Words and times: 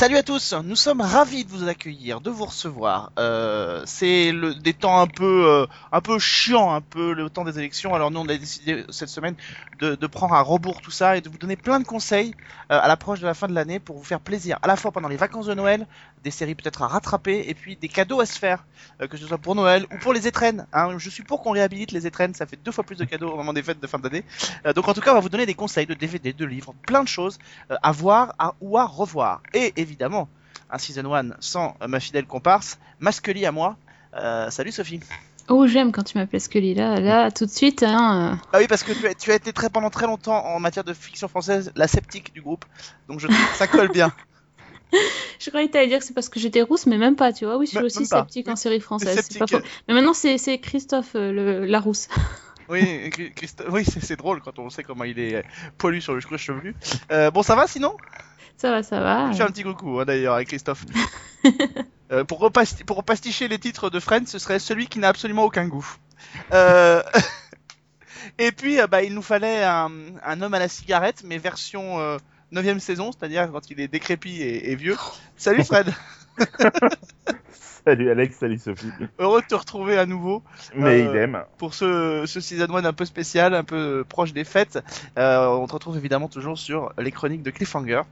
Salut 0.00 0.16
à 0.16 0.22
tous, 0.22 0.54
nous 0.64 0.76
sommes 0.76 1.02
ravis 1.02 1.44
de 1.44 1.50
vous 1.50 1.68
accueillir, 1.68 2.22
de 2.22 2.30
vous 2.30 2.46
recevoir. 2.46 3.12
Euh, 3.18 3.82
c'est 3.84 4.32
des 4.62 4.72
temps 4.72 4.98
un 4.98 5.06
peu, 5.06 5.44
euh, 5.46 5.66
un 5.92 6.00
peu 6.00 6.18
chiant, 6.18 6.72
un 6.72 6.80
peu 6.80 7.12
le 7.12 7.28
temps 7.28 7.44
des 7.44 7.58
élections. 7.58 7.94
Alors 7.94 8.10
nous, 8.10 8.20
on 8.20 8.28
a 8.30 8.38
décidé 8.38 8.86
cette 8.88 9.10
semaine 9.10 9.34
de, 9.80 10.06
prendre 10.06 10.34
à 10.34 10.42
rebours 10.42 10.80
tout 10.80 10.90
ça 10.90 11.16
et 11.16 11.20
de 11.20 11.28
vous 11.28 11.38
donner 11.38 11.56
plein 11.56 11.80
de 11.80 11.84
conseils 11.84 12.34
euh, 12.70 12.78
à 12.80 12.86
l'approche 12.88 13.20
de 13.20 13.26
la 13.26 13.34
fin 13.34 13.48
de 13.48 13.54
l'année 13.54 13.78
pour 13.78 13.96
vous 13.96 14.04
faire 14.04 14.20
plaisir, 14.20 14.58
à 14.62 14.66
la 14.66 14.76
fois 14.76 14.92
pendant 14.92 15.08
les 15.08 15.16
vacances 15.16 15.46
de 15.46 15.54
Noël, 15.54 15.86
des 16.22 16.30
séries 16.30 16.54
peut-être 16.54 16.82
à 16.82 16.88
rattraper 16.88 17.44
et 17.48 17.54
puis 17.54 17.76
des 17.76 17.88
cadeaux 17.88 18.20
à 18.20 18.26
se 18.26 18.38
faire, 18.38 18.64
euh, 19.00 19.06
que 19.06 19.16
ce 19.16 19.26
soit 19.26 19.38
pour 19.38 19.54
Noël 19.54 19.86
ou 19.92 19.98
pour 19.98 20.12
les 20.12 20.26
étrennes. 20.26 20.66
Hein. 20.72 20.98
Je 20.98 21.08
suis 21.08 21.22
pour 21.22 21.42
qu'on 21.42 21.52
réhabilite 21.52 21.92
les 21.92 22.06
étrennes, 22.06 22.34
ça 22.34 22.46
fait 22.46 22.58
deux 22.62 22.72
fois 22.72 22.84
plus 22.84 22.96
de 22.96 23.04
cadeaux 23.04 23.30
au 23.30 23.36
moment 23.36 23.52
des 23.52 23.62
fêtes 23.62 23.80
de 23.80 23.86
fin 23.86 23.98
d'année. 23.98 24.24
Euh, 24.66 24.72
donc 24.72 24.88
en 24.88 24.94
tout 24.94 25.00
cas, 25.00 25.12
on 25.12 25.14
va 25.14 25.20
vous 25.20 25.30
donner 25.30 25.46
des 25.46 25.54
conseils 25.54 25.86
de 25.86 25.94
DVD, 25.94 26.32
de 26.32 26.44
livres, 26.44 26.74
plein 26.86 27.02
de 27.02 27.08
choses 27.08 27.38
à 27.70 27.92
voir 27.92 28.34
à, 28.38 28.54
ou 28.60 28.76
à 28.76 28.84
revoir. 28.84 29.42
Et 29.54 29.72
évidemment, 29.76 30.28
un 30.70 30.78
season 30.78 31.14
1 31.14 31.30
sans 31.40 31.76
ma 31.86 32.00
fidèle 32.00 32.26
comparse, 32.26 32.78
Masquely 32.98 33.46
à 33.46 33.52
moi. 33.52 33.76
Salut 34.50 34.72
Sophie. 34.72 35.00
Oh, 35.50 35.66
j'aime 35.66 35.92
quand 35.92 36.04
tu 36.04 36.16
m'appelles 36.16 36.40
Scully. 36.40 36.74
Là, 36.74 37.00
là, 37.00 37.30
tout 37.30 37.44
de 37.44 37.50
suite, 37.50 37.82
hein, 37.82 38.38
Ah 38.52 38.58
oui, 38.58 38.66
parce 38.68 38.82
que 38.84 38.92
tu 38.92 39.06
as, 39.06 39.14
tu 39.14 39.30
as 39.32 39.34
été 39.34 39.52
très 39.52 39.68
pendant 39.68 39.90
très 39.90 40.06
longtemps 40.06 40.44
en 40.46 40.60
matière 40.60 40.84
de 40.84 40.94
fiction 40.94 41.28
française 41.28 41.72
la 41.76 41.88
sceptique 41.88 42.32
du 42.32 42.40
groupe, 42.40 42.64
donc 43.08 43.20
je 43.20 43.26
trouve 43.26 43.50
que 43.50 43.56
ça 43.56 43.66
colle 43.66 43.88
bien. 43.90 44.12
je 45.40 45.50
croyais 45.50 45.66
que 45.68 45.72
t'allais 45.72 45.88
dire 45.88 45.98
que 45.98 46.04
c'est 46.04 46.14
parce 46.14 46.28
que 46.28 46.38
j'étais 46.40 46.62
rousse, 46.62 46.86
mais 46.86 46.98
même 46.98 47.16
pas, 47.16 47.32
tu 47.32 47.44
vois. 47.44 47.58
Oui, 47.58 47.66
je 47.66 47.72
suis 47.76 47.84
aussi 47.84 48.06
sceptique 48.06 48.48
en 48.48 48.56
série 48.56 48.80
française. 48.80 49.20
C'est 49.28 49.38
pas 49.38 49.46
sceptique. 49.46 49.68
faux. 49.68 49.80
Mais 49.88 49.94
maintenant, 49.94 50.14
c'est 50.14 50.58
Christophe 50.60 51.14
euh, 51.16 51.32
le, 51.32 51.66
la 51.66 51.80
rousse. 51.80 52.08
Oui, 52.68 52.82
Chri- 53.10 53.34
Christo- 53.34 53.64
oui, 53.70 53.84
c'est 53.84 54.14
drôle 54.14 54.40
quand 54.42 54.60
on 54.60 54.70
sait 54.70 54.84
comment 54.84 55.02
il 55.02 55.18
est 55.18 55.34
euh, 55.34 55.42
poilu 55.76 56.00
sur 56.00 56.14
le 56.14 56.20
cuir 56.20 56.38
chevelu. 56.38 56.76
Euh, 57.10 57.32
bon, 57.32 57.42
ça 57.42 57.56
va 57.56 57.66
sinon? 57.66 57.96
Ça 58.56 58.70
va, 58.70 58.84
ça 58.84 59.00
va. 59.00 59.32
Je 59.32 59.38
fais 59.38 59.42
un 59.42 59.48
petit 59.48 59.64
coucou 59.64 59.98
hein, 59.98 60.04
d'ailleurs 60.04 60.34
avec 60.34 60.46
Christophe. 60.46 60.84
Euh, 62.12 62.24
pour, 62.24 62.40
repasti- 62.40 62.84
pour 62.84 62.96
repasticher 62.96 63.46
les 63.48 63.58
titres 63.58 63.88
de 63.90 64.00
Friends, 64.00 64.26
ce 64.26 64.38
serait 64.38 64.58
celui 64.58 64.86
qui 64.88 64.98
n'a 64.98 65.08
absolument 65.08 65.44
aucun 65.44 65.66
goût. 65.68 65.86
Euh, 66.52 67.02
Et 68.38 68.52
puis, 68.52 68.80
euh, 68.80 68.86
bah, 68.86 69.02
il 69.02 69.14
nous 69.14 69.22
fallait 69.22 69.62
un, 69.64 69.90
un 70.24 70.42
homme 70.42 70.54
à 70.54 70.58
la 70.58 70.68
cigarette, 70.68 71.22
mais 71.24 71.38
version 71.38 71.98
euh, 72.00 72.18
9 72.52 72.78
saison, 72.78 73.12
c'est-à-dire 73.12 73.50
quand 73.52 73.70
il 73.70 73.80
est 73.80 73.88
décrépit 73.88 74.40
et, 74.42 74.70
et 74.72 74.76
vieux. 74.76 74.96
Salut 75.36 75.64
Fred, 75.64 75.92
Salut 77.86 78.10
Alex, 78.10 78.36
salut 78.36 78.58
Sophie. 78.58 78.90
heureux 79.18 79.40
de 79.40 79.46
te 79.46 79.54
retrouver 79.54 79.98
à 79.98 80.04
nouveau 80.04 80.42
Mais 80.74 81.02
Euh, 81.02 81.10
idem. 81.10 81.44
pour 81.56 81.72
ce, 81.74 82.24
ce 82.26 82.38
season 82.40 82.74
1 82.76 82.84
un 82.84 82.92
peu 82.92 83.06
spécial, 83.06 83.54
un 83.54 83.64
peu 83.64 84.04
proche 84.06 84.32
des 84.34 84.44
fêtes. 84.44 84.78
Euh, 85.18 85.46
on 85.46 85.66
te 85.66 85.72
retrouve 85.72 85.96
évidemment 85.96 86.28
toujours 86.28 86.58
sur 86.58 86.92
les 86.98 87.10
chroniques 87.10 87.42
de 87.42 87.50
Cliffhanger. 87.50 88.02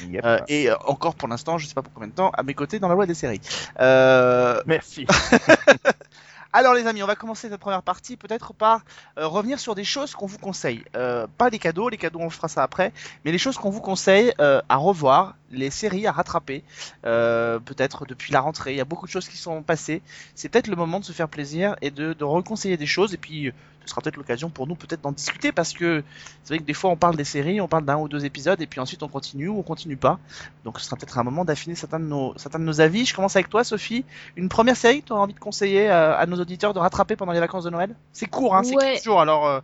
Yep. 0.00 0.24
Euh, 0.24 0.38
et 0.48 0.70
euh, 0.70 0.76
encore 0.86 1.14
pour 1.14 1.28
l'instant, 1.28 1.58
je 1.58 1.66
sais 1.66 1.74
pas 1.74 1.82
pour 1.82 1.92
combien 1.92 2.08
de 2.08 2.14
temps, 2.14 2.30
à 2.30 2.42
mes 2.42 2.54
côtés 2.54 2.78
dans 2.78 2.88
la 2.88 2.94
loi 2.94 3.06
des 3.06 3.14
séries. 3.14 3.40
Euh, 3.80 4.60
Merci. 4.66 5.06
alors 6.52 6.74
les 6.74 6.86
amis, 6.86 7.02
on 7.02 7.06
va 7.06 7.16
commencer 7.16 7.48
cette 7.48 7.60
première 7.60 7.82
partie 7.82 8.16
peut-être 8.16 8.52
par 8.54 8.82
euh, 9.18 9.26
revenir 9.26 9.58
sur 9.58 9.74
des 9.74 9.84
choses 9.84 10.14
qu'on 10.14 10.26
vous 10.26 10.38
conseille. 10.38 10.84
Euh, 10.96 11.26
pas 11.38 11.48
les 11.48 11.58
cadeaux, 11.58 11.88
les 11.88 11.96
cadeaux 11.96 12.20
on 12.20 12.30
fera 12.30 12.48
ça 12.48 12.62
après, 12.62 12.92
mais 13.24 13.32
les 13.32 13.38
choses 13.38 13.56
qu'on 13.56 13.70
vous 13.70 13.80
conseille 13.80 14.32
euh, 14.40 14.60
à 14.68 14.76
revoir, 14.76 15.34
les 15.52 15.70
séries 15.70 16.06
à 16.06 16.12
rattraper, 16.12 16.64
euh, 17.04 17.58
peut-être 17.58 18.06
depuis 18.06 18.32
la 18.32 18.40
rentrée. 18.40 18.72
Il 18.72 18.76
y 18.78 18.80
a 18.80 18.84
beaucoup 18.84 19.06
de 19.06 19.10
choses 19.10 19.28
qui 19.28 19.36
sont 19.36 19.62
passées. 19.62 20.02
C'est 20.34 20.48
peut-être 20.48 20.66
le 20.68 20.76
moment 20.76 20.98
de 21.00 21.04
se 21.04 21.12
faire 21.12 21.28
plaisir 21.28 21.76
et 21.82 21.90
de, 21.90 22.12
de 22.14 22.24
reconseiller 22.24 22.76
des 22.76 22.86
choses. 22.86 23.14
Et 23.14 23.18
puis 23.18 23.48
euh, 23.48 23.52
ce 23.84 23.90
sera 23.90 24.00
peut-être 24.00 24.16
l'occasion 24.16 24.48
pour 24.48 24.66
nous 24.66 24.76
peut-être 24.76 25.00
d'en 25.00 25.10
discuter 25.12 25.50
parce 25.50 25.72
que 25.72 26.04
c'est 26.44 26.54
vrai 26.54 26.58
que 26.60 26.64
des 26.66 26.72
fois 26.74 26.90
on 26.90 26.96
parle 26.96 27.16
des 27.16 27.24
séries, 27.24 27.60
on 27.60 27.66
parle 27.66 27.84
d'un 27.84 27.96
ou 27.98 28.08
deux 28.08 28.24
épisodes 28.24 28.60
et 28.62 28.66
puis 28.68 28.78
ensuite 28.78 29.02
on 29.02 29.08
continue 29.08 29.48
ou 29.48 29.58
on 29.58 29.62
continue 29.62 29.96
pas. 29.96 30.20
Donc 30.64 30.78
ce 30.78 30.86
sera 30.86 30.96
peut-être 30.96 31.18
un 31.18 31.24
moment 31.24 31.44
d'affiner 31.44 31.74
certains 31.74 31.98
de 31.98 32.04
nos 32.04 32.32
certains 32.36 32.60
de 32.60 32.64
nos 32.64 32.80
avis. 32.80 33.04
Je 33.04 33.14
commence 33.14 33.34
avec 33.34 33.48
toi 33.50 33.64
Sophie. 33.64 34.04
Une 34.36 34.48
première 34.48 34.76
série 34.76 35.02
que 35.02 35.08
tu 35.08 35.12
auras 35.12 35.22
envie 35.22 35.34
de 35.34 35.40
conseiller 35.40 35.88
à, 35.88 36.12
à 36.14 36.26
nos 36.26 36.40
auditeurs 36.40 36.74
de 36.74 36.78
rattraper 36.78 37.16
pendant 37.16 37.32
les 37.32 37.40
vacances 37.40 37.64
de 37.64 37.70
Noël? 37.70 37.94
C'est 38.12 38.26
court, 38.26 38.54
hein, 38.54 38.62
c'est 38.62 38.76
Ouais. 38.76 38.94
15 38.94 39.02
jours, 39.04 39.20
alors 39.20 39.46
euh, 39.48 39.60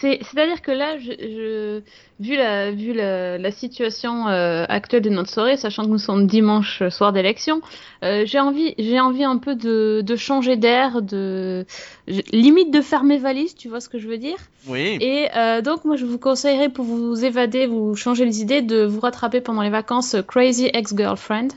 C'est-à-dire 0.00 0.60
que 0.62 0.70
là, 0.72 0.98
je, 0.98 1.10
je- 1.10 1.80
vu 2.20 2.36
la, 2.36 2.70
vu 2.70 2.92
la, 2.92 3.38
la 3.38 3.50
situation 3.50 4.28
euh, 4.28 4.66
actuelle 4.68 5.00
de 5.02 5.08
notre 5.10 5.30
soirée, 5.30 5.56
sachant 5.56 5.84
que 5.84 5.88
nous 5.88 5.98
sommes 5.98 6.26
dimanche 6.26 6.82
soir 6.90 7.12
d'élection, 7.12 7.62
euh, 8.04 8.24
j'ai 8.26 8.38
envie, 8.40 8.74
j'ai 8.78 9.00
envie 9.00 9.24
un 9.24 9.38
peu 9.38 9.54
de, 9.54 10.02
de 10.04 10.16
changer 10.16 10.56
d'air, 10.56 11.00
de 11.00 11.64
limite 12.06 12.70
de 12.70 12.80
faire 12.82 13.04
mes 13.04 13.16
valises, 13.16 13.54
tu 13.54 13.68
vois 13.68 13.80
ce 13.80 13.88
que 13.88 13.98
je 13.98 14.06
veux 14.06 14.18
dire? 14.18 14.36
Oui. 14.66 14.98
Et 15.00 15.28
euh, 15.34 15.62
donc 15.62 15.84
moi, 15.86 15.96
je 15.96 16.04
vous 16.04 16.18
conseillerais 16.18 16.68
pour 16.68 16.84
vous 16.84 17.24
évader, 17.24 17.66
vous 17.66 17.94
changer 17.96 18.26
les 18.26 18.42
idées, 18.42 18.60
de 18.60 18.84
vous 18.84 19.00
rattraper 19.00 19.40
pendant 19.40 19.62
les 19.62 19.70
vacances 19.70 20.14
euh, 20.14 20.22
Crazy 20.22 20.68
Ex-Girlfriend. 20.74 21.48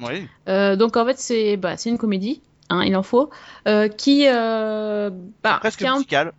Oui. 0.00 0.26
Euh, 0.48 0.76
donc 0.76 0.96
en 0.96 1.04
fait, 1.04 1.18
c'est 1.18 1.56
bah, 1.56 1.76
c'est 1.76 1.90
une 1.90 1.98
comédie. 1.98 2.40
Hein, 2.70 2.84
il 2.86 2.96
en 2.96 3.02
faut, 3.02 3.28
euh, 3.68 3.88
qui, 3.88 4.24
euh, 4.28 5.10
bah, 5.42 5.58
Presque 5.60 5.80
qui 5.80 5.86
a 5.86 5.94
un. 5.94 6.32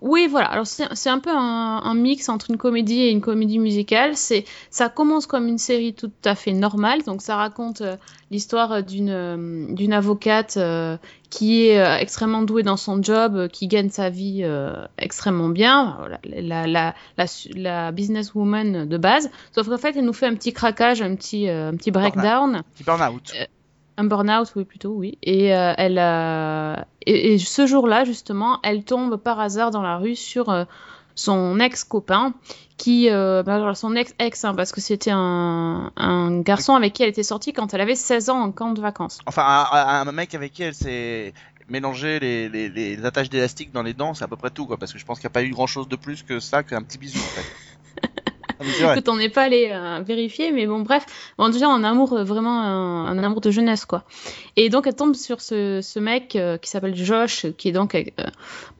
Oui, 0.00 0.26
voilà. 0.30 0.46
Alors 0.48 0.66
c'est 0.66 1.10
un 1.10 1.18
peu 1.18 1.30
un, 1.30 1.80
un 1.84 1.94
mix 1.94 2.28
entre 2.28 2.50
une 2.50 2.56
comédie 2.56 3.00
et 3.02 3.10
une 3.10 3.20
comédie 3.20 3.58
musicale. 3.58 4.16
C'est 4.16 4.44
ça 4.70 4.88
commence 4.88 5.26
comme 5.26 5.46
une 5.46 5.58
série 5.58 5.94
tout 5.94 6.10
à 6.24 6.34
fait 6.34 6.52
normale. 6.52 7.02
Donc 7.04 7.22
ça 7.22 7.36
raconte 7.36 7.80
euh, 7.80 7.96
l'histoire 8.30 8.82
d'une 8.82 9.10
euh, 9.10 9.66
d'une 9.74 9.92
avocate 9.92 10.56
euh, 10.56 10.96
qui 11.30 11.66
est 11.66 12.00
extrêmement 12.00 12.42
douée 12.42 12.62
dans 12.62 12.76
son 12.76 13.02
job, 13.02 13.48
qui 13.48 13.66
gagne 13.66 13.90
sa 13.90 14.08
vie 14.08 14.44
extrêmement 14.96 15.48
bien. 15.50 15.98
La 16.24 16.66
la 16.66 16.94
la, 17.18 17.26
su- 17.26 17.50
la 17.50 17.92
businesswoman 17.92 18.86
de 18.88 18.96
base. 18.96 19.30
Sauf 19.54 19.68
qu'en 19.68 19.76
fait, 19.78 19.94
elle 19.96 20.04
nous 20.06 20.12
fait 20.14 20.26
un 20.26 20.34
petit 20.34 20.52
craquage, 20.54 21.02
un 21.02 21.14
petit 21.16 21.48
un 21.48 21.76
petit 21.76 21.90
breakdown. 21.90 22.62
Petit 22.74 22.84
burn-out. 22.84 23.32
Euh, 23.98 24.02
Un 24.02 24.04
burn-out, 24.04 24.52
oui, 24.56 24.64
plutôt, 24.64 24.90
oui. 24.90 25.18
Et 25.22 25.54
euh, 25.54 25.74
elle 25.76 25.98
a... 25.98 26.86
et, 27.06 27.38
ce 27.38 27.66
jour-là, 27.66 28.04
justement, 28.04 28.60
elle 28.62 28.84
tombe 28.84 29.16
par 29.16 29.40
hasard 29.40 29.70
dans 29.70 29.82
la 29.82 29.96
rue 29.96 30.16
sur 30.16 30.50
euh, 30.50 30.64
son 31.14 31.58
ex-copain, 31.60 32.34
qui... 32.76 33.10
Euh, 33.10 33.42
bah, 33.42 33.74
son 33.74 33.94
ex-ex, 33.96 34.44
hein, 34.44 34.54
parce 34.54 34.72
que 34.72 34.80
c'était 34.80 35.10
un, 35.12 35.90
garçon 36.40 36.74
avec 36.74 36.92
qui 36.92 37.02
elle 37.02 37.08
était 37.08 37.22
sortie 37.22 37.52
quand 37.52 37.74
elle 37.74 37.80
avait 37.80 37.94
16 37.94 38.30
ans 38.30 38.40
en 38.40 38.52
camp 38.52 38.72
de 38.72 38.80
vacances. 38.80 39.18
Enfin, 39.26 39.66
un, 39.72 40.12
mec 40.12 40.34
avec 40.34 40.52
qui 40.52 40.62
elle 40.62 40.74
s'est 40.74 41.34
mélangé 41.68 42.18
les, 42.18 43.04
attaches 43.04 43.28
d'élastique 43.28 43.72
dans 43.72 43.82
les 43.82 43.94
dents, 43.94 44.14
c'est 44.14 44.24
à 44.24 44.28
peu 44.28 44.36
près 44.36 44.50
tout, 44.50 44.66
quoi. 44.66 44.78
Parce 44.78 44.92
que 44.92 44.98
je 44.98 45.04
pense 45.04 45.18
qu'il 45.18 45.26
n'y 45.26 45.32
a 45.32 45.34
pas 45.34 45.42
eu 45.42 45.50
grand-chose 45.50 45.88
de 45.88 45.96
plus 45.96 46.22
que 46.22 46.40
ça, 46.40 46.62
qu'un 46.62 46.82
petit 46.82 46.98
bisou, 46.98 47.18
en 47.18 47.22
fait. 47.22 47.67
Que 49.00 49.10
on 49.10 49.16
n'est 49.16 49.28
pas 49.28 49.42
allé 49.44 49.70
euh, 49.72 50.00
vérifier, 50.04 50.52
mais 50.52 50.66
bon, 50.66 50.80
bref, 50.80 51.04
bon, 51.38 51.48
déjà 51.48 51.68
un 51.68 51.84
amour 51.84 52.12
euh, 52.12 52.24
vraiment 52.24 52.60
un, 52.62 53.06
un 53.06 53.22
amour 53.22 53.40
de 53.40 53.50
jeunesse 53.50 53.84
quoi. 53.84 54.04
Et 54.56 54.68
donc 54.68 54.86
elle 54.86 54.94
tombe 54.96 55.14
sur 55.14 55.40
ce, 55.40 55.80
ce 55.82 55.98
mec 55.98 56.34
euh, 56.36 56.58
qui 56.58 56.68
s'appelle 56.70 56.94
Josh, 56.96 57.46
qui 57.56 57.68
est 57.68 57.72
donc 57.72 57.94
euh, 57.94 58.02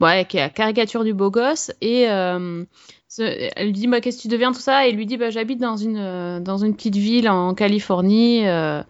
ouais, 0.01 0.25
qui 0.25 0.37
est 0.37 0.41
la 0.41 0.49
caricature 0.49 1.03
du 1.03 1.13
beau 1.13 1.29
gosse, 1.31 1.71
et 1.81 2.09
euh, 2.09 2.63
ce- 3.07 3.49
elle 3.55 3.65
lui 3.67 3.73
dit 3.73 3.87
bah 3.87 4.01
qu'est-ce 4.01 4.17
que 4.17 4.21
tu 4.23 4.27
deviens 4.27 4.51
tout 4.51 4.59
ça, 4.59 4.85
et 4.85 4.89
il 4.91 4.95
lui 4.95 5.05
dit 5.05 5.17
bah 5.17 5.29
j'habite 5.29 5.59
dans 5.59 5.77
une 5.77 5.97
euh, 5.97 6.39
dans 6.39 6.57
une 6.57 6.75
petite 6.75 6.95
ville 6.97 7.29
en 7.29 7.53
Californie, 7.53 8.47
euh, 8.47 8.81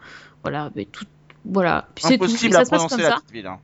voilà, 0.44 0.72
mais 0.76 0.86
tout 0.86 1.06
voilà, 1.46 1.88
Puis 1.96 2.04
c'est 2.10 2.18
tout. 2.18 2.32
Et 2.48 2.52
ça 2.52 2.60
à 2.62 2.66
se 2.66 2.70
passe 2.72 2.82
comme 2.90 3.00
ça. 3.10 3.22
ville. 3.32 3.48
hein. 3.48 3.60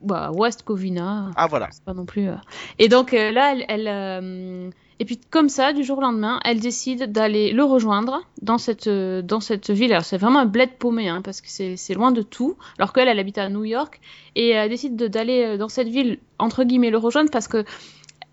Bah 0.00 0.30
West 0.34 0.62
Covina 0.64 1.30
Ah, 1.34 1.46
voilà. 1.46 1.68
c'est 1.70 1.82
pas 1.82 1.94
non 1.94 2.04
plus. 2.04 2.28
euh. 2.28 2.34
Et 2.78 2.88
donc 2.88 3.14
euh, 3.14 3.30
là, 3.32 3.52
elle, 3.52 3.64
elle, 3.68 3.88
euh, 3.88 4.70
et 5.00 5.04
puis 5.04 5.18
comme 5.30 5.48
ça, 5.48 5.72
du 5.72 5.82
jour 5.84 5.98
au 5.98 6.00
lendemain, 6.00 6.40
elle 6.44 6.60
décide 6.60 7.10
d'aller 7.12 7.52
le 7.52 7.64
rejoindre 7.64 8.20
dans 8.42 8.58
cette 8.58 8.86
euh, 8.86 9.22
dans 9.22 9.40
cette 9.40 9.70
ville. 9.70 9.92
Alors 9.92 10.04
c'est 10.04 10.18
vraiment 10.18 10.40
un 10.40 10.46
bled 10.46 10.70
paumé, 10.78 11.08
hein, 11.08 11.20
parce 11.22 11.40
que 11.40 11.48
c'est 11.48 11.94
loin 11.94 12.12
de 12.12 12.22
tout. 12.22 12.56
Alors 12.78 12.92
qu'elle, 12.92 13.08
elle 13.08 13.18
habite 13.18 13.38
à 13.38 13.48
New 13.48 13.64
York 13.64 14.00
et 14.36 14.50
elle 14.50 14.68
décide 14.68 14.96
de- 14.96 15.08
d'aller 15.08 15.44
euh, 15.44 15.56
dans 15.56 15.68
cette 15.68 15.88
ville 15.88 16.18
entre 16.38 16.64
guillemets 16.64 16.90
le 16.90 16.98
rejoindre 16.98 17.30
parce 17.30 17.48
que 17.48 17.64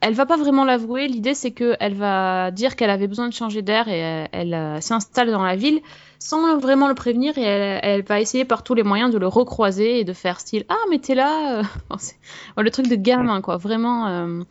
elle 0.02 0.14
va 0.14 0.26
pas 0.26 0.38
vraiment 0.38 0.64
l'avouer. 0.66 1.08
L'idée 1.08 1.34
c'est 1.34 1.52
que 1.52 1.76
elle 1.80 1.94
va 1.96 2.52
dire 2.52 2.76
qu'elle 2.76 2.90
avait 2.90 3.08
besoin 3.08 3.28
de 3.30 3.34
changer 3.34 3.62
d'air 3.62 3.88
et 3.88 4.00
elle, 4.00 4.30
elle, 4.32 4.54
euh, 4.54 4.82
s'installe 4.82 5.32
dans 5.32 5.44
la 5.44 5.56
ville 5.56 5.82
sans 6.22 6.60
vraiment 6.60 6.88
le 6.88 6.94
prévenir 6.94 7.36
et 7.40 7.42
elle, 7.42 7.80
elle 7.82 8.04
va 8.04 8.22
essayer 8.22 8.46
par 8.46 8.62
tous 8.62 8.76
les 8.76 8.84
moyens 8.84 9.12
de 9.12 9.18
le 9.18 9.28
recroiser 9.28 10.00
et 10.00 10.04
de 10.04 10.14
faire 10.14 10.40
style 10.40 10.66
ah 10.70 10.78
mais 10.92 11.00
t'es 11.00 11.16
là 11.16 11.62
euh. 11.62 11.98
Le 12.58 12.70
truc 12.70 12.88
de 12.88 12.96
gamin 12.96 13.42
quoi 13.42 13.58
vraiment 13.58 14.08
euh. 14.08 14.44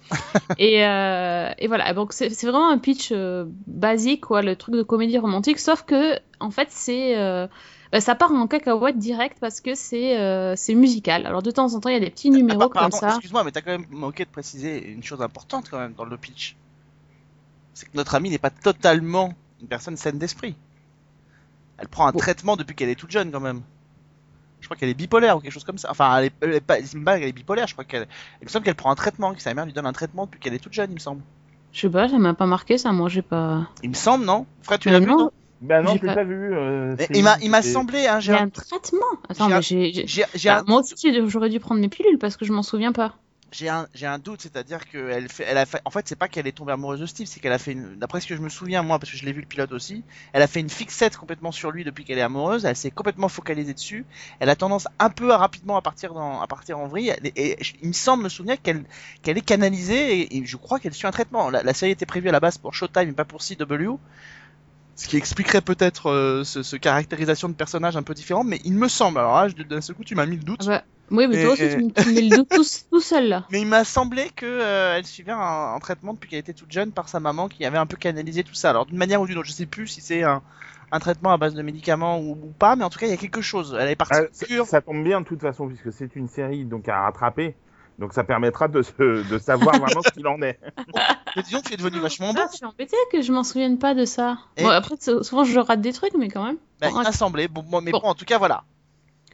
et, 0.58 0.84
euh, 0.84 1.50
et 1.58 1.68
voilà 1.68 1.94
donc 1.94 2.12
c'est 2.12 2.28
vraiment 2.42 2.70
un 2.70 2.78
pitch 2.78 3.10
euh, 3.12 3.44
basique 3.68 4.22
quoi 4.22 4.42
le 4.42 4.56
truc 4.56 4.74
de 4.74 4.82
comédie 4.82 5.16
romantique 5.16 5.60
sauf 5.60 5.84
que 5.84 6.18
en 6.40 6.50
fait 6.50 6.68
c'est 6.70 7.14
bah, 7.92 8.00
ça 8.00 8.16
part 8.16 8.32
en 8.32 8.48
cacahuète 8.48 8.98
direct 8.98 9.38
parce 9.40 9.60
que 9.60 9.76
c'est 9.76 10.18
euh, 10.18 10.56
musical 10.70 11.24
alors 11.24 11.42
de 11.42 11.52
temps 11.52 11.72
en 11.74 11.80
temps 11.80 11.88
il 11.88 11.94
y 11.94 11.96
a 11.96 12.00
des 12.00 12.10
petits 12.10 12.30
numéros 12.30 12.62
Ah, 12.62 12.64
comme 12.64 12.72
pardon, 12.72 12.96
ça 12.96 13.08
excuse-moi, 13.10 13.44
mais 13.44 13.52
t'as 13.52 13.60
quand 13.60 13.70
même 13.70 13.86
manqué 13.90 14.24
de 14.24 14.30
préciser 14.30 14.90
une 14.90 15.04
chose 15.04 15.22
importante 15.22 15.68
quand 15.70 15.78
même 15.78 15.94
dans 15.94 16.04
le 16.04 16.16
pitch. 16.16 16.56
C'est 17.74 17.86
que 17.86 17.96
notre 17.96 18.16
amie 18.16 18.30
n'est 18.30 18.38
pas 18.38 18.50
totalement 18.50 19.34
une 19.60 19.68
personne 19.68 19.96
saine 19.96 20.18
d'esprit. 20.18 20.56
Elle 21.80 21.88
prend 21.88 22.06
un 22.06 22.12
Bon. 22.12 22.18
traitement 22.18 22.56
depuis 22.56 22.74
qu'elle 22.76 22.90
est 22.90 22.94
toute 22.94 23.10
jeune 23.10 23.32
quand 23.32 23.40
même. 23.40 23.62
Je 24.60 24.66
crois 24.66 24.76
qu'elle 24.76 24.90
est 24.90 24.94
bipolaire 24.94 25.38
ou 25.38 25.40
quelque 25.40 25.52
chose 25.52 25.64
comme 25.64 25.78
ça. 25.78 25.90
Enfin, 25.90 26.18
elle 26.18 26.26
est, 26.26 26.32
elle 26.42 26.54
est 26.54 26.60
pas, 26.60 26.78
bipolaire. 27.32 27.66
Je 27.66 27.72
crois 27.72 27.84
qu'elle, 27.84 28.06
il 28.42 28.44
me 28.44 28.50
semble 28.50 28.64
qu'elle 28.66 28.74
prend 28.74 28.90
un 28.90 28.94
traitement, 28.94 29.32
que 29.34 29.40
sa 29.40 29.54
mère 29.54 29.64
lui 29.64 29.72
donne 29.72 29.86
un 29.86 29.92
traitement 29.92 30.26
depuis 30.26 30.38
qu'elle 30.38 30.52
est 30.54 30.58
toute 30.58 30.74
jeune, 30.74 30.90
il 30.90 30.94
me 30.94 30.98
semble. 31.00 31.22
Je 31.72 31.80
sais 31.80 31.88
pas, 31.88 32.08
ça 32.08 32.18
m'a 32.18 32.34
pas 32.34 32.46
marqué 32.46 32.76
ça, 32.76 32.92
moi 32.92 33.08
j'ai 33.08 33.22
pas. 33.22 33.68
Il 33.82 33.88
me 33.90 33.94
semble, 33.94 34.24
non? 34.26 34.44
Fred, 34.62 34.80
tu 34.80 34.88
Euh, 34.88 34.92
l'as 34.92 35.00
vu 35.00 35.06
non. 35.06 35.30
Ben 35.62 35.82
non, 35.82 35.92
J'ai 35.92 35.98
je 35.98 36.02
l'ai 36.02 36.08
pas- 36.08 36.14
pas 36.16 36.24
vu. 36.24 36.54
euh, 36.54 36.96
Il 37.14 37.22
m'a, 37.22 37.36
il 37.42 37.50
m'a 37.50 37.62
c'est- 37.62 37.72
semblé, 37.72 38.06
hein, 38.06 38.18
Il 38.18 38.22
j'ai 38.22 38.32
y 38.32 38.34
a 38.34 38.40
un- 38.40 38.44
un 38.44 38.48
traitement 38.48 39.00
Attends, 39.28 39.60
j'ai 39.60 39.92
mais 40.06 40.24
Bah, 40.44 40.58
un, 40.58 40.64
moi 40.66 40.80
aussi 40.80 41.28
j'aurais 41.28 41.50
dû 41.50 41.60
prendre 41.60 41.80
mes 41.80 41.88
pilules 41.88 42.18
parce 42.18 42.36
que 42.36 42.44
je 42.44 42.52
m'en 42.52 42.62
souviens 42.62 42.92
pas. 42.92 43.14
J'ai 43.52 43.68
un, 43.68 43.86
un 44.02 44.18
doute, 44.18 44.42
c'est-à-dire 44.42 44.88
que 44.88 45.10
elle 45.10 45.28
fait, 45.28 45.44
elle 45.44 45.58
a 45.58 45.66
fait, 45.66 45.80
en 45.84 45.90
fait, 45.90 46.06
c'est 46.08 46.16
pas 46.16 46.28
qu'elle 46.28 46.46
est 46.46 46.52
tombée 46.52 46.72
amoureuse 46.72 47.00
de 47.00 47.06
Steve, 47.06 47.26
c'est 47.26 47.40
qu'elle 47.40 47.52
a 47.52 47.58
fait 47.58 47.72
une, 47.72 47.96
d'après 47.96 48.20
ce 48.20 48.26
que 48.26 48.36
je 48.36 48.40
me 48.40 48.48
souviens 48.48 48.82
moi, 48.82 48.98
parce 48.98 49.10
que 49.10 49.16
je 49.16 49.24
l'ai 49.24 49.32
vu 49.32 49.40
le 49.40 49.46
pilote 49.46 49.72
aussi, 49.72 50.02
elle 50.32 50.42
a 50.42 50.46
fait 50.46 50.60
une 50.60 50.70
fixette 50.70 51.16
complètement 51.16 51.52
sur 51.52 51.70
lui 51.70 51.84
depuis 51.84 52.04
qu'elle 52.04 52.18
est 52.18 52.22
amoureuse, 52.22 52.64
elle 52.64 52.76
s'est 52.76 52.90
complètement 52.90 53.28
focalisée 53.28 53.74
dessus, 53.74 54.04
elle 54.38 54.50
a 54.50 54.56
tendance 54.56 54.86
un 54.98 55.10
peu 55.10 55.32
à 55.32 55.36
rapidement 55.36 55.76
à 55.76 55.82
partir 55.82 56.14
dans, 56.14 56.40
à 56.40 56.46
partir 56.46 56.78
en 56.78 56.86
vrille, 56.86 57.14
et, 57.24 57.56
il 57.82 57.88
me 57.88 57.92
semble 57.92 58.24
me 58.24 58.28
souvenir 58.28 58.60
qu'elle, 58.62 58.84
qu'elle 59.22 59.38
est 59.38 59.42
canalisée 59.44 60.36
et, 60.36 60.44
je 60.44 60.56
crois 60.56 60.78
qu'elle 60.78 60.94
suit 60.94 61.06
un 61.06 61.10
traitement. 61.12 61.50
La, 61.50 61.62
la 61.62 61.74
série 61.74 61.92
était 61.92 62.06
prévue 62.06 62.28
à 62.28 62.32
la 62.32 62.40
base 62.40 62.58
pour 62.58 62.74
Showtime 62.74 63.08
et 63.10 63.12
pas 63.12 63.24
pour 63.24 63.40
CW. 63.42 63.98
Ce 65.00 65.08
qui 65.08 65.16
expliquerait 65.16 65.62
peut-être 65.62 66.10
euh, 66.10 66.44
ce, 66.44 66.62
ce 66.62 66.76
caractérisation 66.76 67.48
de 67.48 67.54
personnage 67.54 67.96
un 67.96 68.02
peu 68.02 68.12
différent, 68.12 68.44
mais 68.44 68.60
il 68.64 68.74
me 68.74 68.86
semble, 68.86 69.18
alors 69.18 69.34
là, 69.34 69.48
d'un 69.48 69.80
seul 69.80 69.96
coup, 69.96 70.04
tu 70.04 70.14
m'as 70.14 70.26
mis 70.26 70.36
le 70.36 70.42
doute. 70.42 70.60
Ah 70.60 70.66
bah, 70.66 70.84
oui, 71.10 71.26
mais 71.26 71.38
Et- 71.38 71.44
toi 71.44 71.52
aussi 71.54 71.68
tu 71.70 72.02
tu 72.02 72.08
me 72.10 72.14
mets 72.14 72.20
le 72.20 72.36
doute 72.36 72.48
tout, 72.50 72.64
tout 72.92 73.00
seul 73.00 73.28
là. 73.28 73.46
Mais 73.50 73.62
il 73.62 73.66
m'a 73.66 73.84
semblé 73.84 74.28
que 74.36 74.44
euh, 74.44 74.96
elle 74.98 75.06
suivait 75.06 75.32
un, 75.32 75.72
un 75.74 75.78
traitement 75.78 76.12
depuis 76.12 76.28
qu'elle 76.28 76.40
était 76.40 76.52
toute 76.52 76.70
jeune 76.70 76.92
par 76.92 77.08
sa 77.08 77.18
maman 77.18 77.48
qui 77.48 77.64
avait 77.64 77.78
un 77.78 77.86
peu 77.86 77.96
canalisé 77.96 78.44
tout 78.44 78.52
ça. 78.54 78.68
Alors 78.70 78.84
d'une 78.84 78.98
manière 78.98 79.22
ou 79.22 79.26
d'une 79.26 79.38
autre, 79.38 79.48
je 79.48 79.52
sais 79.54 79.64
plus 79.66 79.86
si 79.86 80.02
c'est 80.02 80.22
un, 80.22 80.42
un 80.92 80.98
traitement 81.00 81.32
à 81.32 81.38
base 81.38 81.54
de 81.54 81.62
médicaments 81.62 82.20
ou, 82.20 82.32
ou 82.32 82.52
pas, 82.58 82.76
mais 82.76 82.84
en 82.84 82.90
tout 82.90 82.98
cas 82.98 83.06
il 83.06 83.10
y 83.10 83.14
a 83.14 83.16
quelque 83.16 83.40
chose. 83.40 83.74
Elle 83.80 83.88
est 83.88 83.96
partie 83.96 84.18
Ah, 84.18 84.26
ça, 84.32 84.46
ça 84.66 84.80
tombe 84.82 85.02
bien 85.02 85.22
de 85.22 85.26
toute 85.26 85.40
façon 85.40 85.66
puisque 85.66 85.92
c'est 85.94 86.14
une 86.14 86.28
série 86.28 86.66
donc 86.66 86.88
à 86.90 87.00
rattraper. 87.00 87.56
Donc 88.00 88.14
ça 88.14 88.24
permettra 88.24 88.66
de, 88.66 88.82
se- 88.82 89.28
de 89.28 89.38
savoir 89.38 89.78
vraiment 89.78 90.02
ce 90.02 90.10
qu'il 90.10 90.26
en 90.26 90.40
est. 90.42 90.58
Mais 91.36 91.42
disons 91.42 91.60
que 91.60 91.68
tu 91.68 91.74
es 91.74 91.76
devenu 91.76 92.00
vachement 92.00 92.32
bon. 92.32 92.40
Ah, 92.42 92.48
je 92.50 92.56
suis 92.56 92.64
embêtée 92.66 92.96
que 93.12 93.20
je 93.22 93.30
m'en 93.32 93.44
souvienne 93.44 93.78
pas 93.78 93.94
de 93.94 94.04
ça. 94.06 94.38
Et- 94.56 94.62
Bon, 94.64 94.70
après, 94.70 94.94
souvent 94.98 95.44
je 95.44 95.60
rate 95.60 95.80
des 95.82 95.92
trucs, 95.92 96.14
mais 96.18 96.28
quand 96.28 96.42
même. 96.44 96.56
Bah, 96.80 96.88
Bon, 96.90 97.00
il 97.00 97.04
m'a 97.04 97.12
semblé. 97.12 97.46
Bon, 97.46 97.62
mais 97.82 97.92
bon. 97.92 98.00
Bon. 98.00 98.08
en 98.08 98.14
tout 98.14 98.24
cas 98.24 98.38
voilà. 98.38 98.64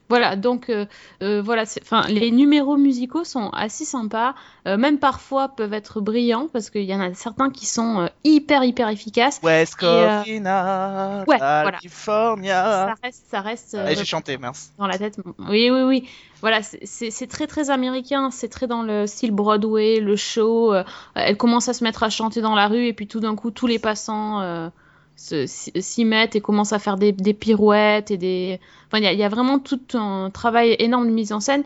Voilà, 0.08 0.36
donc 0.36 0.70
euh, 0.70 0.86
euh, 1.22 1.42
voilà, 1.42 1.66
c'est- 1.66 1.82
enfin 1.82 2.06
les 2.08 2.30
numéros 2.30 2.76
musicaux 2.76 3.24
sont 3.24 3.50
assez 3.50 3.84
sympas, 3.84 4.34
euh, 4.68 4.76
même 4.76 4.98
parfois 4.98 5.48
peuvent 5.48 5.72
être 5.72 6.00
brillants 6.00 6.46
parce 6.52 6.70
qu'il 6.70 6.84
y 6.84 6.94
en 6.94 7.00
a 7.00 7.12
certains 7.14 7.50
qui 7.50 7.66
sont 7.66 8.00
euh, 8.02 8.06
hyper 8.22 8.62
hyper 8.62 8.88
efficaces. 8.88 9.40
West 9.42 9.76
euh, 9.82 10.20
Covina, 10.22 11.24
ouais, 11.26 11.36
voilà. 11.38 11.72
California. 11.72 12.86
Ça 12.88 12.94
reste, 13.02 13.24
ça 13.30 13.40
reste 13.40 13.74
euh, 13.74 13.94
j'ai 13.96 14.04
chanté, 14.04 14.38
mince. 14.38 14.70
dans 14.78 14.86
la 14.86 14.96
tête. 14.96 15.18
Oui, 15.48 15.70
oui, 15.70 15.82
oui. 15.82 16.08
Voilà, 16.40 16.60
c'est- 16.62 17.26
très 17.26 17.46
très 17.48 17.70
américain, 17.70 18.30
c'est 18.30 18.48
très 18.48 18.66
dans 18.68 18.82
le 18.82 19.06
style 19.08 19.32
Broadway, 19.32 19.98
le 20.00 20.14
show. 20.16 20.72
euh, 20.72 20.84
elle 21.14 21.36
commence 21.36 21.68
à 21.68 21.72
se 21.74 21.82
mettre 21.82 22.02
à 22.04 22.10
chanter 22.10 22.40
dans 22.42 22.54
la 22.54 22.68
rue 22.68 22.86
et 22.86 22.92
puis 22.92 23.08
tout 23.08 23.18
d'un 23.20 23.34
coup 23.34 23.50
tous 23.50 23.66
les 23.66 23.78
passants 23.80 24.40
euh, 24.40 24.68
s'y 25.16 26.04
mettent 26.04 26.36
et 26.36 26.40
commencent 26.40 26.72
à 26.72 26.78
faire 26.78 26.96
des, 26.96 27.12
des 27.12 27.34
pirouettes 27.34 28.10
et 28.10 28.18
des. 28.18 28.60
Enfin, 28.86 28.98
il 28.98 29.04
y 29.04 29.08
a, 29.08 29.12
y 29.12 29.24
a 29.24 29.28
vraiment 29.28 29.58
tout 29.58 29.80
un 29.94 30.30
travail 30.30 30.76
énorme 30.78 31.08
de 31.08 31.12
mise 31.12 31.32
en 31.32 31.40
scène 31.40 31.64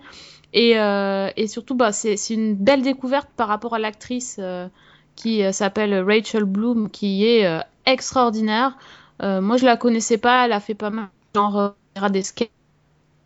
et, 0.53 0.79
euh, 0.79 1.31
et 1.37 1.47
surtout 1.47 1.75
bah 1.75 1.93
c'est 1.93 2.17
une 2.31 2.55
belle 2.55 2.83
découverte 2.83 3.29
par 3.37 3.49
rapport 3.49 3.75
à 3.75 3.79
l'actrice 3.79 4.37
euh, 4.41 4.69
qui 5.15 5.45
euh, 5.45 5.53
s'appelle 5.53 5.95
Rachel 6.03 6.45
Bloom 6.45 6.91
qui 6.91 7.25
est 7.27 7.63
extraordinaire. 7.87 8.77
Moi 9.23 9.59
je 9.59 9.67
la 9.67 9.77
connaissais 9.77 10.19
pas, 10.19 10.47
elle 10.47 10.53
a 10.53 10.61
fait 10.61 10.75
pas 10.75 10.91
mal 10.91 11.09
genre 11.35 11.75
des 12.11 12.23
sketchs 12.23 12.51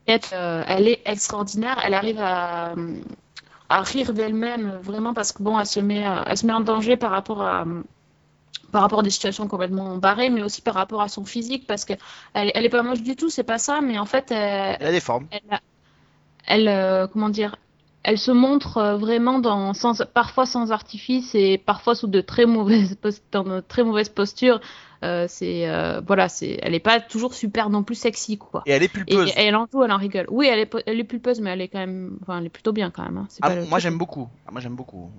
elle 0.07 0.89
est 0.89 1.01
extraordinaire. 1.07 1.81
Elle 1.85 1.95
arrive 1.95 2.21
à, 2.21 2.75
à 3.69 3.83
rire 3.83 4.13
d'elle-même 4.13 4.79
vraiment 4.83 5.15
parce 5.15 5.33
que 5.33 5.43
bon, 5.43 5.59
elle 5.59 5.67
se 5.67 5.81
met, 5.81 6.05
elle 6.27 6.37
se 6.37 6.45
met 6.47 6.53
en 6.53 6.61
danger 6.61 6.97
par 6.97 7.11
rapport 7.11 7.43
à 7.43 7.65
par 8.73 8.83
rapport 8.83 9.01
à 9.01 9.03
des 9.03 9.11
situations 9.11 9.47
complètement 9.49 9.97
barrées, 9.99 10.31
mais 10.31 10.43
aussi 10.43 10.61
par 10.63 10.75
rapport 10.75 11.01
à 11.03 11.09
son 11.09 11.25
physique 11.25 11.67
parce 11.67 11.85
que 11.85 11.93
elle, 12.35 12.51
est 12.55 12.69
pas 12.69 12.83
moche 12.83 13.03
du 13.03 13.15
tout, 13.17 13.31
c'est 13.31 13.45
pas 13.45 13.59
ça, 13.59 13.81
mais 13.81 13.99
en 13.99 14.07
fait, 14.07 14.31
elle, 14.31 14.77
Elle 14.81 14.87
a 14.89 14.93
des 14.93 15.01
formes. 15.01 15.27
elle, 15.31 15.41
a- 15.51 15.61
elle, 16.47 16.69
euh, 16.69 17.07
comment 17.07 17.29
dire, 17.29 17.57
elle 18.03 18.19
se 18.19 18.31
montre 18.31 18.77
euh, 18.79 18.97
vraiment 18.97 19.39
dans, 19.39 19.73
sans, 19.75 20.03
parfois 20.13 20.45
sans 20.47 20.73
artifice 20.73 21.35
et 21.35 21.57
parfois 21.59 21.95
sous 21.95 22.07
de 22.07 22.21
très 22.21 22.47
mauvaises, 22.47 22.99
dans 23.33 23.45
de 23.45 23.61
très 23.61 23.83
mauvaises 23.85 24.09
postures. 24.11 24.61
Euh, 25.03 25.27
c'est, 25.29 25.69
euh, 25.69 26.01
voilà, 26.07 26.29
c'est, 26.29 26.59
elle 26.63 26.75
est 26.75 26.81
pas 26.81 26.99
toujours 27.01 27.35
super 27.35 27.69
non 27.71 27.83
plus 27.83 27.95
sexy, 27.95 28.39
quoi. 28.39 28.63
Et 28.67 28.71
elle 28.73 28.83
est 28.83 28.89
pulpeuse. 28.89 29.29
et 29.37 29.43
elle 29.43 29.55
en 29.57 29.67
joue, 29.71 29.83
elle 29.85 29.93
en 29.93 29.99
rigole. 29.99 30.27
Oui, 30.31 30.47
elle 30.47 30.61
est, 30.61 30.71
elle 30.87 30.99
est 30.99 31.05
pulpeuse, 31.05 31.41
mais 31.41 31.51
elle 31.51 31.61
est 31.61 31.69
quand 31.69 31.79
même, 31.79 32.19
enfin, 32.23 32.39
elle 32.39 32.47
est 32.47 32.51
plutôt 32.51 32.73
bien 32.73 32.91
quand 32.91 33.03
même. 33.05 33.19
hein. 33.19 33.29
Ah, 33.43 33.55
le 33.55 33.67
moi 33.67 33.79
j'aime 33.79 33.99
beaucoup. 33.99 34.29
Ah, 34.47 34.51
moi 34.51 34.61
j'aime 34.61 34.77
beaucoup. 34.77 35.11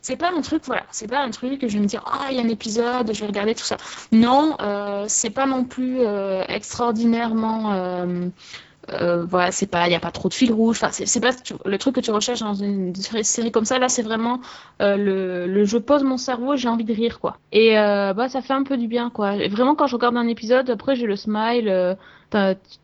C'est 0.00 0.16
pas 0.16 0.30
un 0.30 0.40
truc, 0.40 0.62
voilà, 0.66 0.84
c'est 0.90 1.08
pas 1.08 1.20
un 1.20 1.30
truc 1.30 1.60
que 1.60 1.68
je 1.68 1.74
vais 1.74 1.82
me 1.82 1.86
dire, 1.86 2.02
ah, 2.06 2.28
il 2.30 2.36
y 2.36 2.40
a 2.40 2.42
un 2.42 2.48
épisode, 2.48 3.12
je 3.12 3.20
vais 3.20 3.26
regarder 3.26 3.54
tout 3.54 3.64
ça. 3.64 3.76
Non, 4.12 4.56
euh, 4.60 5.04
c'est 5.08 5.30
pas 5.30 5.46
non 5.46 5.64
plus 5.64 5.98
euh, 6.00 6.44
extraordinairement. 6.48 7.72
euh, 7.72 9.26
voilà, 9.26 9.52
c'est 9.52 9.66
pas, 9.66 9.86
il 9.86 9.92
y 9.92 9.96
a 9.96 10.00
pas 10.00 10.10
trop 10.10 10.28
de 10.28 10.34
fil 10.34 10.52
rouge. 10.52 10.78
Enfin, 10.80 10.90
c'est 10.92 11.20
pas 11.20 11.32
le 11.66 11.78
truc 11.78 11.96
que 11.96 12.00
tu 12.00 12.10
recherches 12.10 12.40
dans 12.40 12.54
une 12.54 12.94
série, 12.94 13.52
comme 13.52 13.66
ça. 13.66 13.78
Là, 13.78 13.88
c'est 13.88 14.02
vraiment 14.02 14.40
le, 14.80 15.64
je 15.64 15.76
pose 15.76 16.04
mon 16.04 16.16
cerveau, 16.16 16.56
j'ai 16.56 16.68
envie 16.68 16.84
de 16.84 16.94
rire, 16.94 17.20
quoi. 17.20 17.36
Et 17.52 17.74
bah, 17.74 18.28
ça 18.28 18.40
fait 18.40 18.54
un 18.54 18.62
peu 18.62 18.76
du 18.76 18.86
bien, 18.86 19.10
quoi. 19.10 19.36
Vraiment, 19.48 19.74
quand 19.74 19.88
je 19.88 19.96
regarde 19.96 20.16
un 20.16 20.28
épisode, 20.28 20.70
après, 20.70 20.96
j'ai 20.96 21.06
le 21.06 21.16
smile, 21.16 21.96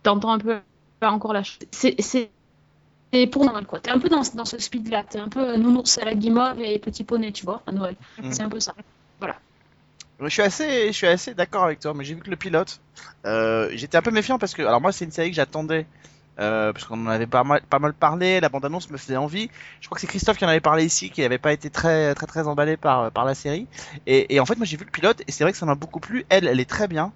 t'entends 0.03 0.33
un 0.33 0.39
peu 0.39 0.59
encore 1.01 1.33
la. 1.33 1.43
C'est, 1.71 2.31
c'est 3.15 3.25
c'est 3.25 3.27
pour 3.29 3.45
Noël, 3.45 3.65
quoi. 3.65 3.81
T'es 3.81 3.91
un 3.91 3.99
peu 3.99 4.09
dans, 4.09 4.23
dans 4.35 4.45
ce 4.45 4.59
speed-là. 4.59 5.05
T'es 5.09 5.19
un 5.19 5.29
peu 5.29 5.57
nounours 5.57 5.99
à 5.99 6.05
la 6.05 6.15
guimauve 6.15 6.61
et 6.61 6.79
petit 6.79 7.05
poney, 7.05 7.33
tu 7.33 7.45
vois, 7.45 7.63
à 7.67 7.73
Noël. 7.73 7.97
Mm. 8.23 8.33
C'est 8.33 8.43
un 8.43 8.49
peu 8.49 8.61
ça. 8.61 8.75
Je 10.21 10.29
suis 10.29 10.43
assez, 10.43 10.87
je 10.87 10.93
suis 10.93 11.09
assez 11.09 11.35
d'accord 11.35 11.65
avec 11.65 11.81
toi, 11.81 11.93
mais 11.93 12.05
j'ai 12.05 12.15
vu 12.15 12.21
que 12.21 12.31
le 12.31 12.37
pilote, 12.37 12.81
euh, 13.27 13.69
j'étais 13.75 13.99
un 13.99 14.03
peu 14.03 14.13
méfiant 14.13 14.39
parce 14.39 14.55
que, 14.55 14.63
alors 14.63 14.81
moi 14.81 14.93
c'est 14.93 15.05
une 15.05 15.11
série 15.11 15.31
que 15.31 15.35
j'attendais, 15.35 15.87
euh, 16.39 16.73
parce 16.73 16.85
qu'on 16.85 17.05
en 17.05 17.11
avait 17.11 17.27
pas 17.27 17.43
mal, 17.43 17.63
pas 17.69 17.81
mal 17.81 17.93
parlé, 17.93 18.39
la 18.39 18.49
bande-annonce 18.49 18.89
me 18.91 18.97
faisait 18.97 19.17
envie. 19.17 19.51
Je 19.81 19.87
crois 19.87 19.97
que 19.97 20.01
c'est 20.01 20.07
Christophe 20.07 20.39
qui 20.39 20.45
en 20.45 20.49
avait 20.49 20.61
parlé 20.61 20.85
ici, 20.85 21.11
qui 21.11 21.21
n'avait 21.21 21.39
pas 21.39 21.53
été 21.53 21.69
très, 21.69 22.15
très, 22.15 22.27
très 22.27 22.47
emballé 22.47 22.77
par, 22.77 23.11
par 23.11 23.25
la 23.25 23.35
série. 23.35 23.67
Et, 24.07 24.37
et 24.37 24.41
en 24.41 24.47
fait, 24.47 24.57
moi 24.57 24.67
j'ai 24.67 24.77
vu 24.77 24.85
le 24.85 24.91
pilote 24.93 25.21
et 25.27 25.33
c'est 25.33 25.43
vrai 25.43 25.51
que 25.51 25.59
ça 25.59 25.67
m'a 25.67 25.75
beaucoup 25.75 26.01
plu. 26.01 26.25
Elle, 26.29 26.47
elle 26.47 26.61
est 26.61 26.71
très 26.71 26.87
bien. 26.87 27.13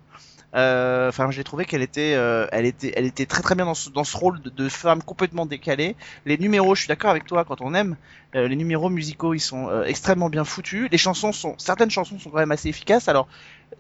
Euh, 0.55 1.09
Enfin, 1.09 1.31
j'ai 1.31 1.45
trouvé 1.45 1.65
qu'elle 1.67 1.83
était, 1.83 2.15
euh, 2.15 2.47
elle 2.53 2.65
était, 2.67 2.93
elle 2.97 3.05
était 3.07 3.27
très 3.27 3.43
très 3.43 3.55
bien 3.55 3.65
dans 3.67 3.75
ce, 3.75 3.91
dans 3.91 4.05
ce 4.05 4.17
rôle 4.17 4.41
de, 4.41 4.51
de 4.51 4.69
femme 4.69 5.03
complètement 5.03 5.47
décalée. 5.47 5.97
Les 6.25 6.39
numéros, 6.39 6.75
je 6.75 6.83
suis 6.83 6.89
d'accord 6.89 7.11
avec 7.11 7.27
toi, 7.27 7.45
quand 7.45 7.61
on 7.61 7.75
aime, 7.75 7.97
euh, 8.35 8.49
les 8.49 8.57
numéros 8.57 8.89
musicaux, 8.91 9.35
ils 9.35 9.41
sont 9.41 9.69
euh, 9.69 9.85
extrêmement 9.85 10.31
bien 10.31 10.45
foutus. 10.45 10.89
Les 10.91 10.99
chansons 10.99 11.33
sont, 11.33 11.55
certaines 11.59 11.91
chansons 11.91 12.19
sont 12.19 12.31
quand 12.31 12.39
même 12.39 12.51
assez 12.53 12.69
efficaces. 12.69 13.09
Alors, 13.09 13.29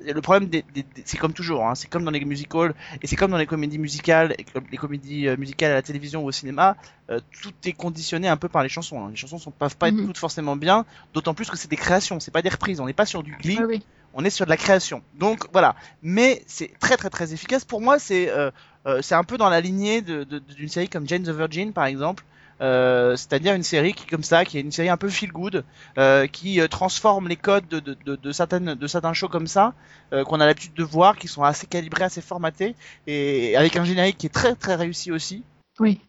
le 0.04 0.20
problème, 0.20 0.48
des, 0.48 0.62
des- 0.74 0.82
des- 0.82 1.02
c'est 1.06 1.16
comme 1.16 1.32
toujours, 1.32 1.66
hein, 1.66 1.74
c'est 1.74 1.88
comme 1.88 2.04
dans 2.04 2.10
les 2.10 2.24
musicals 2.24 2.74
et 3.02 3.06
c'est 3.06 3.16
comme 3.16 3.30
dans 3.30 3.38
les 3.38 3.46
comédies 3.46 3.78
musicales, 3.78 4.34
et 4.38 4.44
comme 4.44 4.64
les 4.70 4.76
comédies 4.76 5.26
musicales 5.38 5.72
à 5.72 5.74
la 5.74 5.82
télévision 5.82 6.22
ou 6.22 6.28
au 6.28 6.32
cinéma, 6.32 6.76
euh, 7.10 7.20
tout 7.42 7.52
est 7.64 7.72
conditionné 7.72 8.28
un 8.28 8.36
peu 8.36 8.48
par 8.48 8.62
les 8.62 8.68
chansons. 8.68 9.04
hein. 9.04 9.08
Les 9.10 9.16
chansons 9.16 9.38
ne 9.46 9.52
peuvent 9.52 9.76
pas 9.76 9.88
être 9.88 9.96
Mhm. 9.96 10.06
toutes 10.06 10.18
forcément 10.18 10.56
bien, 10.56 10.84
d'autant 11.14 11.34
plus 11.34 11.48
que 11.50 11.56
c'est 11.56 11.70
des 11.70 11.76
créations, 11.76 12.20
c'est 12.20 12.30
pas 12.30 12.42
des 12.42 12.48
reprises. 12.50 12.80
On 12.80 12.86
n'est 12.86 12.92
pas 12.92 13.06
sur 13.06 13.22
du 13.22 13.32
Glee, 13.32 13.58
oui. 13.66 13.82
On 14.14 14.24
est 14.24 14.30
sur 14.30 14.44
de 14.44 14.50
la 14.50 14.56
création. 14.56 15.02
Donc 15.14 15.46
voilà. 15.52 15.74
Mais 16.02 16.42
c'est 16.46 16.70
très 16.78 16.96
très 16.96 17.10
très 17.10 17.32
efficace. 17.32 17.64
Pour 17.64 17.80
moi, 17.80 17.98
c'est 17.98 18.30
euh, 18.30 18.50
euh, 18.86 19.00
un 19.10 19.24
peu 19.24 19.36
dans 19.36 19.48
la 19.48 19.60
lignée 19.60 20.02
d'une 20.02 20.68
série 20.68 20.88
comme 20.88 21.08
Jane 21.08 21.22
the 21.22 21.30
Virgin 21.30 21.72
par 21.72 21.86
exemple. 21.86 22.24
Euh, 22.60 23.14
c'est-à-dire 23.14 23.54
une 23.54 23.62
série 23.62 23.92
qui 23.92 24.04
comme 24.06 24.24
ça, 24.24 24.44
qui 24.44 24.58
est 24.58 24.60
une 24.60 24.72
série 24.72 24.88
un 24.88 24.96
peu 24.96 25.08
feel 25.08 25.30
good, 25.30 25.64
qui 26.32 26.60
transforme 26.68 27.28
les 27.28 27.36
codes 27.36 27.68
de, 27.68 27.78
de, 27.78 28.16
de, 28.16 28.32
certaines 28.32 28.74
de 28.74 28.86
certains 28.88 29.12
shows 29.12 29.28
comme 29.28 29.46
ça, 29.46 29.74
qu'on 30.10 30.40
a 30.40 30.46
l'habitude 30.46 30.74
de 30.74 30.82
voir, 30.82 31.16
qui 31.16 31.28
sont 31.28 31.44
assez 31.44 31.68
calibrés, 31.68 32.04
assez 32.04 32.20
formatés, 32.20 32.74
et 33.06 33.56
avec 33.56 33.76
un 33.76 33.84
générique 33.84 34.18
qui 34.18 34.26
est 34.26 34.34
très 34.34 34.56
très 34.56 34.74
réussi 34.74 35.12
aussi. 35.12 35.44
Oui, 35.78 36.00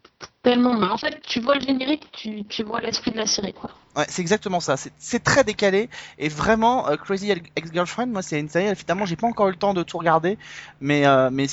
tellement. 0.41 0.71
En 0.71 0.97
fait, 0.97 1.21
tu 1.21 1.39
vois 1.39 1.55
le 1.55 1.61
générique, 1.61 2.09
tu, 2.11 2.43
tu 2.45 2.63
vois 2.63 2.81
l'esprit 2.81 3.11
de 3.11 3.17
la 3.17 3.27
série, 3.27 3.53
quoi. 3.53 3.69
Ouais, 3.95 4.05
c'est 4.07 4.21
exactement 4.21 4.59
ça. 4.59 4.77
C'est- 4.77 4.93
très 5.23 5.43
décalé 5.43 5.89
et 6.19 6.29
vraiment 6.29 6.87
euh, 6.89 6.95
Crazy 6.95 7.31
Ex-Girlfriend. 7.55 8.07
Moi, 8.07 8.21
c'est 8.21 8.39
une 8.39 8.47
série. 8.49 8.67
Évidemment, 8.67 9.05
j'ai 9.05 9.15
pas 9.15 9.27
encore 9.27 9.47
eu 9.47 9.51
le 9.51 9.57
temps 9.57 9.73
de 9.73 9.83
tout 9.83 9.97
regarder, 9.97 10.37
mais 10.79 11.07
euh, 11.07 11.29
mais 11.31 11.47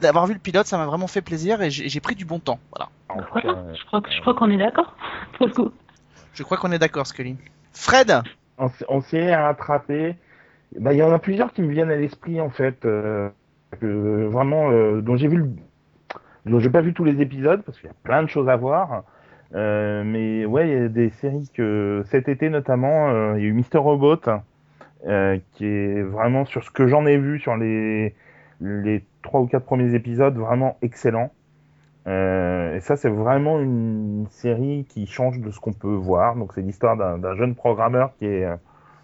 d'avoir 0.00 0.26
vu 0.26 0.34
le 0.34 0.38
pilote, 0.40 0.66
ça 0.66 0.76
m'a 0.76 0.86
vraiment 0.86 1.06
fait 1.06 1.22
plaisir 1.22 1.62
et 1.62 1.70
j'ai 1.70 2.00
pris 2.00 2.14
du 2.14 2.24
bon 2.24 2.38
temps. 2.40 2.60
Voilà. 2.76 2.90
Je 3.74 3.84
crois, 3.84 4.00
que- 4.02 4.10
je 4.12 4.20
crois 4.20 4.34
qu'on 4.34 4.50
est 4.50 4.58
d'accord, 4.58 4.94
pour 5.38 5.46
le 5.46 5.52
coup. 5.54 5.70
Je 6.34 6.42
crois 6.42 6.56
qu'on 6.58 6.72
est 6.72 6.78
d'accord, 6.78 7.06
Scully. 7.06 7.36
Fred. 7.72 8.22
série 9.02 9.30
à 9.32 9.46
rattraper, 9.46 10.16
bah, 10.78 10.92
il 10.92 10.98
y 10.98 11.02
en 11.02 11.12
a 11.12 11.18
plusieurs 11.18 11.52
qui 11.52 11.62
me 11.62 11.72
viennent 11.72 11.90
à 11.90 11.96
l'esprit 11.96 12.40
en 12.40 12.50
fait, 12.50 12.84
euh, 12.84 13.30
que, 13.80 14.26
vraiment, 14.26 14.70
euh, 14.70 15.00
dont 15.00 15.16
j'ai 15.16 15.28
vu, 15.28 15.38
le... 15.38 15.50
dont 16.46 16.60
j'ai 16.60 16.70
pas 16.70 16.80
vu 16.82 16.92
tous 16.92 17.04
les 17.04 17.20
épisodes 17.22 17.62
parce 17.62 17.78
qu'il 17.78 17.86
y 17.86 17.90
a 17.90 17.96
plein 18.02 18.22
de 18.22 18.28
choses 18.28 18.48
à 18.48 18.56
voir. 18.56 19.04
Euh, 19.54 20.02
mais 20.04 20.44
ouais, 20.44 20.68
il 20.68 20.74
y 20.74 20.84
a 20.84 20.88
des 20.88 21.10
séries 21.10 21.50
que 21.54 22.02
cet 22.06 22.28
été 22.28 22.50
notamment, 22.50 23.08
euh, 23.08 23.34
il 23.38 23.42
y 23.42 23.46
a 23.46 23.48
eu 23.48 23.52
Mister 23.52 23.78
Robot, 23.78 24.20
euh, 25.06 25.38
qui 25.52 25.64
est 25.64 26.02
vraiment 26.02 26.44
sur 26.44 26.62
ce 26.64 26.70
que 26.70 26.86
j'en 26.86 27.06
ai 27.06 27.16
vu 27.16 27.38
sur 27.38 27.56
les 27.56 28.14
les 28.60 29.04
trois 29.22 29.40
ou 29.40 29.46
quatre 29.46 29.64
premiers 29.64 29.94
épisodes, 29.94 30.36
vraiment 30.36 30.76
excellent. 30.82 31.30
Euh, 32.06 32.76
et 32.76 32.80
ça, 32.80 32.96
c'est 32.96 33.08
vraiment 33.08 33.60
une 33.60 34.26
série 34.30 34.84
qui 34.88 35.06
change 35.06 35.40
de 35.40 35.50
ce 35.50 35.60
qu'on 35.60 35.72
peut 35.72 35.88
voir. 35.88 36.36
Donc, 36.36 36.52
c'est 36.54 36.62
l'histoire 36.62 36.96
d'un 36.96 37.36
jeune 37.36 37.54
programmeur 37.54 38.12
qui 38.18 38.26
est, 38.26 38.48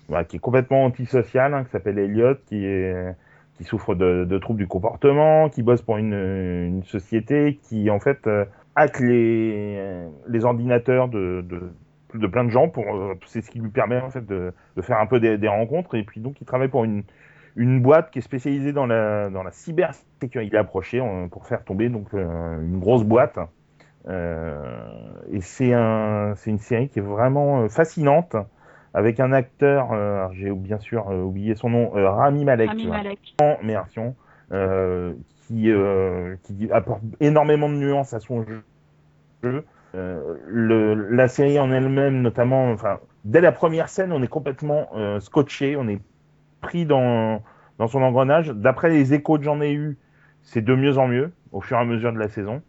bah, 0.09 0.25
qui 0.25 0.37
est 0.37 0.41
complètement 0.41 0.85
antisocial, 0.85 1.55
hein, 1.55 1.65
qui 1.65 1.71
s'appelle 1.71 1.99
Elliot, 1.99 2.35
qui 2.47 2.65
est 2.67 3.15
qui 3.57 3.63
souffre 3.63 3.95
de, 3.95 4.25
de 4.25 4.39
troubles 4.39 4.59
du 4.59 4.67
comportement, 4.67 5.49
qui 5.49 5.63
bosse 5.63 5.81
pour 5.81 5.97
une, 5.97 6.13
une 6.13 6.83
société 6.83 7.61
qui 7.63 7.89
en 7.89 8.01
fait 8.01 8.29
hack 8.77 9.01
les, 9.01 10.07
les 10.29 10.45
ordinateurs 10.45 11.09
de, 11.09 11.45
de, 11.49 11.73
de 12.19 12.27
plein 12.27 12.45
de 12.45 12.51
gens 12.51 12.69
pour 12.69 12.85
euh, 12.95 13.15
c'est 13.27 13.41
ce 13.41 13.51
qui 13.51 13.61
lui 13.61 13.71
permet 13.71 14.01
en 14.01 14.11
fait 14.11 14.27
de, 14.27 14.53
de 14.77 14.83
faire 14.83 14.99
un 14.99 15.07
peu 15.07 15.21
des, 15.21 15.39
des 15.39 15.49
rencontres 15.49 15.95
et 15.97 16.03
puis 16.03 16.21
donc 16.21 16.41
il 16.41 16.47
travaille 16.47 16.69
pour 16.69 16.85
une 16.85 17.05
une 17.57 17.81
boîte 17.81 18.11
qui 18.11 18.19
est 18.19 18.23
spécialisée 18.23 18.73
dans 18.73 18.87
la 18.87 19.31
dans 19.31 19.45
la 19.45 19.53
cybersécurité. 19.53 20.45
Il 20.47 20.55
est 20.55 20.59
approché 20.59 21.01
euh, 21.01 21.29
pour 21.29 21.47
faire 21.47 21.63
tomber 21.65 21.89
donc 21.89 22.09
euh, 22.15 22.61
une 22.61 22.79
grosse 22.81 23.05
boîte 23.05 23.39
et 24.07 25.41
c'est 25.41 25.73
un 25.73 26.35
c'est 26.37 26.51
une 26.51 26.59
série 26.59 26.89
qui 26.89 26.99
est 26.99 27.03
vraiment 27.03 27.69
fascinante 27.71 28.37
avec 28.95 29.19
un 29.19 29.33
acteur 29.33 29.93
euh, 29.93 30.29
j'ai 30.33 30.51
bien 30.53 30.79
sûr 30.79 31.11
euh, 31.11 31.21
oublié 31.21 31.57
son 31.57 31.69
nom 31.69 31.97
euh, 31.97 32.09
Rami 32.09 32.45
Malek 32.45 32.69
Rami 32.69 32.87
Malek. 32.87 33.35
en 33.41 33.57
immersion, 33.63 34.15
euh, 34.53 35.13
qui, 35.47 35.71
euh, 35.71 36.37
qui 36.45 36.71
apporte 36.71 37.03
énormément 37.21 37.69
de 37.69 37.75
nuances 37.75 38.15
à 38.15 38.21
son 38.21 38.45
jeu. 38.45 38.63
Euh, 39.95 40.39
le, 40.47 40.95
la 40.95 41.29
série 41.29 41.59
en 41.59 41.71
elle-même, 41.71 42.23
notamment, 42.23 42.71
enfin, 42.71 42.99
dès 43.25 43.41
la 43.41 43.53
première 43.53 43.89
scène, 43.89 44.13
on 44.13 44.23
est 44.23 44.29
complètement 44.29 44.89
euh, 44.97 45.21
scotché, 45.21 45.77
on 45.77 45.87
est 45.87 46.01
pris 46.61 46.87
dans, 46.87 47.43
dans 47.79 47.87
son 47.87 48.03
engrenage. 48.03 48.49
D'après 48.49 48.91
les 48.91 49.15
échos 49.15 49.39
que 49.39 49.45
j'en 49.45 49.61
ai 49.61 49.73
eu, 49.73 49.99
c'est 50.43 50.63
de 50.63 50.75
mieux 50.75 50.99
en 50.99 51.09
mieux 51.09 51.33
au 51.53 51.61
fur 51.61 51.77
et 51.77 51.81
à 51.81 51.85
mesure 51.85 52.13
de 52.13 52.19
la 52.19 52.29
saison. 52.29 52.63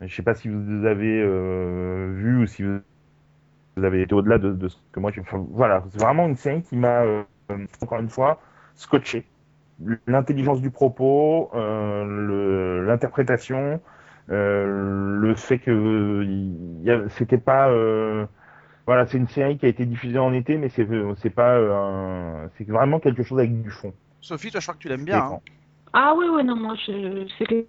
Je 0.00 0.12
sais 0.12 0.22
pas 0.22 0.34
si 0.34 0.48
vous 0.48 0.84
avez 0.84 1.20
euh, 1.22 2.12
vu 2.14 2.42
ou 2.42 2.46
si 2.46 2.64
vous, 2.64 2.78
vous 3.76 3.84
avez 3.84 4.02
été 4.02 4.14
au-delà 4.14 4.38
de, 4.38 4.52
de 4.52 4.68
ce 4.68 4.78
que 4.90 4.98
moi 4.98 5.12
j'ai. 5.12 5.20
enfin, 5.20 5.46
voilà, 5.50 5.84
c'est 5.90 6.00
vraiment 6.00 6.26
une 6.26 6.36
série 6.36 6.62
qui 6.62 6.76
m'a, 6.76 7.02
euh, 7.02 7.22
encore 7.80 8.00
une 8.00 8.08
fois, 8.08 8.40
scotché 8.74 9.24
l'intelligence 10.06 10.60
du 10.60 10.70
propos, 10.70 11.50
euh, 11.54 12.04
le- 12.04 12.86
l'interprétation, 12.86 13.80
euh, 14.30 15.16
le 15.18 15.34
fait 15.34 15.58
que 15.58 16.24
c'était 17.10 17.38
pas 17.38 17.68
euh, 17.70 18.26
voilà, 18.86 19.06
c'est 19.06 19.18
une 19.18 19.28
série 19.28 19.58
qui 19.58 19.66
a 19.66 19.68
été 19.68 19.86
diffusée 19.86 20.18
en 20.18 20.32
été, 20.32 20.58
mais 20.58 20.68
c'est 20.68 20.86
c'est 21.16 21.30
pas 21.30 21.56
euh, 21.56 22.48
c'est 22.58 22.68
vraiment 22.68 22.98
quelque 23.00 23.22
chose 23.22 23.38
avec 23.38 23.62
du 23.62 23.70
fond. 23.70 23.92
Sophie, 24.20 24.50
toi, 24.50 24.60
je 24.60 24.66
crois 24.66 24.74
que 24.74 24.80
tu 24.80 24.88
l'aimes 24.88 25.04
bien. 25.04 25.18
hein. 25.18 25.38
Ah 25.92 26.14
oui, 26.16 26.26
oui, 26.32 26.42
non, 26.44 26.56
moi, 26.56 26.74
je, 26.86 27.26
c'est 27.38 27.44
que- 27.46 27.66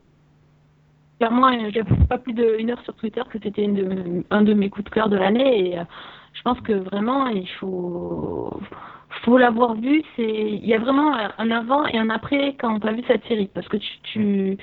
clairement, 1.20 1.52
j'ai 1.72 1.84
pas 2.08 2.18
plus 2.18 2.34
d'une 2.34 2.70
heure 2.72 2.82
sur 2.84 2.96
Twitter 2.96 3.22
que 3.30 3.38
c'était 3.42 3.64
une 3.64 3.76
de- 3.76 4.24
un 4.30 4.42
de 4.44 4.54
mes 4.54 4.70
coups 4.70 4.86
de 4.86 4.90
cœur 4.90 5.10
de 5.10 5.18
l'année. 5.18 5.70
Et 5.72 5.80
euh, 5.80 5.84
je 6.34 6.42
pense 6.42 6.60
que 6.62 6.74
vraiment, 6.74 7.28
il 7.28 7.48
faut, 7.60 8.60
faut 9.24 9.38
l'avoir 9.38 9.76
vu. 9.76 10.04
C'est, 10.16 10.24
il 10.24 10.66
y 10.66 10.74
a 10.74 10.80
vraiment 10.80 11.16
un 11.38 11.52
avant 11.52 11.86
et 11.86 11.98
un 11.98 12.10
après 12.10 12.56
quand 12.60 12.80
tu 12.80 12.88
as 12.88 12.94
vu 12.94 13.04
cette 13.08 13.26
série, 13.26 13.50
parce 13.54 13.68
que 13.68 13.78
tu, 13.78 13.92
tu, 14.04 14.58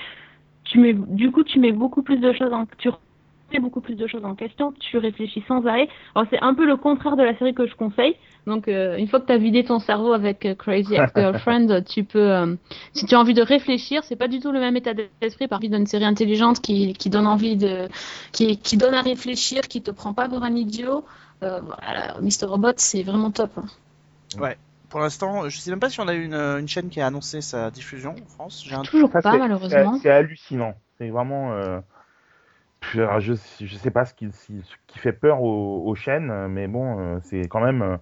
tu 0.65 0.79
mets, 0.79 0.95
du 0.95 1.31
coup, 1.31 1.45
tu 1.45 1.59
mets 1.59 1.73
beaucoup 1.73 2.03
plus 2.03 2.19
de 2.19 2.33
choses 2.33 2.53
en, 2.53 2.67
tu 2.79 2.89
remets 2.89 3.61
beaucoup 3.61 3.81
plus 3.81 3.97
de 3.97 4.07
choses 4.07 4.25
en 4.25 4.35
question, 4.35 4.73
tu 4.79 4.99
réfléchis 4.99 5.43
sans 5.49 5.67
arrêt. 5.67 5.89
Alors 6.15 6.29
c'est 6.31 6.41
un 6.41 6.55
peu 6.55 6.67
le 6.67 6.77
contraire 6.77 7.17
de 7.17 7.23
la 7.23 7.37
série 7.37 7.55
que 7.55 7.67
je 7.67 7.75
conseille. 7.75 8.15
Donc 8.47 8.69
euh, 8.69 8.97
une 8.97 9.09
fois 9.09 9.21
que 9.21 9.27
tu 9.27 9.33
as 9.33 9.39
vidé 9.39 9.65
ton 9.65 9.79
cerveau 9.81 10.13
avec 10.13 10.47
euh, 10.47 10.55
Crazy 10.55 10.95
Ex-Girlfriend, 10.95 11.85
tu 11.89 12.05
peux 12.05 12.31
euh, 12.31 12.55
si 12.93 13.07
tu 13.07 13.15
as 13.15 13.21
envie 13.21 13.35
de 13.35 13.43
réfléchir, 13.43 14.05
c'est 14.05 14.17
pas 14.17 14.29
du 14.29 14.39
tout 14.39 14.53
le 14.53 14.61
même 14.61 14.77
état 14.77 14.95
d'esprit 14.95 15.49
par 15.49 15.59
d'une 15.59 15.87
série 15.87 16.05
intelligente 16.05 16.61
qui, 16.61 16.93
qui 16.93 17.11
donne 17.11 17.27
envie 17.27 17.57
de 17.57 17.89
qui, 18.33 18.57
qui 18.59 18.77
donne 18.77 18.95
à 18.95 19.03
réfléchir, 19.03 19.63
qui 19.63 19.83
te 19.83 19.91
prend 19.91 20.15
pas 20.15 20.29
pour 20.29 20.43
un 20.43 20.55
idiot. 20.55 21.05
Euh, 21.43 21.61
voilà, 21.61 22.17
Mr 22.21 22.47
Robot, 22.47 22.73
c'est 22.77 23.03
vraiment 23.03 23.31
top. 23.31 23.51
hein. 23.57 24.53
Pour 24.89 25.01
l'instant, 25.01 25.49
je 25.49 25.57
sais 25.57 25.71
même 25.71 25.79
pas 25.79 25.89
si 25.89 26.01
on 26.01 26.09
a 26.09 26.15
une, 26.15 26.35
une 26.35 26.67
chaîne 26.67 26.89
qui 26.89 27.01
a 27.01 27.07
annoncé 27.07 27.41
sa 27.41 27.71
diffusion 27.71 28.11
en 28.11 28.29
France. 28.29 28.65
J'ai 28.67 28.75
un... 28.75 28.83
Toujours 28.83 29.11
pas 29.11 29.39
malheureusement. 29.39 29.99
C'est 30.03 30.11
hallucinant. 30.11 30.75
C'est 30.99 31.11
vraiment. 31.11 31.53
Euh... 31.53 31.81
alors, 32.95 33.21
Je, 33.21 33.35
je 33.61 33.77
sais 33.77 33.91
pas 33.93 34.05
ce 34.05 34.15
qui, 34.15 34.31
si- 34.33 34.63
ce 34.65 34.75
qui 34.89 34.99
fait 34.99 35.13
peur 35.13 35.43
aux, 35.43 35.87
aux 35.87 35.95
chaînes, 35.95 36.49
mais 36.49 36.67
bon, 36.67 36.99
euh, 36.99 37.19
c'est 37.23 37.47
quand 37.49 37.61
même. 37.61 37.83
euh, 37.83 37.97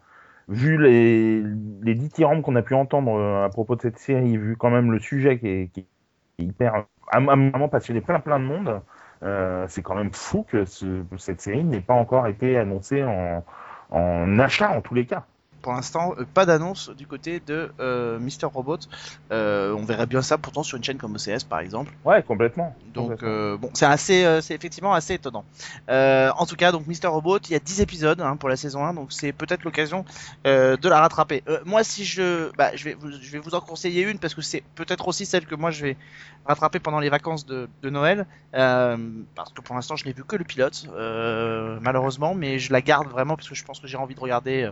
vu 0.49 0.83
les, 0.83 1.43
les 1.83 1.95
dithyrambes 1.95 2.41
qu'on 2.41 2.57
a 2.57 2.63
pu 2.63 2.73
entendre 2.75 3.13
euh, 3.19 3.45
à 3.45 3.51
propos 3.51 3.77
de 3.77 3.83
cette 3.83 3.99
série, 3.99 4.39
vu 4.39 4.57
quand 4.57 4.71
même 4.71 4.91
le 4.91 4.99
sujet 4.99 5.39
qui 5.39 5.47
est, 5.47 5.69
qui 5.75 5.81
est 5.81 6.43
hyper. 6.43 6.87
à 7.13 7.19
un 7.19 7.37
moment 7.37 7.69
passionné 7.69 8.01
plein 8.01 8.19
plein 8.19 8.39
de 8.41 8.45
monde, 8.47 8.81
euh, 9.23 9.67
c'est 9.69 9.83
quand 9.83 9.95
même 9.97 10.13
fou 10.13 10.45
que 10.45 10.65
ce- 10.65 11.05
cette 11.19 11.41
série 11.41 11.65
n'ait 11.65 11.81
pas 11.81 11.95
encore 11.95 12.27
été 12.27 12.57
annoncée 12.59 13.05
en, 13.05 13.45
en 13.91 14.39
achat 14.39 14.71
en 14.71 14.81
tous 14.83 14.95
les 14.95 15.07
cas. 15.07 15.27
Pour 15.61 15.73
l'instant, 15.73 16.15
euh, 16.19 16.25
pas 16.33 16.47
d'annonce 16.47 16.91
du 16.91 17.07
côté 17.07 17.41
de 17.41 17.73
euh, 17.81 18.19
Mister 18.19 18.47
Robot. 18.47 18.79
Euh, 19.33 19.75
on 19.75 19.85
verrait 19.85 20.07
bien 20.07 20.23
ça 20.23 20.39
pourtant 20.39 20.63
sur 20.63 20.77
une 20.77 20.85
chaîne 20.85 20.99
comme 20.99 21.15
OCS 21.17 21.45
par 21.45 21.61
exemple. 21.61 21.93
Ouais, 22.05 22.23
complètement. 22.23 22.77
Donc 22.95 23.11
Complètement. 23.11 23.29
euh, 23.29 23.57
bon, 23.57 23.71
c'est 23.75 23.87
assez, 23.87 24.41
c'est 24.41 24.55
effectivement 24.55 24.95
assez 24.95 25.15
étonnant. 25.15 25.45
En 25.89 26.47
tout 26.47 26.57
cas, 26.57 26.73
donc 26.73 26.87
Mister 26.87 27.09
Robot, 27.09 27.39
il 27.49 27.53
y 27.53 27.57
a 27.57 27.61
10 27.61 27.81
épisodes 27.81 28.21
hein, 28.21 28.37
pour 28.37 28.49
la 28.49 28.57
saison 28.57 28.85
1, 28.85 28.95
donc 28.95 29.13
c'est 29.13 29.33
peut-être 29.33 29.65
l'occasion 29.65 30.05
de 30.45 30.89
la 30.89 31.01
rattraper. 31.01 31.43
Moi, 31.65 31.85
si 31.85 32.05
je, 32.05 32.51
bah, 32.57 32.71
je 32.75 32.85
vais, 32.85 32.95
vous, 32.95 33.11
je 33.11 33.31
vais 33.31 33.39
vous 33.39 33.55
en 33.55 33.61
conseiller 33.61 34.03
une 34.03 34.19
parce 34.19 34.35
que 34.35 34.43
c'est 34.43 34.63
peut-être 34.77 35.09
aussi 35.09 35.27
celle 35.27 35.47
que 35.47 35.55
moi 35.55 35.71
je 35.71 35.83
vais 35.85 35.97
rattraper 36.47 36.79
pendant 36.79 37.01
les 37.01 37.11
vacances 37.11 37.45
de, 37.47 37.69
de 37.83 37.91
Noël, 37.91 38.27
parce 38.53 39.53
que 39.55 39.61
pour 39.61 39.75
l'instant 39.75 39.97
je 39.97 40.05
n'ai 40.07 40.13
vu 40.13 40.25
que 40.25 40.37
le 40.37 40.45
pilote, 40.45 40.87
malheureusement, 41.81 42.35
mais 42.35 42.59
je 42.59 42.73
la 42.73 42.81
garde 42.81 43.09
vraiment 43.09 43.37
parce 43.37 43.49
que 43.49 43.55
je 43.55 43.65
pense 43.65 43.81
que 43.81 43.87
j'ai 43.87 43.97
envie 43.99 44.15
de 44.15 44.21
regarder 44.21 44.71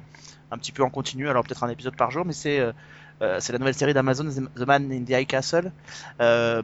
un 0.50 0.58
petit 0.58 0.72
peu 0.72 0.82
en 0.82 0.90
continu, 0.90 1.28
alors 1.28 1.44
peut-être 1.44 1.64
un 1.64 1.68
épisode 1.68 1.96
par 1.96 2.10
jour, 2.10 2.24
mais 2.24 2.32
c'est 2.32 2.60
euh, 2.60 2.72
euh, 3.22 3.40
la 3.48 3.58
nouvelle 3.58 3.74
série 3.74 3.94
d'Amazon, 3.94 4.28
The 4.28 4.66
Man 4.66 4.92
in 4.92 5.04
the 5.04 5.10
High 5.10 5.26
Castle. 5.26 5.72
Euh, 6.20 6.62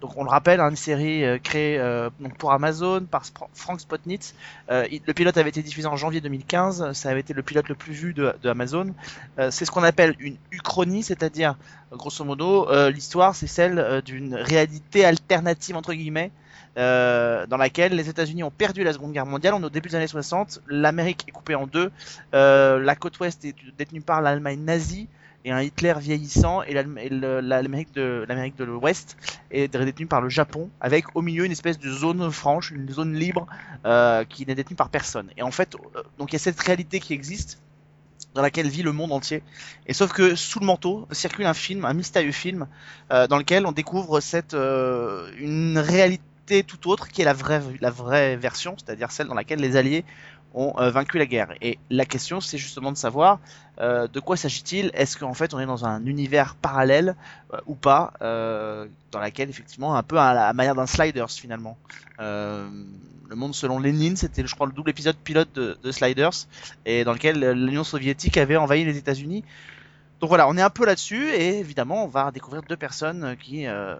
donc 0.00 0.16
on 0.16 0.24
le 0.24 0.30
rappelle, 0.30 0.60
hein, 0.60 0.68
une 0.68 0.76
série 0.76 1.22
créée 1.44 1.78
donc 2.18 2.36
pour 2.36 2.50
Amazon 2.50 3.06
par 3.08 3.22
Frank 3.54 3.80
Spotnitz. 3.80 4.34
Le 4.68 5.12
pilote 5.12 5.36
avait 5.36 5.50
été 5.50 5.62
diffusé 5.62 5.86
en 5.86 5.94
janvier 5.94 6.20
2015. 6.20 6.90
Ça 6.90 7.10
avait 7.10 7.20
été 7.20 7.32
le 7.32 7.44
pilote 7.44 7.68
le 7.68 7.76
plus 7.76 7.92
vu 7.92 8.12
de, 8.12 8.34
de 8.42 8.48
Amazon. 8.48 8.92
C'est 9.50 9.64
ce 9.64 9.70
qu'on 9.70 9.84
appelle 9.84 10.16
une 10.18 10.38
uchronie, 10.50 11.04
c'est-à-dire 11.04 11.54
grosso 11.92 12.24
modo 12.24 12.66
l'histoire 12.88 13.36
c'est 13.36 13.46
celle 13.46 14.02
d'une 14.04 14.34
réalité 14.34 15.04
alternative 15.04 15.76
entre 15.76 15.94
guillemets. 15.94 16.32
Euh, 16.78 17.46
dans 17.46 17.58
laquelle 17.58 17.94
les 17.94 18.08
États-Unis 18.08 18.42
ont 18.44 18.50
perdu 18.50 18.82
la 18.82 18.92
Seconde 18.92 19.12
Guerre 19.12 19.26
mondiale. 19.26 19.54
On 19.54 19.60
est 19.60 19.66
au 19.66 19.70
début 19.70 19.90
des 19.90 19.96
années 19.96 20.06
60. 20.06 20.62
L'Amérique 20.68 21.24
est 21.28 21.30
coupée 21.30 21.54
en 21.54 21.66
deux. 21.66 21.90
Euh, 22.34 22.78
la 22.78 22.96
côte 22.96 23.20
ouest 23.20 23.44
est 23.44 23.54
détenue 23.76 24.00
par 24.00 24.22
l'Allemagne 24.22 24.60
nazie 24.60 25.08
et 25.44 25.50
un 25.50 25.60
Hitler 25.60 25.94
vieillissant 25.98 26.62
et 26.62 26.72
l'Amérique 26.72 27.92
de 27.92 28.64
l'Ouest 28.64 29.16
est 29.50 29.76
détenue 29.76 30.06
par 30.06 30.20
le 30.20 30.28
Japon 30.28 30.70
avec 30.80 31.16
au 31.16 31.20
milieu 31.20 31.44
une 31.44 31.52
espèce 31.52 31.78
de 31.78 31.90
zone 31.90 32.30
franche, 32.30 32.70
une 32.70 32.88
zone 32.88 33.14
libre 33.14 33.46
euh, 33.84 34.24
qui 34.24 34.46
n'est 34.46 34.54
détenue 34.54 34.76
par 34.76 34.88
personne. 34.88 35.28
Et 35.36 35.42
en 35.42 35.50
fait, 35.50 35.76
donc 36.18 36.30
il 36.30 36.34
y 36.34 36.36
a 36.36 36.38
cette 36.38 36.60
réalité 36.60 37.00
qui 37.00 37.12
existe 37.12 37.60
dans 38.34 38.40
laquelle 38.40 38.68
vit 38.68 38.82
le 38.82 38.92
monde 38.92 39.12
entier. 39.12 39.42
Et 39.86 39.92
sauf 39.92 40.12
que 40.12 40.36
sous 40.36 40.60
le 40.60 40.64
manteau 40.64 41.06
circule 41.10 41.44
un 41.44 41.54
film, 41.54 41.84
un 41.84 41.92
mystérieux 41.92 42.32
film, 42.32 42.66
dans 43.10 43.36
lequel 43.36 43.66
on 43.66 43.72
découvre 43.72 44.20
cette 44.20 44.54
une 44.54 45.76
réalité 45.76 46.22
tout 46.60 46.90
autre 46.90 47.08
qui 47.08 47.22
est 47.22 47.24
la 47.24 47.32
vraie 47.32 47.62
la 47.80 47.90
vraie 47.90 48.36
version, 48.36 48.76
c'est-à-dire 48.76 49.10
celle 49.10 49.28
dans 49.28 49.34
laquelle 49.34 49.60
les 49.60 49.76
Alliés 49.76 50.04
ont 50.54 50.74
euh, 50.78 50.90
vaincu 50.90 51.18
la 51.18 51.26
guerre. 51.26 51.54
Et 51.60 51.78
la 51.90 52.04
question, 52.04 52.40
c'est 52.40 52.58
justement 52.58 52.92
de 52.92 52.96
savoir 52.96 53.40
euh, 53.80 54.06
de 54.06 54.20
quoi 54.20 54.36
s'agit-il? 54.36 54.90
Est-ce 54.94 55.16
qu'en 55.16 55.34
fait 55.34 55.54
on 55.54 55.60
est 55.60 55.66
dans 55.66 55.86
un 55.86 56.04
univers 56.04 56.54
parallèle 56.54 57.16
euh, 57.54 57.58
ou 57.66 57.74
pas, 57.74 58.12
dans 58.20 59.20
laquelle 59.20 59.48
effectivement 59.48 59.96
un 59.96 60.02
peu 60.02 60.18
à 60.18 60.34
la 60.34 60.52
manière 60.52 60.74
d'un 60.74 60.86
Sliders 60.86 61.30
finalement? 61.30 61.78
Le 62.18 63.36
monde 63.36 63.54
selon 63.54 63.78
Lénine, 63.78 64.16
c'était 64.16 64.46
je 64.46 64.54
crois 64.54 64.66
le 64.66 64.74
double 64.74 64.90
épisode 64.90 65.16
pilote 65.16 65.48
de, 65.54 65.78
de 65.82 65.90
Sliders 65.90 66.46
et 66.84 67.02
dans 67.04 67.14
lequel 67.14 67.52
l'Union 67.52 67.82
soviétique 67.82 68.36
avait 68.36 68.58
envahi 68.58 68.84
les 68.84 68.98
États-Unis. 68.98 69.42
Donc 70.22 70.28
voilà, 70.28 70.46
on 70.46 70.56
est 70.56 70.62
un 70.62 70.70
peu 70.70 70.86
là-dessus 70.86 71.30
et 71.30 71.58
évidemment 71.58 72.04
on 72.04 72.06
va 72.06 72.30
découvrir 72.30 72.62
deux 72.62 72.76
personnes 72.76 73.36
qui 73.42 73.66
euh, 73.66 73.96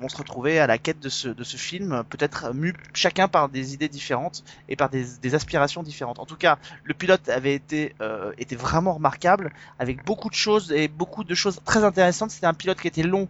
vont 0.00 0.08
se 0.08 0.16
retrouver 0.16 0.58
à 0.58 0.66
la 0.66 0.76
quête 0.76 0.98
de 0.98 1.08
ce, 1.08 1.28
de 1.28 1.44
ce 1.44 1.56
film, 1.56 2.02
peut-être 2.10 2.52
mus 2.52 2.74
chacun 2.94 3.28
par 3.28 3.48
des 3.48 3.72
idées 3.72 3.88
différentes 3.88 4.42
et 4.68 4.74
par 4.74 4.90
des, 4.90 5.04
des 5.22 5.34
aspirations 5.36 5.84
différentes. 5.84 6.18
En 6.18 6.26
tout 6.26 6.34
cas, 6.34 6.58
le 6.82 6.94
pilote 6.94 7.28
avait 7.28 7.54
été, 7.54 7.94
euh, 8.00 8.32
était 8.38 8.56
vraiment 8.56 8.94
remarquable 8.94 9.52
avec 9.78 10.04
beaucoup 10.04 10.30
de 10.30 10.34
choses 10.34 10.72
et 10.72 10.88
beaucoup 10.88 11.22
de 11.22 11.34
choses 11.36 11.60
très 11.64 11.84
intéressantes. 11.84 12.32
C'était 12.32 12.48
un 12.48 12.54
pilote 12.54 12.80
qui 12.80 12.88
était 12.88 13.04
long 13.04 13.28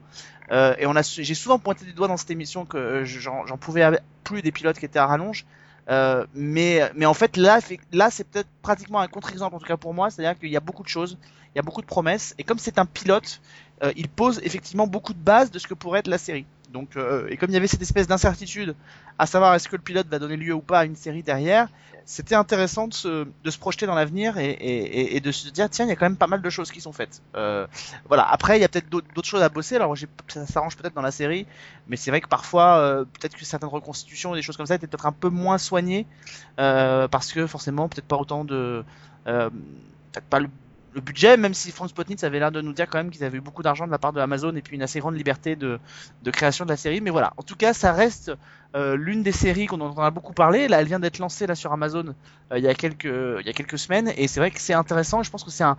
euh, 0.52 0.74
et 0.78 0.86
on 0.86 0.96
a, 0.96 1.02
j'ai 1.02 1.34
souvent 1.34 1.58
pointé 1.58 1.84
du 1.84 1.92
doigt 1.92 2.08
dans 2.08 2.16
cette 2.16 2.30
émission 2.30 2.64
que 2.64 3.04
j'en 3.04 3.58
pouvais 3.60 4.00
plus 4.24 4.40
des 4.40 4.52
pilotes 4.52 4.78
qui 4.78 4.86
étaient 4.86 4.98
à 4.98 5.06
rallonge. 5.06 5.44
Euh, 5.90 6.24
mais, 6.32 6.80
mais 6.94 7.06
en 7.06 7.14
fait 7.14 7.36
là, 7.36 7.58
là 7.92 8.08
c'est 8.10 8.24
peut-être 8.24 8.48
pratiquement 8.62 9.00
un 9.00 9.08
contre-exemple 9.08 9.56
en 9.56 9.58
tout 9.58 9.66
cas 9.66 9.76
pour 9.76 9.92
moi, 9.94 10.10
c'est-à-dire 10.10 10.38
qu'il 10.38 10.48
y 10.48 10.56
a 10.56 10.60
beaucoup 10.60 10.84
de 10.84 10.88
choses, 10.88 11.18
il 11.54 11.58
y 11.58 11.60
a 11.60 11.62
beaucoup 11.62 11.80
de 11.82 11.86
promesses 11.86 12.34
et 12.38 12.44
comme 12.44 12.58
c'est 12.58 12.78
un 12.78 12.86
pilote, 12.86 13.40
euh, 13.82 13.92
il 13.96 14.08
pose 14.08 14.40
effectivement 14.44 14.86
beaucoup 14.86 15.12
de 15.12 15.18
bases 15.18 15.50
de 15.50 15.58
ce 15.58 15.66
que 15.66 15.74
pourrait 15.74 16.00
être 16.00 16.08
la 16.08 16.18
série. 16.18 16.46
Donc, 16.70 16.96
euh, 16.96 17.26
et 17.28 17.36
comme 17.36 17.50
il 17.50 17.54
y 17.54 17.56
avait 17.56 17.66
cette 17.66 17.82
espèce 17.82 18.06
d'incertitude, 18.06 18.74
à 19.18 19.26
savoir 19.26 19.54
est-ce 19.54 19.68
que 19.68 19.76
le 19.76 19.82
pilote 19.82 20.06
va 20.08 20.18
donner 20.18 20.36
lieu 20.36 20.54
ou 20.54 20.60
pas 20.62 20.80
à 20.80 20.84
une 20.84 20.96
série 20.96 21.22
derrière, 21.22 21.68
c'était 22.06 22.34
intéressant 22.34 22.88
de 22.88 22.94
se, 22.94 23.26
de 23.44 23.50
se 23.50 23.58
projeter 23.58 23.86
dans 23.86 23.94
l'avenir 23.94 24.38
et, 24.38 24.50
et, 24.50 25.00
et- 25.00 25.16
et 25.16 25.20
de 25.20 25.30
se 25.30 25.48
dire 25.50 25.68
tiens, 25.70 25.84
il 25.84 25.88
y 25.88 25.92
a 25.92 25.96
quand 25.96 26.06
même 26.06 26.16
pas 26.16 26.26
mal 26.26 26.42
de 26.42 26.50
choses 26.50 26.70
qui 26.72 26.80
sont 26.80 26.92
faites. 26.92 27.20
Euh, 27.36 27.66
voilà. 28.08 28.24
Après, 28.28 28.58
il 28.58 28.62
y 28.62 28.64
a 28.64 28.68
peut-être 28.68 28.88
d'autres 28.88 29.24
choses 29.28 29.42
à 29.42 29.48
bosser. 29.50 29.76
Alors, 29.76 29.94
ça 30.28 30.46
s'arrange 30.46 30.76
peut-être 30.76 30.94
dans 30.94 31.02
la 31.02 31.12
série, 31.12 31.46
mais 31.86 31.96
c'est 31.96 32.10
vrai 32.10 32.20
que 32.20 32.28
parfois, 32.28 32.78
euh, 32.78 33.04
peut-être 33.04 33.36
que 33.36 33.44
certaines 33.44 33.68
reconstitutions, 33.68 34.34
des 34.34 34.42
choses 34.42 34.56
comme 34.56 34.66
ça, 34.66 34.74
étaient 34.74 34.86
peut-être 34.86 35.06
un 35.06 35.12
peu 35.12 35.28
moins 35.28 35.58
soignées 35.58 36.06
euh, 36.58 37.06
parce 37.08 37.32
que 37.32 37.46
forcément, 37.46 37.88
peut-être 37.88 38.06
pas 38.06 38.16
autant 38.16 38.44
de, 38.44 38.84
euh, 39.28 39.50
peut-être 40.12 40.26
pas 40.26 40.40
le 40.40 40.48
le 40.94 41.00
budget, 41.00 41.36
même 41.36 41.54
si 41.54 41.70
Frank 41.70 41.88
Spotnitz 41.88 42.22
avait 42.24 42.38
l'air 42.38 42.52
de 42.52 42.60
nous 42.60 42.72
dire 42.72 42.86
quand 42.88 42.98
même 42.98 43.10
qu'ils 43.10 43.24
avaient 43.24 43.38
eu 43.38 43.42
beaucoup 43.42 43.62
d'argent 43.62 43.86
de 43.86 43.90
la 43.90 43.98
part 43.98 44.12
de 44.12 44.20
Amazon 44.20 44.54
et 44.56 44.62
puis 44.62 44.76
une 44.76 44.82
assez 44.82 45.00
grande 45.00 45.16
liberté 45.16 45.56
de, 45.56 45.78
création 46.32 46.64
de 46.64 46.70
la 46.70 46.76
série. 46.76 47.00
Mais 47.00 47.10
voilà, 47.10 47.32
en 47.36 47.42
tout 47.42 47.56
cas, 47.56 47.72
ça 47.72 47.92
reste 47.92 48.32
euh, 48.74 48.96
l'une 48.96 49.22
des 49.22 49.32
séries 49.32 49.66
qu'on 49.66 49.80
en 49.80 50.10
beaucoup 50.10 50.34
parlé. 50.34 50.68
Là, 50.68 50.80
elle 50.80 50.86
vient 50.86 51.00
d'être 51.00 51.18
lancée 51.18 51.46
là 51.46 51.54
sur 51.54 51.72
Amazon 51.72 52.14
euh, 52.52 52.58
il 52.58 52.64
y 52.64 52.68
a 52.68 52.74
quelques 52.74 53.04
il 53.04 53.46
y 53.46 53.50
a 53.50 53.52
quelques 53.52 53.78
semaines 53.78 54.12
et 54.16 54.28
c'est 54.28 54.40
vrai 54.40 54.50
que 54.50 54.60
c'est 54.60 54.74
intéressant. 54.74 55.22
Je 55.22 55.30
pense 55.30 55.44
que 55.44 55.50
c'est 55.50 55.64
un 55.64 55.76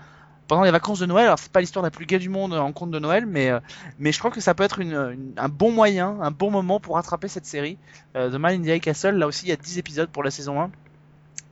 pendant 0.47 0.63
les 0.63 0.71
vacances 0.71 0.99
de 0.99 1.05
Noël. 1.05 1.25
Alors 1.25 1.39
c'est 1.39 1.51
pas 1.51 1.61
l'histoire 1.61 1.83
la 1.83 1.91
plus 1.91 2.05
gaie 2.05 2.19
du 2.19 2.29
monde 2.29 2.53
en 2.53 2.71
compte 2.71 2.91
de 2.91 2.99
Noël, 2.99 3.25
mais 3.25 3.49
euh, 3.49 3.59
je 3.99 4.17
crois 4.19 4.31
que 4.31 4.41
ça 4.41 4.53
peut 4.53 4.63
être 4.63 4.81
un 4.81 5.49
bon 5.49 5.71
moyen, 5.71 6.17
un 6.21 6.31
bon 6.31 6.51
moment 6.51 6.79
pour 6.79 6.95
rattraper 6.95 7.27
cette 7.27 7.45
série. 7.45 7.77
Euh, 8.15 8.29
The 8.29 8.35
Man 8.35 8.67
in 8.67 8.79
Castle. 8.79 9.15
Là 9.15 9.27
aussi, 9.27 9.45
il 9.45 9.49
y 9.49 9.53
a 9.53 9.55
10 9.55 9.77
épisodes 9.77 10.09
pour 10.09 10.23
la 10.23 10.31
saison 10.31 10.61
1. 10.61 10.71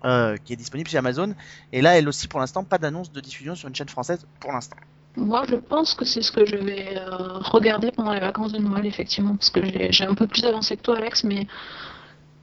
Euh, 0.04 0.36
qui 0.44 0.54
est 0.54 0.56
disponible 0.56 0.90
chez 0.90 0.98
Amazon 0.98 1.36
et 1.72 1.82
là 1.82 1.96
elle 1.96 2.10
aussi 2.10 2.28
pour 2.28 2.40
l'instant 2.40 2.64
pas 2.64 2.80
d'annonce 2.80 3.12
de 3.12 3.22
diffusion 3.22 3.54
sur 3.54 3.68
une 3.68 3.76
chaîne 3.76 3.90
française 3.90 4.26
pour 4.40 4.52
l'instant. 4.52 4.78
Moi, 5.16 5.44
je 5.48 5.56
pense 5.56 5.94
que 5.94 6.06
c'est 6.06 6.22
ce 6.24 6.32
que 6.32 6.44
je 6.46 6.56
vais 6.56 6.98
euh, 6.98 7.38
regarder 7.40 7.92
pendant 7.92 8.14
les 8.14 8.20
vacances 8.20 8.54
de 8.54 8.60
Noël, 8.60 8.86
effectivement, 8.86 9.36
parce 9.36 9.50
que 9.50 9.64
j'ai 9.64 9.92
j'ai 9.92 10.06
un 10.06 10.16
peu 10.16 10.26
plus 10.26 10.46
avancé 10.46 10.78
que 10.78 10.82
toi, 10.82 10.98
Alex, 10.98 11.26
mais 11.26 11.48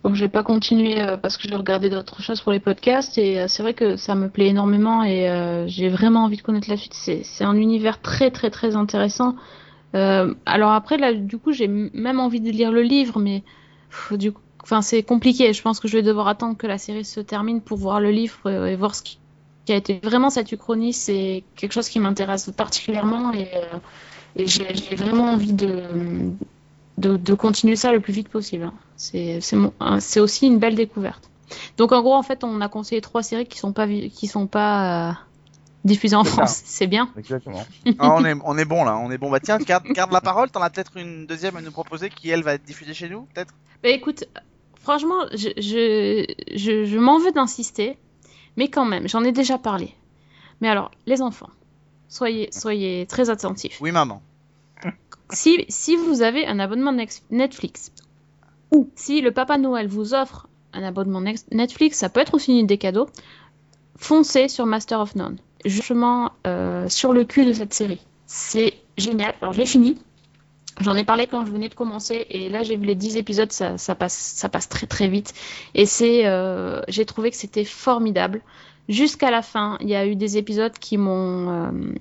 bon, 0.04 0.14
je 0.14 0.20
vais 0.20 0.28
pas 0.28 0.42
continuer 0.42 1.00
euh, 1.00 1.16
parce 1.16 1.36
que 1.36 1.48
j'ai 1.48 1.56
regardé 1.56 1.88
d'autres 1.90 2.22
choses 2.22 2.42
pour 2.42 2.52
les 2.52 2.60
podcasts 2.60 3.16
et 3.16 3.48
c'est 3.48 3.62
vrai 3.62 3.72
que 3.74 3.96
ça 3.96 4.14
me 4.14 4.28
plaît 4.28 4.48
énormément 4.48 5.02
et 5.02 5.64
j'ai 5.66 5.88
vraiment 5.88 6.24
envie 6.24 6.36
de 6.36 6.42
connaître 6.42 6.68
la 6.70 6.76
suite. 6.76 6.94
C'est 6.94 7.44
un 7.44 7.56
univers 7.56 8.00
très 8.02 8.30
très 8.30 8.50
très 8.50 8.76
intéressant. 8.76 9.34
Alors 9.94 10.72
après, 10.72 10.98
là, 10.98 11.12
du 11.14 11.38
coup, 11.38 11.52
j'ai 11.52 11.66
même 11.66 12.20
envie 12.20 12.40
de 12.40 12.50
lire 12.50 12.70
le 12.70 12.82
livre, 12.82 13.18
mais 13.18 13.42
du 14.12 14.30
coup, 14.30 14.42
enfin, 14.68 14.82
c'est 14.82 15.02
compliqué. 15.02 15.52
Je 15.52 15.62
pense 15.62 15.80
que 15.80 15.88
je 15.88 15.96
vais 15.96 16.02
devoir 16.02 16.28
attendre 16.28 16.56
que 16.56 16.66
la 16.66 16.76
série 16.78 17.04
se 17.04 17.20
termine 17.20 17.60
pour 17.62 17.78
voir 17.78 18.00
le 18.00 18.10
livre 18.10 18.50
et 18.50 18.76
voir 18.76 18.94
ce 18.94 19.02
qui 19.02 19.18
a 19.70 19.76
été 19.76 19.98
vraiment 20.02 20.30
cette 20.30 20.52
uchronie, 20.52 20.92
c'est 20.92 21.42
quelque 21.56 21.72
chose 21.72 21.88
qui 21.88 22.00
m'intéresse 22.00 22.50
particulièrement 22.56 23.32
et, 23.32 23.48
euh, 23.54 23.78
et 24.36 24.46
j'ai 24.46 24.94
vraiment 24.96 25.32
envie 25.32 25.52
de, 25.52 25.82
de, 26.98 27.16
de 27.16 27.34
continuer 27.34 27.76
ça 27.76 27.92
le 27.92 28.00
plus 28.00 28.12
vite 28.12 28.28
possible. 28.28 28.64
hein. 28.64 28.74
C'est 30.00 30.20
aussi 30.20 30.46
une 30.46 30.58
belle 30.58 30.74
découverte. 30.74 31.30
Donc 31.76 31.92
en 31.92 32.02
gros, 32.02 32.14
en 32.14 32.22
fait, 32.22 32.44
on 32.44 32.60
a 32.60 32.68
conseillé 32.68 33.00
trois 33.00 33.22
séries 33.22 33.46
qui 33.46 33.58
sont 33.58 33.72
pas 33.72 33.86
qui 33.86 34.26
sont 34.26 34.46
pas 34.46 35.10
euh, 35.10 35.12
diffusées 35.84 36.16
en. 36.16 36.24
France. 36.24 36.60
C'est 36.64 36.86
bien. 36.86 37.10
Exactement. 37.16 37.64
Ah, 37.98 38.12
on 38.14 38.24
est 38.24 38.34
on 38.44 38.58
est 38.58 38.64
bon 38.66 38.84
là, 38.84 38.98
on 38.98 39.10
est 39.10 39.18
bon. 39.18 39.30
Bah 39.30 39.40
tiens, 39.40 39.58
garde, 39.58 39.84
garde 39.94 40.12
la 40.12 40.20
parole. 40.20 40.50
T'en 40.50 40.60
as 40.62 40.70
peut-être 40.70 40.96
une 40.96 41.26
deuxième 41.26 41.56
à 41.56 41.62
nous 41.62 41.70
proposer 41.72 42.10
qui 42.10 42.28
elle 42.30 42.42
va 42.42 42.54
être 42.54 42.64
diffusée 42.64 42.94
chez 42.94 43.08
nous, 43.08 43.22
peut-être? 43.34 43.54
Bah 43.82 43.88
écoute, 43.90 44.24
franchement, 44.88 45.26
je, 45.32 45.50
je, 45.58 46.24
je, 46.56 46.84
je 46.86 46.98
m'en 46.98 47.18
veux 47.18 47.30
d'insister, 47.30 47.98
mais 48.56 48.68
quand 48.68 48.86
même, 48.86 49.06
j'en 49.06 49.22
ai 49.22 49.32
déjà 49.32 49.58
parlé. 49.58 49.94
Mais 50.62 50.68
alors, 50.70 50.90
les 51.04 51.20
enfants, 51.20 51.50
soyez, 52.08 52.48
soyez 52.52 53.04
très 53.04 53.28
attentifs. 53.28 53.76
Oui 53.82 53.92
maman. 53.92 54.22
Si, 55.30 55.66
si 55.68 55.94
vous 55.96 56.22
avez 56.22 56.46
un 56.46 56.58
abonnement 56.58 56.96
Netflix, 57.30 57.92
ou 58.70 58.88
si 58.94 59.20
le 59.20 59.30
Papa 59.30 59.58
Noël 59.58 59.88
vous 59.88 60.14
offre 60.14 60.48
un 60.72 60.82
abonnement 60.82 61.20
Netflix, 61.20 61.98
ça 61.98 62.08
peut 62.08 62.20
être 62.20 62.32
aussi 62.32 62.52
une 62.52 62.64
idée 62.64 62.78
cadeau, 62.78 63.10
foncez 63.96 64.48
sur 64.48 64.64
Master 64.64 65.00
of 65.00 65.14
None. 65.16 65.36
Justement, 65.66 66.32
euh, 66.46 66.88
sur 66.88 67.12
le 67.12 67.24
cul 67.24 67.44
de 67.44 67.52
cette 67.52 67.74
série. 67.74 68.00
C'est 68.24 68.72
génial. 68.96 69.34
Alors, 69.42 69.52
je 69.52 69.58
l'ai 69.58 69.66
fini. 69.66 69.98
J'en 70.80 70.94
ai 70.94 71.04
parlé 71.04 71.26
quand 71.26 71.44
je 71.44 71.50
venais 71.50 71.68
de 71.68 71.74
commencer 71.74 72.26
et 72.30 72.48
là 72.48 72.62
j'ai 72.62 72.76
vu 72.76 72.86
les 72.86 72.94
10 72.94 73.16
épisodes, 73.16 73.50
ça, 73.50 73.78
ça 73.78 73.94
passe, 73.94 74.14
ça 74.14 74.48
passe 74.48 74.68
très 74.68 74.86
très 74.86 75.08
vite. 75.08 75.34
Et 75.74 75.86
c'est, 75.86 76.26
euh, 76.26 76.80
j'ai 76.88 77.04
trouvé 77.04 77.30
que 77.30 77.36
c'était 77.36 77.64
formidable. 77.64 78.42
Jusqu'à 78.88 79.30
la 79.30 79.42
fin, 79.42 79.76
il 79.80 79.88
y 79.88 79.94
a 79.94 80.06
eu 80.06 80.16
des 80.16 80.38
épisodes 80.38 80.72
qui 80.72 80.96
m'ont, 80.96 81.50
euh, 81.50 81.94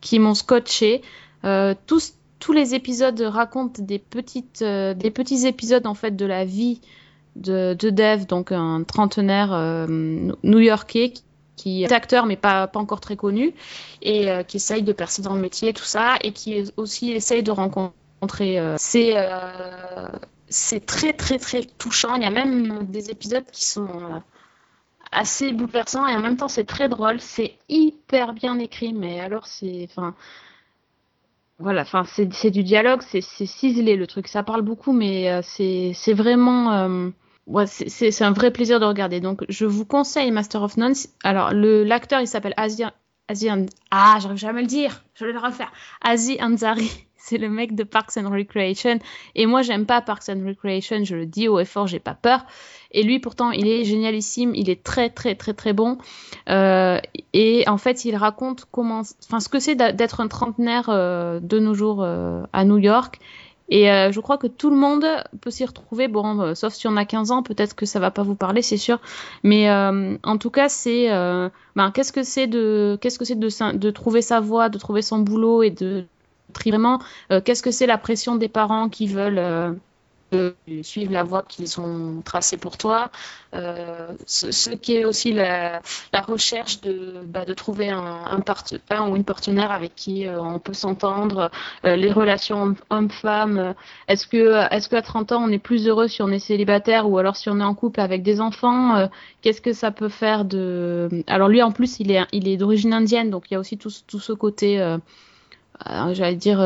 qui 0.00 0.18
m'ont 0.18 0.34
scotché. 0.34 1.02
Euh, 1.44 1.74
tous, 1.86 2.14
tous 2.38 2.52
les 2.52 2.74
épisodes 2.74 3.20
racontent 3.20 3.82
des 3.82 3.98
petites, 3.98 4.62
euh, 4.62 4.94
des 4.94 5.10
petits 5.10 5.46
épisodes 5.46 5.86
en 5.86 5.94
fait 5.94 6.16
de 6.16 6.26
la 6.26 6.44
vie 6.44 6.80
de, 7.36 7.74
de 7.78 7.88
Dev, 7.88 8.26
donc 8.26 8.52
un 8.52 8.82
trentenaire 8.82 9.52
euh, 9.52 9.86
new-yorkais 10.42 11.14
qui 11.56 11.84
est 11.84 11.92
acteur 11.92 12.26
mais 12.26 12.36
pas, 12.36 12.66
pas 12.66 12.80
encore 12.80 13.00
très 13.00 13.16
connu 13.16 13.54
et 14.00 14.30
euh, 14.30 14.42
qui 14.42 14.56
essaye 14.56 14.82
de 14.82 14.92
percer 14.92 15.22
dans 15.22 15.34
le 15.34 15.40
métier 15.40 15.72
tout 15.72 15.84
ça 15.84 16.16
et 16.22 16.32
qui 16.32 16.70
aussi 16.76 17.12
essaye 17.12 17.42
de 17.42 17.50
rencontrer 17.50 18.58
euh, 18.58 18.76
c'est 18.78 19.12
euh, 19.16 20.08
c'est 20.48 20.84
très 20.84 21.12
très 21.12 21.38
très 21.38 21.62
touchant. 21.62 22.14
Il 22.16 22.22
y 22.22 22.26
a 22.26 22.30
même 22.30 22.86
des 22.86 23.10
épisodes 23.10 23.44
qui 23.50 23.64
sont 23.64 24.22
assez 25.10 25.52
bouleversants 25.52 26.06
et 26.06 26.14
en 26.14 26.20
même 26.20 26.36
temps 26.36 26.48
c'est 26.48 26.64
très 26.64 26.88
drôle. 26.88 27.20
C'est 27.20 27.56
hyper 27.68 28.32
bien 28.32 28.58
écrit 28.58 28.92
mais 28.92 29.20
alors 29.20 29.46
c'est 29.46 29.88
enfin 29.90 30.14
voilà, 31.58 31.82
enfin 31.82 32.04
c'est 32.04 32.50
du 32.50 32.64
dialogue, 32.64 33.02
c'est 33.02 33.20
ciselé 33.20 33.94
le 33.94 34.06
truc, 34.06 34.26
ça 34.26 34.42
parle 34.42 34.62
beaucoup, 34.62 34.92
mais 34.92 35.40
c'est 35.42 36.12
vraiment 36.12 37.12
c'est 37.66 38.22
un 38.22 38.32
vrai 38.32 38.50
plaisir 38.50 38.80
de 38.80 38.84
regarder. 38.84 39.20
Donc 39.20 39.44
je 39.48 39.66
vous 39.66 39.84
conseille 39.84 40.30
Master 40.30 40.62
of 40.62 40.76
None. 40.76 40.94
Alors 41.24 41.52
l'acteur 41.52 42.20
il 42.20 42.26
s'appelle 42.26 42.54
Azi 42.56 42.84
An- 42.84 43.66
ah 43.90 44.18
j'arrive 44.20 44.38
jamais 44.38 44.58
à 44.58 44.62
le 44.62 44.68
dire, 44.68 45.02
je 45.14 45.24
vais 45.24 45.32
le 45.32 45.38
refaire. 45.38 45.72
Azi 46.02 46.36
Ansari, 46.40 46.90
c'est 47.16 47.38
le 47.38 47.48
mec 47.48 47.74
de 47.74 47.82
Parks 47.84 48.16
and 48.16 48.28
Recreation 48.28 48.98
et 49.34 49.46
moi 49.46 49.62
j'aime 49.62 49.86
pas 49.86 50.02
Parks 50.02 50.28
and 50.28 50.44
Recreation, 50.46 51.04
je 51.04 51.16
le 51.16 51.26
dis 51.26 51.48
haut 51.48 51.58
et 51.58 51.64
fort, 51.64 51.86
j'ai 51.86 52.00
pas 52.00 52.14
peur. 52.14 52.44
Et 52.90 53.02
lui 53.02 53.20
pourtant 53.20 53.50
il 53.50 53.66
est 53.66 53.84
génialissime, 53.84 54.54
il 54.54 54.68
est 54.68 54.82
très 54.82 55.08
très 55.08 55.34
très 55.34 55.54
très 55.54 55.72
bon. 55.72 55.98
Euh, 56.48 56.98
et 57.32 57.64
en 57.68 57.78
fait, 57.78 58.04
il 58.04 58.16
raconte 58.16 58.66
comment, 58.70 59.02
enfin, 59.24 59.40
ce 59.40 59.48
que 59.48 59.58
c'est 59.58 59.74
d'être 59.74 60.20
un 60.20 60.28
trentenaire 60.28 60.88
euh, 60.88 61.40
de 61.40 61.58
nos 61.58 61.74
jours 61.74 62.02
euh, 62.02 62.42
à 62.52 62.64
New 62.64 62.78
York. 62.78 63.18
Et 63.74 63.90
euh, 63.90 64.12
je 64.12 64.20
crois 64.20 64.36
que 64.36 64.46
tout 64.46 64.68
le 64.68 64.76
monde 64.76 65.06
peut 65.40 65.50
s'y 65.50 65.64
retrouver. 65.64 66.06
Bon, 66.06 66.38
euh, 66.40 66.54
sauf 66.54 66.74
si 66.74 66.86
on 66.88 66.96
a 66.98 67.06
15 67.06 67.30
ans, 67.30 67.42
peut-être 67.42 67.74
que 67.74 67.86
ça 67.86 68.00
va 68.00 68.10
pas 68.10 68.22
vous 68.22 68.34
parler, 68.34 68.60
c'est 68.60 68.76
sûr. 68.76 69.00
Mais 69.44 69.70
euh, 69.70 70.18
en 70.22 70.36
tout 70.36 70.50
cas, 70.50 70.68
c'est, 70.68 71.08
ben, 71.08 71.90
qu'est-ce 71.90 72.12
que 72.12 72.22
c'est 72.22 72.46
de, 72.46 72.98
de, 73.02 73.76
de 73.78 73.90
trouver 73.90 74.20
sa 74.20 74.40
voie, 74.40 74.68
de 74.68 74.76
trouver 74.76 75.00
son 75.00 75.20
boulot 75.20 75.62
et 75.62 75.70
de 75.70 76.04
vraiment, 76.54 77.00
euh, 77.30 77.40
qu'est-ce 77.40 77.62
que 77.62 77.70
c'est 77.70 77.86
la 77.86 77.96
pression 77.96 78.36
des 78.36 78.48
parents 78.48 78.90
qui 78.90 79.06
veulent 79.06 79.78
suivre 80.82 81.12
la 81.12 81.22
voie 81.22 81.42
qu'ils 81.42 81.80
ont 81.80 82.22
tracée 82.24 82.56
pour 82.56 82.76
toi. 82.78 83.10
Euh, 83.54 84.08
ce, 84.26 84.70
qui 84.70 84.96
est 84.96 85.04
aussi 85.04 85.32
la, 85.32 85.82
recherche 86.26 86.80
de, 86.80 87.22
bah, 87.26 87.44
de 87.44 87.52
trouver 87.52 87.90
un, 87.90 88.40
un, 88.90 89.08
ou 89.08 89.16
une 89.16 89.24
partenaire 89.24 89.70
avec 89.70 89.94
qui 89.94 90.26
euh, 90.26 90.40
on 90.40 90.58
peut 90.58 90.72
s'entendre, 90.72 91.50
euh, 91.84 91.96
les 91.96 92.10
relations 92.10 92.62
homme- 92.62 92.76
homme-femme. 92.90 93.74
Est-ce 94.08 94.26
que, 94.26 94.72
est-ce 94.74 94.88
qu'à 94.88 95.02
30 95.02 95.32
ans 95.32 95.44
on 95.44 95.48
est 95.50 95.58
plus 95.58 95.86
heureux 95.86 96.08
si 96.08 96.22
on 96.22 96.28
est 96.28 96.38
célibataire 96.38 97.08
ou 97.10 97.18
alors 97.18 97.36
si 97.36 97.50
on 97.50 97.60
est 97.60 97.64
en 97.64 97.74
couple 97.74 98.00
avec 98.00 98.22
des 98.22 98.40
enfants 98.40 99.08
Qu'est-ce 99.42 99.60
que 99.60 99.72
ça 99.72 99.90
peut 99.90 100.08
faire 100.08 100.44
de 100.44 101.08
Alors 101.26 101.48
lui 101.48 101.62
en 101.62 101.72
plus 101.72 102.00
il 102.00 102.10
est, 102.10 102.22
il 102.32 102.48
est 102.48 102.56
d'origine 102.56 102.92
indienne, 102.94 103.30
donc 103.30 103.50
il 103.50 103.54
y 103.54 103.56
a 103.56 103.60
aussi 103.60 103.76
tout, 103.76 103.90
tout 104.06 104.20
ce 104.20 104.32
côté, 104.32 104.96
j'allais 106.12 106.36
dire. 106.36 106.60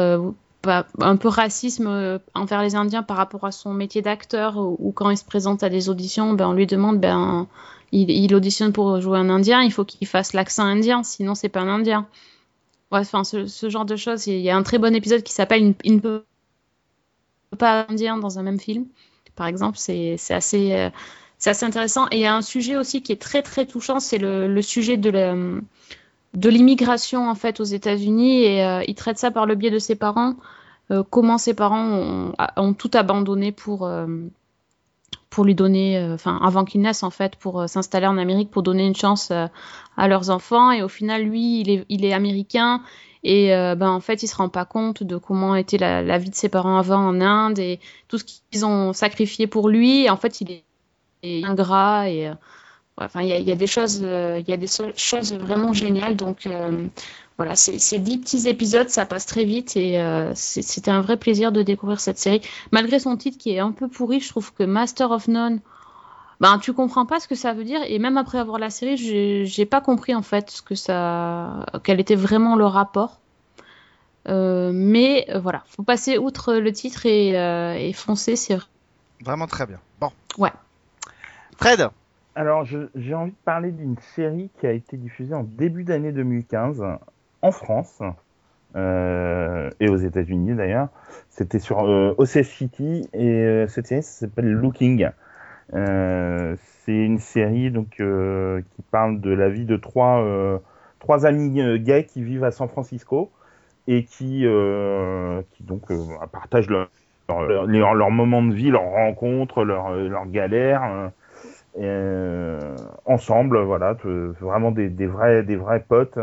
Pas- 0.66 0.87
un 1.00 1.16
peu 1.16 1.29
racisme 1.29 1.87
euh, 1.87 2.18
envers 2.35 2.62
les 2.62 2.74
Indiens 2.74 3.02
par 3.02 3.16
rapport 3.16 3.44
à 3.44 3.52
son 3.52 3.72
métier 3.72 4.02
d'acteur 4.02 4.57
ou, 4.59 4.92
quand 4.92 5.11
il 5.11 5.16
se 5.18 5.24
présente 5.24 5.62
à 5.62 5.68
des 5.70 5.88
auditions, 5.88 6.35
ben 6.35 6.48
on 6.48 6.52
lui 6.52 6.66
demande 6.66 7.00
ben 7.00 7.48
il, 7.92 8.35
auditionne 8.35 8.72
pour 8.72 9.00
jouer 9.00 9.18
un 9.18 9.31
Indien, 9.31 9.62
il 9.62 9.72
faut 9.72 9.85
qu'il 9.85 10.07
fasse 10.07 10.33
l'accent 10.33 10.64
indien, 10.64 11.02
sinon 11.02 11.35
c'est 11.35 11.48
pas 11.48 11.61
un 11.61 11.68
Indien. 11.68 12.07
Enfin 12.90 13.24
ce, 13.24 13.68
genre 13.68 13.85
de 13.85 13.96
choses. 13.96 14.26
Il 14.26 14.38
y 14.40 14.50
a 14.50 14.57
un 14.57 14.62
très 14.62 14.79
bon 14.79 14.94
épisode 14.94 15.22
qui 15.22 15.33
s'appelle 15.33 15.74
Il 15.85 15.94
ne- 15.96 16.00
peut 16.00 16.24
pas 17.59 17.87
indien 17.88 18.18
dans 18.18 18.38
un 18.38 18.42
même 18.42 18.61
film, 18.61 18.87
par 19.35 19.46
exemple. 19.46 19.79
C'est 19.79 20.16
assez 20.31 20.72
euh, 20.72 20.90
assez 21.44 21.64
intéressant. 21.66 22.07
Et 22.11 22.16
il 22.16 22.20
y 22.20 22.26
a 22.26 22.35
un 22.35 22.42
sujet 22.42 22.76
aussi 22.76 23.02
qui 23.02 23.12
est 23.12 23.20
très 23.20 23.42
très 23.42 23.66
touchant, 23.66 24.00
c'est 24.00 24.18
le, 24.18 24.48
le 24.52 24.62
sujet 24.62 24.96
de 24.96 25.11
la 25.11 25.35
de 26.34 26.48
l'immigration 26.48 27.28
en 27.28 27.34
fait 27.34 27.60
aux 27.60 27.64
États-Unis 27.64 28.42
et 28.42 28.64
euh, 28.64 28.82
il 28.86 28.94
traite 28.94 29.18
ça 29.18 29.30
par 29.30 29.46
le 29.46 29.54
biais 29.54 29.70
de 29.70 29.78
ses 29.78 29.96
parents. 29.96 30.34
euh, 30.90 31.02
comment 31.08 31.38
ses 31.38 31.54
parents 31.54 32.32
ont, 32.56 32.74
tout 32.74 32.90
abandonné 32.94 33.52
pour 33.52 33.86
euh, 33.86 34.06
pour 35.30 35.44
lui 35.44 35.54
donner, 35.54 36.00
enfin 36.14 36.38
avant 36.42 36.64
qu'il 36.64 36.80
naisse 36.80 37.02
en 37.02 37.10
fait, 37.10 37.36
pour 37.36 37.68
s'installer 37.68 38.06
en 38.06 38.16
Amérique, 38.16 38.50
pour 38.50 38.62
donner 38.62 38.86
une 38.86 38.94
chance 38.94 39.30
à 39.30 40.08
leurs 40.08 40.30
enfants. 40.30 40.70
Et 40.70 40.82
au 40.82 40.88
final, 40.88 41.24
lui, 41.24 41.60
il 41.60 41.70
est, 41.70 41.84
il 41.90 42.04
est 42.06 42.14
américain 42.14 42.80
et 43.22 43.48
ben 43.48 43.90
en 43.90 44.00
fait, 44.00 44.22
il 44.22 44.28
se 44.28 44.36
rend 44.36 44.48
pas 44.48 44.64
compte 44.64 45.02
de 45.02 45.16
comment 45.18 45.54
était 45.56 45.76
la, 45.76 46.16
vie 46.16 46.30
de 46.30 46.34
ses 46.34 46.48
parents 46.48 46.78
avant 46.78 47.06
en 47.06 47.20
Inde 47.20 47.58
et 47.58 47.80
tout 48.08 48.16
ce 48.18 48.24
qu'ils 48.24 48.64
ont 48.64 48.94
sacrifié 48.94 49.46
pour 49.46 49.68
lui. 49.68 50.04
Et 50.04 50.10
en 50.10 50.16
fait, 50.16 50.40
il 50.40 50.52
est, 50.52 51.44
ingrat 51.44 52.08
et 52.08 52.32
enfin 52.98 53.22
il 53.22 53.28
y 53.28 53.32
a, 53.32 53.38
il 53.38 53.46
y 53.46 53.52
a 53.52 53.56
des 53.56 53.66
choses, 53.66 54.00
euh, 54.02 54.38
il 54.40 54.48
y 54.48 54.52
a 54.52 54.56
des 54.56 54.66
so- 54.66 54.92
choses 54.96 55.32
vraiment 55.35 55.72
géniales. 55.72 56.16
Donc 56.16 56.46
euh, 56.46 56.87
voilà, 57.37 57.54
c'est 57.54 57.98
dix 57.98 58.18
petits 58.18 58.48
épisodes, 58.48 58.88
ça 58.88 59.04
passe 59.04 59.26
très 59.26 59.44
vite 59.44 59.76
et 59.76 60.00
euh, 60.00 60.32
c'était 60.35 60.90
un 60.90 61.02
vrai 61.02 61.16
plaisir 61.16 61.52
de 61.52 61.62
découvrir 61.62 62.00
cette 62.00 62.18
série. 62.18 62.40
Malgré 62.72 62.98
son 62.98 63.16
titre 63.16 63.37
qui 63.38 63.50
est 63.50 63.59
un 63.59 63.72
peu 63.72 63.88
pourri, 63.88 64.20
je 64.20 64.28
trouve 64.28 64.52
que 64.54 64.62
Master 64.62 65.11
of 65.11 65.28
None, 65.28 65.61
ben 66.40 66.59
tu 66.59 66.72
comprends 66.72 67.06
pas 67.06 67.20
ce 67.20 67.28
que 67.28 67.35
ça 67.35 67.52
veut 67.52 67.64
dire 67.64 67.80
et 67.87 67.98
même 67.98 68.16
après 68.16 68.38
avoir 68.38 68.59
la 68.59 68.70
série, 68.70 68.96
j'ai 69.46 69.66
pas 69.66 69.80
compris 69.80 70.14
en 70.14 70.22
fait 70.22 70.50
ce 70.50 70.62
que 70.62 70.74
ça, 70.74 71.66
quel 71.85 72.00
était 72.00 72.14
vraiment 72.14 72.56
le 72.56 72.66
rapport. 72.66 73.20
Euh, 74.28 74.72
mais 74.74 75.28
voilà, 75.37 75.62
faut 75.68 75.85
passer 75.85 76.18
outre 76.18 76.54
le 76.54 76.72
titre 76.72 77.06
et, 77.06 77.38
euh, 77.38 77.74
et 77.74 77.92
foncer, 77.92 78.35
c'est 78.35 78.59
Vraiment 79.20 79.46
très 79.46 79.66
bien. 79.66 79.78
Bon. 80.00 80.11
Ouais. 80.37 80.52
Fred, 81.59 81.88
Alors, 82.37 82.66
j'ai 82.66 83.14
envie 83.14 83.31
de 83.31 83.37
parler 83.46 83.72
d'une 83.72 83.96
série 83.96 84.51
qui 84.61 84.66
a 84.66 84.72
été 84.72 84.99
diffusée 84.99 85.35
en 85.35 85.42
début 85.42 85.85
d'année 85.85 86.12
2015 86.12 86.85
en 87.40 87.51
France 87.51 88.03
euh, 88.77 89.70
et 89.81 89.88
aux 89.88 89.96
États-Unis 89.96 90.55
d'ailleurs. 90.55 90.88
C'était 91.31 91.59
sur 91.59 91.88
euh, 91.88 92.14
City 92.27 93.09
et 93.14 93.27
euh, 93.27 93.66
cette 93.68 93.87
série 93.87 94.03
s'appelle 94.03 94.53
Looking. 94.53 95.09
Euh, 95.72 96.57
c'est 96.85 96.92
une 96.92 97.18
série 97.18 97.70
donc 97.70 97.92
qui 97.96 98.83
parle 98.90 99.18
de 99.22 99.31
la 99.31 99.49
vie 99.49 99.64
de 99.64 99.79
trois 99.79 100.22
trois 100.99 101.25
amis 101.25 101.81
gays 101.81 102.05
qui 102.05 102.22
vivent 102.22 102.44
à 102.44 102.51
San 102.51 102.68
Francisco 102.68 103.31
et 103.87 104.05
qui 104.05 104.44
donc 105.61 105.90
partagent 106.33 106.68
leur 106.68 106.90
leur, 107.31 108.11
moment 108.11 108.42
de 108.42 108.53
vie, 108.53 108.68
leurs 108.68 108.90
rencontres, 108.90 109.64
leurs 109.64 110.27
galères. 110.27 111.12
Euh, 111.78 112.76
ensemble, 113.04 113.60
voilà, 113.60 113.96
vraiment 114.40 114.70
des, 114.70 114.88
vrais, 115.06 115.42
des 115.42 115.56
vrais 115.56 115.80
potes. 115.80 116.18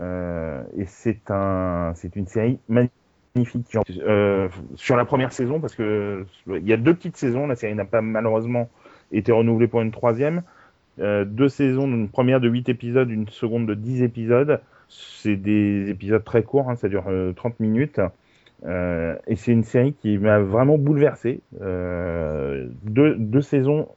Euh, 0.00 0.62
et 0.76 0.86
c'est 0.86 1.30
un, 1.30 1.92
c'est 1.94 2.16
une 2.16 2.26
série 2.26 2.58
magnifique. 2.68 3.76
Euh, 4.00 4.48
sur 4.76 4.96
la 4.96 5.04
première 5.04 5.32
saison, 5.32 5.60
parce 5.60 5.74
que 5.74 6.24
il 6.46 6.66
y 6.66 6.72
a 6.72 6.76
deux 6.76 6.94
petites 6.94 7.16
saisons, 7.16 7.46
la 7.46 7.56
série 7.56 7.74
n'a 7.74 7.84
pas 7.84 8.00
malheureusement 8.00 8.68
été 9.12 9.32
renouvelée 9.32 9.68
pour 9.68 9.82
une 9.82 9.92
troisième. 9.92 10.42
Deux 10.98 11.48
saisons, 11.48 11.88
une 11.88 12.08
première 12.08 12.40
de 12.40 12.48
8 12.48 12.68
épisodes, 12.68 13.10
une 13.10 13.28
seconde 13.28 13.66
de 13.66 13.74
10 13.74 14.02
épisodes. 14.04 14.60
C'est 14.88 15.34
des 15.34 15.90
épisodes 15.90 16.22
très 16.22 16.44
courts, 16.44 16.70
hein, 16.70 16.76
ça 16.76 16.88
dure 16.88 17.06
euh, 17.08 17.32
30 17.32 17.58
minutes. 17.58 18.00
Et 18.64 19.36
c'est 19.36 19.52
une 19.52 19.64
série 19.64 19.92
qui 19.92 20.16
m'a 20.16 20.38
vraiment 20.38 20.78
bouleversé. 20.78 21.40
Deux, 21.60 23.40
saisons 23.42 23.88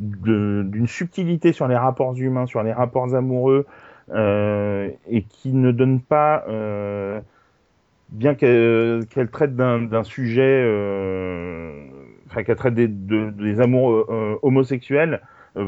d'une 0.00 0.86
subtilité 0.86 1.52
sur 1.52 1.68
les 1.68 1.76
rapports 1.76 2.16
humains, 2.16 2.46
sur 2.46 2.62
les 2.62 2.72
rapports 2.72 3.14
amoureux, 3.14 3.66
euh, 4.12 4.88
et 5.08 5.22
qui 5.22 5.52
ne 5.52 5.70
donne 5.70 6.00
pas, 6.00 6.44
euh, 6.48 7.20
bien 8.08 8.34
qu'elle 8.34 9.28
traite 9.30 9.54
d'un 9.54 10.02
sujet, 10.02 10.62
euh, 10.64 11.84
enfin 12.26 12.42
qu'elle 12.42 12.56
traite 12.56 12.74
des, 12.74 12.88
de- 12.88 13.30
des 13.30 13.60
amours 13.60 14.08
homosexuels, 14.42 15.20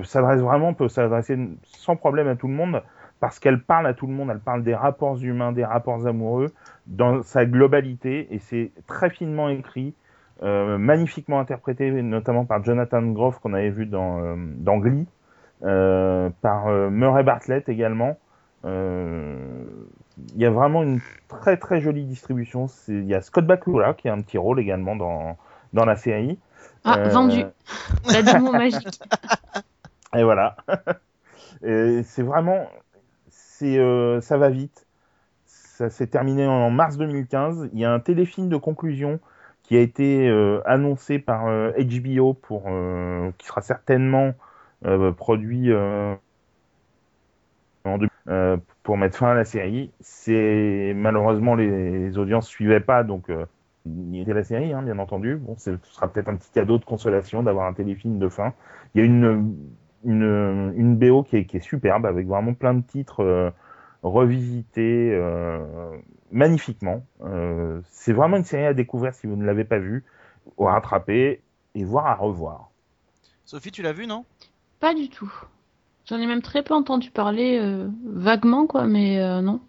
s'adresse 0.05 0.41
vraiment, 0.41 0.75
peut 0.75 0.89
s'adresser 0.89 1.39
sans 1.65 1.97
problème 1.97 2.29
à 2.29 2.35
tout 2.37 2.49
le 2.49 2.55
monde, 2.55 2.83
parce 3.21 3.39
qu'elle 3.39 3.61
parle 3.61 3.87
à 3.87 3.95
tout 3.95 4.07
le 4.09 4.13
monde, 4.13 4.31
elle 4.33 4.41
parle 4.41 4.65
des 4.65 4.75
rapports 4.75 5.23
humains, 5.23 5.53
des 5.53 5.65
rapports 5.65 6.07
amoureux, 6.07 6.53
dans 6.87 7.23
sa 7.23 7.47
globalité, 7.47 8.27
et 8.35 8.39
c'est 8.39 8.73
très 8.87 9.11
finement 9.11 9.49
écrit, 9.49 9.95
magnifiquement 10.79 11.41
interprété, 11.41 11.91
notamment 12.03 12.45
par 12.45 12.65
Jonathan 12.65 13.03
Groff 13.03 13.39
qu'on 13.39 13.55
avait 13.55 13.71
vu 13.71 13.87
dans, 13.87 14.21
euh, 14.21 14.35
dans 14.37 14.79
Glee, 14.79 15.07
euh, 15.63 16.31
par 16.41 16.67
euh, 16.69 16.91
Murray 16.91 17.23
Bartlett 17.23 17.69
également. 17.69 18.19
Euh, 18.65 19.37
Il 20.35 20.41
y 20.41 20.47
a 20.47 20.51
vraiment 20.51 20.83
une 20.83 21.01
très 21.29 21.57
très 21.57 21.81
jolie 21.81 22.05
distribution. 22.05 22.67
Il 22.89 23.05
y 23.07 23.15
a 23.15 23.21
Scott 23.23 23.47
Bakula 23.47 23.95
qui 23.95 24.09
a 24.09 24.13
un 24.13 24.21
petit 24.21 24.39
rôle 24.39 24.61
également 24.61 24.97
dans, 24.97 25.37
dans 25.73 25.85
la 25.85 25.97
série. 25.97 26.39
Ah, 26.85 26.99
Euh, 26.99 27.09
vendu. 27.09 27.45
Le 28.07 28.41
mot 28.41 28.53
magique. 28.65 29.01
Et 30.17 30.23
voilà. 30.25 30.57
C'est 31.63 32.23
vraiment, 32.23 32.67
c'est, 33.29 33.79
euh, 33.79 34.21
ça 34.21 34.37
va 34.37 34.51
vite. 34.51 34.85
Ça 35.47 35.91
s'est 35.91 36.09
terminé 36.09 36.45
en 36.45 36.71
mars 36.71 36.97
2015. 36.99 37.71
Il 37.73 37.79
y 37.79 37.85
a 37.85 37.93
un 37.93 38.01
téléfilm 38.01 38.49
de 38.49 38.57
conclusion 38.57 39.21
qui 39.73 39.79
a 39.79 39.81
été 39.81 40.29
euh, 40.29 40.61
annoncé 40.67 41.19
par 41.19 41.47
euh, 41.47 41.73
HBO 41.79 42.35
pour, 42.35 42.65
euh, 42.67 43.31
qui 43.39 43.47
sera 43.47 43.63
certainement 43.63 44.35
euh, 44.85 45.13
produit 45.13 45.73
euh, 45.73 46.15
euh, 48.29 48.59
pour 48.83 48.99
mettre 48.99 49.17
fin 49.17 49.31
à 49.31 49.35
la 49.35 49.47
série. 49.47 49.91
C'est 50.01 50.93
malheureusement 50.95 51.55
les, 51.55 51.91
les 51.91 52.19
audiences 52.19 52.49
suivaient 52.49 52.81
pas, 52.81 53.03
donc 53.03 53.31
euh, 53.31 53.47
il 53.87 54.15
y 54.15 54.21
avait 54.21 54.35
la 54.35 54.45
série, 54.45 54.75
hein, 54.75 54.83
bien 54.83 54.99
entendu. 54.99 55.37
Bon, 55.37 55.57
ce 55.57 55.79
sera 55.85 56.13
peut-être 56.13 56.29
un 56.29 56.37
petit 56.37 56.51
cadeau 56.53 56.77
de 56.77 56.85
consolation 56.85 57.43
d'avoir 57.43 57.67
un 57.67 57.73
téléfilm 57.73 58.19
de 58.19 58.29
fin. 58.29 58.53
Il 58.95 58.99
y 58.99 59.03
a 59.03 59.07
une 59.07 59.57
une, 60.05 60.75
une 60.77 60.97
BO 60.97 61.23
qui 61.23 61.37
est, 61.39 61.45
qui 61.47 61.57
est 61.57 61.61
superbe 61.61 62.05
avec 62.05 62.27
vraiment 62.27 62.53
plein 62.53 62.75
de 62.75 62.83
titres 62.83 63.21
euh, 63.25 63.51
revisités 64.03 65.13
euh, 65.15 65.97
magnifiquement. 66.33 67.05
Euh, 67.25 67.81
c'est 67.91 68.13
vraiment 68.13 68.37
une 68.37 68.45
série 68.45 68.67
à 68.67 68.75
découvrir 68.75 69.15
si 69.15 69.27
vous 69.27 69.37
ne 69.37 69.45
l'avez 69.45 69.65
pas 69.65 69.79
vue, 69.79 70.05
ou 70.57 70.67
à 70.69 70.73
rattraper 70.73 71.41
et 71.75 71.85
voir 71.85 72.07
à 72.07 72.15
revoir. 72.17 72.71
Sophie, 73.45 73.71
tu 73.71 73.83
l'as 73.83 73.93
vu, 73.93 74.07
non? 74.07 74.25
Pas 74.81 74.95
du 74.95 75.09
tout. 75.09 75.33
J'en 76.07 76.19
ai 76.19 76.27
même 76.27 76.43
très 76.43 76.63
peu 76.63 76.75
entendu 76.75 77.11
parler, 77.11 77.59
euh, 77.61 77.89
vaguement, 78.05 78.67
quoi, 78.67 78.85
mais 78.87 79.21
euh, 79.21 79.41
non. 79.41 79.61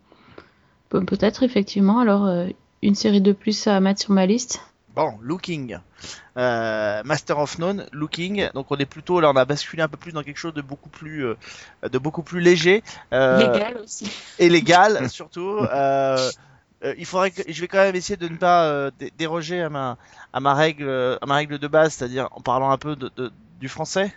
Pe- 0.89 1.03
Peut-être, 1.05 1.43
effectivement, 1.43 1.99
alors, 1.99 2.25
euh, 2.25 2.47
une 2.81 2.95
série 2.95 3.21
de 3.21 3.31
plus 3.31 3.67
à 3.67 3.79
mettre 3.79 4.01
sur 4.01 4.11
ma 4.11 4.25
liste. 4.25 4.61
Bon, 4.95 5.17
Looking. 5.21 5.77
Euh, 6.37 7.01
Master 7.03 7.39
of 7.39 7.57
None, 7.57 7.87
Looking. 7.93 8.49
Donc 8.53 8.67
on 8.69 8.75
est 8.77 8.85
plutôt 8.85 9.19
là, 9.19 9.31
on 9.31 9.35
a 9.35 9.45
basculé 9.45 9.81
un 9.81 9.87
peu 9.87 9.97
plus 9.97 10.11
dans 10.11 10.21
quelque 10.21 10.37
chose 10.37 10.53
de 10.53 10.61
beaucoup 10.61 10.89
plus, 10.89 11.25
euh, 11.25 11.35
de 11.91 11.97
beaucoup 11.97 12.21
plus 12.21 12.39
léger. 12.41 12.83
Euh, 13.11 13.39
Légal 13.39 13.77
aussi. 13.77 14.11
et 14.37 14.49
légal 14.49 15.09
surtout. 15.09 15.57
Euh, 16.83 16.89
euh, 16.89 16.93
il 16.97 17.05
faudrait 17.05 17.31
que 17.31 17.41
je 17.47 17.61
vais 17.61 17.67
quand 17.67 17.77
même 17.79 17.95
essayer 17.95 18.17
de 18.17 18.27
ne 18.27 18.37
pas 18.37 18.65
euh, 18.65 18.91
dé- 18.99 19.11
déroger 19.17 19.61
à 19.61 19.69
ma 19.69 19.97
à 20.33 20.39
ma 20.39 20.53
règle 20.53 21.17
à 21.21 21.25
ma 21.25 21.35
règle 21.35 21.57
de 21.59 21.67
base, 21.67 21.93
c'est-à-dire 21.93 22.27
en 22.31 22.41
parlant 22.41 22.71
un 22.71 22.77
peu 22.77 22.95
de, 22.95 23.09
de- 23.15 23.31
du 23.59 23.69
français, 23.69 24.13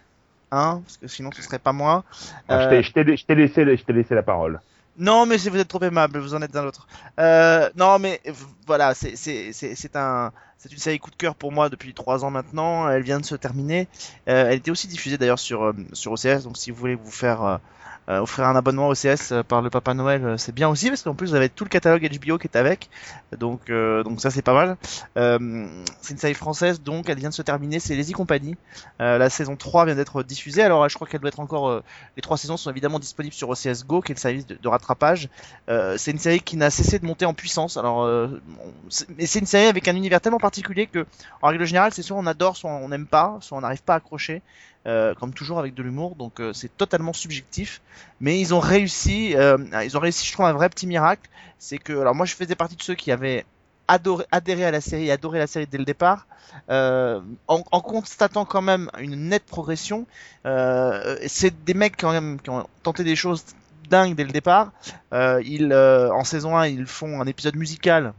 hein, 0.50 0.80
parce 0.84 0.96
que 0.96 1.06
sinon 1.08 1.30
ce 1.32 1.42
serait 1.42 1.58
pas 1.58 1.72
moi. 1.72 2.04
Euh, 2.50 2.64
Je 2.64 2.68
t'ai- 2.68 2.82
je 2.82 2.92
t'ai 2.92 3.16
je 3.16 3.24
t'ai 3.26 3.34
laissé, 3.34 3.76
je 3.76 3.82
t'ai 3.84 3.92
laissé 3.92 4.14
la 4.14 4.22
parole. 4.22 4.60
non, 4.98 5.26
mais 5.26 5.36
vous 5.36 5.58
êtes 5.58 5.68
trop 5.68 5.82
aimable, 5.82 6.18
vous 6.18 6.34
en 6.34 6.42
êtes 6.42 6.56
un 6.56 6.64
autre. 6.64 6.86
Euh, 7.20 7.68
non, 7.76 7.98
mais 7.98 8.20
voilà, 8.66 8.94
c'est 8.94 9.14
un 9.96 10.32
c'est 10.58 10.72
une 10.72 10.78
série 10.78 10.98
coup 10.98 11.10
de 11.10 11.16
cœur 11.16 11.34
pour 11.34 11.52
moi 11.52 11.68
depuis 11.68 11.92
trois 11.94 12.24
ans 12.24 12.30
maintenant. 12.30 12.88
Elle 12.88 13.02
vient 13.02 13.20
de 13.20 13.26
se 13.26 13.36
terminer. 13.36 13.86
Euh, 14.28 14.46
elle 14.48 14.54
était 14.58 14.70
aussi 14.70 14.88
diffusée 14.88 15.18
d'ailleurs 15.18 15.38
sur 15.38 15.64
euh, 15.64 15.72
sur 15.92 16.12
OCS, 16.12 16.44
donc 16.44 16.56
si 16.56 16.70
vous 16.70 16.78
voulez 16.78 16.94
vous 16.94 17.10
faire 17.10 17.60
euh, 18.08 18.20
offrir 18.20 18.46
un 18.46 18.56
abonnement 18.56 18.88
OCS 18.88 19.32
euh, 19.32 19.42
par 19.42 19.62
le 19.62 19.70
Papa 19.70 19.94
Noël, 19.94 20.24
euh, 20.24 20.36
c'est 20.36 20.54
bien 20.54 20.68
aussi 20.68 20.88
parce 20.88 21.02
qu'en 21.02 21.14
plus 21.14 21.30
vous 21.30 21.34
avez 21.34 21.48
tout 21.48 21.64
le 21.64 21.68
catalogue 21.68 22.08
HBO 22.08 22.38
qui 22.38 22.46
est 22.46 22.56
avec, 22.56 22.88
donc 23.36 23.68
euh, 23.68 24.02
donc 24.04 24.20
ça 24.20 24.30
c'est 24.30 24.42
pas 24.42 24.54
mal. 24.54 24.76
Euh, 25.16 25.66
c'est 26.00 26.14
une 26.14 26.18
série 26.18 26.34
française, 26.34 26.80
donc 26.80 27.08
elle 27.08 27.18
vient 27.18 27.30
de 27.30 27.34
se 27.34 27.42
terminer. 27.42 27.80
C'est 27.80 27.96
Les 27.96 28.10
y 28.10 28.12
Compagnie. 28.12 28.56
Euh, 29.00 29.18
la 29.18 29.28
saison 29.30 29.56
3 29.56 29.86
vient 29.86 29.94
d'être 29.94 30.22
diffusée. 30.22 30.62
Alors 30.62 30.88
je 30.88 30.94
crois 30.94 31.06
qu'elle 31.06 31.20
doit 31.20 31.28
être 31.28 31.40
encore 31.40 31.82
les 32.16 32.22
trois 32.22 32.36
saisons 32.36 32.56
sont 32.56 32.70
évidemment 32.70 32.98
disponibles 32.98 33.34
sur 33.34 33.48
OCS 33.48 33.84
Go, 33.86 34.00
qui 34.00 34.12
est 34.12 34.14
le 34.14 34.20
service 34.20 34.46
de, 34.46 34.56
de 34.60 34.68
rattrapage. 34.68 35.28
C'est 35.68 36.10
une 36.10 36.18
série 36.18 36.40
qui 36.40 36.56
n'a 36.56 36.70
cessé 36.70 36.98
de 36.98 37.06
monter 37.06 37.26
en 37.26 37.34
puissance. 37.34 37.76
Alors, 37.76 38.06
mais 39.16 39.26
c'est 39.26 39.40
une 39.40 39.46
série 39.46 39.66
avec 39.66 39.88
un 39.88 39.96
univers 39.96 40.20
tellement 40.20 40.38
particulier 40.38 40.86
que, 40.86 41.06
en 41.42 41.48
règle 41.48 41.64
générale, 41.64 41.92
c'est 41.92 42.02
soit 42.02 42.16
on 42.16 42.26
adore, 42.26 42.56
soit 42.56 42.70
on 42.70 42.88
n'aime 42.88 43.06
pas, 43.06 43.38
soit 43.40 43.58
on 43.58 43.60
n'arrive 43.60 43.82
pas 43.82 43.94
à 43.94 43.96
accrocher. 43.96 44.42
Euh, 44.86 45.14
comme 45.14 45.34
toujours 45.34 45.58
avec 45.58 45.74
de 45.74 45.82
l'humour, 45.82 46.14
donc 46.14 46.38
euh, 46.38 46.52
c'est 46.52 46.76
totalement 46.76 47.12
subjectif. 47.12 47.80
Mais 48.20 48.38
ils 48.40 48.54
ont 48.54 48.60
réussi, 48.60 49.34
euh, 49.34 49.58
ils 49.84 49.96
ont 49.96 50.00
réussi, 50.00 50.24
je 50.24 50.32
trouve, 50.32 50.46
un 50.46 50.52
vrai 50.52 50.68
petit 50.68 50.86
miracle. 50.86 51.28
C'est 51.58 51.78
que, 51.78 51.92
alors 51.92 52.14
moi, 52.14 52.24
je 52.24 52.36
faisais 52.36 52.54
partie 52.54 52.76
de 52.76 52.82
ceux 52.82 52.94
qui 52.94 53.10
avaient 53.10 53.44
adoré, 53.88 54.24
adhéré 54.30 54.64
à 54.64 54.70
la 54.70 54.80
série, 54.80 55.10
adoré 55.10 55.40
la 55.40 55.48
série 55.48 55.66
dès 55.66 55.78
le 55.78 55.84
départ, 55.84 56.28
en, 56.68 57.20
en 57.48 57.80
constatant 57.80 58.44
quand 58.44 58.62
même 58.62 58.88
une 59.00 59.28
nette 59.28 59.44
progression. 59.44 60.06
C'est 60.44 61.64
des 61.64 61.74
mecs 61.74 61.96
quand 61.96 62.12
même 62.12 62.40
qui 62.40 62.50
ont 62.50 62.68
tenté 62.84 63.02
des 63.02 63.16
choses 63.16 63.44
dingues 63.90 64.14
dès 64.14 64.24
le 64.24 64.32
départ. 64.32 64.72
Ils, 65.12 65.74
en 65.74 66.22
saison 66.22 66.56
1, 66.56 66.68
ils 66.68 66.86
font 66.86 67.20
un 67.20 67.26
épisode 67.26 67.56
musical 67.56 68.12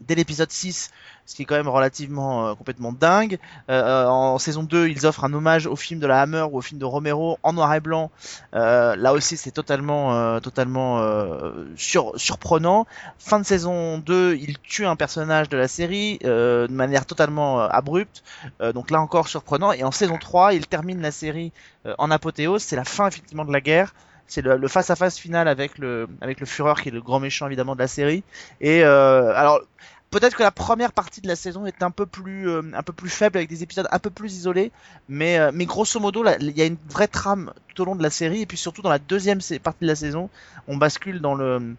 dès 0.00 0.14
l'épisode 0.14 0.50
6, 0.50 0.90
ce 1.26 1.34
qui 1.34 1.42
est 1.42 1.44
quand 1.44 1.56
même 1.56 1.68
relativement 1.68 2.48
euh, 2.48 2.54
complètement 2.54 2.92
dingue. 2.92 3.38
Euh, 3.68 4.06
en 4.06 4.38
saison 4.38 4.62
2, 4.62 4.88
ils 4.88 5.06
offrent 5.06 5.24
un 5.24 5.32
hommage 5.34 5.66
au 5.66 5.76
film 5.76 6.00
de 6.00 6.06
la 6.06 6.22
Hammer 6.22 6.46
ou 6.50 6.58
au 6.58 6.60
film 6.60 6.80
de 6.80 6.84
Romero 6.84 7.38
en 7.42 7.52
noir 7.52 7.74
et 7.74 7.80
blanc. 7.80 8.10
Euh, 8.54 8.96
là 8.96 9.12
aussi, 9.12 9.36
c'est 9.36 9.50
totalement, 9.50 10.14
euh, 10.14 10.40
totalement 10.40 11.00
euh, 11.00 11.66
sur, 11.76 12.12
surprenant. 12.16 12.86
Fin 13.18 13.40
de 13.40 13.44
saison 13.44 13.98
2, 13.98 14.36
ils 14.36 14.58
tuent 14.60 14.86
un 14.86 14.96
personnage 14.96 15.48
de 15.48 15.56
la 15.56 15.68
série 15.68 16.18
euh, 16.24 16.66
de 16.66 16.72
manière 16.72 17.04
totalement 17.04 17.60
euh, 17.60 17.68
abrupte. 17.70 18.22
Euh, 18.60 18.72
donc 18.72 18.90
là 18.90 19.00
encore 19.00 19.28
surprenant. 19.28 19.72
Et 19.72 19.84
en 19.84 19.90
saison 19.90 20.18
3, 20.18 20.54
ils 20.54 20.66
terminent 20.66 21.02
la 21.02 21.12
série 21.12 21.52
euh, 21.86 21.94
en 21.98 22.10
apothéose. 22.10 22.62
C'est 22.62 22.76
la 22.76 22.84
fin 22.84 23.08
effectivement 23.08 23.44
de 23.44 23.52
la 23.52 23.60
guerre. 23.60 23.94
C'est 24.28 24.42
le 24.42 24.68
face-à-face 24.68 25.18
final 25.18 25.48
avec 25.48 25.78
le, 25.78 26.06
avec 26.20 26.38
le 26.38 26.46
Führer 26.46 26.74
qui 26.82 26.90
est 26.90 26.92
le 26.92 27.00
grand 27.00 27.18
méchant 27.18 27.46
évidemment 27.46 27.74
de 27.74 27.80
la 27.80 27.88
série. 27.88 28.22
Et 28.60 28.84
euh, 28.84 29.32
alors 29.34 29.62
peut-être 30.10 30.36
que 30.36 30.42
la 30.42 30.50
première 30.50 30.92
partie 30.92 31.22
de 31.22 31.28
la 31.28 31.34
saison 31.34 31.64
est 31.64 31.82
un 31.82 31.90
peu 31.90 32.04
plus 32.04 32.48
euh, 32.48 32.62
un 32.74 32.82
peu 32.82 32.92
plus 32.92 33.08
faible 33.08 33.38
avec 33.38 33.48
des 33.48 33.62
épisodes 33.62 33.88
un 33.90 33.98
peu 33.98 34.10
plus 34.10 34.36
isolés, 34.36 34.70
mais 35.08 35.38
euh, 35.38 35.50
mais 35.54 35.64
grosso 35.64 35.98
modo 35.98 36.24
il 36.40 36.56
y 36.58 36.62
a 36.62 36.66
une 36.66 36.76
vraie 36.90 37.08
trame 37.08 37.54
tout 37.74 37.82
au 37.82 37.84
long 37.86 37.96
de 37.96 38.02
la 38.02 38.10
série 38.10 38.42
et 38.42 38.46
puis 38.46 38.58
surtout 38.58 38.82
dans 38.82 38.90
la 38.90 38.98
deuxième 38.98 39.40
partie 39.62 39.84
de 39.84 39.88
la 39.88 39.96
saison, 39.96 40.28
on 40.68 40.76
bascule 40.76 41.20
dans 41.20 41.34
le 41.34 41.74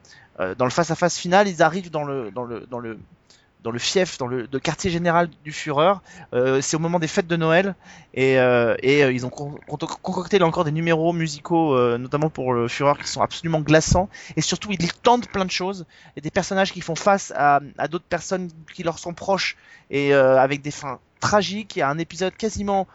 dans 0.57 0.65
le 0.65 0.71
face 0.71 0.89
à 0.89 0.95
face 0.95 1.17
final, 1.17 1.47
ils 1.47 1.61
arrivent 1.61 1.91
dans 1.91 2.03
le 2.03 2.31
dans 2.31 2.45
le 2.45 2.97
dans 3.61 3.71
le 3.71 3.79
fief, 3.79 4.17
dans 4.17 4.27
le, 4.27 4.47
le 4.51 4.59
quartier 4.59 4.89
général 4.89 5.29
du 5.43 5.51
Führer. 5.51 5.93
Euh, 6.33 6.61
c'est 6.61 6.77
au 6.77 6.79
moment 6.79 6.99
des 6.99 7.07
fêtes 7.07 7.27
de 7.27 7.35
Noël 7.35 7.75
et, 8.13 8.39
euh, 8.39 8.75
et 8.81 9.03
euh, 9.03 9.11
ils 9.11 9.25
ont 9.25 9.29
con- 9.29 9.59
con- 9.67 9.77
concocté 10.01 10.39
là 10.39 10.45
encore 10.45 10.63
des 10.63 10.71
numéros 10.71 11.11
musicaux, 11.11 11.75
euh, 11.75 11.97
notamment 11.97 12.29
pour 12.29 12.53
le 12.53 12.67
Führer, 12.67 12.93
qui 13.01 13.09
sont 13.09 13.21
absolument 13.21 13.59
glaçants. 13.59 14.09
Et 14.37 14.41
surtout, 14.41 14.71
ils 14.71 14.93
tentent 14.93 15.27
plein 15.27 15.45
de 15.45 15.51
choses. 15.51 15.85
A 16.17 16.21
des 16.21 16.31
personnages 16.31 16.71
qui 16.71 16.81
font 16.81 16.95
face 16.95 17.33
à, 17.35 17.59
à 17.77 17.87
d'autres 17.87 18.05
personnes 18.07 18.49
qui 18.73 18.83
leur 18.83 18.97
sont 18.97 19.13
proches 19.13 19.57
et 19.89 20.13
euh, 20.13 20.39
avec 20.39 20.61
des 20.61 20.71
fins 20.71 20.99
tragiques. 21.19 21.75
Il 21.75 21.79
y 21.79 21.81
a 21.81 21.89
un 21.89 21.97
épisode 21.97 22.35
quasiment 22.35 22.87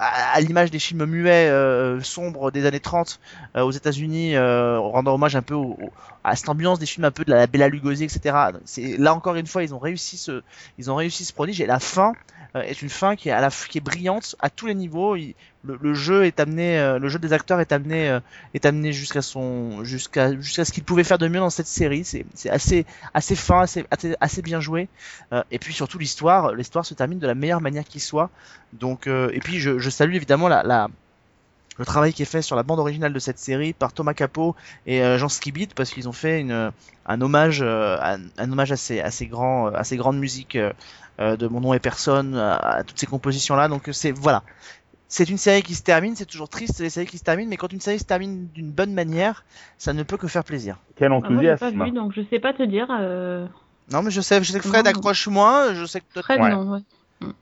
à, 0.00 0.32
à 0.34 0.40
l'image 0.40 0.70
des 0.70 0.78
films 0.78 1.04
muets 1.06 1.48
euh, 1.48 2.00
sombres 2.02 2.50
des 2.50 2.66
années 2.66 2.80
30 2.80 3.20
euh, 3.56 3.62
aux 3.62 3.70
États-Unis, 3.70 4.34
euh, 4.36 4.78
rendant 4.78 5.14
hommage 5.14 5.36
un 5.36 5.42
peu 5.42 5.54
au- 5.54 5.76
au- 5.80 5.92
à 6.24 6.36
cette 6.36 6.48
ambiance 6.48 6.78
des 6.78 6.86
films 6.86 7.04
un 7.04 7.10
peu 7.10 7.24
de 7.24 7.30
la 7.32 7.46
Bella 7.46 7.68
Lugosi, 7.68 8.04
etc. 8.04 8.36
C'est 8.64 8.96
là 8.98 9.14
encore 9.14 9.34
une 9.36 9.46
fois, 9.46 9.62
ils 9.62 9.74
ont 9.74 9.78
réussi 9.78 10.16
ce, 10.16 10.42
ils 10.78 10.90
ont 10.90 10.96
réussi 10.96 11.24
ce 11.24 11.32
prodige 11.32 11.60
et 11.60 11.66
la 11.66 11.80
fin 11.80 12.12
euh, 12.56 12.62
est 12.62 12.82
une 12.82 12.88
fin 12.90 13.16
qui 13.16 13.28
est 13.28 13.32
à 13.32 13.40
la 13.40 13.50
qui 13.50 13.78
est 13.78 13.82
brillante 13.82 14.36
à 14.40 14.50
tous 14.50 14.66
les 14.66 14.74
niveaux. 14.74 15.16
Le, 15.64 15.76
le 15.80 15.92
jeu 15.94 16.24
est 16.24 16.38
amené, 16.40 16.78
euh, 16.78 16.98
le 16.98 17.08
jeu 17.08 17.18
des 17.18 17.32
acteurs 17.32 17.60
est 17.60 17.72
amené, 17.72 18.08
euh, 18.08 18.20
est 18.54 18.64
amené 18.64 18.92
jusqu'à 18.92 19.22
son, 19.22 19.82
jusqu'à 19.84 20.32
jusqu'à 20.40 20.64
ce 20.64 20.72
qu'il 20.72 20.84
pouvait 20.84 21.02
faire 21.04 21.18
de 21.18 21.26
mieux 21.28 21.40
dans 21.40 21.50
cette 21.50 21.66
série. 21.66 22.04
C'est 22.04 22.24
c'est 22.34 22.48
assez 22.50 22.86
assez 23.12 23.34
fin, 23.34 23.60
assez 23.62 23.84
assez, 23.90 24.14
assez 24.20 24.42
bien 24.42 24.60
joué. 24.60 24.88
Euh, 25.32 25.42
et 25.50 25.58
puis 25.58 25.72
surtout 25.74 25.98
l'histoire, 25.98 26.54
l'histoire 26.54 26.84
se 26.86 26.94
termine 26.94 27.18
de 27.18 27.26
la 27.26 27.34
meilleure 27.34 27.60
manière 27.60 27.84
qui 27.84 28.00
soit. 28.00 28.30
Donc 28.72 28.97
euh, 29.06 29.30
et 29.32 29.40
puis 29.40 29.60
je, 29.60 29.78
je 29.78 29.90
salue 29.90 30.14
évidemment 30.14 30.48
la, 30.48 30.62
la 30.62 30.88
le 31.78 31.84
travail 31.84 32.12
qui 32.12 32.22
est 32.22 32.26
fait 32.26 32.42
sur 32.42 32.56
la 32.56 32.64
bande 32.64 32.80
originale 32.80 33.12
de 33.12 33.18
cette 33.20 33.38
série 33.38 33.72
par 33.72 33.92
Thomas 33.92 34.12
Capot 34.12 34.56
et 34.86 35.00
euh, 35.02 35.16
Jean 35.16 35.28
Skibit 35.28 35.68
parce 35.76 35.90
qu'ils 35.90 36.08
ont 36.08 36.12
fait 36.12 36.40
une, 36.40 36.72
un 37.06 37.20
hommage 37.20 37.60
euh, 37.62 37.96
un, 38.02 38.18
un 38.36 38.50
hommage 38.50 38.72
euh, 41.20 41.36
de 41.36 41.46
Mon 41.48 41.60
nom 41.60 41.74
et 41.74 41.78
personne 41.78 42.36
à, 42.36 42.56
à 42.56 42.82
toutes 42.82 42.98
ces 42.98 43.06
compositions 43.06 43.54
là 43.54 43.68
donc 43.68 43.88
c'est 43.92 44.10
voilà 44.12 44.42
c'est 45.10 45.30
une 45.30 45.38
série 45.38 45.62
qui 45.62 45.74
se 45.74 45.82
termine 45.82 46.16
c'est 46.16 46.26
toujours 46.26 46.48
triste 46.48 46.80
les 46.80 46.90
séries 46.90 47.06
qui 47.06 47.18
se 47.18 47.24
terminent 47.24 47.48
mais 47.48 47.56
quand 47.56 47.72
une 47.72 47.80
série 47.80 47.98
se 47.98 48.04
termine 48.04 48.48
d'une 48.48 48.70
bonne 48.70 48.92
manière 48.92 49.44
ça 49.78 49.92
ne 49.92 50.02
peut 50.02 50.16
que 50.16 50.26
faire 50.28 50.44
plaisir 50.44 50.78
Quel 50.96 51.12
Ah, 51.12 51.30
moi, 51.30 51.42
j'ai 51.42 51.56
pas 51.56 51.66
enthousiasme. 51.66 51.84
vu, 51.84 51.90
donc 51.92 52.12
je 52.12 52.22
sais 52.28 52.40
pas 52.40 52.52
te 52.52 52.62
dire. 52.64 52.88
Euh... 52.90 53.46
non 53.92 54.02
mais 54.02 54.10
je 54.10 54.20
sais 54.20 54.42
je 54.42 54.50
sais 54.52 54.58
que 54.60 54.68
Fred 54.68 54.86
accroche 54.86 55.28
moins 55.28 55.74
je 55.74 55.84
sais 55.86 56.00
que 56.00 56.06
toi, 56.12 56.22
Fred, 56.22 56.40
Ouais. 56.40 56.50
non, 56.50 56.72
ouais. 56.72 56.80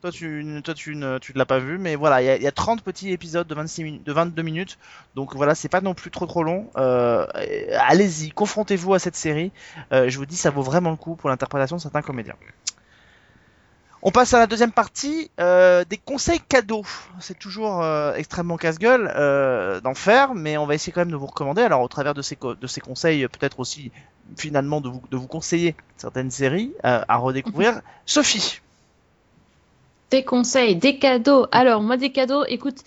Toi 0.00 0.10
tu 0.10 0.60
toi 0.64 0.74
tu 0.74 0.96
ne 0.96 1.18
tu 1.18 1.32
ne 1.32 1.38
l'as 1.38 1.46
pas 1.46 1.58
vu 1.58 1.78
mais 1.78 1.96
voilà 1.96 2.22
il 2.22 2.24
y 2.24 2.30
a, 2.30 2.36
il 2.36 2.42
y 2.42 2.46
a 2.46 2.52
30 2.52 2.82
petits 2.82 3.12
épisodes 3.12 3.46
de 3.46 3.54
26 3.54 3.84
minutes 3.84 4.06
de 4.06 4.12
22 4.12 4.42
minutes 4.42 4.78
donc 5.14 5.34
voilà 5.34 5.54
c'est 5.54 5.68
pas 5.68 5.80
non 5.80 5.94
plus 5.94 6.10
trop 6.10 6.26
trop 6.26 6.42
long 6.42 6.70
euh, 6.76 7.26
allez-y 7.78 8.30
confrontez-vous 8.30 8.94
à 8.94 8.98
cette 8.98 9.16
série 9.16 9.52
Euh, 9.92 10.08
je 10.08 10.18
vous 10.18 10.26
dis 10.26 10.36
ça 10.36 10.50
vaut 10.50 10.62
vraiment 10.62 10.90
le 10.90 10.96
coup 10.96 11.16
pour 11.16 11.28
l'interprétation 11.28 11.76
de 11.76 11.82
certains 11.82 12.02
comédiens 12.02 12.36
on 14.02 14.10
passe 14.12 14.34
à 14.34 14.38
la 14.38 14.46
deuxième 14.46 14.70
partie 14.72 15.30
euh, 15.40 15.84
des 15.84 15.96
conseils 15.96 16.38
cadeaux. 16.38 16.84
C'est 17.18 17.38
toujours 17.38 17.82
euh, 17.82 18.14
extrêmement 18.14 18.56
casse-gueule 18.56 19.12
euh, 19.16 19.80
d'en 19.80 19.94
faire, 19.94 20.34
mais 20.34 20.56
on 20.58 20.66
va 20.66 20.74
essayer 20.74 20.92
quand 20.92 21.00
même 21.00 21.10
de 21.10 21.16
vous 21.16 21.26
recommander. 21.26 21.62
Alors 21.62 21.80
au 21.80 21.88
travers 21.88 22.14
de 22.14 22.22
ces, 22.22 22.36
de 22.36 22.66
ces 22.66 22.80
conseils, 22.80 23.24
euh, 23.24 23.28
peut-être 23.28 23.58
aussi 23.58 23.90
finalement 24.36 24.80
de 24.80 24.90
vous, 24.90 25.02
de 25.10 25.16
vous 25.16 25.26
conseiller 25.26 25.74
certaines 25.96 26.30
séries 26.30 26.72
euh, 26.84 27.02
à 27.08 27.16
redécouvrir. 27.16 27.80
Sophie. 28.06 28.60
Des 30.10 30.24
conseils, 30.24 30.76
des 30.76 30.98
cadeaux. 30.98 31.46
Alors, 31.52 31.82
moi, 31.82 31.96
des 31.96 32.12
cadeaux, 32.12 32.44
écoute, 32.46 32.78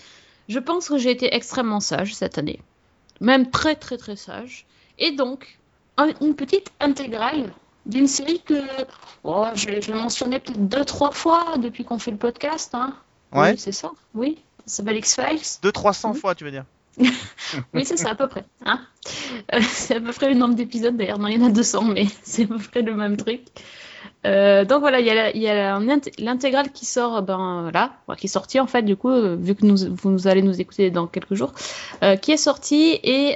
je 0.48 0.60
pense 0.60 0.88
que 0.90 0.98
j'ai 0.98 1.12
été 1.12 1.34
extrêmement 1.36 1.80
sage 1.80 2.16
cette 2.16 2.38
année. 2.38 2.60
Même 3.22 3.50
très, 3.50 3.76
très, 3.76 3.98
très 3.98 4.16
sage. 4.16 4.66
Et 4.98 5.12
donc, 5.12 5.60
un- 5.98 6.14
une 6.22 6.36
petite 6.36 6.72
intégrale 6.80 7.52
d'une 7.86 8.08
série 8.08 8.42
que 8.42 8.62
oh, 9.24 9.46
je, 9.54 9.68
je 9.82 9.92
l'ai 9.92 10.00
mentionnée 10.00 10.40
peut-être 10.40 10.68
deux, 10.68 10.86
trois 10.86 11.12
fois 11.12 11.58
depuis 11.58 11.84
qu'on 11.84 12.00
fait 12.00 12.12
le 12.12 12.18
podcast. 12.18 12.74
Hein. 12.74 12.94
Ouais. 13.34 13.52
Oui, 13.52 13.58
c'est 13.58 13.72
ça. 13.74 13.92
Oui. 14.16 14.38
Ça 14.66 14.78
s'appelle 14.78 14.98
X-Files. 14.98 15.60
Deux 15.62 15.72
300 15.72 16.12
Oui. 16.14 16.20
fois, 16.20 16.36
tu 16.36 16.44
veux 16.46 16.52
dire 16.52 16.66
Oui, 17.74 17.84
c'est 17.86 17.98
ça, 17.98 18.12
à 18.12 18.16
peu 18.16 18.28
près. 18.28 18.46
Hein 18.66 18.80
Euh, 19.54 19.60
c'est 19.62 19.96
à 19.96 20.02
peu 20.02 20.12
près 20.14 20.30
le 20.30 20.36
nombre 20.36 20.54
d'épisodes, 20.56 20.96
d'ailleurs. 20.96 21.20
Non, 21.20 21.28
il 21.28 21.40
y 21.40 21.44
en 21.44 21.48
a 21.48 21.52
200, 21.52 21.84
mais 21.84 22.06
c'est 22.24 22.44
à 22.44 22.48
peu 22.48 22.58
près 22.60 22.82
le 22.82 22.94
même 22.96 23.18
truc. 23.18 23.42
Euh, 24.26 24.66
donc 24.66 24.82
voilà, 24.82 25.00
il 25.00 25.06
y 25.42 25.48
a, 25.48 25.80
l'intégrale 26.20 26.72
qui 26.72 26.86
sort, 26.86 27.22
ben 27.22 27.72
là, 27.74 27.92
qui 28.18 28.28
est 28.28 28.30
sortie 28.30 28.60
en 28.60 28.68
fait, 28.68 28.82
du 28.82 28.98
coup, 28.98 29.10
euh, 29.10 29.38
vu 29.40 29.56
que 29.56 29.66
vous 29.66 30.10
nous 30.10 30.28
allez 30.28 30.42
nous 30.42 30.60
écouter 30.60 30.92
dans 30.92 31.08
quelques 31.08 31.36
jours, 31.36 31.54
euh, 32.04 32.18
qui 32.18 32.34
est 32.34 32.38
sortie 32.38 33.00
et 33.04 33.36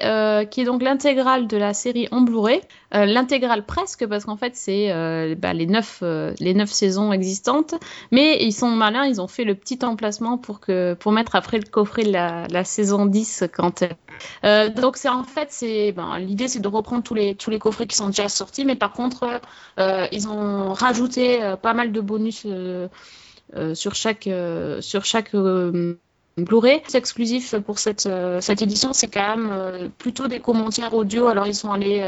qui 0.49 0.61
est 0.61 0.65
donc 0.65 0.81
l'intégrale 0.81 1.47
de 1.47 1.57
la 1.57 1.73
série 1.73 2.07
en 2.11 2.21
Blu-ray. 2.21 2.61
L'intégrale 2.95 3.65
presque, 3.65 4.05
parce 4.05 4.25
qu'en 4.25 4.37
fait, 4.37 4.55
c'est 4.55 5.35
bah, 5.35 5.53
les, 5.53 5.65
neuf, 5.65 6.03
les 6.39 6.53
neuf 6.53 6.69
saisons 6.69 7.11
existantes. 7.11 7.73
Mais 8.11 8.43
ils 8.43 8.51
sont 8.51 8.69
malins, 8.69 9.05
ils 9.05 9.19
ont 9.19 9.27
fait 9.27 9.45
le 9.45 9.55
petit 9.55 9.79
emplacement 9.81 10.37
pour, 10.37 10.59
que, 10.59 10.93
pour 10.93 11.11
mettre 11.11 11.35
après 11.35 11.57
le 11.57 11.65
coffret 11.65 12.03
la, 12.03 12.47
la 12.49 12.63
saison 12.63 13.07
10 13.07 13.45
quand 13.51 13.83
donc 14.75 14.97
c'est 14.97 15.09
en 15.09 15.23
fait, 15.23 15.49
ben, 15.95 16.19
l'idée 16.19 16.47
c'est 16.47 16.59
de 16.59 16.67
reprendre 16.67 17.01
tous 17.01 17.15
les, 17.15 17.33
tous 17.33 17.49
les 17.49 17.57
coffrets 17.57 17.87
qui 17.87 17.95
sont 17.95 18.07
déjà 18.07 18.29
sortis, 18.29 18.63
mais 18.63 18.75
par 18.75 18.91
contre, 18.91 19.41
ils 20.11 20.27
ont 20.27 20.72
rajouté 20.73 21.41
euh, 21.41 21.55
pas 21.55 21.73
mal 21.73 21.91
de 21.91 22.01
bonus 22.01 22.43
euh, 22.45 22.88
euh, 23.55 23.75
sur 23.75 23.95
chaque, 23.95 24.29
sur 24.79 25.05
chaque 25.05 25.36
Blu-ray. 26.36 26.81
Exclusif 26.93 27.55
pour 27.59 27.77
cette, 27.77 28.09
cette 28.39 28.62
édition, 28.62 28.93
c'est 28.93 29.07
quand 29.07 29.38
même 29.38 29.91
plutôt 29.97 30.27
des 30.27 30.39
commentaires 30.39 30.93
audio. 30.93 31.27
Alors 31.27 31.45
ils 31.45 31.53
sont 31.53 31.71
allés 31.71 32.03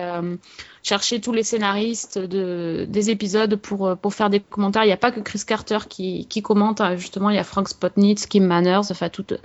chercher 0.82 1.22
tous 1.22 1.32
les 1.32 1.44
scénaristes 1.44 2.18
de, 2.18 2.88
des 2.90 3.10
épisodes 3.12 3.56
pour, 3.56 3.96
pour 3.98 4.14
faire 4.14 4.32
des 4.32 4.40
commentaires. 4.40 4.84
Il 4.84 4.88
n'y 4.88 4.94
a 4.94 4.98
pas 4.98 5.12
que 5.12 5.20
Chris 5.20 5.44
Carter 5.46 5.80
qui, 5.88 6.26
qui 6.26 6.42
commente, 6.42 6.82
hein. 6.82 6.96
justement, 6.96 7.30
il 7.30 7.36
y 7.36 7.40
a 7.40 7.44
Frank 7.44 7.70
Spotnitz, 7.70 8.26
Kim 8.26 8.46
Manners, 8.46 8.90
enfin 8.90 9.10
toute, 9.10 9.36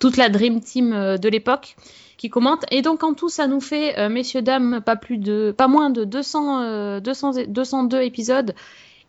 toute 0.00 0.16
la 0.16 0.28
Dream 0.28 0.60
Team 0.60 0.90
de 1.16 1.28
l'époque 1.28 1.76
qui 2.16 2.30
commente. 2.30 2.64
Et 2.70 2.82
donc 2.82 3.02
en 3.04 3.14
tout, 3.14 3.28
ça 3.28 3.46
nous 3.46 3.60
fait, 3.60 3.98
euh, 3.98 4.08
messieurs, 4.08 4.42
dames, 4.42 4.80
pas, 4.84 4.96
plus 4.96 5.18
de, 5.18 5.54
pas 5.56 5.68
moins 5.68 5.90
de 5.90 6.04
200, 6.04 6.62
euh, 6.62 7.00
200, 7.00 7.32
202 7.48 8.02
épisodes 8.02 8.54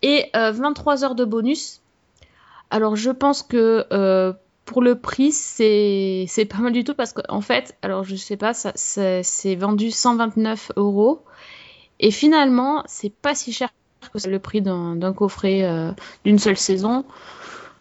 et 0.02 0.26
euh, 0.36 0.50
23 0.52 1.04
heures 1.04 1.14
de 1.14 1.24
bonus. 1.24 1.80
Alors 2.70 2.96
je 2.96 3.10
pense 3.10 3.42
que 3.42 3.86
euh, 3.92 4.32
pour 4.64 4.82
le 4.82 4.96
prix, 4.98 5.30
c'est 5.32 6.24
c'est 6.28 6.44
pas 6.44 6.58
mal 6.58 6.72
du 6.72 6.82
tout 6.84 6.94
parce 6.94 7.12
qu'en 7.12 7.40
fait, 7.40 7.76
alors 7.82 8.02
je 8.04 8.16
sais 8.16 8.36
pas, 8.36 8.52
ça 8.54 8.72
c'est 8.74 9.22
c'est 9.22 9.54
vendu 9.54 9.90
129 9.92 10.72
euros 10.76 11.22
et 12.00 12.10
finalement, 12.10 12.82
c'est 12.86 13.10
pas 13.12 13.34
si 13.34 13.52
cher 13.52 13.70
que 14.12 14.18
c'est 14.18 14.30
le 14.30 14.38
prix 14.38 14.62
d'un 14.62 15.12
coffret 15.12 15.64
euh, 15.64 15.90
d'une 16.24 16.38
seule 16.38 16.56
saison. 16.56 17.04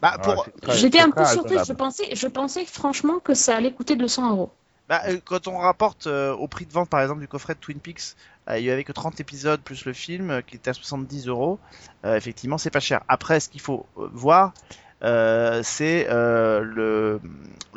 Bah, 0.02 0.18
pour, 0.22 0.46
très- 0.62 0.78
J'étais 0.78 1.00
un 1.00 1.12
peu 1.12 1.24
surprise. 1.34 1.58
Je 1.68 1.74
pensais, 1.74 2.16
je 2.16 2.28
pensais 2.28 2.66
franchement 2.66 3.20
que 3.20 3.34
ça 3.34 3.56
allait 3.56 3.72
coûter 3.72 3.96
200 3.96 4.30
euros. 4.32 4.50
Bah, 4.88 5.02
euh, 5.08 5.20
quand 5.24 5.48
on 5.48 5.58
rapporte 5.58 6.06
euh, 6.08 6.34
au 6.34 6.48
prix 6.48 6.66
de 6.66 6.72
vente, 6.72 6.90
par 6.90 7.02
exemple, 7.02 7.22
du 7.22 7.28
coffret 7.28 7.56
de 7.56 7.60
Twin 7.60 7.80
Peaks, 7.80 8.16
euh, 8.50 8.60
il 8.60 8.66
y 8.66 8.70
avait 8.70 8.84
que 8.84 8.92
30 8.92 9.20
épisodes 9.20 9.60
plus 9.62 9.86
le 9.86 9.94
film 9.94 10.42
qui 10.46 10.58
était 10.58 10.70
à 10.70 10.74
70 10.74 11.28
euros. 11.28 11.60
Effectivement, 12.04 12.60
c'est 12.60 12.70
pas 12.70 12.80
cher. 12.80 13.02
Après, 13.08 13.40
ce 13.40 13.50
qu'il 13.50 13.62
faut 13.62 13.88
voir, 13.96 14.54
c'est 15.02 16.08
le, 16.10 17.20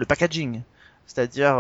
packaging. 0.07 0.63
C'est-à-dire, 1.07 1.55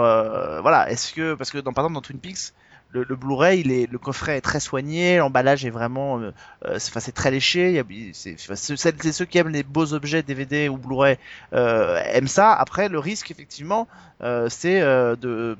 voilà, 0.62 0.90
est-ce 0.90 1.14
que, 1.14 1.34
parce 1.34 1.50
que 1.50 1.58
par 1.58 1.72
exemple, 1.84 1.94
dans 1.94 2.02
Twin 2.02 2.18
Peaks, 2.18 2.52
le, 2.90 3.04
le 3.04 3.16
Blu-ray, 3.16 3.62
le 3.62 3.98
coffret 3.98 4.38
est 4.38 4.40
très 4.40 4.60
soigné, 4.60 5.18
l'emballage 5.18 5.64
est 5.64 5.70
vraiment, 5.70 6.18
euh, 6.18 6.32
euh, 6.64 6.78
c'est, 6.78 7.12
très 7.12 7.30
léché. 7.30 7.82
C'est, 8.12 8.36
ceux 8.38 9.24
qui 9.26 9.38
aiment 9.38 9.50
les 9.50 9.62
beaux 9.62 9.92
objets 9.92 10.22
DVD 10.22 10.68
ou 10.68 10.78
Blu-ray 10.78 11.18
euh, 11.52 12.00
aiment 12.04 12.28
ça. 12.28 12.54
Après, 12.54 12.88
le 12.88 12.98
risque, 12.98 13.30
effectivement, 13.30 13.88
euh, 14.22 14.48
c'est 14.48 14.80
de 14.80 15.56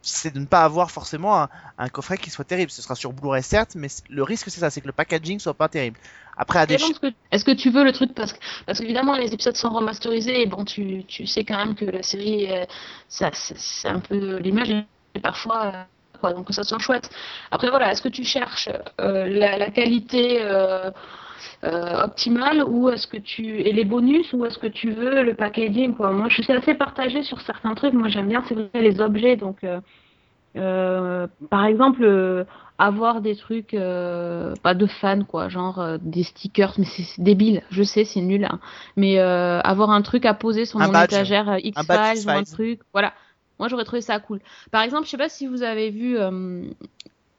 c'est 0.00 0.32
de 0.32 0.38
ne 0.38 0.46
pas 0.46 0.64
avoir 0.64 0.90
forcément 0.90 1.42
un, 1.42 1.48
un 1.76 1.88
coffret 1.90 2.16
qui 2.16 2.30
soit 2.30 2.44
terrible. 2.44 2.70
Ce 2.70 2.80
sera 2.80 2.94
sur 2.94 3.12
Blu-ray 3.12 3.42
certes, 3.42 3.74
mais 3.74 3.88
le 4.08 4.22
risque 4.22 4.48
c'est 4.48 4.60
ça, 4.60 4.70
c'est 4.70 4.80
que 4.80 4.86
le 4.86 4.92
packaging 4.92 5.38
soit 5.38 5.52
pas 5.52 5.68
terrible. 5.68 5.98
Après 6.34 6.60
à 6.60 6.66
des 6.66 6.74
Est-ce 6.74 6.98
que, 6.98 7.12
est-ce 7.30 7.44
que 7.44 7.50
tu 7.50 7.68
veux 7.68 7.84
le 7.84 7.92
truc? 7.92 8.14
Parce 8.14 8.32
que 8.32 8.38
parce 8.64 8.78
qu'évidemment 8.78 9.16
les 9.16 9.34
épisodes 9.34 9.56
sont 9.56 9.70
remasterisés 9.70 10.40
et 10.40 10.46
bon 10.46 10.64
tu, 10.64 11.04
tu 11.04 11.26
sais 11.26 11.44
quand 11.44 11.58
même 11.58 11.74
que 11.74 11.84
la 11.84 12.02
série 12.02 12.48
ça 13.08 13.30
c'est 13.34 13.58
c'est 13.58 13.88
un 13.88 13.98
peu 13.98 14.36
l'image 14.36 14.70
est 14.70 15.20
parfois 15.20 15.88
quoi 16.20 16.32
donc 16.32 16.46
ça 16.50 16.64
soit 16.64 16.78
chouette. 16.78 17.10
Après 17.50 17.70
voilà 17.70 17.90
est-ce 17.92 18.02
que 18.02 18.08
tu 18.08 18.24
cherches 18.24 18.68
euh, 19.00 19.26
la, 19.28 19.58
la 19.58 19.70
qualité 19.70 20.38
euh, 20.42 20.90
euh, 21.64 22.02
optimale 22.04 22.62
ou 22.64 22.88
est-ce 22.90 23.06
que 23.06 23.16
tu 23.16 23.60
et 23.60 23.72
les 23.72 23.84
bonus 23.84 24.32
ou 24.32 24.44
est-ce 24.44 24.58
que 24.58 24.66
tu 24.66 24.90
veux 24.90 25.22
le 25.22 25.34
packaging 25.34 25.94
quoi? 25.94 26.12
Moi 26.12 26.28
je 26.28 26.42
suis 26.42 26.52
assez 26.52 26.74
partagée 26.74 27.22
sur 27.22 27.40
certains 27.40 27.74
trucs. 27.74 27.94
Moi 27.94 28.08
j'aime 28.08 28.28
bien 28.28 28.42
c'est 28.48 28.54
vrai 28.54 28.68
les 28.74 29.00
objets 29.00 29.36
donc 29.36 29.64
par 30.54 31.64
exemple 31.66 32.46
avoir 32.78 33.20
des 33.20 33.34
trucs 33.34 33.74
euh, 33.74 34.54
pas 34.62 34.74
de 34.74 34.86
fans 34.86 35.24
quoi 35.24 35.48
genre 35.48 35.80
euh, 35.80 35.98
des 36.00 36.22
stickers 36.22 36.74
mais 36.78 36.84
c'est 36.84 37.20
débile 37.20 37.62
je 37.70 37.82
sais 37.82 38.04
c'est 38.04 38.20
nul 38.20 38.44
hein. 38.44 38.60
mais 38.96 39.18
euh, 39.18 39.60
avoir 39.60 39.90
un 39.90 40.00
truc 40.02 40.24
à 40.24 40.32
poser 40.32 40.64
sur 40.64 40.80
Un 40.80 40.86
mon 40.86 40.92
badge. 40.92 41.12
étagère 41.12 41.46
badge 41.46 41.64
X-Files 41.64 42.26
ou 42.26 42.30
un 42.30 42.44
truc 42.44 42.80
voilà 42.92 43.12
moi 43.58 43.68
j'aurais 43.68 43.84
trouvé 43.84 44.00
ça 44.02 44.18
cool. 44.20 44.40
Par 44.70 44.82
exemple 44.82 45.04
je 45.06 45.10
sais 45.10 45.16
pas 45.18 45.28
si 45.28 45.46
vous 45.46 45.62
avez 45.62 45.90
vu 45.90 46.18
euh, 46.18 46.62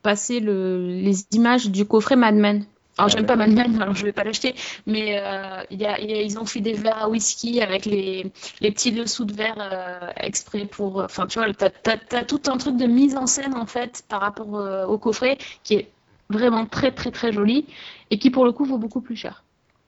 passer 0.02 0.40
le, 0.40 0.78
les 1.02 1.26
images 1.32 1.70
du 1.70 1.86
coffret 1.86 2.16
Mad 2.16 2.36
Men. 2.36 2.66
Alors 2.98 3.10
j'aime 3.10 3.26
pas 3.26 3.36
Mad 3.38 3.52
Men 3.52 3.82
alors 3.82 3.96
je 3.96 4.04
vais 4.06 4.12
pas 4.12 4.24
l'acheter 4.26 4.56
mais 4.86 5.18
euh, 5.20 5.64
y 5.72 5.86
a, 5.86 6.00
il 6.02 6.10
y 6.12 6.14
a- 6.14 6.22
ils 6.22 6.38
ont 6.38 6.46
fait 6.46 6.60
des 6.60 6.74
verres 6.74 7.04
à 7.04 7.10
whisky 7.10 7.62
avec 7.62 7.86
les, 7.86 8.32
les 8.60 8.72
petits 8.72 8.92
dessous 8.92 9.24
de 9.26 9.34
verre 9.34 9.56
euh, 9.60 10.12
exprès 10.18 10.66
pour 10.66 11.02
enfin 11.04 11.26
tu 11.28 11.40
vois 11.40 11.54
t'as, 11.54 11.70
t'as, 11.70 11.98
t'as 11.98 12.24
tout 12.26 12.42
un 12.48 12.58
truc 12.58 12.76
de 12.78 12.86
mise 12.88 13.16
en 13.16 13.26
scène 13.28 13.54
en 13.56 13.66
fait 13.66 14.04
par 14.10 14.20
rapport 14.22 14.58
euh, 14.58 14.86
au 14.86 14.98
coffret 14.98 15.38
qui 15.64 15.76
est 15.76 15.92
vraiment 16.30 16.66
très 16.66 16.92
très 16.92 17.12
très 17.12 17.32
joli 17.32 17.66
et 18.12 18.20
qui 18.20 18.30
pour 18.32 18.44
le 18.46 18.52
coup 18.52 18.66
vaut 18.66 18.78
beaucoup 18.78 19.02
plus 19.02 19.16
cher. 19.16 19.44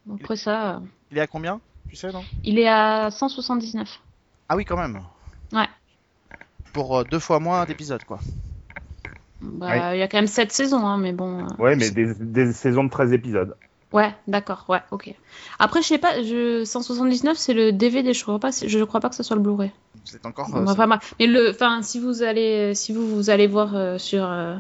Donc 0.06 0.22
après 0.22 0.38
ça 0.38 0.76
euh, 0.76 0.80
Il 1.12 1.18
est 1.18 1.22
à 1.22 1.28
combien 1.28 1.60
Tu 1.90 1.96
sais 1.98 2.12
non? 2.14 2.26
il 2.44 2.60
est 2.60 2.68
à 2.70 3.12
179 3.12 4.00
Ah 4.48 4.56
oui 4.56 4.64
quand 4.64 4.78
même. 4.78 5.02
Ouais. 5.52 5.68
Pour 6.74 6.98
euh, 7.00 7.04
deux 7.04 7.20
fois 7.20 7.40
moins 7.40 7.66
d'épisodes 7.66 8.04
quoi. 8.04 8.20
bah, 9.42 9.96
il 9.96 10.00
y 10.00 10.04
a 10.04 10.08
quand 10.08 10.18
même 10.18 10.28
7 10.28 10.52
saisons 10.52 10.86
hein, 10.86 10.98
mais 10.98 11.14
bon 11.14 11.40
euh, 11.44 11.48
Ouais, 11.60 11.76
mais 11.76 11.90
des, 11.92 12.14
des 12.14 12.54
saisons 12.54 12.84
de 12.84 12.90
13 12.90 13.12
épisodes. 13.14 13.56
ouais 13.92 14.14
d'accord 14.28 14.66
ouais 14.70 14.82
ok 14.92 15.14
après 15.60 15.82
je 15.82 15.88
sais 15.88 15.98
pas 15.98 16.22
je 16.24 16.64
179 16.64 17.38
c'est 17.38 17.54
le 17.54 17.72
DVD 17.72 18.14
je 18.14 18.22
crois 18.24 18.40
pas 18.40 18.52
je 18.52 18.84
crois 18.84 19.00
pas 19.00 19.10
que 19.10 19.16
ce 19.16 19.24
soit 19.24 19.36
le 19.36 19.42
Blu-ray 19.42 19.72
C'est 20.06 20.26
encore. 20.26 20.56
euh, 20.56 20.66
Enfin, 20.68 21.00
mais 21.20 21.28
le, 21.28 21.50
enfin, 21.52 21.82
si 21.82 22.00
vous 22.00 22.24
allez, 22.24 22.74
si 22.76 22.94
vous, 22.94 23.06
vous 23.16 23.30
allez 23.30 23.48
voir 23.48 23.76
euh, 23.76 23.98
sur 23.98 24.24
euh, 24.26 24.56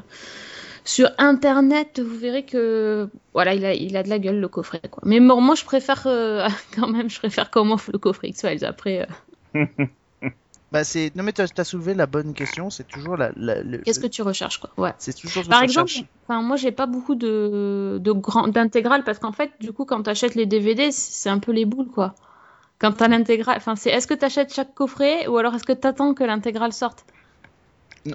sur 0.83 1.09
internet, 1.19 1.99
vous 1.99 2.17
verrez 2.17 2.43
que 2.43 3.07
voilà, 3.33 3.53
il 3.53 3.63
a, 3.65 3.73
il 3.75 3.95
a 3.95 4.01
de 4.03 4.09
la 4.09 4.17
gueule 4.19 4.39
le 4.39 4.47
coffret 4.47 4.81
quoi. 4.89 5.01
Mais 5.05 5.19
moi 5.19 5.55
je 5.55 5.63
préfère 5.63 6.03
euh, 6.07 6.47
quand 6.75 6.87
même, 6.87 7.09
je 7.09 7.19
préfère 7.19 7.51
qu'on 7.51 7.65
m'offre 7.65 7.91
le 7.93 7.99
coffret 7.99 8.29
X-Files. 8.29 8.65
Après, 8.65 9.07
euh, 9.55 9.65
Bah 10.71 10.83
c'est. 10.85 11.11
Non 11.15 11.23
mais 11.23 11.33
t'as 11.33 11.47
as 11.57 11.63
soulevé 11.63 11.93
la 11.93 12.05
bonne 12.05 12.33
question. 12.33 12.69
C'est 12.69 12.87
toujours 12.87 13.17
la. 13.17 13.31
la- 13.35 13.61
le- 13.61 13.79
qu'est-ce 13.79 13.99
que 13.99 14.07
tu 14.07 14.21
recherches 14.21 14.59
quoi? 14.59 14.69
Ouais. 14.77 14.93
C'est 14.99 15.13
toujours 15.13 15.43
ce 15.43 15.49
Par 15.49 15.61
exemple, 15.63 15.91
enfin 16.23 16.41
moi 16.41 16.55
j'ai 16.55 16.71
pas 16.71 16.85
beaucoup 16.85 17.15
de 17.15 17.99
de 18.01 18.11
grand 18.13 18.47
d'intégrales 18.47 19.03
parce 19.03 19.19
qu'en 19.19 19.33
fait 19.33 19.51
du 19.59 19.73
coup 19.73 19.83
quand 19.85 20.01
t'achètes 20.03 20.35
les 20.35 20.45
DVD 20.45 20.91
c'est 20.91 21.29
un 21.29 21.39
peu 21.39 21.51
les 21.51 21.65
boules 21.65 21.89
quoi. 21.89 22.15
Quand 22.79 22.93
t'as 22.93 23.09
l'intégrale, 23.09 23.57
enfin 23.57 23.75
c'est 23.75 23.89
est-ce 23.91 24.07
que 24.07 24.13
t'achètes 24.13 24.53
chaque 24.53 24.73
coffret 24.73 25.27
ou 25.27 25.37
alors 25.37 25.53
est-ce 25.55 25.65
que 25.65 25.73
t'attends 25.73 26.13
que 26.13 26.23
l'intégrale 26.23 26.73
sorte? 26.73 27.05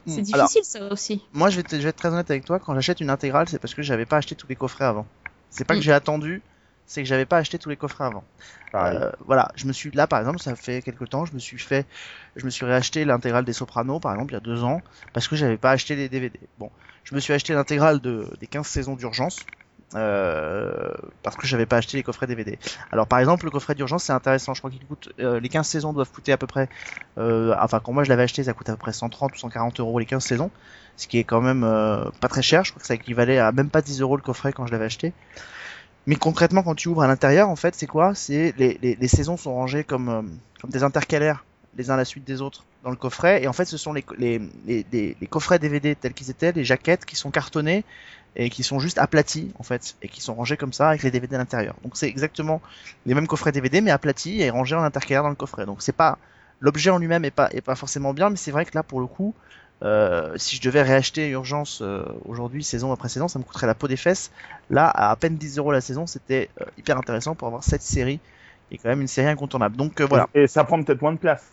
C'est. 0.07 0.35
Alors, 0.35 0.49
difficile 0.49 0.64
ça 0.64 0.92
aussi. 0.92 1.23
moi 1.33 1.51
je 1.51 1.57
vais, 1.59 1.62
te- 1.62 1.77
je 1.77 1.83
vais 1.83 1.90
être 1.90 1.97
très 1.97 2.09
honnête 2.09 2.31
avec 2.31 2.45
toi. 2.45 2.59
Quand 2.59 2.75
j'achète 2.75 3.01
une 3.01 3.11
intégrale, 3.11 3.49
c'est 3.49 3.59
parce 3.61 3.75
que 3.75 3.83
j'avais 3.83 4.07
pas 4.07 4.16
acheté 4.16 4.35
tous 4.35 4.49
les 4.49 4.57
coffrets 4.57 4.85
avant. 4.85 5.07
C'est 5.51 5.64
pas 5.64 5.75
que 5.75 5.81
Mm. 5.81 5.83
j'ai 5.83 5.92
attendu. 5.92 6.42
C'est 6.87 7.03
que 7.03 7.09
j'avais 7.09 7.27
pas 7.27 7.38
acheté 7.38 7.59
tous 7.59 7.68
les 7.68 7.77
coffrets 7.77 8.05
avant. 8.05 8.25
Pareil. 8.72 8.99
Euh, 9.01 9.11
voilà, 9.27 9.51
je 9.57 9.66
me 9.66 9.72
suis 9.72 9.90
là 9.90 10.07
par 10.07 10.20
exemple, 10.20 10.38
ça 10.38 10.55
fait 10.55 10.83
quelques 10.83 11.09
temps, 11.09 11.25
je 11.25 11.33
me 11.35 11.38
suis 11.38 11.59
fait, 11.59 11.87
je 12.37 12.44
me 12.44 12.51
suis 12.51 12.64
réacheté 12.64 13.05
l'intégrale 13.05 13.44
des 13.44 13.53
Sopranos 13.53 14.01
par 14.01 14.12
exemple 14.12 14.33
il 14.33 14.35
y 14.35 14.38
a 14.38 14.40
deux 14.40 14.62
ans 14.62 14.83
parce 15.12 15.29
que 15.29 15.37
j'avais 15.37 15.57
pas 15.57 15.72
acheté 15.72 15.96
les 15.96 16.09
DVD. 16.09 16.38
Bon, 16.59 16.70
je 17.05 17.14
me 17.14 17.20
suis 17.20 17.33
acheté 17.33 17.55
l'intégrale 17.55 18.01
de 18.01 18.27
des 18.40 18.46
15 18.46 18.66
saisons 18.66 18.94
d'urgence 18.94 19.44
euh, 19.94 20.92
parce 21.22 21.37
que 21.37 21.46
j'avais 21.46 21.66
pas 21.66 21.77
acheté 21.77 21.96
les 21.96 22.03
coffrets 22.03 22.27
DVD. 22.27 22.59
Alors 22.92 23.07
par 23.07 23.18
exemple 23.18 23.44
le 23.44 23.51
coffret 23.51 23.75
d'urgence 23.75 24.05
c'est 24.05 24.12
intéressant, 24.12 24.55
je 24.55 24.61
crois 24.61 24.70
qu'il 24.70 24.85
coûte 24.85 25.12
euh, 25.20 25.38
les 25.40 25.49
15 25.49 25.66
saisons 25.66 25.92
doivent 25.92 26.11
coûter 26.11 26.33
à 26.33 26.37
peu 26.37 26.46
près, 26.46 26.68
euh, 27.18 27.55
enfin 27.61 27.81
quand 27.81 27.92
moi 27.92 28.03
je 28.05 28.09
l'avais 28.09 28.25
acheté 28.25 28.42
ça 28.44 28.53
coûte 28.53 28.68
à 28.68 28.72
peu 28.72 28.79
près 28.79 28.92
130 28.92 29.35
ou 29.35 29.38
140 29.38 29.81
euros 29.81 29.99
les 29.99 30.07
15 30.07 30.25
saisons, 30.25 30.51
ce 30.96 31.07
qui 31.07 31.18
est 31.18 31.25
quand 31.25 31.40
même 31.40 31.62
euh, 31.64 32.11
pas 32.20 32.29
très 32.29 32.42
cher. 32.42 32.64
Je 32.64 32.72
crois 32.72 32.81
que 32.81 32.87
ça 32.87 32.94
équivalait 32.94 33.38
à 33.38 33.53
même 33.53 33.70
pas 33.70 33.83
10 33.83 34.01
euros 34.01 34.16
le 34.16 34.22
coffret 34.22 34.53
quand 34.53 34.66
je 34.66 34.72
l'avais 34.72 34.87
acheté. 34.87 35.12
Mais 36.07 36.16
concrètement, 36.16 36.62
quand 36.62 36.75
tu 36.75 36.88
ouvres 36.88 37.03
à 37.03 37.09
l'intérieur, 37.09 37.49
en 37.49 37.57
fait, 37.57 37.75
c'est 37.75 37.87
quoi? 37.87 38.14
C'est 38.14 38.55
les, 38.59 38.79
les, 38.81 38.95
les 38.95 39.09
saisons 39.09 39.37
sont 39.37 39.55
rangées 39.55 39.85
comme, 39.85 40.09
euh, 40.09 40.23
comme 40.61 40.71
des 40.71 40.85
intercalaires, 40.85 41.45
les 41.77 41.90
uns 41.90 41.95
à 41.95 41.97
la 41.97 42.05
suite 42.05 42.25
des 42.25 42.40
autres, 42.40 42.64
dans 42.85 42.90
le 42.90 42.97
coffret. 42.97 43.42
Et 43.42 43.49
en 43.49 43.53
fait, 43.53 43.64
ce 43.64 43.77
sont 43.77 43.92
les, 43.92 44.05
les, 44.16 45.16
coffrets 45.29 45.59
DVD 45.59 45.97
tels 45.97 46.14
qu'ils 46.14 46.31
étaient, 46.31 46.53
les 46.53 46.64
jaquettes 46.64 47.05
qui 47.05 47.16
sont 47.16 47.31
cartonnées 47.31 47.85
et 48.37 48.51
qui 48.51 48.62
sont 48.62 48.79
juste 48.79 48.99
aplatis, 48.99 49.51
en 49.59 49.64
fait, 49.64 49.97
et 50.03 50.09
qui 50.09 50.21
sont 50.21 50.35
rangés 50.35 50.57
comme 50.57 50.73
ça 50.73 50.90
avec 50.90 51.03
les 51.03 51.11
DVD 51.11 51.35
à 51.35 51.38
l'intérieur. 51.38 51.75
Donc 51.83 51.97
c'est 51.97 52.09
exactement 52.09 52.61
les 53.05 53.14
mêmes 53.14 53.27
coffrets 53.27 53.51
DVD, 53.51 53.81
mais 53.81 53.90
aplatis 53.90 54.40
et 54.40 54.51
rangés 54.51 54.77
en 54.77 54.83
intercalaire 54.83 55.25
dans 55.25 55.31
le 55.31 55.35
coffret. 55.35 55.66
Donc 55.66 55.83
c'est 55.83 55.92
pas 55.92 56.19
l'objet 56.61 56.90
en 56.90 56.99
lui-même 56.99 57.25
est 57.25 57.31
pas 57.31 57.49
est 57.53 57.61
pas 57.61 57.75
forcément 57.75 58.14
bien, 58.14 58.31
mais 58.31 58.37
c'est 58.37 58.53
vrai 58.53 58.64
que 58.64 58.73
là, 58.75 58.83
pour 58.83 59.01
le 59.01 59.07
coup, 59.07 59.35
euh, 59.85 60.33
si 60.37 60.57
je 60.57 60.62
devais 60.62 60.83
réacheter 60.83 61.29
Urgence 61.31 61.81
euh, 61.83 62.03
aujourd'hui, 62.25 62.65
saison 62.65 62.93
après 62.93 63.09
saison, 63.09 63.29
ça 63.29 63.39
me 63.39 63.45
coûterait 63.45 63.67
la 63.67 63.75
peau 63.75 63.89
des 63.89 63.97
fesses. 63.97 64.31
Là, 64.71 64.89
à 64.89 65.11
à 65.11 65.17
peine 65.17 65.37
10 65.37 65.59
euros 65.59 65.73
la 65.73 65.81
saison, 65.81 66.07
c'était 66.07 66.51
euh, 66.61 66.65
hyper 66.77 66.97
intéressant 66.97 67.35
pour 67.35 67.49
avoir 67.49 67.62
cette 67.65 67.83
série, 67.83 68.21
qui 68.69 68.75
est 68.75 68.79
quand 68.79 68.89
même 68.89 69.01
une 69.03 69.09
série 69.09 69.29
incontournable. 69.29 69.77
Donc 69.77 70.01
euh, 70.01 70.07
voilà. 70.07 70.29
Et 70.35 70.47
ça 70.47 70.65
prend 70.65 70.83
peut-être 70.83 71.03
moins 71.03 71.12
de 71.12 71.19
place 71.19 71.45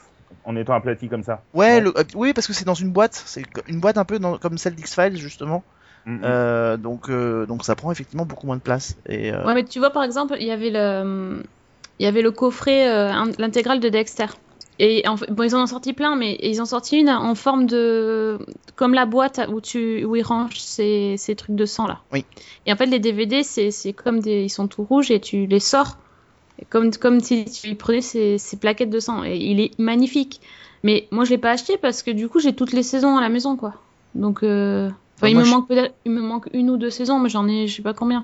en 0.46 0.56
étant 0.56 0.74
aplati 0.74 1.10
comme 1.10 1.24
ça. 1.24 1.44
Ouais, 1.54 1.80
le- 1.82 1.98
euh, 1.98 2.04
oui, 2.16 2.34
parce 2.34 2.48
que 2.48 2.54
c'est 2.54 2.66
dans 2.66 2.74
une 2.74 2.92
boîte, 2.92 3.22
c'est 3.26 3.44
une 3.68 3.80
boîte 3.80 3.98
un 3.98 4.06
peu 4.06 4.20
dans- 4.20 4.38
comme 4.38 4.58
celle 4.58 4.76
d'X-Files 4.76 5.18
justement. 5.18 5.64
Mm, 6.06 6.78
donc, 6.78 7.10
euh, 7.10 7.46
donc 7.46 7.64
ça 7.64 7.76
prend 7.76 7.92
effectivement 7.92 8.26
beaucoup 8.26 8.48
moins 8.48 8.58
de 8.58 8.62
place. 8.62 8.96
Et 9.08 9.32
euh, 9.32 9.46
Ouais, 9.46 9.54
mais 9.54 9.64
tu 9.64 9.80
vois, 9.80 9.92
par 9.92 10.04
exemple, 10.04 10.36
il 10.40 10.46
y 10.48 10.52
avait 10.52 10.70
le, 10.70 11.44
il 12.00 12.04
y 12.04 12.08
avait 12.08 12.22
le 12.22 12.32
coffret, 12.32 12.90
euh, 12.90 13.12
in- 13.12 13.32
l'intégrale 13.38 13.80
de 13.80 13.90
Dexter. 13.90 14.26
Et 14.80 15.08
en 15.08 15.16
bon, 15.16 15.44
ils 15.44 15.56
en 15.56 15.64
ont 15.64 15.68
sorti 15.68 15.94
plein, 15.94 16.16
mais 16.16 16.38
ils 16.42 16.62
ont 16.62 16.66
sorti 16.66 16.98
une 17.00 17.10
en 17.10 17.36
forme 17.36 17.66
de, 17.68 18.40
comme 18.76 18.94
la 18.94 19.06
boîte 19.06 19.40
où 19.52 19.62
tu, 19.62 20.04
où 20.06 20.16
ils 20.16 20.24
rangent 20.24 20.58
ces, 20.60 21.16
ces 21.18 21.36
trucs 21.36 21.56
de 21.56 21.66
sang 21.66 21.86
là. 21.88 22.02
Oui. 22.12 22.26
Et 22.66 22.74
en 22.74 22.76
fait, 22.76 22.88
les 22.88 23.00
DVD, 23.00 23.44
c'est, 23.44 23.94
comme 23.94 24.20
des, 24.20 24.44
ils 24.44 24.50
sont 24.50 24.68
tout 24.68 24.84
rouges 24.84 25.12
et 25.12 25.20
tu 25.20 25.46
les 25.46 25.60
sors, 25.60 25.98
comme, 26.70 26.92
comme 26.92 27.20
si 27.20 27.46
tu 27.46 27.76
prenais 27.76 28.02
ces, 28.02 28.38
ces 28.38 28.58
plaquettes 28.58 28.90
de 28.90 29.00
sang. 29.00 29.24
Et 29.24 29.38
il 29.38 29.60
est 29.60 29.78
magnifique. 29.80 30.42
Mais 30.84 31.08
moi, 31.12 31.24
je 31.24 31.30
l'ai 31.32 31.38
pas 31.38 31.52
acheté 31.52 31.78
parce 31.78 32.04
que 32.04 32.12
du 32.12 32.28
coup, 32.28 32.40
j'ai 32.40 32.54
toutes 32.54 32.74
les 32.74 32.84
saisons 32.84 33.16
à 33.18 33.22
la 33.22 33.30
maison, 33.30 33.56
quoi. 33.56 33.76
Donc, 34.16 34.44
euh, 34.44 34.90
enfin, 35.16 35.28
il 35.28 35.36
me 35.38 35.44
je- 35.44 35.50
manque 35.52 35.68
peut-être, 35.68 35.94
il 36.06 36.12
me 36.12 36.22
manque 36.22 36.50
une 36.54 36.70
ou 36.70 36.78
deux 36.78 36.90
saisons, 36.90 37.20
mais 37.20 37.30
j'en 37.30 37.48
ai, 37.48 37.68
je 37.68 37.76
sais 37.78 37.82
pas 37.82 37.94
combien. 37.94 38.24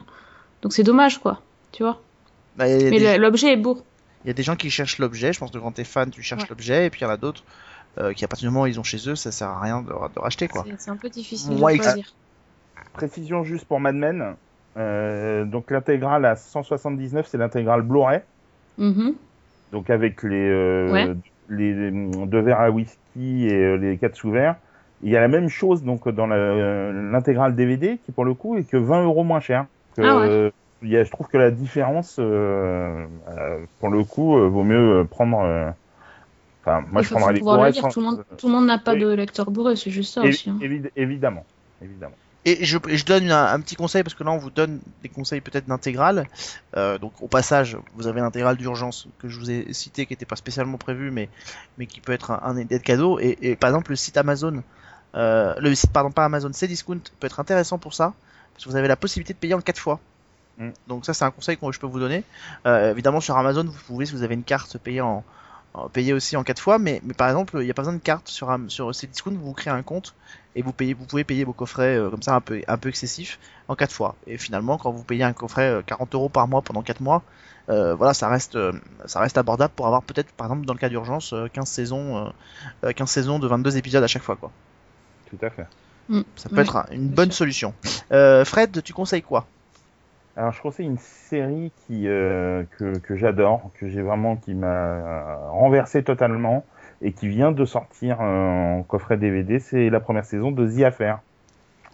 Donc 0.61 0.73
c'est 0.73 0.83
dommage, 0.83 1.19
quoi. 1.19 1.41
Tu 1.71 1.83
vois? 1.83 2.01
bah, 2.57 2.65
Mais 2.67 2.91
des- 2.91 3.17
l'objet 3.17 3.53
est 3.53 3.57
beau. 3.57 3.77
Il 4.23 4.27
y 4.27 4.31
a 4.31 4.33
des 4.33 4.43
gens 4.43 4.55
qui 4.55 4.69
cherchent 4.69 4.97
l'objet. 4.99 5.33
Je 5.33 5.39
pense 5.39 5.51
que 5.51 5.57
quand 5.57 5.71
t'es 5.71 5.83
fan, 5.83 6.09
tu 6.09 6.21
cherches 6.21 6.43
Ouais. 6.43 6.49
l'objet, 6.49 6.85
et 6.85 6.89
puis 6.89 7.01
il 7.01 7.03
y 7.03 7.07
en 7.07 7.11
a 7.11 7.17
d'autres 7.17 7.43
euh, 7.97 8.13
qui 8.13 8.23
à 8.23 8.27
partir 8.27 8.47
du 8.47 8.53
moment 8.53 8.63
où 8.65 8.67
ils 8.67 8.79
ont 8.79 8.83
chez 8.83 9.09
eux, 9.09 9.15
ça 9.15 9.31
sert 9.31 9.47
à 9.49 9.59
rien 9.61 9.81
de, 9.81 9.87
de 9.89 10.19
racheter 10.19 10.47
quoi. 10.47 10.63
C'est- 10.77 10.89
un 10.91 10.95
peu 10.97 11.09
difficile 11.09 11.55
de 11.55 11.59
choisir. 11.59 12.13
Précision 12.93 13.43
juste 13.43 13.65
pour 13.65 13.79
Mad 13.79 13.95
Men. 13.95 14.35
Euh, 14.77 15.43
donc 15.45 15.71
l'intégrale 15.71 16.25
à 16.25 16.35
179, 16.35 17.27
c'est 17.27 17.37
l'intégrale 17.37 17.81
Blu-ray. 17.81 18.21
Mhm. 18.77 19.15
Donc 19.71 19.89
avec 19.89 20.23
les, 20.23 20.47
euh, 20.49 20.91
Ouais. 20.91 21.15
les 21.49 21.91
deux 22.27 22.39
verres 22.39 22.61
à 22.61 22.69
whisky 22.71 23.47
et 23.47 23.53
euh, 23.53 23.75
les 23.75 23.97
quatre 23.97 24.15
sous 24.15 24.31
verres. 24.31 24.55
Il 25.01 25.09
y 25.09 25.17
a 25.17 25.21
la 25.21 25.27
même 25.27 25.49
chose 25.49 25.83
donc 25.83 26.07
dans 26.09 26.29
euh, 26.31 27.11
l'intégrale 27.11 27.55
DVD 27.55 27.99
qui 28.05 28.11
pour 28.11 28.25
le 28.25 28.33
coup 28.33 28.57
est 28.57 28.63
que 28.63 28.77
20 28.77 29.03
euros 29.03 29.23
moins 29.23 29.39
cher. 29.39 29.65
Que, 29.95 30.01
Ah 30.01 30.19
ouais. 30.19 30.51
Il 30.81 30.89
y 30.89 30.97
a, 30.97 31.03
je 31.03 31.11
trouve 31.11 31.27
que 31.27 31.37
la 31.37 31.51
différence, 31.51 32.15
euh, 32.19 33.05
euh, 33.29 33.59
pour 33.79 33.89
le 33.89 34.03
coup, 34.03 34.37
euh, 34.37 34.47
vaut 34.47 34.63
mieux 34.63 35.05
prendre. 35.09 35.39
euh, 35.41 35.69
Enfin, 36.61 36.83
moi 36.91 37.01
Il 37.01 37.05
je 37.05 37.09
prendrais 37.13 37.33
les 37.71 37.79
sans- 37.79 37.87
Tout 37.89 37.99
le 38.01 38.05
monde, 38.05 38.25
tout 38.37 38.47
le 38.47 38.53
monde 38.53 38.65
n'a 38.65 38.77
pas 38.77 38.93
Oui. 38.93 38.99
de 38.99 39.07
lecteur 39.09 39.49
bourré, 39.49 39.77
c'est 39.77 39.91
juste 39.91 40.13
ça 40.13 40.21
Évi- 40.21 40.29
aussi. 40.29 40.49
hein. 40.49 40.57
évi- 40.61 40.89
évidemment, 40.97 41.45
évidemment. 41.81 42.15
Et 42.45 42.63
je, 42.65 42.77
je 42.85 43.05
donne 43.05 43.31
un, 43.31 43.45
un 43.53 43.59
petit 43.61 43.75
conseil 43.75 44.03
parce 44.03 44.13
que 44.13 44.23
là 44.25 44.31
on 44.31 44.37
vous 44.37 44.49
donne 44.49 44.79
des 45.01 45.07
conseils 45.09 45.39
peut-être 45.41 45.67
d'intégrale. 45.67 46.27
Euh, 46.75 46.97
donc 46.97 47.13
au 47.21 47.27
passage, 47.27 47.77
vous 47.95 48.07
avez 48.07 48.19
l'intégrale 48.21 48.57
d'urgence 48.57 49.07
que 49.19 49.29
je 49.29 49.39
vous 49.39 49.49
ai 49.51 49.71
cité 49.73 50.05
qui 50.05 50.13
n'était 50.13 50.25
pas 50.25 50.35
spécialement 50.35 50.77
prévu 50.77 51.11
mais 51.11 51.29
mais 51.77 51.85
qui 51.85 52.01
peut 52.01 52.11
être 52.13 52.31
un, 52.31 52.41
un 52.43 52.57
aide 52.57 52.81
cadeau. 52.81 53.19
Et, 53.19 53.37
et 53.41 53.55
par 53.55 53.69
exemple 53.69 53.91
le 53.91 53.95
site 53.97 54.17
Amazon, 54.17 54.61
euh, 55.15 55.53
le 55.59 55.73
site 55.75 55.91
pardon 55.93 56.11
pas 56.11 56.25
Amazon, 56.25 56.49
Cdiscount 56.51 56.99
peut 57.19 57.27
être 57.27 57.39
intéressant 57.39 57.77
pour 57.77 57.93
ça 57.93 58.13
parce 58.53 58.65
que 58.65 58.69
vous 58.69 58.75
avez 58.75 58.87
la 58.89 58.95
possibilité 58.97 59.33
de 59.33 59.39
payer 59.39 59.53
en 59.53 59.61
quatre 59.61 59.79
fois. 59.79 59.99
Mm. 60.59 60.69
Donc 60.87 61.05
ça 61.05 61.13
c'est 61.13 61.25
un 61.25 61.31
conseil 61.31 61.57
que 61.57 61.71
je 61.71 61.79
peux 61.79 61.87
vous 61.87 61.99
donner. 61.99 62.23
Euh, 62.67 62.91
évidemment 62.91 63.21
sur 63.21 63.37
Amazon 63.37 63.63
vous 63.63 63.79
pouvez 63.87 64.05
si 64.05 64.13
vous 64.13 64.23
avez 64.23 64.35
une 64.35 64.43
carte 64.43 64.77
payer 64.77 65.01
en 65.01 65.23
euh, 65.75 65.87
payer 65.93 66.13
aussi 66.13 66.35
en 66.35 66.43
4 66.43 66.59
fois, 66.59 66.79
mais, 66.79 66.99
mais 67.05 67.13
par 67.13 67.29
exemple, 67.29 67.57
il 67.59 67.65
n'y 67.65 67.69
a 67.69 67.75
pas 67.75 67.83
besoin 67.83 67.93
de 67.93 67.99
carte 67.99 68.27
sur, 68.27 68.57
sur 68.69 68.91
Cdiscount, 68.91 69.35
vous 69.35 69.53
créez 69.53 69.71
un 69.71 69.83
compte 69.83 70.15
et 70.55 70.63
vous, 70.63 70.73
payez, 70.73 70.95
vous 70.95 71.05
pouvez 71.05 71.23
payer 71.23 71.43
vos 71.43 71.53
coffrets 71.53 71.95
euh, 71.95 72.09
comme 72.09 72.23
ça 72.23 72.33
un 72.33 72.41
peu, 72.41 72.59
un 72.67 72.77
peu 72.77 72.89
excessifs 72.89 73.37
en 73.67 73.75
4 73.75 73.91
fois. 73.91 74.15
Et 74.25 74.39
finalement, 74.39 74.79
quand 74.79 74.89
vous 74.91 75.03
payez 75.03 75.23
un 75.23 75.31
coffret 75.31 75.69
euh, 75.69 75.81
40 75.85 76.15
euros 76.15 76.27
par 76.27 76.47
mois 76.47 76.63
pendant 76.63 76.81
4 76.81 77.01
mois, 77.01 77.21
euh, 77.69 77.93
voilà, 77.93 78.15
ça 78.15 78.27
reste, 78.29 78.55
euh, 78.55 78.71
ça 79.05 79.19
reste 79.19 79.37
abordable 79.37 79.71
pour 79.75 79.85
avoir 79.85 80.01
peut-être, 80.01 80.31
par 80.31 80.47
exemple, 80.47 80.65
dans 80.65 80.73
le 80.73 80.79
cas 80.79 80.89
d'urgence, 80.89 81.33
euh, 81.33 81.47
15 81.53 81.69
saisons, 81.69 82.17
euh, 82.17 82.29
euh, 82.85 82.91
15 82.91 83.07
saisons 83.07 83.37
de 83.37 83.47
22 83.47 83.77
épisodes 83.77 84.03
à 84.03 84.07
chaque 84.07 84.23
fois, 84.23 84.37
quoi. 84.37 84.49
Tout 85.29 85.37
à 85.45 85.51
fait. 85.51 85.67
Ça 86.35 86.49
peut 86.49 86.55
Oui, 86.55 86.61
être 86.61 86.77
un- 86.77 86.87
une 86.91 87.09
bonne 87.09 87.29
sûr. 87.29 87.37
solution. 87.37 87.75
Euh, 88.11 88.43
Fred, 88.43 88.81
tu 88.83 88.91
conseilles 88.93 89.21
quoi? 89.21 89.45
Alors, 90.39 90.53
je 90.53 90.61
conseille 90.61 90.85
une 90.85 90.97
série 90.97 91.69
qui, 91.85 92.07
euh, 92.07 92.63
que, 92.77 92.97
que 92.97 93.17
j'adore, 93.17 93.71
que 93.77 93.89
j'ai 93.89 94.01
vraiment, 94.01 94.37
qui 94.37 94.53
m'a 94.53 94.67
euh, 94.67 95.35
renversé 95.49 96.01
totalement 96.01 96.63
et 97.01 97.11
qui 97.11 97.27
vient 97.27 97.51
de 97.51 97.65
sortir 97.65 98.19
euh, 98.21 98.77
en 98.77 98.83
coffret 98.83 99.17
DVD. 99.17 99.59
C'est 99.59 99.89
la 99.89 99.99
première 99.99 100.23
saison 100.23 100.51
de 100.51 100.65
The 100.65 100.83
Affair. 100.83 101.19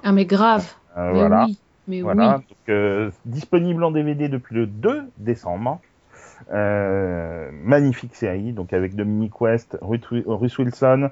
Ah, 0.03 0.11
mais 0.11 0.25
grave. 0.25 0.63
Euh, 0.95 1.11
mais 1.11 1.19
voilà. 1.19 1.45
oui. 1.45 1.59
Mais 1.87 2.01
Voilà, 2.03 2.37
oui. 2.37 2.45
donc, 2.47 2.69
euh, 2.69 3.09
disponible 3.25 3.83
en 3.83 3.89
DVD 3.89 4.29
depuis 4.29 4.53
le 4.53 4.67
2 4.67 5.05
décembre. 5.17 5.79
Euh, 6.53 7.49
magnifique 7.51 8.13
série, 8.15 8.53
donc 8.53 8.73
avec 8.73 8.95
Dominique 8.95 9.41
West, 9.41 9.75
Ruth, 9.81 10.05
Ruth 10.05 10.57
Wilson, 10.59 11.09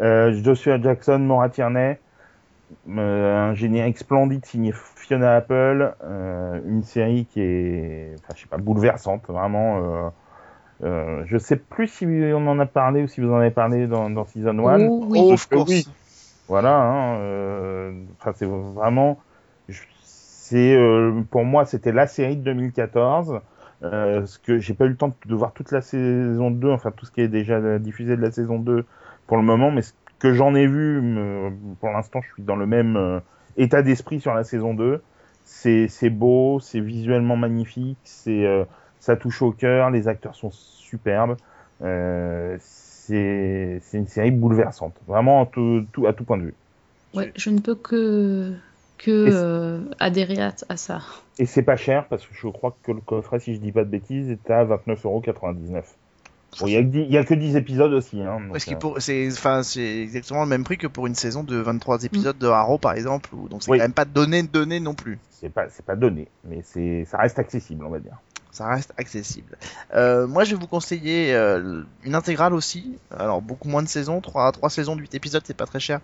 euh, 0.00 0.32
Joshua 0.44 0.80
Jackson, 0.80 1.18
Maura 1.18 1.48
Tierney, 1.48 1.98
un 2.88 3.54
générique 3.54 3.98
splendide 3.98 4.44
signé 4.44 4.72
Fiona 4.72 5.36
Apple, 5.36 5.94
euh, 6.04 6.60
une 6.66 6.82
série 6.82 7.26
qui 7.26 7.40
est, 7.40 8.14
enfin, 8.18 8.34
je 8.34 8.42
sais 8.42 8.48
pas, 8.48 8.58
bouleversante, 8.58 9.26
vraiment. 9.28 9.78
Euh, 9.78 10.08
euh, 10.84 11.22
je 11.26 11.38
sais 11.38 11.56
plus 11.56 11.88
si 11.88 12.06
on 12.06 12.46
en 12.46 12.58
a 12.58 12.66
parlé 12.66 13.02
ou 13.02 13.08
si 13.08 13.20
vous 13.20 13.32
en 13.32 13.38
avez 13.38 13.50
parlé 13.50 13.86
dans, 13.86 14.10
dans 14.10 14.24
Season 14.24 14.56
1. 14.66 14.86
Oh, 14.86 15.06
oui. 15.08 15.20
Oh, 15.22 15.32
of 15.32 15.48
course. 15.48 15.70
oui. 15.70 15.86
Voilà, 16.48 16.80
hein, 16.80 17.18
euh, 17.18 17.92
c'est 18.34 18.46
vraiment, 18.46 19.18
c'est 20.02 20.74
euh, 20.74 21.20
pour 21.30 21.44
moi 21.44 21.66
c'était 21.66 21.92
la 21.92 22.06
série 22.06 22.36
de 22.36 22.42
2014. 22.42 23.40
Euh, 23.82 24.24
ce 24.24 24.38
que 24.38 24.58
j'ai 24.58 24.72
pas 24.72 24.86
eu 24.86 24.88
le 24.88 24.96
temps 24.96 25.14
de 25.26 25.34
voir 25.34 25.52
toute 25.52 25.70
la 25.72 25.82
saison 25.82 26.50
2, 26.50 26.70
enfin 26.70 26.90
tout 26.90 27.04
ce 27.04 27.12
qui 27.12 27.20
est 27.20 27.28
déjà 27.28 27.78
diffusé 27.78 28.16
de 28.16 28.22
la 28.22 28.30
saison 28.30 28.58
2 28.58 28.86
pour 29.26 29.36
le 29.36 29.42
moment, 29.42 29.70
mais 29.70 29.82
ce 29.82 29.92
que 30.18 30.32
j'en 30.32 30.54
ai 30.54 30.66
vu, 30.66 31.00
me- 31.00 31.74
pour 31.80 31.90
l'instant, 31.90 32.20
je 32.22 32.32
suis 32.34 32.42
dans 32.42 32.56
le 32.56 32.66
même 32.66 32.96
euh, 32.96 33.20
état 33.56 33.82
d'esprit 33.82 34.20
sur 34.20 34.34
la 34.34 34.44
saison 34.44 34.74
2. 34.74 35.02
C'est 35.44 36.10
beau, 36.10 36.60
c'est 36.60 36.80
visuellement 36.80 37.36
magnifique, 37.36 37.98
c'est 38.04 38.44
euh, 38.44 38.64
ça 39.00 39.16
touche 39.16 39.40
au 39.42 39.52
cœur, 39.52 39.90
les 39.90 40.06
acteurs 40.08 40.34
sont 40.34 40.50
superbes. 40.50 41.36
Euh, 41.82 42.56
c'est 42.60 43.80
une 43.94 44.06
série 44.06 44.30
bouleversante, 44.30 45.00
vraiment 45.06 45.42
à 45.42 45.46
tout, 45.46 45.86
tout- 45.92 46.06
à 46.06 46.12
tout 46.12 46.24
point 46.24 46.36
de 46.36 46.42
vue. 46.42 46.54
Ouais, 47.14 47.32
je 47.36 47.50
ne 47.50 47.60
peux 47.60 47.74
que, 47.74 48.54
que 48.98 49.10
Et 49.24 49.30
c'est- 49.30 49.46
euh, 49.46 49.90
adhérer 49.98 50.40
à, 50.42 50.54
à 50.68 50.76
ça. 50.76 51.00
Et 51.38 51.46
c'est 51.46 51.62
pas 51.62 51.76
cher 51.76 52.06
parce 52.08 52.26
que 52.26 52.34
je 52.34 52.48
crois 52.48 52.76
que 52.82 52.92
le 52.92 53.00
coffret, 53.00 53.40
si 53.40 53.54
je 53.54 53.60
dis 53.60 53.72
pas 53.72 53.84
de 53.84 53.90
bêtises, 53.90 54.28
est 54.30 54.50
à 54.50 54.64
29,99€. 54.64 55.96
Bon, 56.60 56.66
il 56.66 56.72
y, 56.72 56.76
a 56.76 56.80
que 56.82 56.86
dix- 56.88 57.02
il 57.02 57.12
y 57.12 57.18
a 57.18 57.24
que 57.24 57.34
10 57.34 57.56
épisodes 57.56 57.92
aussi. 57.92 58.22
Hein, 58.22 58.38
euh, 58.54 58.74
pour- 58.76 59.00
c'est 59.00 59.26
exactement 60.02 60.42
le 60.42 60.48
même 60.48 60.64
prix 60.64 60.78
que 60.78 60.86
pour 60.86 61.06
une 61.06 61.14
saison 61.14 61.44
de 61.44 61.56
23 61.56 62.04
épisodes 62.04 62.38
de 62.38 62.48
Arrow 62.48 62.78
par 62.78 62.92
exemple 62.94 63.30
donc 63.50 63.62
c'est 63.62 63.70
Oui. 63.70 63.78
quand 63.78 63.84
même 63.84 63.92
pas 63.92 64.06
donné 64.06 64.42
donné 64.42 64.80
non 64.80 64.94
plus. 64.94 65.18
c'est 65.30 65.50
pas 65.52 65.68
c'est 65.68 65.84
pas 65.84 65.94
donné, 65.94 66.26
mais 66.44 66.62
c'est 66.64 67.04
ça 67.04 67.18
reste 67.18 67.38
accessible, 67.38 67.84
on 67.84 67.90
va 67.90 67.98
dire. 67.98 68.16
Ça 68.50 68.66
reste 68.66 68.92
accessible. 68.96 69.56
Euh, 69.94 70.26
moi 70.26 70.44
je 70.44 70.54
vais 70.54 70.60
vous 70.60 70.66
conseiller 70.66 71.34
euh, 71.34 71.82
une 72.02 72.14
intégrale 72.14 72.54
aussi. 72.54 72.98
Alors 73.16 73.42
beaucoup 73.42 73.68
moins 73.68 73.82
de 73.82 73.88
saisons, 73.88 74.20
3 74.22 74.50
trois 74.52 74.70
saisons 74.70 74.96
de 74.96 75.02
8 75.02 75.14
épisodes, 75.14 75.42
c'est 75.44 75.56
pas 75.56 75.66
très 75.66 75.80
cher. 75.80 76.00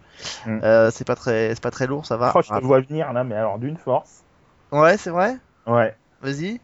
Mm. 0.47 0.59
Euh, 0.63 0.91
c'est 0.93 1.07
pas 1.07 1.17
très 1.17 1.55
c'est 1.55 1.63
pas 1.63 1.71
très 1.73 1.87
lourd, 1.87 2.05
ça 2.07 2.17
va. 2.19 2.33
Oh, 2.35 2.43
je 2.43 2.49
te 2.53 2.63
vois 2.65 2.81
venir 2.81 3.13
là, 3.15 3.25
mais 3.25 3.35
alors 3.35 3.59
d'une 3.59 3.79
force. 3.79 4.23
Ouais, 4.71 4.99
c'est 4.99 5.11
vrai? 5.11 5.37
Ouais. 5.67 5.97
Vas-y. 6.21 6.61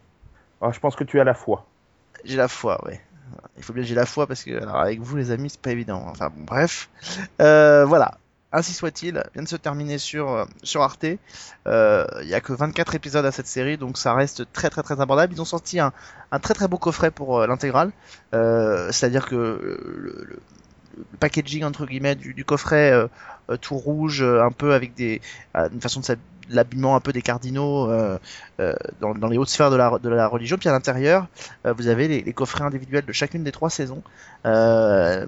Alors, 0.61 0.71
je 0.73 0.79
pense 0.79 0.95
que 0.95 1.03
tu 1.03 1.19
as 1.19 1.23
la 1.23 1.33
foi. 1.33 1.65
J'ai 2.23 2.37
la 2.37 2.47
foi, 2.47 2.79
ouais. 2.85 3.01
Il 3.57 3.63
faut 3.63 3.73
bien 3.73 3.83
que 3.83 3.89
j'ai 3.89 3.95
la 3.95 4.05
foi 4.05 4.27
parce 4.27 4.43
que 4.43 4.63
avec 4.67 4.99
vous 5.01 5.17
les 5.17 5.31
amis 5.31 5.49
c'est 5.49 5.61
pas 5.61 5.71
évident. 5.71 6.03
Enfin 6.07 6.29
bon 6.35 6.43
bref. 6.43 6.89
Euh, 7.41 7.85
voilà. 7.85 8.17
Ainsi 8.53 8.73
soit-il, 8.73 9.23
vient 9.33 9.43
de 9.43 9.47
se 9.47 9.55
terminer 9.55 9.97
sur, 9.97 10.29
euh, 10.29 10.45
sur 10.61 10.81
Arte. 10.81 11.05
Euh, 11.67 12.05
Il 12.21 12.27
y 12.27 12.33
a 12.33 12.41
que 12.41 12.51
24 12.51 12.95
épisodes 12.95 13.25
à 13.25 13.31
cette 13.31 13.47
série, 13.47 13.77
donc 13.77 13.97
ça 13.97 14.13
reste 14.13 14.43
très 14.51 14.69
très 14.69 14.83
très 14.83 14.99
abordable. 14.99 15.33
Ils 15.33 15.41
ont 15.41 15.45
sorti 15.45 15.79
un, 15.79 15.93
un 16.33 16.39
très 16.39 16.53
très 16.53 16.67
beau 16.67 16.77
coffret 16.77 17.11
pour 17.11 17.39
euh, 17.39 17.47
l'intégrale. 17.47 17.91
Euh, 18.33 18.91
C'est-à-dire 18.91 19.25
que 19.25 19.35
le, 19.35 20.39
packaging 21.19 21.63
entre 21.63 21.85
guillemets 21.85 22.15
du, 22.15 22.45
coffret 22.45 22.91
euh, 22.91 23.07
euh, 23.49 23.57
tout 23.57 23.75
rouge, 23.77 24.21
euh, 24.21 24.43
un 24.43 24.51
peu 24.51 24.73
avec 24.73 24.93
des 24.93 25.21
euh, 25.55 25.69
une 25.71 25.81
façon 25.81 25.99
de 26.01 26.05
s'hab- 26.05 26.19
l'habillement 26.51 26.95
un 26.95 26.99
peu 26.99 27.11
des 27.11 27.21
cardinaux 27.21 27.89
euh, 27.89 28.17
euh, 28.59 28.73
dans, 28.99 29.13
dans 29.13 29.27
les 29.27 29.37
hautes 29.37 29.49
sphères 29.49 29.71
de 29.71 29.75
la, 29.75 29.97
de 29.99 30.09
la 30.09 30.27
religion. 30.27 30.57
Puis 30.57 30.69
à 30.69 30.71
l'intérieur, 30.71 31.27
euh, 31.65 31.73
vous 31.73 31.87
avez 31.87 32.07
les, 32.07 32.33
coffrets 32.33 32.63
individuels 32.63 33.05
de 33.05 33.11
chacune 33.11 33.43
des 33.43 33.51
trois 33.51 33.69
saisons 33.69 34.03
dans, 34.43 35.27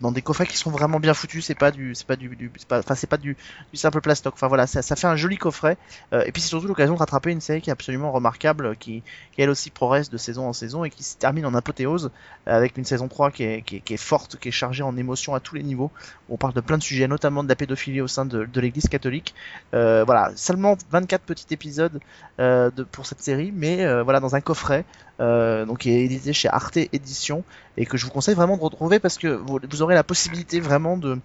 dans 0.00 0.12
des 0.12 0.22
coffrets 0.22 0.46
qui 0.46 0.56
sont 0.56 0.70
vraiment 0.70 1.00
bien 1.00 1.14
foutus. 1.14 1.44
C'est 1.44 1.54
pas 1.54 1.70
du, 1.70 1.94
c'est 1.94 2.06
pas 2.06 2.16
du, 2.16 2.50
c'est 2.56 2.68
pas, 2.68 2.82
c'est 2.94 3.06
pas 3.06 3.16
du, 3.16 3.36
simple 3.74 4.00
plastoc. 4.00 4.34
Enfin 4.34 4.48
voilà, 4.48 4.66
ça, 4.66 4.82
ça 4.82 4.96
fait 4.96 5.06
un 5.06 5.16
joli 5.16 5.36
coffret. 5.36 5.76
Et 6.12 6.32
puis 6.32 6.40
c'est 6.40 6.48
surtout 6.48 6.66
l'occasion 6.66 6.94
de 6.94 6.98
rattraper 6.98 7.30
une 7.30 7.40
série 7.40 7.60
qui 7.60 7.70
est 7.70 7.72
absolument 7.72 8.12
remarquable, 8.12 8.76
qui, 8.76 9.02
qui 9.32 9.42
elle 9.42 9.50
aussi 9.50 9.70
progresse 9.70 10.10
de 10.10 10.16
saison 10.16 10.48
en 10.48 10.52
saison 10.52 10.84
et 10.84 10.90
qui 10.90 11.02
se 11.02 11.16
termine 11.16 11.44
en 11.46 11.54
apothéose 11.54 12.10
avec 12.46 12.78
une 12.78 12.84
saison 12.84 13.08
3 13.08 13.30
qui 13.30 13.44
est, 13.44 13.62
qui 13.62 13.82
est, 13.92 13.96
forte, 13.98 14.36
qui 14.36 14.48
est 14.48 14.52
chargée 14.52 14.82
en 14.82 14.96
émotions 14.96 15.34
à 15.34 15.40
tous 15.40 15.54
les 15.54 15.62
niveaux. 15.62 15.90
On 16.30 16.36
parle 16.36 16.54
de 16.54 16.60
plein 16.60 16.78
de 16.78 16.82
sujets, 16.82 17.08
notamment 17.08 17.44
de 17.44 17.48
la 17.48 17.56
pédophilie 17.56 18.00
au 18.00 18.08
sein 18.08 18.24
de, 18.24 18.44
de 18.44 18.60
l'Église 18.60 18.88
catholique. 18.88 19.34
Voilà, 19.72 20.32
seulement 20.64 20.76
24 20.90 21.22
petits 21.22 21.46
épisodes 21.50 22.00
euh, 22.40 22.70
pour 22.92 23.06
cette 23.06 23.20
série, 23.20 23.52
mais 23.54 23.84
euh, 23.84 24.02
voilà 24.02 24.20
dans 24.20 24.34
un 24.34 24.40
coffret, 24.40 24.84
euh, 25.20 25.64
donc 25.66 25.78
qui 25.78 25.90
est 25.90 26.04
édité 26.04 26.32
chez 26.32 26.48
Arte 26.48 26.76
Édition 26.76 27.44
et 27.76 27.86
que 27.86 27.96
je 27.96 28.06
vous 28.06 28.10
conseille 28.10 28.34
vraiment 28.34 28.56
de 28.56 28.62
retrouver 28.62 28.98
parce 28.98 29.18
que 29.18 29.28
vous, 29.28 29.82
aurez 29.82 29.94
la 29.94 30.04
possibilité 30.04 30.60
vraiment 30.60 30.96
de, 30.96 31.18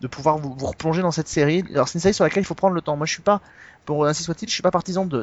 de 0.00 0.06
pouvoir 0.06 0.38
vous, 0.38 0.54
replonger 0.66 1.02
dans 1.02 1.10
cette 1.10 1.28
série. 1.28 1.64
Alors 1.72 1.88
c'est 1.88 1.94
une 1.94 2.00
série 2.00 2.14
sur 2.14 2.24
laquelle 2.24 2.42
il 2.42 2.46
faut 2.46 2.54
prendre 2.54 2.74
le 2.74 2.80
temps. 2.80 2.96
Moi 2.96 3.06
je 3.06 3.12
suis 3.12 3.22
pas, 3.22 3.40
pour 3.84 4.06
ainsi 4.06 4.22
soit-il, 4.22 4.48
je 4.48 4.54
suis 4.54 4.62
pas 4.62 4.70
partisan 4.70 5.04
de, 5.04 5.22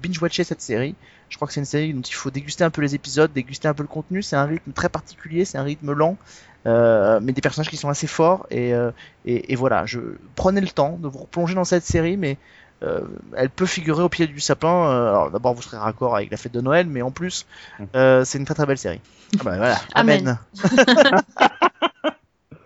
binge-watcher 0.00 0.44
cette 0.44 0.62
série. 0.62 0.94
Je 1.28 1.36
crois 1.36 1.48
que 1.48 1.54
c'est 1.54 1.60
une 1.60 1.66
série 1.66 1.92
dont 1.92 2.00
il 2.00 2.14
faut 2.14 2.30
déguster 2.30 2.64
un 2.64 2.70
peu 2.70 2.82
les 2.82 2.94
épisodes, 2.94 3.32
déguster 3.32 3.68
un 3.68 3.74
peu 3.74 3.82
le 3.82 3.88
contenu. 3.88 4.22
C'est 4.22 4.36
un 4.36 4.44
rythme 4.44 4.72
très 4.72 4.88
particulier, 4.88 5.44
c'est 5.44 5.58
un 5.58 5.64
rythme 5.64 5.92
lent. 5.92 6.16
Mais 6.64 7.32
des 7.32 7.40
personnages 7.40 7.70
qui 7.70 7.78
sont 7.78 7.88
assez 7.88 8.06
forts 8.06 8.46
et 8.50 9.56
voilà, 9.56 9.86
je 9.86 10.00
prenez 10.36 10.60
le 10.60 10.68
temps 10.68 10.98
de 11.00 11.08
vous 11.08 11.18
replonger 11.18 11.54
dans 11.54 11.64
cette 11.64 11.84
série, 11.84 12.16
mais 12.16 12.36
euh, 12.82 13.00
elle 13.36 13.50
peut 13.50 13.66
figurer 13.66 14.02
au 14.02 14.08
pied 14.08 14.26
du 14.26 14.40
sapin. 14.40 14.68
euh, 14.68 15.08
alors 15.08 15.30
d'abord 15.30 15.54
vous 15.54 15.62
serez 15.62 15.76
raccord 15.78 16.14
avec 16.16 16.30
la 16.30 16.36
fête 16.36 16.52
de 16.52 16.60
Noël, 16.60 16.86
mais 16.86 17.02
en 17.02 17.10
plus 17.10 17.46
euh, 17.94 18.24
c'est 18.24 18.38
une 18.38 18.44
très 18.44 18.54
très 18.54 18.66
belle 18.66 18.78
série. 18.78 19.00
Ah 19.40 19.44
bah 19.44 19.56
voilà, 19.56 19.76
Amen. 19.94 20.38
amen. 20.62 21.20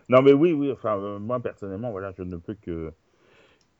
Non, 0.08 0.20
mais 0.20 0.32
oui, 0.32 0.52
oui. 0.52 0.70
Enfin, 0.70 0.98
euh, 0.98 1.18
moi 1.18 1.40
personnellement, 1.40 1.90
voilà, 1.90 2.12
je 2.18 2.22
ne 2.22 2.36
peux 2.36 2.54
que 2.54 2.92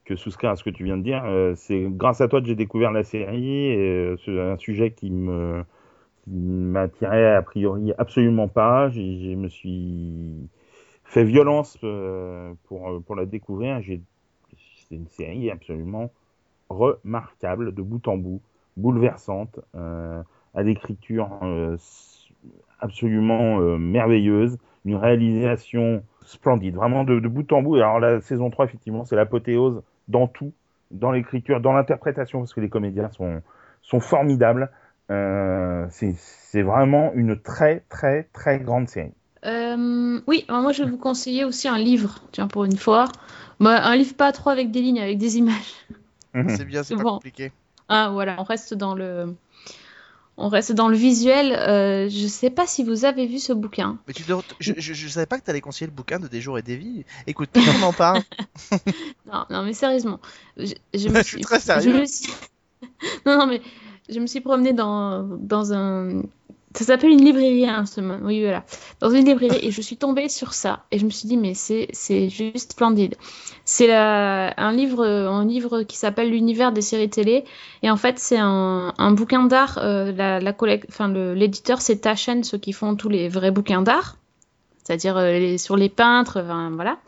que 0.05 0.17
souscrire 0.17 0.51
à 0.51 0.57
ce 0.57 0.65
que 0.65 0.71
tu 0.71 0.83
viens 0.85 0.97
de 0.97 1.03
dire. 1.03 1.23
Euh, 1.27 1.55
c'est 1.57 1.85
grâce 1.91 2.21
à 2.21 2.29
toi 2.29 2.41
que 2.41 2.47
j'ai 2.47 2.55
découvert 2.57 2.91
la 2.91 3.05
série 3.05 3.67
et 3.69 3.77
euh, 3.77 4.17
c'est 4.25 4.41
un 4.41 4.57
sujet 4.57 4.93
qui 4.93 5.11
me 5.11 5.63
qui 6.25 6.31
m'attirait 6.31 7.35
a 7.35 7.43
priori 7.43 7.93
absolument 7.99 8.49
pas. 8.49 8.89
J'ai, 8.91 9.21
je 9.33 9.37
me 9.37 9.49
suis 9.49 10.49
fait 11.05 11.25
violence 11.25 11.77
euh, 11.85 12.55
pour 12.65 13.03
pour 13.05 13.15
la 13.15 13.27
découvrir. 13.27 13.81
J'ai 13.83 14.01
c'est 14.89 14.95
une 14.97 15.09
série 15.09 15.51
absolument 15.51 16.11
remarquable 16.73 17.75
de 17.75 17.83
bout 17.83 18.07
en 18.09 18.17
bout, 18.17 18.41
bouleversante, 18.77 19.61
euh, 19.75 20.23
à 20.55 20.63
l'écriture 20.63 21.29
euh, 21.43 21.77
absolument 22.81 23.61
euh, 23.61 23.79
merveilleuse, 23.79 24.59
une 24.85 24.97
réalisation 24.97 26.03
splendide, 26.25 26.75
vraiment 26.75 27.05
de, 27.05 27.19
bout 27.21 27.51
en 27.53 27.63
bout. 27.63 27.77
Alors 27.77 28.01
la 28.01 28.21
saison 28.21 28.51
3, 28.51 28.67
effectivement, 28.67 29.05
c'est 29.05 29.17
l'apothéose 29.17 29.83
dans 30.09 30.27
tout, 30.27 30.53
dans 30.91 31.13
l'écriture, 31.13 31.61
dans 31.61 31.73
l'interprétation, 31.73 32.41
parce 32.41 32.55
que 32.55 32.61
les 32.61 32.69
comédiens 32.69 33.11
sont, 33.11 33.43
formidables. 34.01 34.71
C'est 35.09 36.63
vraiment 36.63 37.13
une 37.15 37.39
très, 37.39 37.85
très, 37.89 38.25
très 38.33 38.61
grande 38.61 38.89
série. 38.89 39.13
Oui, 39.45 40.47
moi 40.49 40.73
je 40.73 40.85
vais 40.85 40.91
vous 40.91 40.99
conseiller 40.99 41.45
aussi 41.45 41.69
un 41.69 41.79
livre, 41.79 42.21
tiens 42.33 42.49
pour 42.49 42.65
une 42.65 42.77
fois. 42.77 43.07
Bah, 43.61 43.85
un 43.85 43.97
livre 43.97 44.15
pas 44.17 44.33
trop 44.33 44.51
avec 44.51 44.71
des 44.71 44.81
lignes, 44.81 45.01
avec 45.01 45.19
des 45.19 45.39
images. 45.39 45.75
C'est 46.35 46.65
bien, 46.65 46.83
c'est 46.83 46.97
pas 46.97 47.03
compliqué. 47.03 47.53
Ah 47.89 48.11
voilà, 48.11 48.37
on 48.39 48.45
reste 48.45 48.75
dans 48.75 48.95
le, 48.95 49.35
on 50.39 50.49
reste 50.49 50.73
dans 50.73 50.89
le 50.89 50.97
visuel. 50.97 51.53
Euh, 51.53 52.09
je 52.09 52.27
sais 52.27 52.51
pas 52.51 52.67
si 52.67 52.85
vous 52.85 53.05
avez 53.05 53.27
vu 53.27 53.39
ce 53.39 53.53
bouquin. 53.53 53.99
Mais 54.07 54.15
tu 54.15 54.23
dois- 54.23 54.43
je, 54.61 54.73
je, 54.77 54.95
je 54.95 55.09
savais 55.09 55.27
pas 55.27 55.39
que 55.39 55.45
t'allais 55.45 55.61
conseiller 55.61 55.89
le 55.89 55.93
bouquin 55.95 56.19
de 56.19 56.29
Des 56.29 56.41
jours 56.41 56.59
et 56.59 56.63
des 56.63 56.77
vies. 56.77 57.05
Écoute, 57.27 57.51
on 57.81 57.83
en 57.83 57.93
parle. 57.93 58.23
Non, 59.33 59.45
non 59.51 59.63
mais 59.63 59.73
sérieusement, 59.73 60.21
je, 60.57 60.75
je 60.95 61.09
me 61.09 61.23
suis 61.23 61.33
suis, 61.37 61.41
très 61.43 61.61
sérieux. 61.61 61.93
je 61.93 61.99
me 62.01 62.05
suis- 62.07 62.33
non, 63.27 63.39
non 63.39 63.47
mais 63.47 63.61
je 64.09 64.19
me 64.21 64.27
suis 64.27 64.41
promenée 64.41 64.73
dans 64.73 65.23
dans 65.23 65.73
un 65.73 66.23
Ça 66.75 66.85
s'appelle 66.85 67.11
une 67.11 67.25
librairie, 67.25 67.67
hein, 67.69 67.85
ce 67.87 68.01
mo- 68.01 68.17
Oui, 68.23 68.41
voilà. 68.43 68.65
Dans 69.01 69.11
une 69.11 69.25
librairie, 69.25 69.59
et 69.63 69.71
je 69.71 69.81
suis 69.83 69.97
tombée 69.97 70.29
sur 70.29 70.55
ça. 70.55 70.85
Et 70.91 70.99
je 70.99 71.05
me 71.05 71.11
suis 71.11 71.29
dit, 71.29 71.37
mais 71.37 71.55
c'est 71.55 72.29
juste 72.31 72.73
splendide. 72.73 73.17
C'est 73.65 73.93
un 74.57 74.73
livre, 74.73 75.05
un 75.05 75.45
livre 75.45 75.83
qui 75.83 75.97
s'appelle 75.97 76.31
L'univers 76.31 76.73
des 76.73 76.81
séries 76.83 77.11
télé. 77.11 77.45
Et 77.83 77.91
en 77.91 77.97
fait, 77.97 78.19
c'est 78.19 78.39
un, 78.39 78.95
un 78.97 79.11
bouquin 79.13 79.45
d'art. 79.45 79.79
euh, 79.79 80.13
la, 80.13 80.41
la 80.41 80.53
l'éditeur, 81.35 81.81
c'est 81.81 81.99
Taschen, 81.99 82.43
ceux 82.45 82.59
qui 82.59 82.73
font 82.73 82.97
tous 82.97 83.09
les 83.09 83.29
vrais 83.29 83.51
bouquins 83.51 83.83
d'art. 83.83 84.17
C'est-à-dire 84.85 85.17
euh, 85.17 85.57
sur 85.59 85.77
les 85.77 85.89
peintres, 85.89 86.41
enfin, 86.43 86.71
voilà. 86.75 86.99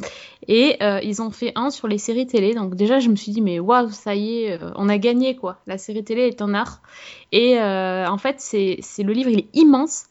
Et 0.47 0.77
euh, 0.83 1.01
ils 1.03 1.21
ont 1.23 1.31
fait 1.31 1.53
un 1.57 1.71
sur 1.71 1.89
les 1.89 1.99
séries 1.99 2.27
télé. 2.27 2.55
Donc 2.55 2.77
déjà, 2.77 3.01
je 3.01 3.09
me 3.09 3.17
suis 3.17 3.33
dit, 3.33 3.41
mais 3.41 3.59
waouh, 3.59 3.91
ça 3.91 4.15
y 4.15 4.45
est, 4.45 4.63
euh, 4.63 4.71
on 4.77 4.89
a 4.89 4.97
gagné, 4.99 5.35
quoi. 5.35 5.59
La 5.67 5.77
série 5.77 6.05
télé 6.05 6.23
est 6.29 6.41
un 6.41 6.55
art. 6.55 6.83
Et 7.33 7.59
euh, 7.59 8.07
en 8.09 8.19
fait, 8.19 8.37
c'est 8.39 8.79
le 8.99 9.13
livre, 9.13 9.31
il 9.31 9.41
est 9.41 9.49
immense, 9.55 10.05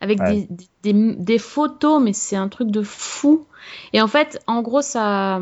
avec 0.00 0.18
Ouais. 0.20 0.46
des, 0.48 0.48
des, 0.82 0.92
des- 0.92 1.14
des 1.14 1.38
photos, 1.38 2.02
mais 2.02 2.12
c'est 2.12 2.36
un 2.36 2.48
truc 2.48 2.70
de 2.70 2.82
fou. 2.82 3.46
Et 3.92 4.00
en 4.02 4.08
fait, 4.08 4.42
en 4.48 4.60
gros, 4.62 4.82
ça, 4.82 5.40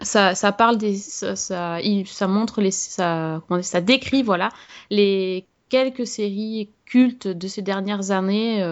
ça, 0.00 0.34
ça 0.34 0.52
parle 0.52 0.78
des, 0.78 0.94
ça, 0.96 1.34
ça, 1.34 1.80
il- 1.80 2.06
ça 2.06 2.26
montre 2.28 2.60
les, 2.60 2.70
ça, 2.70 3.42
comment 3.48 3.58
dire, 3.58 3.64
ça 3.64 3.80
décrit, 3.80 4.22
voilà, 4.22 4.50
les 4.90 5.46
quelques 5.70 6.06
séries 6.06 6.68
cultes 6.86 7.26
de 7.28 7.48
ces 7.48 7.62
dernières 7.62 8.10
années. 8.10 8.62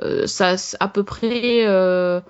Euh, 0.00 0.26
ça, 0.26 0.54
à 0.80 0.88
peu 0.88 1.02
près. 1.04 1.66
euh, 1.66 2.20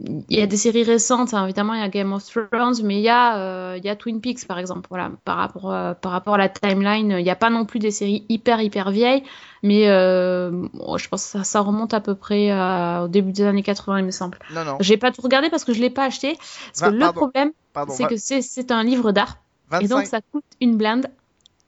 il 0.00 0.38
y 0.38 0.40
a 0.40 0.46
des 0.46 0.56
séries 0.56 0.84
récentes, 0.84 1.34
hein, 1.34 1.42
évidemment, 1.44 1.74
il 1.74 1.80
y 1.80 1.82
a 1.82 1.88
Game 1.88 2.12
of 2.12 2.24
Thrones, 2.24 2.76
mais 2.84 2.98
il 2.98 3.02
y 3.02 3.08
a, 3.08 3.36
euh, 3.38 3.74
il 3.76 3.84
y 3.84 3.88
a 3.88 3.96
Twin 3.96 4.20
Peaks, 4.20 4.46
par 4.46 4.60
exemple. 4.60 4.86
Voilà, 4.90 5.10
par 5.24 5.36
rapport, 5.38 5.62
par 6.00 6.12
rapport 6.12 6.34
à 6.34 6.38
la 6.38 6.48
timeline, 6.48 7.16
il 7.18 7.24
n'y 7.24 7.30
a 7.30 7.34
pas 7.34 7.50
non 7.50 7.64
plus 7.64 7.80
des 7.80 7.90
séries 7.90 8.24
hyper, 8.28 8.60
hyper 8.60 8.92
vieilles, 8.92 9.24
mais 9.64 9.86
bon, 9.88 10.96
je 10.98 11.08
pense 11.08 11.24
que 11.24 11.30
ça, 11.30 11.42
ça 11.42 11.60
remonte 11.62 11.94
à 11.94 12.00
peu 12.00 12.14
près 12.14 12.52
au 13.00 13.08
début 13.08 13.32
des 13.32 13.42
années 13.42 13.64
80, 13.64 13.98
il 13.98 14.04
me 14.04 14.12
semble. 14.12 14.38
Non, 14.54 14.64
non. 14.64 14.76
J'ai 14.78 14.98
pas 14.98 15.10
tout 15.10 15.20
regardé 15.20 15.50
parce 15.50 15.64
que 15.64 15.72
je 15.72 15.80
l'ai 15.80 15.90
pas 15.90 16.04
acheté, 16.04 16.36
parce 16.36 16.80
que 16.80 16.90
le 16.90 17.12
problème, 17.12 17.50
c'est 17.88 18.06
que 18.06 18.16
c'est 18.16 18.70
un 18.70 18.84
livre 18.84 19.10
d'art, 19.10 19.38
et 19.72 19.86
25, 19.86 19.88
donc 19.88 20.06
ça 20.06 20.20
coûte 20.30 20.44
une 20.60 20.76
blinde. 20.76 21.08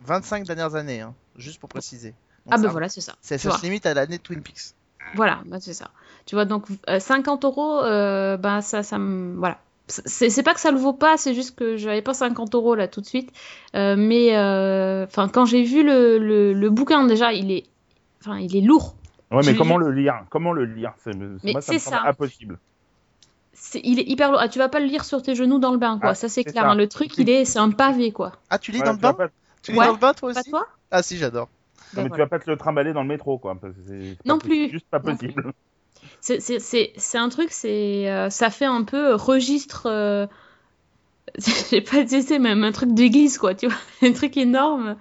25 0.06 0.44
dernières 0.46 0.76
années, 0.76 1.00
hein, 1.00 1.14
juste 1.36 1.58
pour 1.58 1.68
préciser. 1.68 2.10
Donc 2.46 2.54
Ah 2.54 2.56
ça- 2.58 2.62
ben 2.62 2.68
voilà, 2.68 2.88
c'est 2.88 3.00
ça. 3.00 3.16
Ça 3.20 3.36
vois. 3.36 3.58
se 3.58 3.62
limite 3.64 3.86
à 3.86 3.94
l'année 3.94 4.20
Twin 4.20 4.40
Peaks. 4.40 4.74
Voilà, 5.14 5.40
bah, 5.46 5.58
c'est 5.60 5.74
ça. 5.74 5.90
Tu 6.26 6.34
vois, 6.36 6.44
donc 6.44 6.66
euh, 6.88 7.00
50 7.00 7.44
euros, 7.44 7.80
euh, 7.82 8.36
bah, 8.36 8.62
ça, 8.62 8.82
ça 8.82 8.98
me. 8.98 9.36
Voilà. 9.36 9.58
C'est 9.88 10.30
c'est 10.30 10.44
pas 10.44 10.54
que 10.54 10.60
ça 10.60 10.70
le 10.70 10.78
vaut 10.78 10.92
pas, 10.92 11.16
c'est 11.16 11.34
juste 11.34 11.56
que 11.58 11.76
j'avais 11.76 12.00
pas 12.02 12.14
50 12.14 12.54
euros 12.54 12.76
là 12.76 12.86
tout 12.86 13.00
de 13.00 13.06
suite. 13.06 13.32
Euh, 13.74 13.96
mais 13.98 14.36
euh, 14.36 15.04
enfin, 15.04 15.28
quand 15.28 15.44
j'ai 15.46 15.64
vu 15.64 15.82
le, 15.82 16.18
le, 16.18 16.52
le 16.52 16.70
bouquin, 16.70 17.04
déjà, 17.06 17.32
il 17.32 17.50
est, 17.50 17.64
enfin, 18.20 18.38
il 18.38 18.56
est 18.56 18.60
lourd. 18.60 18.94
Ouais, 19.32 19.42
mais 19.42 19.54
comment 19.54 19.76
le 19.78 19.90
lire? 19.92 20.24
Comment 20.30 20.52
le 20.52 20.64
lire? 20.64 20.94
C'est 20.98 21.14
moi 21.42 21.60
ça 21.60 21.72
me 21.72 21.78
c'est 21.78 21.78
semble 21.78 21.98
ça. 21.98 22.02
impossible. 22.02 22.60
C'est- 23.52 23.80
il 23.84 23.98
est 23.98 24.08
hyper 24.08 24.30
lourd. 24.30 24.40
Ah, 24.40 24.48
tu 24.48 24.58
vas 24.58 24.68
pas 24.68 24.80
le 24.80 24.86
lire 24.86 25.04
sur 25.04 25.22
tes 25.22 25.34
genoux 25.34 25.58
dans 25.58 25.72
le 25.72 25.78
bain, 25.78 25.98
quoi. 25.98 26.10
Ah, 26.10 26.14
ça, 26.14 26.28
c'est 26.28 26.44
clair. 26.44 26.68
ça. 26.68 26.70
hein. 26.70 26.74
Le 26.74 26.88
truc, 26.88 27.18
il 27.18 27.28
est, 27.30 27.44
c'est 27.44 27.58
un 27.58 27.70
pavé, 27.70 28.12
quoi. 28.12 28.32
Ah, 28.50 28.58
tu 28.58 28.70
lis 28.70 28.82
Ouais, 28.82 28.84
dans 28.84 28.92
le 28.92 28.98
tu 28.98 29.02
vas 29.02 29.14
bain? 29.14 29.14
pas- 29.14 29.30
Tu 29.62 29.72
lis 29.72 29.78
Ouais. 29.78 29.86
dans 29.86 29.92
le 29.92 29.98
bain 29.98 30.12
toi 30.14 30.30
Pas 30.32 30.40
aussi? 30.40 30.50
toi? 30.50 30.66
Ah 30.90 31.02
si, 31.02 31.16
j'adore. 31.16 31.48
Non, 31.94 32.02
Ben 32.02 32.02
mais 32.04 32.08
voilà. 32.08 32.24
tu 32.24 32.28
vas 32.30 32.38
pas 32.38 32.44
te 32.44 32.50
le 32.50 32.56
trimballer 32.56 32.92
dans 32.92 33.02
le 33.02 33.08
métro, 33.08 33.38
quoi. 33.38 33.54
parce 33.60 33.74
que 33.74 33.80
c'est- 33.86 34.16
Non 34.24 34.38
pas 34.38 34.46
plus. 34.46 34.70
Juste 34.70 34.86
pas 34.90 34.98
Non 35.00 35.16
possible. 35.16 35.52
C'est- 36.20 36.40
C'est 36.40 36.58
c'est- 36.60 36.92
c'est 36.96 37.18
un 37.18 37.28
truc, 37.28 37.50
c'est 37.50 38.10
euh, 38.10 38.30
ça 38.30 38.50
fait 38.50 38.64
un 38.66 38.84
peu 38.84 39.10
euh, 39.12 39.16
registre. 39.16 39.86
euh, 39.86 40.26
J'ai 41.70 41.80
pas 41.80 42.02
dit 42.02 42.22
c'est 42.22 42.38
même 42.38 42.64
un 42.64 42.72
truc 42.72 42.92
d'église 42.92 43.38
quoi, 43.38 43.54
tu 43.54 43.66
vois, 43.68 43.76
un 44.02 44.12
truc 44.12 44.36
énorme, 44.36 44.96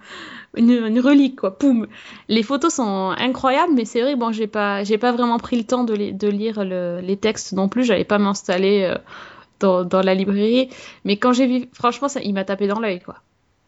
une, 0.56 0.70
une 0.70 1.00
relique 1.00 1.40
quoi, 1.40 1.58
poum. 1.58 1.88
Les 2.28 2.42
photos 2.42 2.74
sont 2.74 3.14
incroyables, 3.18 3.72
mais 3.74 3.84
c'est 3.84 4.00
vrai 4.00 4.14
bon 4.16 4.30
j'ai 4.30 4.46
pas 4.46 4.84
j'ai 4.84 4.96
pas 4.98 5.10
vraiment 5.12 5.38
pris 5.38 5.56
le 5.56 5.64
temps 5.64 5.82
de, 5.84 5.94
lire 5.94 6.64
le- 6.64 7.00
les 7.02 7.16
textes 7.16 7.52
non 7.52 7.68
plus, 7.68 7.84
j'allais 7.84 8.04
pas 8.04 8.18
m'installer 8.18 8.82
euh, 8.84 8.98
dans, 9.58 9.84
dans 9.84 10.02
la 10.02 10.14
librairie, 10.14 10.68
mais 11.04 11.16
quand 11.16 11.32
j'ai 11.32 11.46
vu, 11.46 11.68
franchement 11.72 12.08
ça, 12.08 12.20
il 12.22 12.32
m'a 12.32 12.44
tapé 12.44 12.66
dans 12.68 12.78
l'œil 12.80 13.00
quoi. 13.00 13.16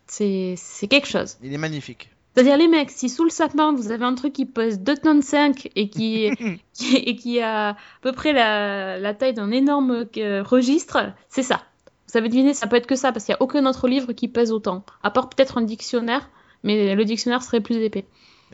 C'est 0.06 0.54
c'est 0.56 0.86
quelque 0.88 1.08
chose. 1.08 1.38
Il 1.42 1.52
est 1.52 1.58
magnifique. 1.58 2.10
C'est-à-dire 2.34 2.56
les 2.56 2.68
mecs, 2.68 2.90
si 2.90 3.08
sous 3.08 3.24
le 3.24 3.30
sapin 3.30 3.74
vous 3.74 3.90
avez 3.90 4.04
un 4.04 4.14
truc 4.14 4.32
qui 4.32 4.46
pèse 4.46 4.80
2 4.80 4.96
tonnes 4.96 5.22
5 5.22 5.68
et 5.76 5.88
qui, 5.90 6.30
qui- 6.72 6.96
et 6.96 7.14
qui 7.16 7.40
a 7.40 7.70
à 7.70 7.76
peu 8.00 8.12
près 8.12 8.32
la, 8.32 8.98
la 8.98 9.14
taille 9.14 9.34
d'un 9.34 9.50
énorme 9.50 10.06
euh, 10.16 10.42
registre, 10.42 11.12
c'est 11.28 11.42
ça. 11.42 11.62
Vous 12.10 12.18
avez 12.18 12.28
deviné, 12.28 12.52
ça 12.54 12.66
peut 12.66 12.76
être 12.76 12.86
que 12.86 12.96
ça, 12.96 13.10
parce 13.12 13.24
qu'il 13.24 13.32
n'y 13.32 13.38
a 13.38 13.42
aucun 13.42 13.64
autre 13.66 13.88
livre 13.88 14.12
qui 14.12 14.28
pèse 14.28 14.52
autant. 14.52 14.84
À 15.02 15.10
part 15.10 15.28
peut-être 15.30 15.56
un 15.58 15.62
dictionnaire, 15.62 16.28
mais 16.62 16.94
le 16.94 17.04
dictionnaire 17.04 17.42
serait 17.42 17.60
plus 17.60 17.76
épais. 17.76 18.04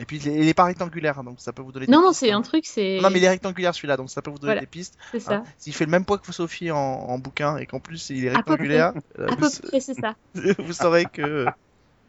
Et 0.01 0.05
puis 0.05 0.15
il 0.17 0.27
est, 0.29 0.35
il 0.39 0.47
est 0.47 0.53
pas 0.53 0.63
rectangulaire, 0.63 1.21
donc 1.25 1.41
ça 1.41 1.51
peut 1.51 1.61
vous 1.61 1.73
donner 1.73 1.85
des 1.85 1.91
Non, 1.91 2.01
non, 2.01 2.13
c'est 2.13 2.31
hein. 2.31 2.37
un 2.37 2.41
truc, 2.41 2.65
c'est 2.65 2.99
Non 3.01 3.09
mais 3.09 3.19
il 3.19 3.23
est 3.25 3.29
rectangulaire 3.29 3.75
celui-là, 3.75 3.97
donc 3.97 4.09
ça 4.09 4.21
peut 4.21 4.31
vous 4.31 4.37
donner 4.39 4.53
Voilà. 4.53 4.61
des 4.61 4.67
pistes. 4.67 4.97
c'est 5.11 5.19
ça. 5.19 5.33
hein. 5.35 5.43
S'il 5.57 5.73
fait 5.73 5.83
le 5.83 5.91
même 5.91 6.05
poids 6.05 6.17
que 6.17 6.31
Sophie 6.31 6.71
en, 6.71 6.77
en 6.77 7.19
bouquin 7.19 7.57
et 7.57 7.65
qu'en 7.65 7.81
plus 7.81 8.09
il 8.11 8.23
est 8.23 8.29
À 8.29 8.41
peu 8.43 8.51
rectangulaire, 8.53 8.93
euh, 9.19 9.27
À 9.27 9.35
vous, 9.35 9.49
peu 9.49 9.67
près, 9.67 9.79
c'est 9.81 9.93
ça. 9.95 10.15
vous 10.59 10.71
saurez 10.73 11.03
que 11.05 11.45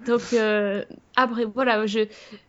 Donc, 0.07 0.21
euh, 0.33 0.85
après, 1.17 1.45
voilà, 1.45 1.87
je, 1.87 2.01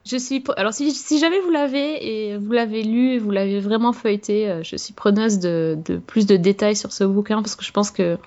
je 0.06 0.18
suis. 0.18 0.44
Alors, 0.56 0.74
si, 0.74 0.92
si 0.92 1.20
jamais 1.20 1.40
vous 1.42 1.50
l'avez 1.50 2.30
et 2.30 2.38
vous 2.38 2.52
l'avez 2.52 2.84
lu 2.84 3.14
et 3.14 3.20
vous 3.20 3.32
l'avez 3.32 3.60
vraiment 3.60 3.92
feuilleté, 3.92 4.50
euh, 4.50 4.64
je 4.64 4.76
suis 4.78 4.94
preneuse 4.94 5.40
de, 5.40 5.78
de 5.86 5.98
plus 5.98 6.26
de 6.26 6.38
détails 6.38 6.76
sur 6.76 6.92
ce 6.92 7.04
bouquin 7.04 7.42
parce 7.42 7.56
que 7.56 7.66
je 7.66 7.72
pense 7.72 7.92
que 7.92 8.18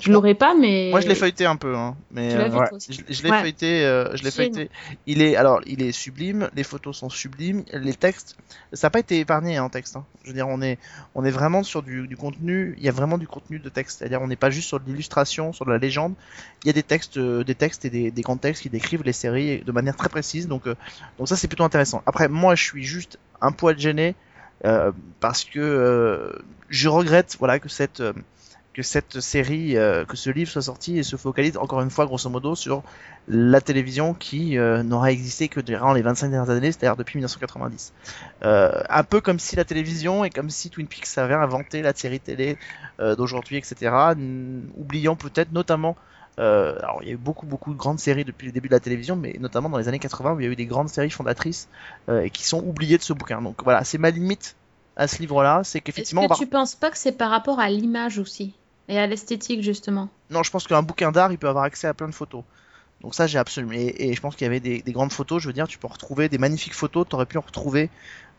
je 0.00 0.12
l'aurais 0.12 0.34
pas, 0.34 0.54
mais. 0.54 0.90
Moi 0.90 1.00
je 1.00 1.08
l'ai 1.08 1.14
feuilleté 1.14 1.44
un 1.44 1.56
peu, 1.56 1.74
hein, 1.76 1.96
mais 2.12 2.30
Tu 2.30 2.36
euh, 2.38 2.48
vu 2.48 2.58
ouais. 2.58 2.68
toi 2.68 2.76
aussi. 2.76 2.92
je, 2.92 3.12
je 3.12 3.22
l'ai 3.22 3.30
Ouais. 3.30 3.40
feuilleté, 3.40 3.84
euh, 3.84 4.14
je 4.16 4.22
l'ai 4.22 4.30
feuilleté. 4.30 4.70
Il 5.06 5.20
est 5.22 5.34
alors 5.34 5.60
il 5.66 5.82
est 5.82 5.90
sublime, 5.92 6.48
les 6.54 6.62
photos 6.62 6.96
sont 6.96 7.08
sublimes, 7.10 7.64
les 7.72 7.94
textes, 7.94 8.36
ça 8.72 8.86
n'a 8.86 8.90
pas 8.90 9.00
été 9.00 9.18
épargné 9.18 9.56
hein, 9.56 9.64
en 9.64 9.68
texte. 9.70 9.96
hein. 9.96 10.04
Je 10.22 10.28
veux 10.28 10.34
dire, 10.34 10.46
on 10.48 10.62
est 10.62 10.78
on 11.16 11.24
est 11.24 11.30
vraiment 11.30 11.62
sur 11.64 11.82
du, 11.82 12.06
du 12.06 12.16
contenu, 12.16 12.74
il 12.78 12.84
y 12.84 12.88
a 12.88 12.92
vraiment 12.92 13.18
du 13.18 13.26
contenu 13.26 13.58
de 13.58 13.68
texte, 13.68 13.98
c'est-à-dire 13.98 14.22
on 14.22 14.28
n'est 14.28 14.36
pas 14.36 14.50
juste 14.50 14.68
sur 14.68 14.78
de 14.78 14.86
l'illustration, 14.88 15.52
sur 15.52 15.64
de 15.66 15.70
la 15.72 15.78
légende. 15.78 16.14
Il 16.62 16.68
y 16.68 16.70
a 16.70 16.74
des 16.74 16.84
textes, 16.84 17.16
euh, 17.16 17.42
des 17.42 17.56
textes 17.56 17.84
et 17.84 17.90
des, 17.90 18.10
des 18.12 18.22
grands 18.22 18.36
textes 18.36 18.62
qui 18.62 18.70
décrivent 18.70 19.02
les 19.02 19.12
séries 19.12 19.62
de 19.66 19.72
manière 19.72 19.96
très 19.96 20.08
précise, 20.08 20.46
donc 20.46 20.68
euh, 20.68 20.76
donc 21.18 21.28
ça 21.28 21.34
c'est 21.36 21.48
plutôt 21.48 21.64
intéressant. 21.64 22.02
Après 22.06 22.28
moi 22.28 22.54
je 22.54 22.62
suis 22.62 22.84
juste 22.84 23.18
un 23.40 23.50
poil 23.50 23.76
gêné 23.78 24.14
euh, 24.64 24.92
parce 25.18 25.44
que 25.44 25.58
euh, 25.58 26.30
je 26.68 26.88
regrette 26.88 27.36
voilà 27.40 27.58
que 27.58 27.68
cette 27.68 27.98
euh, 28.00 28.12
que 28.74 28.82
cette 28.82 29.20
série, 29.20 29.76
euh, 29.76 30.04
que 30.04 30.16
ce 30.16 30.30
livre 30.30 30.50
soit 30.50 30.62
sorti 30.62 30.98
et 30.98 31.02
se 31.02 31.16
focalise 31.16 31.56
encore 31.58 31.82
une 31.82 31.90
fois 31.90 32.06
grosso 32.06 32.30
modo 32.30 32.54
sur 32.54 32.82
la 33.28 33.60
télévision 33.60 34.14
qui 34.14 34.56
euh, 34.58 34.82
n'aura 34.82 35.12
existé 35.12 35.48
que 35.48 35.60
durant 35.60 35.92
les 35.92 36.02
25 36.02 36.30
dernières 36.30 36.50
années, 36.50 36.72
c'est-à-dire 36.72 36.96
depuis 36.96 37.18
1990. 37.18 37.92
Euh, 38.44 38.82
un 38.88 39.04
peu 39.04 39.20
comme 39.20 39.38
si 39.38 39.56
la 39.56 39.64
télévision 39.64 40.24
et 40.24 40.30
comme 40.30 40.48
si 40.50 40.70
Twin 40.70 40.86
Peaks 40.86 41.18
avait 41.18 41.34
inventé 41.34 41.82
la 41.82 41.92
série 41.94 42.20
télé 42.20 42.56
d'aujourd'hui, 42.98 43.56
etc. 43.56 44.14
Oubliant 44.76 45.16
peut-être 45.16 45.52
notamment 45.52 45.96
euh, 46.38 46.78
alors, 46.78 47.00
il 47.02 47.08
y 47.08 47.10
a 47.10 47.14
eu 47.14 47.18
beaucoup, 47.18 47.44
beaucoup 47.46 47.72
de 47.74 47.78
grandes 47.78 47.98
séries 47.98 48.24
depuis 48.24 48.46
le 48.46 48.52
début 48.52 48.68
de 48.68 48.72
la 48.74 48.80
télévision, 48.80 49.16
mais 49.16 49.36
notamment 49.38 49.68
dans 49.68 49.76
les 49.78 49.88
années 49.88 49.98
80 49.98 50.32
où 50.32 50.40
il 50.40 50.44
y 50.44 50.48
a 50.48 50.50
eu 50.50 50.56
des 50.56 50.64
grandes 50.66 50.88
séries 50.88 51.10
fondatrices 51.10 51.68
euh, 52.08 52.22
et 52.22 52.30
qui 52.30 52.44
sont 52.44 52.64
oubliées 52.64 52.96
de 52.96 53.02
ce 53.02 53.12
bouquin. 53.12 53.42
Donc 53.42 53.62
voilà, 53.62 53.84
c'est 53.84 53.98
ma 53.98 54.10
limite 54.10 54.56
à 54.96 55.08
ce 55.08 55.18
livre-là, 55.18 55.60
c'est 55.64 55.78
Est-ce 55.78 55.84
qu'effectivement, 55.84 56.22
on 56.22 56.28
que 56.28 56.32
va- 56.32 56.38
tu 56.38 56.46
penses 56.46 56.74
pas 56.74 56.90
que 56.90 56.96
c'est 56.98 57.12
par 57.12 57.30
rapport 57.30 57.60
à 57.60 57.68
l'image 57.68 58.18
aussi? 58.18 58.54
Et 58.88 58.98
à 58.98 59.06
l'esthétique 59.06 59.62
justement 59.62 60.08
Non, 60.30 60.42
je 60.42 60.50
pense 60.50 60.66
qu'un 60.66 60.82
bouquin 60.82 61.12
d'art, 61.12 61.32
il 61.32 61.38
peut 61.38 61.48
avoir 61.48 61.64
accès 61.64 61.86
à 61.86 61.94
plein 61.94 62.08
de 62.08 62.14
photos. 62.14 62.44
Donc 63.00 63.14
ça, 63.14 63.26
j'ai 63.26 63.38
absolument. 63.38 63.72
Et, 63.74 64.14
je 64.14 64.20
pense 64.20 64.36
qu'il 64.36 64.44
y 64.44 64.48
avait 64.48 64.60
des, 64.60 64.82
des 64.82 64.92
grandes 64.92 65.12
photos. 65.12 65.42
Je 65.42 65.48
veux 65.48 65.52
dire, 65.52 65.66
tu 65.66 65.78
peux 65.78 65.88
retrouver 65.88 66.28
des 66.28 66.38
magnifiques 66.38 66.74
photos. 66.74 67.06
Tu 67.08 67.14
aurais 67.16 67.26
pu 67.26 67.38
en 67.38 67.42
retrouver 67.42 67.90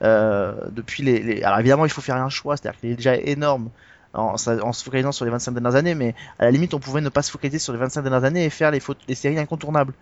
euh, 0.03 0.69
depuis 0.71 1.03
les, 1.03 1.19
les- 1.21 1.43
Alors 1.43 1.59
évidemment, 1.59 1.85
il 1.85 1.91
faut 1.91 2.01
faire 2.01 2.15
un 2.17 2.29
choix. 2.29 2.57
C'est-à-dire 2.57 2.79
qu'il 2.79 2.89
est 2.91 2.95
déjà 2.95 3.15
énorme 3.17 3.71
en, 4.13 4.37
se 4.37 4.83
focalisant 4.83 5.11
sur 5.11 5.25
les 5.25 5.31
25 5.31 5.51
dernières 5.51 5.75
années. 5.75 5.95
Mais 5.95 6.15
à 6.39 6.45
la 6.45 6.51
limite, 6.51 6.73
on 6.73 6.79
pouvait 6.79 7.01
ne 7.01 7.09
pas 7.09 7.21
se 7.21 7.31
focaliser 7.31 7.59
sur 7.59 7.73
les 7.73 7.79
25 7.79 8.01
dernières 8.01 8.23
années 8.23 8.45
et 8.45 8.49
faire 8.49 8.71
les, 8.71 8.81
séries 9.15 9.39
incontournables. 9.39 9.93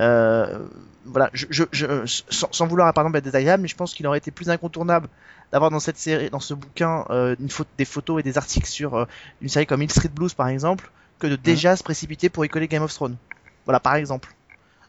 Euh, 0.00 0.58
voilà, 1.04 1.30
je, 1.32 1.46
je, 1.50 1.64
je- 1.72 2.04
sans, 2.28 2.48
sans 2.52 2.66
vouloir 2.66 2.92
par 2.92 3.04
exemple 3.04 3.18
être 3.18 3.24
désagréable, 3.24 3.62
mais 3.62 3.68
je 3.68 3.76
pense 3.76 3.94
qu'il 3.94 4.06
aurait 4.06 4.18
été 4.18 4.30
plus 4.30 4.50
incontournable 4.50 5.08
d'avoir 5.52 5.70
dans 5.70 5.80
cette 5.80 5.98
série, 5.98 6.30
dans 6.30 6.40
ce 6.40 6.54
bouquin, 6.54 7.04
euh, 7.10 7.34
des 7.78 7.84
photos 7.84 8.20
et 8.20 8.22
des 8.22 8.38
articles 8.38 8.68
sur 8.68 8.94
euh, 8.94 9.04
une 9.40 9.48
série 9.48 9.66
comme 9.66 9.82
Hill 9.82 9.90
Street 9.90 10.10
Blues 10.14 10.34
par 10.34 10.48
exemple, 10.48 10.90
que 11.18 11.26
de 11.26 11.36
déjà 11.36 11.76
se 11.76 11.82
précipiter 11.82 12.28
pour 12.28 12.44
y 12.44 12.48
coller 12.48 12.68
Game 12.68 12.82
of 12.82 12.92
Thrones. 12.92 13.16
Voilà, 13.64 13.80
par 13.80 13.94
exemple. 13.94 14.34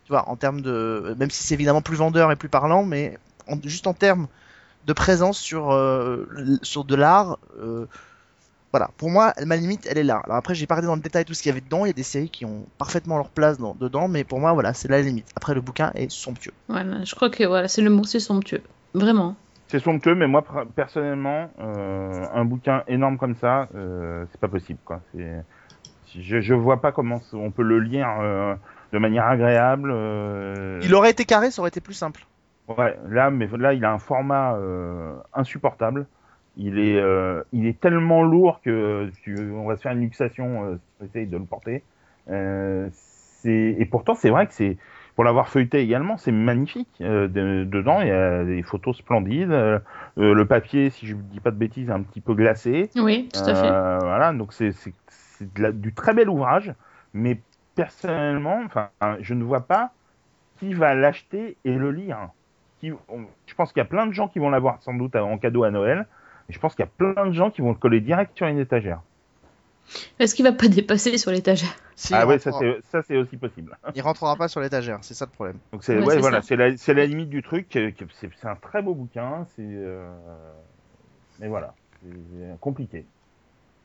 Tu 0.05 0.11
vois, 0.11 0.27
en 0.29 0.35
termes 0.35 0.61
de, 0.61 1.15
même 1.19 1.29
si 1.29 1.43
c'est 1.43 1.53
évidemment 1.53 1.81
plus 1.81 1.95
vendeur 1.97 2.31
et 2.31 2.35
plus 2.35 2.49
parlant, 2.49 2.83
mais 2.83 3.17
juste 3.63 3.87
en 3.87 3.93
termes 3.93 4.27
de 4.85 4.93
présence 4.93 5.37
sur 5.39 5.71
euh, 5.71 6.25
sur 6.63 6.83
de 6.85 6.95
l'art. 6.95 7.37
euh, 7.59 7.85
voilà, 8.71 8.89
pour 8.97 9.09
moi, 9.09 9.33
ma 9.45 9.55
limite, 9.57 9.87
elle 9.89 9.97
est 9.97 10.03
là. 10.03 10.21
Alors 10.25 10.37
après, 10.37 10.55
j'ai 10.55 10.65
pas 10.67 10.75
regardé 10.75 10.87
dans 10.87 10.95
le 10.95 11.01
détail 11.01 11.25
tout 11.25 11.33
ce 11.33 11.41
qu'il 11.43 11.49
y 11.49 11.51
avait 11.51 11.61
dedans. 11.61 11.85
Il 11.85 11.89
y 11.89 11.91
a 11.91 11.93
des 11.93 12.03
séries 12.03 12.29
qui 12.29 12.45
ont 12.45 12.65
parfaitement 12.77 13.17
leur 13.17 13.29
place 13.29 13.57
dans- 13.57 13.75
dedans, 13.75 14.07
mais 14.07 14.23
pour 14.23 14.39
moi, 14.39 14.53
voilà, 14.53 14.73
c'est 14.73 14.87
la 14.87 15.01
limite. 15.01 15.27
Après, 15.35 15.53
le 15.53 15.61
bouquin 15.61 15.91
est 15.95 16.09
somptueux. 16.09 16.53
Voilà, 16.69 17.03
je 17.03 17.13
crois 17.15 17.29
que 17.29 17.43
voilà, 17.43 17.67
c'est 17.67 17.81
le 17.81 17.89
mot, 17.89 18.03
c'est 18.05 18.19
somptueux. 18.19 18.61
Vraiment. 18.93 19.35
C'est 19.67 19.79
somptueux, 19.79 20.15
mais 20.15 20.27
moi 20.27 20.43
personnellement, 20.75 21.49
euh, 21.59 22.25
un 22.33 22.43
bouquin 22.43 22.83
énorme 22.87 23.17
comme 23.17 23.35
ça, 23.35 23.69
euh, 23.73 24.25
c'est 24.31 24.39
pas 24.41 24.49
possible. 24.49 24.79
Quoi. 24.83 25.01
Je, 26.13 26.41
je 26.41 26.53
vois 26.53 26.81
pas 26.81 26.91
comment 26.91 27.21
on 27.31 27.51
peut 27.51 27.63
le 27.63 27.79
lire 27.79 28.09
euh, 28.21 28.53
de 28.91 28.99
manière 28.99 29.25
agréable. 29.27 29.89
euh, 29.93 30.81
Il 30.83 30.93
aurait 30.93 31.11
été 31.11 31.23
carré, 31.23 31.51
ça 31.51 31.61
aurait 31.61 31.69
été 31.69 31.79
plus 31.79 31.93
simple. 31.93 32.25
Ouais, 32.67 32.97
là, 33.09 33.31
mais 33.31 33.47
là, 33.57 33.73
il 33.73 33.83
a 33.85 33.91
un 33.93 33.99
format 33.99 34.55
euh, 34.55 35.15
insupportable. 35.33 36.05
Il 36.57 36.79
est, 36.79 36.97
euh, 36.99 37.43
il 37.53 37.65
est 37.65 37.79
tellement 37.79 38.23
lourd 38.23 38.61
que 38.61 39.09
tu, 39.23 39.37
on 39.53 39.65
va 39.65 39.77
se 39.77 39.81
faire 39.81 39.93
une 39.93 40.01
luxation 40.01 40.65
euh, 40.65 40.75
si 40.77 40.81
on 41.01 41.05
essaye 41.05 41.27
de 41.27 41.37
le 41.37 41.45
porter. 41.45 41.83
Euh, 42.29 42.89
c'est- 43.41 43.75
et 43.79 43.85
pourtant, 43.85 44.15
c'est 44.15 44.29
vrai 44.29 44.47
que 44.47 44.53
c'est, 44.53 44.77
pour 45.15 45.23
l'avoir 45.23 45.49
feuilleté 45.49 45.79
également, 45.79 46.17
c'est 46.17 46.31
magnifique. 46.31 46.89
Euh, 47.01 47.27
de- 47.27 47.63
dedans, 47.63 48.01
il 48.01 48.07
y 48.07 48.11
a 48.11 48.43
des 48.43 48.63
photos 48.63 48.97
splendides. 48.97 49.51
Euh, 49.51 49.79
euh, 50.17 50.33
le 50.33 50.45
papier, 50.45 50.89
si 50.89 51.07
je 51.07 51.15
ne 51.15 51.21
dis 51.21 51.39
pas 51.39 51.51
de 51.51 51.57
bêtises, 51.57 51.89
est 51.89 51.93
un 51.93 52.01
petit 52.03 52.21
peu 52.21 52.33
glacé. 52.33 52.89
Oui, 52.95 53.29
tout 53.31 53.39
à 53.39 53.55
fait. 53.55 53.67
Euh, 53.67 53.99
voilà, 53.99 54.33
donc 54.33 54.53
c'est 54.53 54.71
du 55.73 55.93
très 55.93 56.13
bel 56.13 56.29
ouvrage, 56.29 56.73
mais 57.13 57.39
personnellement, 57.75 58.61
enfin, 58.65 58.89
je 59.21 59.33
ne 59.33 59.43
vois 59.43 59.61
pas 59.61 59.91
qui 60.59 60.73
va 60.73 60.93
l'acheter 60.95 61.57
et 61.65 61.73
le 61.73 61.91
lire. 61.91 62.29
Qui, 62.79 62.91
on- 63.09 63.25
je 63.47 63.53
pense 63.55 63.73
qu'il 63.73 63.79
y 63.79 63.81
a 63.81 63.85
plein 63.85 64.07
de 64.07 64.11
gens 64.13 64.27
qui 64.27 64.39
vont 64.39 64.49
l'avoir 64.49 64.81
sans 64.81 64.93
doute 64.93 65.15
en 65.15 65.37
cadeau 65.37 65.63
à 65.63 65.71
Noël, 65.71 66.07
et 66.51 66.53
je 66.53 66.59
pense 66.59 66.75
qu'il 66.75 66.83
y 66.83 66.87
a 66.87 66.91
plein 66.97 67.25
de 67.25 67.31
gens 67.31 67.49
qui 67.49 67.61
vont 67.61 67.69
le 67.69 67.77
coller 67.77 68.01
direct 68.01 68.35
sur 68.35 68.45
une 68.45 68.59
étagère. 68.59 68.99
Est-ce 70.19 70.35
qu'il 70.35 70.43
va 70.43 70.51
pas 70.51 70.67
dépasser 70.67 71.17
sur 71.17 71.31
l'étagère? 71.31 71.73
Si, 71.95 72.13
ah 72.13 72.27
ouais, 72.27 72.39
ça 72.39 72.51
rentrera- 72.51 72.75
c'est 72.81 72.91
ça 72.91 73.01
c'est 73.07 73.15
aussi 73.15 73.37
possible. 73.37 73.77
il 73.95 74.01
rentrera 74.01 74.35
pas 74.35 74.49
sur 74.49 74.59
l'étagère, 74.59 74.99
c'est 75.01 75.13
ça 75.13 75.25
le 75.25 75.31
problème. 75.31 75.57
Donc 75.71 75.83
c'est 75.85 75.97
Ouais, 75.97 76.19
voilà, 76.19 76.41
c'est 76.41 76.57
la, 76.57 77.05
limite 77.05 77.29
du 77.29 77.41
truc. 77.41 77.73
euh, 77.77 77.91
c'est 78.19 78.45
un 78.45 78.55
très 78.55 78.81
beau 78.81 78.93
bouquin, 78.93 79.45
c'est 79.55 79.61
euh, 79.63 80.11
mais 81.39 81.47
voilà, 81.47 81.73
c'est 82.01 82.59
compliqué. 82.59 83.05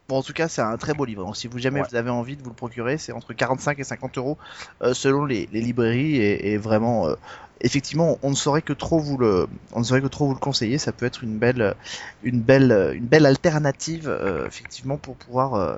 Bon, 0.09 0.19
en 0.19 0.23
tout 0.23 0.33
cas, 0.33 0.47
c'est 0.49 0.63
un 0.63 0.77
très 0.77 0.95
beau 0.95 1.05
livre. 1.05 1.25
Donc, 1.25 1.37
si 1.37 1.49
vous 1.49 1.59
jamais 1.59 1.81
Ouais. 1.81 1.89
vous 1.89 1.97
avez 1.97 2.11
envie 2.11 2.37
de 2.37 2.43
vous 2.43 2.51
le 2.51 2.55
procurer, 2.55 2.97
c'est 2.97 3.13
entre 3.13 3.33
45 3.33 3.79
et 3.81 3.85
50 3.85 4.19
euros 4.19 4.39
euh, 4.83 4.95
selon 4.95 5.25
les, 5.25 5.49
les 5.53 5.61
librairies 5.61 6.17
et, 6.17 6.53
et 6.53 6.59
vraiment, 6.59 7.09
euh, 7.09 7.17
effectivement, 7.61 8.17
on 8.23 8.31
ne 8.31 8.35
saurait 8.37 8.63
que 8.63 8.73
trop 8.73 9.01
vous 9.01 9.19
le, 9.19 9.49
on 9.73 9.81
ne 9.81 9.85
saurait 9.85 10.03
que 10.03 10.07
trop 10.07 10.27
vous 10.29 10.35
le 10.35 10.39
conseiller. 10.39 10.79
Ça 10.79 10.93
peut 10.93 11.07
être 11.07 11.25
une 11.25 11.39
belle, 11.39 11.75
une 12.23 12.41
belle, 12.41 12.93
une 12.95 13.07
belle 13.07 13.27
alternative, 13.27 14.09
euh, 14.09 14.47
effectivement, 14.47 14.97
pour 14.97 15.17
pouvoir, 15.17 15.55
euh, 15.55 15.77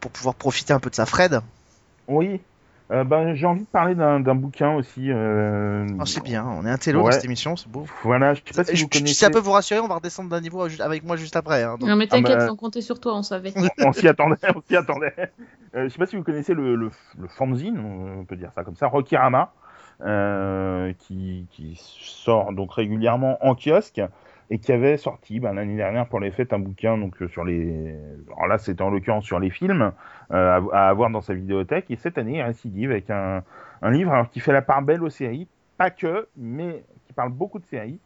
pour 0.00 0.10
pouvoir 0.12 0.34
profiter 0.36 0.72
un 0.74 0.80
peu 0.80 0.90
de 0.90 0.96
sa 0.96 1.06
Fred. 1.06 1.40
Oui, 2.08 2.44
euh, 2.90 3.04
ben 3.04 3.34
j'ai 3.34 3.46
envie 3.46 3.62
de 3.62 3.66
parler 3.66 3.94
d'un 3.94 4.20
d'un 4.20 4.34
bouquin 4.34 4.74
aussi. 4.74 5.10
Euh, 5.10 5.86
Oh, 6.00 6.04
c'est 6.06 6.22
bien, 6.22 6.44
on 6.46 6.64
est 6.66 6.70
un 6.70 6.76
télo 6.78 7.00
dans 7.00 7.06
Ouais. 7.06 7.12
cette 7.12 7.24
émission, 7.24 7.54
c'est 7.56 7.68
beau. 7.68 7.84
Voilà, 8.02 8.34
je 8.34 8.40
sais 8.46 8.54
pas 8.54 8.64
si 8.64 8.76
Je- 8.76 8.82
vous 8.82 8.88
connaissez. 8.88 9.14
si 9.14 9.20
ça 9.20 9.30
peut 9.30 9.38
vous 9.40 9.52
rassurer, 9.52 9.80
on 9.80 9.88
va 9.88 9.96
redescendre 9.96 10.30
d'un 10.30 10.40
niveau 10.40 10.66
avec 10.80 11.04
moi 11.04 11.16
juste 11.16 11.36
après. 11.36 11.62
hein, 11.62 11.76
donc- 11.78 11.88
Non, 11.88 11.96
mais 11.96 12.06
t'inquiète, 12.06 12.38
bah- 12.38 12.48
on 12.50 12.56
comptait 12.56 12.80
sur 12.80 12.98
toi, 13.00 13.14
on 13.16 13.22
savait. 13.22 13.52
on 13.86 13.92
s'y 13.92 14.08
attendait, 14.08 14.36
on 14.54 14.62
s'y 14.66 14.76
attendait. 14.76 15.14
Euh, 15.74 15.84
je 15.84 15.88
sais 15.88 15.98
pas 15.98 16.06
si 16.06 16.16
vous 16.16 16.22
connaissez 16.22 16.54
le, 16.54 16.76
le, 16.76 16.90
le 17.18 17.28
fanzine, 17.28 17.78
on 17.78 18.24
peut 18.24 18.36
dire 18.36 18.50
ça 18.54 18.64
comme 18.64 18.76
ça, 18.76 18.86
Rokirama, 18.86 19.52
euh, 20.02 20.92
qui, 20.98 21.46
qui 21.50 21.78
sort 22.00 22.52
donc 22.52 22.72
régulièrement 22.72 23.36
en 23.44 23.54
kiosque 23.54 24.00
et 24.50 24.58
qui 24.58 24.72
avait 24.72 24.96
sorti 24.96 25.40
ben, 25.40 25.52
l'année 25.52 25.76
dernière 25.76 26.06
pour 26.06 26.20
les 26.20 26.30
fêtes 26.30 26.52
un 26.52 26.58
bouquin 26.58 26.96
donc 26.96 27.20
euh, 27.20 27.28
sur 27.28 27.44
les, 27.44 27.94
alors 28.32 28.46
là 28.46 28.58
c'était 28.58 28.82
en 28.82 28.90
l'occurrence 28.90 29.24
sur 29.24 29.38
les 29.38 29.50
films 29.50 29.92
euh, 30.32 30.60
à, 30.72 30.88
avoir 30.88 31.10
dans 31.10 31.20
sa 31.20 31.34
vidéothèque 31.34 31.90
et 31.90 31.96
cette 31.96 32.18
année 32.18 32.38
il 32.38 32.42
récidive 32.42 32.90
avec 32.90 33.10
un, 33.10 33.42
un 33.82 33.90
livre 33.90 34.12
alors, 34.12 34.30
qui 34.30 34.40
fait 34.40 34.52
la 34.52 34.62
part 34.62 34.82
belle 34.82 35.02
aux 35.02 35.10
séries, 35.10 35.46
pas 35.76 35.90
que, 35.90 36.28
mais 36.36 36.82
qui 37.06 37.12
parle 37.12 37.30
beaucoup 37.30 37.58
de 37.58 37.66
séries 37.66 37.98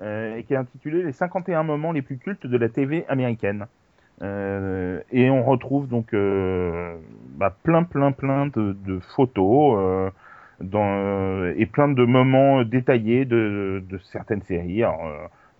euh, 0.00 0.36
et 0.36 0.44
qui 0.44 0.54
est 0.54 0.56
intitulé 0.56 1.02
Les 1.02 1.12
51 1.12 1.62
moments 1.62 1.92
les 1.92 2.02
plus 2.02 2.16
cultes 2.18 2.46
de 2.46 2.56
la 2.56 2.68
TV 2.68 3.04
américaine. 3.08 3.66
Euh, 4.22 5.00
et 5.12 5.30
on 5.30 5.42
retrouve 5.44 5.88
donc 5.88 6.12
euh, 6.12 6.96
bah, 7.36 7.54
plein, 7.62 7.84
plein, 7.84 8.12
plein 8.12 8.46
de, 8.46 8.76
de 8.84 9.00
photos 9.14 9.78
euh, 9.78 10.10
dans, 10.60 11.52
et 11.56 11.66
plein 11.66 11.88
de 11.88 12.04
moments 12.04 12.62
détaillés 12.64 13.24
de, 13.24 13.82
de 13.88 13.98
certaines 14.12 14.42
séries. 14.42 14.82
Alors, 14.82 15.00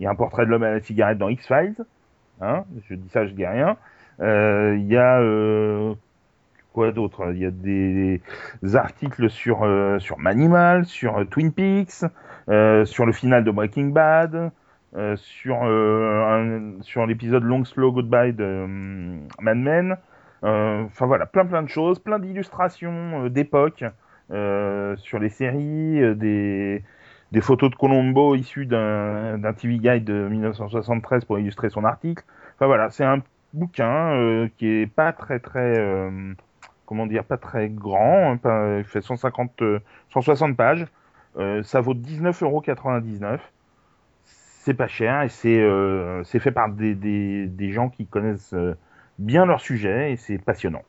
il 0.01 0.05
y 0.05 0.07
a 0.07 0.11
un 0.11 0.15
portrait 0.15 0.47
de 0.47 0.51
l'homme 0.51 0.63
à 0.63 0.71
la 0.71 0.81
cigarette 0.81 1.19
dans 1.19 1.29
X-Files. 1.29 1.77
Hein, 2.41 2.65
je 2.89 2.95
dis 2.95 3.09
ça, 3.11 3.27
je 3.27 3.33
dis 3.33 3.47
rien. 3.47 3.77
Euh, 4.21 4.75
Il 4.79 4.87
y 4.87 4.97
a 4.97 5.21
euh, 5.21 5.95
quoi 6.73 6.91
d'autre? 6.91 7.33
Il 7.35 7.39
y 7.39 7.47
a 7.47 7.51
des, 7.51 8.23
articles 8.75 9.29
sur 9.29 9.63
euh, 9.63 9.99
sur 9.99 10.19
Manimal, 10.19 10.87
sur 10.87 11.19
euh, 11.19 11.25
Twin 11.25 11.53
Peaks, 11.53 12.05
euh, 12.49 12.87
sur 12.87 13.05
le 13.05 13.13
final 13.13 13.45
de 13.45 13.51
Breaking 13.51 13.89
Bad, 13.89 14.51
euh, 14.97 15.17
sur 15.17 15.61
euh, 15.65 16.73
sur 16.81 17.07
l'épisode 17.07 17.43
Long 17.45 17.65
Slow 17.67 17.93
Goodbye 17.93 18.33
de 18.33 18.45
euh, 18.45 18.67
Mad 19.41 19.59
Men. 19.59 19.97
Euh, 20.45 20.85
Enfin 20.87 21.05
voilà, 21.05 21.27
plein 21.27 21.45
plein 21.45 21.63
de 21.63 21.69
choses, 21.69 21.99
plein 21.99 22.19
d'illustrations 22.19 23.25
euh, 23.25 23.29
d'époque 23.29 23.85
euh, 24.31 24.97
sur 24.97 25.19
les 25.19 25.29
séries, 25.29 26.03
euh, 26.03 26.15
des 26.15 26.83
des 27.33 27.41
photos 27.41 27.71
de 27.71 27.77
Colombo 27.77 28.35
issues 28.35 28.67
d'un 28.67 29.53
TV 29.57 29.79
Guide 29.79 30.05
de 30.05 30.29
1973 30.29 31.25
pour 31.25 31.39
illustrer 31.39 31.71
son 31.71 31.85
article. 31.85 32.25
Enfin 32.57 32.67
voilà, 32.67 32.91
c'est 32.91 33.05
un 33.05 33.23
bouquin 33.53 34.13
euh, 34.17 34.49
qui 34.59 34.67
est 34.69 34.87
pas 34.87 35.13
très 35.13 35.39
très 35.41 35.79
euh, 35.79 36.35
comment 36.87 37.07
dire 37.07 37.25
pas 37.25 37.37
très 37.37 37.69
grand, 37.69 38.33
hein, 38.33 38.37
pas- 38.37 38.79
il 38.79 38.85
fait 38.85 39.01
150 39.01 39.63
euh, 39.63 39.81
160 40.13 40.57
pages. 40.57 40.87
Euh, 41.39 41.63
ça 41.63 41.81
vaut 41.81 41.95
19,99€. 41.95 43.39
C'est 44.25 44.75
pas 44.75 44.89
cher 44.89 45.23
et 45.23 45.29
c'est 45.29 45.65
c'est 46.25 46.39
fait 46.39 46.53
par 46.53 46.69
des, 46.69 46.95
des, 46.95 47.47
des 47.47 47.73
gens 47.73 47.89
qui 47.89 48.07
connaissent 48.07 48.55
bien 49.19 49.47
leur 49.47 49.61
sujet 49.61 50.13
et 50.13 50.17
c'est 50.17 50.39
passionnant. 50.39 50.83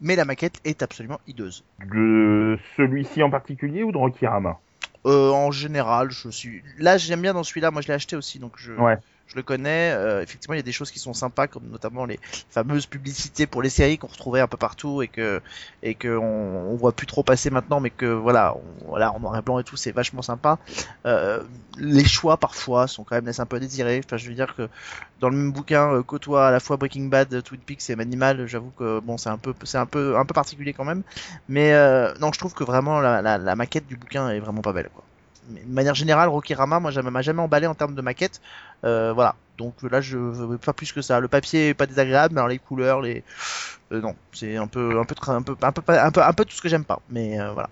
Mais 0.00 0.14
la 0.14 0.24
maquette 0.24 0.60
est 0.64 0.82
absolument 0.82 1.18
hideuse. 1.26 1.64
De 1.90 2.58
celui-ci 2.76 3.22
en 3.22 3.30
particulier 3.30 3.82
ou 3.82 3.90
de 3.92 3.96
Rokirama 3.96 4.50
Euh, 4.50 4.65
en 5.06 5.50
général, 5.50 6.10
je 6.10 6.28
suis. 6.28 6.62
Là, 6.78 6.98
j'aime 6.98 7.22
bien 7.22 7.34
dans 7.34 7.44
celui-là. 7.44 7.70
Moi, 7.70 7.82
je 7.82 7.88
l'ai 7.88 7.94
acheté 7.94 8.16
aussi, 8.16 8.38
donc 8.38 8.54
je. 8.56 8.72
Ouais. 8.72 8.98
Je 9.28 9.34
le 9.34 9.42
connais. 9.42 9.90
Euh, 9.92 10.22
effectivement, 10.22 10.54
il 10.54 10.58
y 10.58 10.60
a 10.60 10.62
des 10.62 10.70
choses 10.70 10.92
qui 10.92 11.00
sont 11.00 11.12
sympas, 11.12 11.48
comme 11.48 11.66
notamment 11.68 12.04
les 12.04 12.20
fameuses 12.48 12.86
publicités 12.86 13.48
pour 13.48 13.60
les 13.60 13.70
séries 13.70 13.98
qu'on 13.98 14.06
retrouvait 14.06 14.40
un 14.40 14.46
peu 14.46 14.56
partout 14.56 15.02
et 15.02 15.08
que 15.08 15.42
et 15.82 15.96
que 15.96 16.16
on, 16.16 16.70
on 16.70 16.76
voit 16.76 16.92
plus 16.92 17.08
trop 17.08 17.24
passer 17.24 17.50
maintenant, 17.50 17.80
mais 17.80 17.90
que 17.90 18.06
voilà, 18.06 18.54
on, 18.84 18.88
voilà, 18.88 19.12
en 19.12 19.18
noir 19.18 19.36
et 19.36 19.42
blanc 19.42 19.58
et 19.58 19.64
tout, 19.64 19.76
c'est 19.76 19.90
vachement 19.90 20.22
sympa. 20.22 20.60
Euh, 21.06 21.42
les 21.76 22.04
choix 22.04 22.36
parfois 22.36 22.86
sont 22.86 23.02
quand 23.02 23.16
même 23.16 23.26
laissent 23.26 23.40
un 23.40 23.46
peu 23.46 23.56
à 23.56 23.60
désirer. 23.60 24.00
Enfin, 24.04 24.16
je 24.16 24.28
veux 24.28 24.34
dire 24.34 24.54
que 24.54 24.68
dans 25.18 25.28
le 25.28 25.36
même 25.36 25.50
bouquin 25.52 25.92
euh, 25.92 26.02
côtoie 26.04 26.46
à 26.46 26.50
la 26.52 26.60
fois 26.60 26.76
Breaking 26.76 27.06
Bad, 27.06 27.42
Twin 27.42 27.60
Peaks 27.60 27.90
et 27.90 27.96
Manimal. 27.96 28.46
J'avoue 28.46 28.70
que 28.70 29.00
bon, 29.00 29.16
c'est 29.18 29.28
un 29.30 29.38
peu 29.38 29.54
c'est 29.64 29.78
un 29.78 29.86
peu 29.86 30.16
un 30.16 30.24
peu 30.24 30.34
particulier 30.34 30.72
quand 30.72 30.84
même. 30.84 31.02
Mais 31.48 31.72
euh, 31.72 32.14
non, 32.20 32.30
je 32.32 32.38
trouve 32.38 32.54
que 32.54 32.62
vraiment 32.64 33.00
la, 33.00 33.22
la, 33.22 33.38
la 33.38 33.56
maquette 33.56 33.86
du 33.88 33.96
bouquin 33.96 34.28
est 34.30 34.38
vraiment 34.40 34.62
pas 34.62 34.72
belle, 34.72 34.90
quoi. 34.94 35.04
De 35.48 35.60
manière 35.72 35.94
générale, 35.94 36.28
Rokirama, 36.28 36.80
moi, 36.80 36.90
jamais- 36.90 37.10
m'a 37.12 37.22
jamais 37.22 37.40
emballé 37.40 37.68
en 37.68 37.74
termes 37.76 37.94
de 37.94 38.02
maquette. 38.02 38.40
Euh, 38.86 39.12
voilà. 39.12 39.34
Donc 39.58 39.74
là, 39.82 40.00
je 40.00 40.18
veux 40.18 40.58
pas 40.58 40.72
plus 40.72 40.92
que 40.92 41.02
ça. 41.02 41.20
Le 41.20 41.28
papier 41.28 41.70
est 41.70 41.74
pas 41.74 41.86
désagréable, 41.86 42.34
mais 42.34 42.40
alors 42.40 42.48
les 42.48 42.58
couleurs, 42.58 43.00
les, 43.00 43.24
euh, 43.92 44.00
non, 44.00 44.14
c'est 44.32 44.56
un 44.56 44.66
peu, 44.66 44.98
un 44.98 45.04
peu, 45.04 45.14
un 45.28 45.42
peu, 45.42 45.56
un 45.62 45.72
peu, 45.72 45.82
un 45.88 46.10
peu, 46.10 46.22
un 46.22 46.32
peu 46.32 46.44
tout 46.44 46.54
ce 46.54 46.62
que 46.62 46.68
j'aime 46.68 46.84
pas. 46.84 47.00
Mais 47.10 47.40
euh, 47.40 47.52
voilà. 47.52 47.70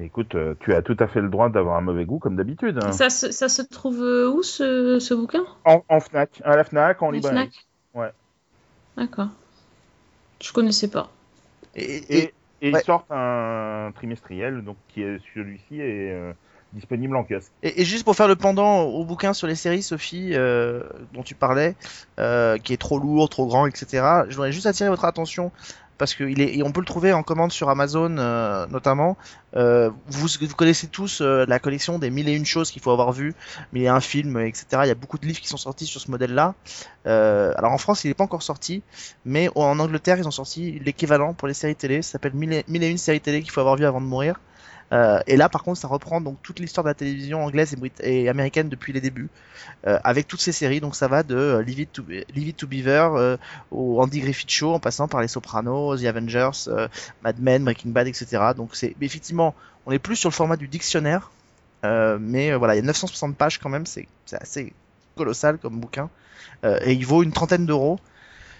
Écoute, 0.00 0.36
tu 0.60 0.74
as 0.74 0.82
tout 0.82 0.96
à 0.98 1.06
fait 1.06 1.20
le 1.20 1.28
droit 1.28 1.48
d'avoir 1.48 1.76
un 1.76 1.80
mauvais 1.80 2.04
goût 2.04 2.18
comme 2.18 2.36
d'habitude. 2.36 2.78
hein. 2.82 2.92
Ça, 2.92 3.10
se- 3.10 3.30
ça 3.30 3.48
se 3.48 3.62
trouve 3.62 4.00
où 4.00 4.42
ce, 4.42 4.98
ce 4.98 5.14
bouquin? 5.14 5.44
En, 5.64 5.82
en 5.88 6.00
Fnac, 6.00 6.40
à 6.44 6.56
la 6.56 6.64
Fnac, 6.64 7.00
en 7.02 7.08
Au 7.08 7.12
librairie. 7.12 7.36
Fnac? 7.36 7.66
Ouais. 7.94 8.10
D'accord. 8.96 9.28
Je 10.40 10.52
connaissais 10.52 10.88
pas. 10.88 11.10
Et, 11.76 11.82
et- 11.84 12.18
Et, 12.18 12.34
et 12.62 12.72
Ouais. 12.72 12.80
ils 12.80 12.84
sortent 12.84 13.10
un 13.10 13.92
trimestriel, 13.94 14.62
donc 14.62 14.76
qui 14.88 15.02
est 15.02 15.18
celui-ci 15.34 15.80
est 15.80 16.12
euh, 16.12 16.32
disponible 16.74 17.16
en 17.16 17.24
kiosque. 17.24 17.50
Et, 17.62 17.84
juste 17.84 18.04
pour 18.04 18.16
faire 18.16 18.28
le 18.28 18.36
pendant 18.36 18.82
au 18.82 19.04
bouquin 19.04 19.32
sur 19.32 19.46
les 19.46 19.54
séries, 19.54 19.82
Sophie, 19.82 20.30
euh, 20.32 20.82
dont 21.12 21.22
tu 21.22 21.34
parlais, 21.34 21.76
euh, 22.18 22.58
qui 22.58 22.72
est 22.72 22.78
trop 22.78 22.98
lourd, 22.98 23.28
trop 23.28 23.46
grand, 23.46 23.66
etc. 23.66 24.24
Je 24.28 24.34
voudrais 24.34 24.52
juste 24.52 24.66
attirer 24.66 24.90
votre 24.90 25.04
attention 25.04 25.52
parce 25.96 26.14
que 26.14 26.24
peut 26.24 26.80
le 26.80 26.86
trouver 26.86 27.12
en 27.12 27.22
commande 27.22 27.52
sur 27.52 27.68
Amazon 27.70 28.16
euh, 28.18 28.66
notamment. 28.66 29.16
Vous, 29.54 30.26
vous 30.40 30.56
connaissez 30.56 30.88
tous 30.88 31.20
la 31.20 31.58
collection 31.60 32.00
des 32.00 32.10
mille 32.10 32.28
et 32.28 32.34
une 32.34 32.44
choses 32.44 32.72
qu'il 32.72 32.82
faut 32.82 32.90
avoir 32.90 33.12
vues, 33.12 33.32
mais 33.72 33.80
il 33.80 33.82
y 33.84 33.88
a 33.88 33.94
un 33.94 34.00
film, 34.00 34.40
etc. 34.40 34.66
Il 34.82 34.88
y 34.88 34.90
a 34.90 34.96
beaucoup 34.96 35.18
de 35.18 35.26
livres 35.26 35.40
qui 35.40 35.46
sont 35.46 35.56
sortis 35.56 35.86
sur 35.86 36.00
ce 36.00 36.10
modèle-là. 36.10 36.54
Alors 37.04 37.70
en 37.70 37.78
France, 37.78 38.02
il 38.02 38.08
n'est 38.08 38.14
pas 38.14 38.24
encore 38.24 38.42
sorti, 38.42 38.82
mais 39.24 39.48
en 39.54 39.78
Angleterre, 39.78 40.18
ils 40.18 40.26
ont 40.26 40.32
sorti 40.32 40.80
l'équivalent 40.84 41.32
pour 41.32 41.46
les 41.46 41.54
séries 41.54 41.76
télé. 41.76 42.02
Ça 42.02 42.12
s'appelle 42.12 42.34
mille 42.34 42.52
et, 42.82 42.90
une 42.90 42.98
séries 42.98 43.20
télé 43.20 43.40
qu'il 43.42 43.52
faut 43.52 43.60
avoir 43.60 43.76
vues 43.76 43.86
avant 43.86 44.00
de 44.00 44.06
mourir. 44.06 44.40
Euh, 44.94 45.18
et 45.26 45.36
là, 45.36 45.48
par 45.48 45.64
contre, 45.64 45.80
ça 45.80 45.88
reprend 45.88 46.20
donc 46.20 46.36
toute 46.42 46.60
l'histoire 46.60 46.84
de 46.84 46.88
la 46.90 46.94
télévision 46.94 47.42
anglaise 47.44 47.72
et, 47.72 47.76
brit- 47.76 47.92
et 48.00 48.28
américaine 48.28 48.68
depuis 48.68 48.92
les 48.92 49.00
débuts, 49.00 49.28
euh, 49.86 49.98
avec 50.04 50.28
toutes 50.28 50.40
ces 50.40 50.52
séries. 50.52 50.80
Donc 50.80 50.94
ça 50.94 51.08
va 51.08 51.22
de 51.24 51.34
euh, 51.34 51.62
Leave, 51.62 51.80
It 51.80 51.92
to, 51.92 52.02
Leave 52.08 52.48
It 52.48 52.56
to 52.56 52.66
Beaver 52.68 53.08
euh, 53.16 53.36
au 53.72 54.00
Andy 54.00 54.20
Griffith 54.20 54.50
Show, 54.50 54.72
en 54.74 54.78
passant 54.78 55.08
par 55.08 55.20
les 55.20 55.28
Sopranos, 55.28 55.96
The 56.00 56.04
Avengers, 56.04 56.68
Mad 57.22 57.40
Men, 57.40 57.64
Breaking 57.64 57.90
Bad, 57.90 58.06
etc. 58.06 58.52
Donc 58.56 58.76
c'est 58.76 58.94
effectivement, 59.00 59.54
on 59.86 59.92
est 59.92 59.98
plus 59.98 60.16
sur 60.16 60.28
le 60.30 60.34
format 60.34 60.56
du 60.56 60.68
dictionnaire, 60.68 61.30
mais 61.82 62.54
voilà, 62.54 62.74
il 62.74 62.78
y 62.78 62.82
a 62.82 62.84
960 62.86 63.36
pages 63.36 63.58
quand 63.58 63.68
même, 63.68 63.86
c'est 63.86 64.06
assez 64.40 64.72
colossal 65.16 65.58
comme 65.58 65.78
bouquin, 65.80 66.08
et 66.64 66.92
il 66.92 67.04
vaut 67.04 67.22
une 67.22 67.32
trentaine 67.32 67.66
d'euros. 67.66 67.98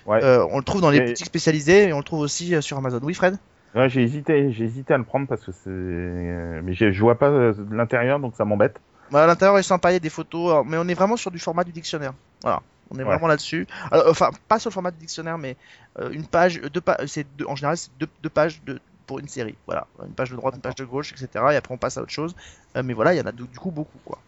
Ouais. 0.07 0.20
On 0.51 0.59
le 0.59 0.64
trouve 0.64 0.80
dans 0.80 0.91
les 0.91 0.99
Et- 0.99 1.05
boutiques 1.07 1.26
spécialisées 1.26 1.89
et 1.89 1.93
on 1.93 1.99
le 1.99 2.05
trouve 2.05 2.20
aussi 2.20 2.61
sur 2.61 2.76
Amazon. 2.76 3.01
Oui, 3.03 3.14
Fred? 3.14 3.39
Ouais, 3.75 3.89
j'ai 3.89 4.03
hésité, 4.03 4.53
j'ai 4.53 4.64
hésité 4.64 4.95
à 4.95 4.99
le 4.99 5.05
prendre 5.05 5.27
parce 5.27 5.45
que 5.45 5.51
c'est, 5.53 5.68
euh, 5.70 6.61
mais 6.62 6.75
je 6.75 6.93
je 6.93 7.01
vois 7.01 7.18
pas 7.18 7.29
euh, 7.29 7.53
de 7.53 7.75
l'intérieur, 7.75 8.20
donc 8.20 8.37
ça 8.37 8.45
m'embête. 8.45 8.81
Bah, 9.11 9.25
à 9.25 9.27
l'intérieur, 9.27 9.59
est 9.59 9.62
sympa, 9.64 9.91
il 9.91 9.95
y 9.95 9.97
a 9.97 10.01
des 10.01 10.11
photos, 10.11 10.53
euh, 10.61 10.62
mais 10.64 10.77
on 10.79 10.87
est 10.89 10.95
vraiment 10.95 11.16
sur 11.16 11.31
du 11.31 11.39
format 11.39 11.64
du 11.64 11.72
dictionnaire. 11.72 12.14
Voilà, 12.43 12.62
on 12.91 12.95
est 12.97 12.99
Ouais. 13.01 13.05
vraiment 13.05 13.27
là-dessus. 13.27 13.66
Alors, 13.91 14.09
enfin, 14.09 14.31
pas 14.49 14.59
sur 14.59 14.70
le 14.70 14.75
format 14.75 14.93
du 14.93 14.99
dictionnaire, 14.99 15.39
mais 15.39 15.57
euh, 15.99 16.11
une 16.11 16.27
page, 16.27 16.61
deux 16.61 16.81
pa- 16.81 16.99
c'est 17.07 17.25
deux- 17.37 17.47
en 17.47 17.57
général, 17.57 17.77
c'est 17.77 17.91
deux, 17.99 18.07
deux 18.22 18.31
pages 18.31 18.62
de, 18.64 18.79
pour 19.07 19.18
une 19.18 19.29
série. 19.29 19.57
Voilà, 19.66 19.87
une 20.07 20.14
page 20.14 20.31
de 20.31 20.37
droite, 20.37 20.55
une 20.55 20.62
page 20.62 20.77
de 20.77 20.85
gauche, 20.85 21.12
etc. 21.12 21.53
Et 21.53 21.57
après, 21.57 21.75
on 21.75 21.79
passe 21.79 21.99
à 21.99 22.03
autre 22.03 22.12
chose. 22.12 22.35
Euh, 22.77 22.83
mais 22.85 22.95
voilà, 22.95 23.12
il 23.14 23.18
y 23.18 23.20
en 23.20 23.27
a 23.27 23.33
du, 23.33 23.43
du 23.47 23.59
coup 23.59 23.70
beaucoup, 23.72 23.99
quoi. 24.05 24.18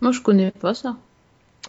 Moi, 0.00 0.12
je 0.12 0.20
connais 0.20 0.50
pas 0.50 0.74
ça. 0.74 0.96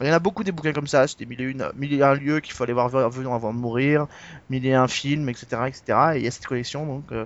Il 0.01 0.07
y 0.07 0.11
en 0.11 0.13
a 0.13 0.19
beaucoup 0.19 0.43
des 0.43 0.51
bouquins 0.51 0.73
comme 0.73 0.87
ça, 0.87 1.07
c'était 1.07 1.25
mille 1.25 1.55
mille 1.75 1.93
et 1.93 2.03
un 2.03 2.15
lieux 2.15 2.41
qu'il 2.41 2.53
fallait 2.53 2.73
voir 2.73 2.89
venant 2.89 3.33
avant 3.33 3.53
de 3.53 3.59
mourir, 3.59 4.07
mille 4.49 4.65
et 4.65 4.73
un 4.73 4.87
films, 4.87 5.29
etc. 5.29 5.45
etc. 5.67 5.83
Et 6.15 6.17
il 6.17 6.23
y 6.25 6.27
a 6.27 6.31
cette 6.31 6.45
collection, 6.45 6.85
donc, 6.85 7.03
euh, 7.13 7.25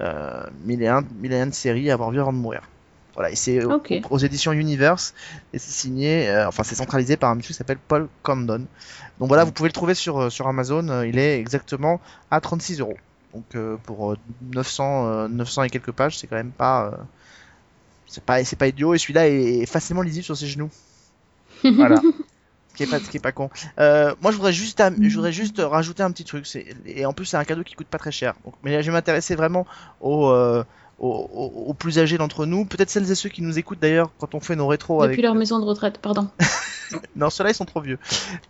euh, 0.00 0.46
mille, 0.64 0.82
et 0.82 0.88
un, 0.88 1.02
mille 1.20 1.32
et 1.32 1.40
un 1.40 1.48
de 1.48 1.54
séries 1.54 1.90
à 1.90 1.94
avoir 1.94 2.10
vu 2.10 2.20
avant 2.20 2.32
de 2.32 2.38
mourir. 2.38 2.62
Voilà, 3.14 3.30
et 3.30 3.36
c'est 3.36 3.64
aux, 3.64 3.82
aux 4.10 4.18
éditions 4.18 4.52
Universe, 4.52 5.14
et 5.52 5.58
c'est 5.58 5.70
signé, 5.70 6.28
euh, 6.28 6.48
enfin 6.48 6.62
c'est 6.62 6.74
centralisé 6.74 7.16
par 7.16 7.30
un 7.30 7.34
monsieur 7.34 7.52
qui 7.52 7.58
s'appelle 7.58 7.78
Paul 7.88 8.08
Condon. 8.22 8.66
Donc 9.18 9.28
voilà, 9.28 9.44
vous 9.44 9.52
pouvez 9.52 9.70
le 9.70 9.74
trouver 9.74 9.94
sur, 9.94 10.18
euh, 10.18 10.30
sur 10.30 10.46
Amazon, 10.48 11.02
il 11.02 11.18
est 11.18 11.38
exactement 11.38 12.00
à 12.30 12.40
36 12.40 12.80
euros. 12.80 12.96
Donc 13.34 13.44
euh, 13.54 13.76
pour 13.84 14.12
euh, 14.12 14.18
900, 14.54 15.06
euh, 15.06 15.28
900 15.28 15.64
et 15.64 15.70
quelques 15.70 15.92
pages, 15.92 16.18
c'est 16.18 16.26
quand 16.26 16.36
même 16.36 16.50
pas... 16.50 16.92
c'est 18.06 18.24
pas, 18.24 18.38
pas 18.58 18.66
idiot, 18.68 18.94
et 18.94 18.98
celui-là 18.98 19.28
est 19.28 19.66
facilement 19.66 20.02
lisible 20.02 20.24
sur 20.24 20.36
ses 20.36 20.46
genoux 20.46 20.70
Voilà. 21.64 21.96
ce 22.00 22.74
qui 22.76 22.82
est 22.82 22.86
pas 22.90 22.98
ce 22.98 23.08
qui 23.10 23.16
est 23.16 23.20
pas 23.20 23.32
con. 23.32 23.50
Euh, 23.78 24.14
moi 24.20 24.30
je 24.32 24.36
voudrais 24.36 24.52
juste 24.52 24.80
am- 24.80 24.96
je 25.00 25.14
voudrais 25.14 25.32
juste 25.32 25.60
rajouter 25.64 26.02
un 26.02 26.10
petit 26.10 26.24
truc 26.24 26.46
et 26.86 27.06
en 27.06 27.12
plus 27.12 27.24
c'est 27.26 27.36
un 27.36 27.44
cadeau 27.44 27.62
qui 27.62 27.74
coûte 27.74 27.86
pas 27.86 27.98
très 27.98 28.12
cher. 28.12 28.34
Donc, 28.44 28.54
mais 28.62 28.82
je 28.82 28.86
vais 28.86 28.92
m'intéresser 28.92 29.34
vraiment 29.34 29.66
aux, 30.00 30.28
euh, 30.28 30.62
aux, 30.98 31.08
aux- 31.68 31.74
plus 31.74 31.98
âgés 31.98 32.18
d'entre 32.18 32.46
nous, 32.46 32.64
peut-être 32.64 32.90
celles 32.90 33.10
et 33.10 33.14
ceux 33.14 33.28
qui 33.28 33.42
nous 33.42 33.58
écoutent 33.58 33.80
d'ailleurs 33.80 34.10
quand 34.18 34.34
on 34.34 34.40
fait 34.40 34.56
nos 34.56 34.66
rétros 34.66 35.02
Depuis 35.02 35.14
avec 35.14 35.22
leur 35.22 35.34
maison 35.34 35.58
de 35.58 35.64
retraite, 35.64 35.98
pardon. 35.98 36.28
non, 37.16 37.30
ceux-là 37.30 37.50
ils 37.50 37.54
sont 37.54 37.64
trop 37.64 37.80
vieux. 37.80 37.98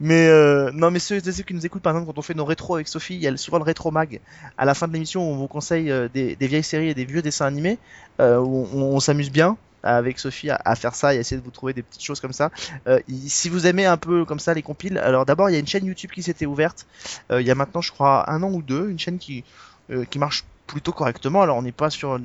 Mais 0.00 0.28
euh, 0.28 0.70
non, 0.72 0.90
mais 0.90 0.98
ceux, 0.98 1.20
ceux 1.20 1.42
qui 1.42 1.54
nous 1.54 1.64
écoutent, 1.66 1.82
par 1.82 1.92
exemple, 1.94 2.12
quand 2.12 2.18
on 2.18 2.22
fait 2.22 2.34
nos 2.34 2.44
rétros 2.44 2.74
avec 2.76 2.86
Sophie, 2.88 3.14
il 3.14 3.22
y 3.22 3.26
a 3.28 3.36
souvent 3.36 3.58
le 3.58 3.64
rétro 3.64 3.90
mag 3.90 4.20
à 4.58 4.64
la 4.64 4.74
fin 4.74 4.86
de 4.88 4.92
l'émission 4.92 5.22
où 5.28 5.32
on 5.32 5.36
vous 5.36 5.46
conseille 5.48 5.90
euh, 5.90 6.08
des, 6.12 6.36
des 6.36 6.46
vieilles 6.46 6.62
séries 6.62 6.88
et 6.90 6.94
des 6.94 7.04
vieux 7.04 7.22
dessins 7.22 7.46
animés 7.46 7.78
euh, 8.20 8.38
où 8.38 8.68
on, 8.74 8.82
on 8.94 9.00
s'amuse 9.00 9.30
bien 9.30 9.56
avec 9.86 10.18
Sophie 10.18 10.50
à, 10.50 10.74
faire 10.74 10.94
ça 10.94 11.14
et 11.14 11.18
essayer 11.18 11.38
de 11.38 11.44
vous 11.44 11.50
trouver 11.50 11.72
des 11.72 11.82
petites 11.82 12.02
choses 12.02 12.20
comme 12.20 12.32
ça. 12.32 12.50
Euh, 12.86 13.00
si 13.26 13.48
vous 13.48 13.66
aimez 13.66 13.86
un 13.86 13.96
peu 13.96 14.24
comme 14.24 14.40
ça 14.40 14.54
les 14.54 14.62
compiles, 14.62 14.98
alors 14.98 15.24
d'abord 15.24 15.48
il 15.50 15.52
y 15.52 15.56
a 15.56 15.58
une 15.58 15.66
chaîne 15.66 15.86
YouTube 15.86 16.10
qui 16.10 16.22
s'était 16.22 16.46
ouverte 16.46 16.86
euh, 17.30 17.40
il 17.40 17.46
y 17.46 17.50
a 17.50 17.54
maintenant 17.54 17.80
je 17.80 17.92
crois 17.92 18.30
un 18.30 18.42
an 18.42 18.52
ou 18.52 18.62
deux, 18.62 18.90
une 18.90 18.98
chaîne 18.98 19.18
qui 19.18 19.44
euh, 19.90 20.04
marche 20.16 20.44
plutôt 20.66 20.90
correctement. 20.90 21.42
Alors 21.42 21.56
on 21.56 21.62
n'est 21.62 21.70
pas 21.70 21.90
sur 21.90 22.18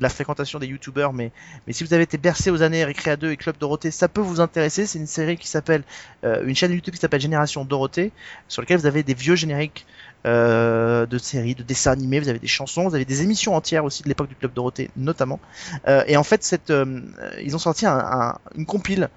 la 0.00 0.08
fréquentation 0.10 0.58
des 0.58 0.66
youtubeurs, 0.66 1.14
mais 1.14 1.32
si 1.70 1.82
vous 1.82 1.94
avez 1.94 2.02
été 2.02 2.18
bercé 2.18 2.50
aux 2.50 2.60
années 2.60 2.84
Récréa 2.84 3.16
2 3.16 3.30
et 3.30 3.36
Club 3.38 3.56
Dorothée, 3.58 3.90
ça 3.90 4.06
peut 4.06 4.20
vous 4.20 4.40
intéresser. 4.40 4.84
C'est 4.84 4.98
une 4.98 5.06
série 5.06 5.38
qui 5.38 5.48
s'appelle 5.48 5.82
une 6.22 6.54
chaîne 6.54 6.72
YouTube 6.72 6.92
qui 6.92 7.00
s'appelle 7.00 7.22
Génération 7.22 7.64
Dorothée, 7.64 8.12
sur 8.48 8.60
laquelle 8.60 8.76
vous 8.76 8.84
avez 8.84 9.02
des 9.02 9.14
vieux 9.14 9.34
génériques 9.34 9.86
euh, 10.26 11.06
de 11.06 11.18
séries, 11.18 11.54
de 11.54 11.62
dessins 11.62 11.92
animés, 11.92 12.20
vous 12.20 12.28
avez 12.28 12.38
des 12.38 12.46
chansons, 12.46 12.88
vous 12.88 12.94
avez 12.94 13.04
des 13.04 13.22
émissions 13.22 13.54
entières 13.54 13.84
aussi 13.84 14.02
de 14.02 14.08
l'époque 14.08 14.28
du 14.28 14.34
Club 14.34 14.52
Dorothée 14.52 14.90
notamment. 14.96 15.40
Euh, 15.88 16.02
et 16.06 16.16
en 16.16 16.22
fait, 16.24 16.56
euh, 16.70 17.00
ils 17.42 17.54
ont 17.54 17.58
sorti 17.60 17.86
un, 17.86 17.98
un- 17.98 18.38
une 18.56 18.66
compile. 18.66 19.08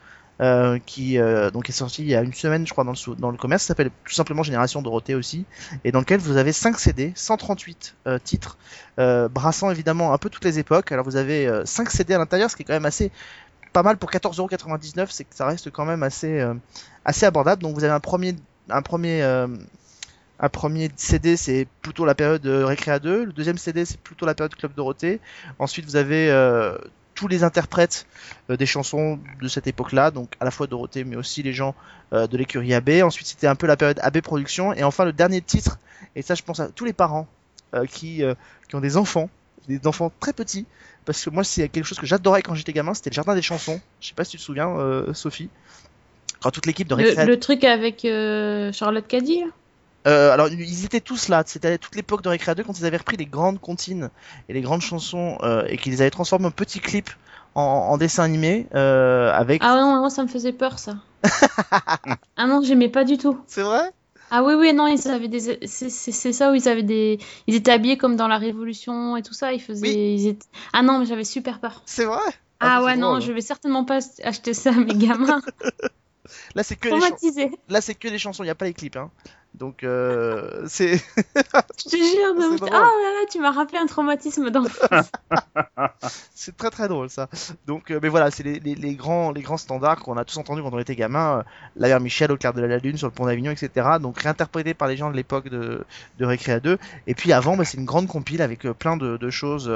qui 0.85 1.17
donc 1.51 1.67
est 1.67 1.73
sortie 1.73 2.01
il 2.03 2.07
y 2.07 2.15
a 2.15 2.21
une 2.21 2.33
semaine 2.33 2.65
je 2.65 2.71
crois 2.71 2.85
dans 2.85 3.29
le, 3.31 3.35
commerce 3.37 3.63
ça 3.63 3.67
s'appelle 3.69 3.89
tout 4.05 4.13
simplement 4.13 4.41
Génération 4.41 4.81
Dorothée 4.81 5.13
aussi 5.13 5.43
et 5.83 5.91
dans 5.91 5.99
lequel 5.99 6.21
vous 6.21 6.37
avez 6.37 6.53
5 6.53 6.79
CD 6.79 7.11
138 7.13 7.95
euh, 8.07 8.19
titres 8.23 8.57
brassant 8.97 9.69
évidemment 9.69 10.13
un 10.13 10.17
peu 10.17 10.29
toutes 10.29 10.45
les 10.45 10.57
époques 10.57 10.93
alors 10.93 11.03
vous 11.03 11.17
avez 11.17 11.45
euh, 11.45 11.65
5 11.65 11.89
CD 11.89 12.13
à 12.13 12.19
l'intérieur 12.19 12.49
ce 12.49 12.55
qui 12.55 12.61
est 12.61 12.65
quand 12.65 12.71
même 12.79 12.85
assez 12.85 13.11
pas 13.73 13.83
mal 13.83 13.97
pour 13.97 14.09
14,99€, 14.11 15.07
c'est 15.11 15.25
que 15.25 15.35
ça 15.35 15.45
reste 15.45 15.69
quand 15.71 15.85
même 15.85 16.01
assez, 16.01 16.43
assez 17.05 17.25
abordable. 17.27 17.61
Donc 17.61 17.75
vous 17.75 17.83
avez 17.83 17.93
un 17.93 17.99
premier, 17.99 18.35
un 18.69 18.81
premier, 18.81 19.21
un 20.39 20.49
premier 20.49 20.89
CD, 20.95 21.35
c'est 21.35 21.67
plutôt 21.81 22.05
la 22.05 22.15
période 22.15 22.45
euh, 22.45 22.65
Récréa 22.65 22.99
2. 22.99 23.25
Le 23.25 23.33
deuxième 23.33 23.57
CD, 23.57 23.83
c'est 23.83 23.99
plutôt 23.99 24.25
la 24.25 24.33
période 24.33 24.55
Club 24.55 24.73
Dorothée. 24.73 25.19
Ensuite, 25.59 25.85
vous 25.85 25.97
avez 25.97 26.29
euh, 26.31 26.77
tous 27.13 27.27
les 27.27 27.43
interprètes 27.43 28.07
euh, 28.49 28.55
des 28.55 28.65
chansons 28.65 29.19
de 29.41 29.47
cette 29.49 29.67
époque-là, 29.67 30.11
donc 30.11 30.33
à 30.39 30.45
la 30.45 30.51
fois 30.51 30.67
Dorothée, 30.67 31.03
mais 31.03 31.17
aussi 31.17 31.43
les 31.43 31.51
gens 31.51 31.75
euh, 32.13 32.25
de 32.27 32.37
l'écurie 32.37 32.73
AB. 32.73 32.89
Ensuite, 33.03 33.27
c'était 33.27 33.47
un 33.47 33.55
peu 33.55 33.67
la 33.67 33.75
période 33.75 33.99
AB 34.01 34.21
Productions. 34.21 34.73
Et 34.73 34.83
enfin, 34.83 35.03
le 35.03 35.11
dernier 35.11 35.41
titre, 35.41 35.77
et 36.15 36.21
ça, 36.21 36.35
je 36.35 36.43
pense 36.43 36.61
à 36.61 36.69
tous 36.69 36.85
les 36.85 36.93
parents 36.93 37.27
qui, 37.87 38.23
qui 38.67 38.75
ont 38.75 38.79
des 38.79 38.97
enfants, 38.97 39.29
des 39.67 39.85
enfants 39.85 40.11
très 40.19 40.33
petits, 40.33 40.65
parce 41.05 41.23
que 41.23 41.29
moi 41.29 41.43
c'est 41.43 41.69
quelque 41.69 41.85
chose 41.85 41.99
que 41.99 42.07
j'adorais 42.07 42.41
quand 42.41 42.55
j'étais 42.55 42.73
gamin, 42.73 42.95
c'était 42.95 43.11
le 43.11 43.13
jardin 43.13 43.35
des 43.35 43.43
chansons. 43.43 43.79
Je 44.01 44.07
sais 44.07 44.15
pas 44.15 44.23
si 44.23 44.31
tu 44.31 44.37
te 44.37 44.41
souviens, 44.41 44.75
Sophie. 45.13 45.49
Quand 46.41 46.49
toute 46.49 46.65
l'équipe 46.65 46.87
de 46.87 46.95
Le, 46.95 47.03
Récréa... 47.03 47.25
le 47.25 47.39
truc 47.39 47.63
avec 47.63 47.99
Charlotte 48.73 49.07
Caddy, 49.07 49.41
là? 49.41 49.45
Euh, 50.07 50.31
alors 50.31 50.47
ils 50.47 50.85
étaient 50.85 51.01
tous 51.01 51.27
là, 51.27 51.43
c'était 51.45 51.77
toute 51.77 51.95
l'époque 51.95 52.21
de 52.21 52.29
Récréa 52.29 52.55
2 52.55 52.63
quand 52.63 52.79
ils 52.79 52.85
avaient 52.85 52.97
repris 52.97 53.17
les 53.17 53.25
grandes 53.25 53.59
comptines 53.59 54.09
et 54.47 54.53
les 54.53 54.61
grandes 54.61 54.81
chansons 54.81 55.37
euh, 55.43 55.65
et 55.67 55.77
qu'ils 55.77 55.91
les 55.91 56.01
avaient 56.01 56.09
transformées 56.09 56.45
en 56.47 56.51
petits 56.51 56.79
clips 56.79 57.09
en, 57.55 57.61
en 57.61 57.97
dessin 57.97 58.23
animé 58.23 58.67
euh, 58.75 59.31
avec... 59.33 59.61
Ah 59.63 59.75
non, 59.75 59.99
moi 59.99 60.09
ça 60.09 60.23
me 60.23 60.27
faisait 60.29 60.53
peur 60.53 60.79
ça. 60.79 60.95
ah 62.37 62.47
non, 62.47 62.61
j'aimais 62.63 62.87
pas 62.89 63.03
du 63.03 63.17
tout. 63.17 63.39
C'est 63.47 63.61
vrai? 63.61 63.91
Ah 64.31 64.43
oui, 64.43 64.53
oui, 64.53 64.73
non, 64.73 64.85
ils 64.87 65.07
avaient 65.09 65.27
des. 65.27 65.59
C'est 65.67 65.89
ça 66.33 66.51
où 66.51 66.55
ils 66.55 66.69
avaient 66.69 66.83
des. 66.83 67.17
Ils 67.47 67.55
étaient 67.55 67.71
habillés 67.71 67.97
comme 67.97 68.15
dans 68.15 68.27
la 68.27 68.37
Révolution 68.37 69.17
et 69.17 69.23
tout 69.23 69.33
ça. 69.33 69.53
Ils 69.53 69.59
faisaient. 69.61 69.87
Oui. 69.87 70.15
ils 70.19 70.27
étaient- 70.27 70.45
Ah 70.71 70.83
non, 70.83 70.99
mais 70.99 71.07
j'avais 71.07 71.23
super 71.23 71.59
peur. 71.59 71.81
C'est 71.87 72.05
vrai? 72.05 72.19
Ah, 72.59 72.77
c'est 72.79 72.85
ouais, 72.85 72.95
non, 72.95 73.13
drôle. 73.13 73.21
je 73.21 73.31
vais 73.31 73.41
certainement 73.41 73.85
pas 73.85 73.99
acheter 74.23 74.53
ça 74.53 74.69
à 74.69 74.73
mes 74.73 74.93
gamins. 74.93 75.41
Là 76.55 76.61
c'est 76.61 76.75
que, 76.75 76.89
les 76.89 77.49
là, 77.69 77.81
c'est 77.81 77.95
que 77.95 78.07
les 78.07 78.19
chansons, 78.19 78.43
il 78.43 78.47
n'y 78.47 78.51
a 78.51 78.55
pas 78.55 78.65
les 78.65 78.73
clips. 78.73 78.97
Hein. 78.97 79.09
Donc 79.55 79.83
euh, 79.83 80.63
c'est... 80.67 80.95
Je 80.95 81.89
te 81.89 81.95
jure. 81.97 82.67
Ah 82.71 82.79
là 82.79 82.79
là, 82.79 83.25
tu 83.29 83.39
m'as 83.39 83.51
rappelé 83.51 83.77
un 83.77 83.87
traumatisme 83.87 84.49
d'enfance. 84.51 85.11
c'est 86.35 86.55
très 86.55 86.69
très 86.69 86.87
drôle 86.87 87.09
ça. 87.09 87.27
Donc, 87.67 87.91
euh, 87.91 87.99
mais 88.01 88.09
voilà, 88.09 88.31
c'est 88.31 88.43
les, 88.43 88.59
les, 88.59 88.75
les 88.75 88.95
grands 88.95 89.31
les 89.31 89.41
grands 89.41 89.57
standards 89.57 89.99
qu'on 89.99 90.17
a 90.17 90.23
tous 90.23 90.37
entendus 90.37 90.61
quand 90.61 90.73
on 90.73 90.79
était 90.79 90.95
gamin. 90.95 91.39
Euh, 91.39 91.43
La 91.75 91.87
Mère 91.89 91.99
Michel 91.99 92.31
au 92.31 92.37
clair 92.37 92.53
de 92.53 92.61
la 92.61 92.77
lune 92.77 92.97
sur 92.97 93.07
le 93.07 93.13
pont 93.13 93.25
d'Avignon, 93.25 93.51
etc. 93.51 93.97
Donc 94.01 94.19
réinterprété 94.21 94.73
par 94.73 94.87
les 94.87 94.97
gens 94.97 95.09
de 95.09 95.15
l'époque 95.15 95.49
de, 95.49 95.83
de 96.19 96.25
Récréa 96.25 96.59
2. 96.59 96.77
Et 97.07 97.15
puis 97.15 97.33
avant, 97.33 97.57
bah, 97.57 97.65
c'est 97.65 97.77
une 97.77 97.85
grande 97.85 98.07
compile 98.07 98.41
avec 98.41 98.65
euh, 98.65 98.73
plein 98.73 98.97
de, 98.97 99.17
de 99.17 99.29
choses. 99.29 99.71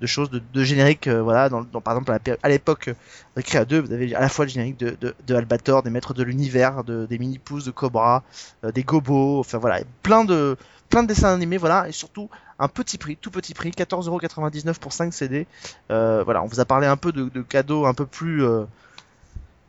De 0.00 0.06
choses 0.06 0.30
de, 0.30 0.42
de 0.52 0.64
génériques 0.64 1.06
euh, 1.06 1.22
voilà 1.22 1.48
dans, 1.48 1.64
par 1.64 1.94
exemple 1.94 2.36
à 2.42 2.48
l'époque 2.48 2.88
euh, 2.88 2.94
Récréa 3.36 3.64
2 3.64 3.80
vous 3.80 3.92
avez 3.92 4.14
à 4.14 4.20
la 4.20 4.28
fois 4.28 4.44
le 4.44 4.50
générique 4.50 4.78
de, 4.78 4.96
de, 5.00 5.14
de 5.26 5.80
des 5.82 5.90
maîtres 5.90 6.14
de 6.14 6.22
l'univers 6.22 6.84
de, 6.84 7.06
des 7.06 7.18
mini 7.18 7.38
pousses 7.38 7.64
de 7.64 7.70
Cobra 7.70 8.22
euh, 8.64 8.72
des 8.72 8.82
Gobos 8.82 9.40
enfin 9.40 9.58
voilà 9.58 9.80
plein 10.02 10.24
de 10.24 10.56
de 10.90 11.06
dessins 11.06 11.34
animés 11.34 11.56
voilà 11.56 11.88
et 11.88 11.92
surtout 11.92 12.28
un 12.58 12.68
petit 12.68 12.98
prix 12.98 13.16
tout 13.16 13.30
petit 13.30 13.54
prix 13.54 13.70
14,99€ 13.70 14.78
pour 14.78 14.92
5 14.92 15.12
CD 15.12 15.46
euh, 15.90 16.22
voilà, 16.24 16.42
on 16.42 16.46
vous 16.46 16.60
a 16.60 16.64
parlé 16.64 16.86
un 16.86 16.96
peu 16.96 17.10
de, 17.10 17.28
de 17.28 17.42
cadeaux 17.42 17.86
un 17.86 17.94
peu 17.94 18.06
plus 18.06 18.44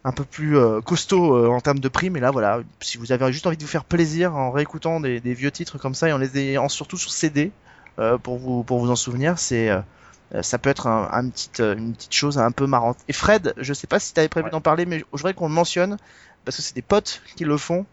un 0.05 0.11
peu 0.11 0.23
plus 0.23 0.55
euh, 0.55 0.81
en 1.49 1.59
termes 1.61 1.79
de 1.79 1.87
prix, 1.87 2.11
mais 2.11 2.19
là 2.19 2.29
voilà, 2.29 2.59
si 2.79 2.99
vous 2.99 3.11
avez 3.11 3.33
juste 3.33 3.47
envie 3.47 3.57
de 3.57 3.63
vous 3.63 3.67
faire 3.67 3.83
plaisir 3.83 4.35
en 4.35 4.51
réécoutant 4.51 4.99
des, 4.99 5.19
vieux 5.19 5.49
titres 5.49 5.79
comme 5.79 5.95
ça 5.95 6.07
et 6.07 6.13
en 6.13 6.19
les 6.19 6.37
ayant 6.37 6.69
surtout 6.69 6.97
sur 6.97 7.11
CD 7.11 7.51
pour 8.21 8.37
vous 8.37 8.91
en 8.91 8.95
souvenir, 8.95 9.39
c'est 9.39 9.71
ça 10.41 10.57
peut 10.57 10.69
être 10.69 10.87
un, 10.87 11.07
un 11.11 11.29
petit, 11.29 11.49
euh, 11.61 11.75
une 11.75 11.93
petite 11.93 12.13
chose 12.13 12.37
un 12.37 12.51
peu 12.51 12.67
marrante. 12.67 12.97
Et 13.07 13.13
Fred, 13.13 13.53
je 13.57 13.73
sais 13.73 13.87
pas 13.87 13.99
si 13.99 14.13
tu 14.13 14.19
avais 14.19 14.29
prévu 14.29 14.45
Ouais. 14.45 14.51
d'en 14.51 14.61
parler, 14.61 14.85
mais 14.85 14.99
je 14.99 15.05
voudrais 15.11 15.33
qu'on 15.33 15.47
le 15.47 15.53
mentionne 15.53 15.97
parce 16.43 16.57
que 16.57 16.63
c'est 16.63 16.75
des 16.75 16.81
potes 16.81 17.21
qui 17.35 17.45
le 17.45 17.57
font. 17.57 17.85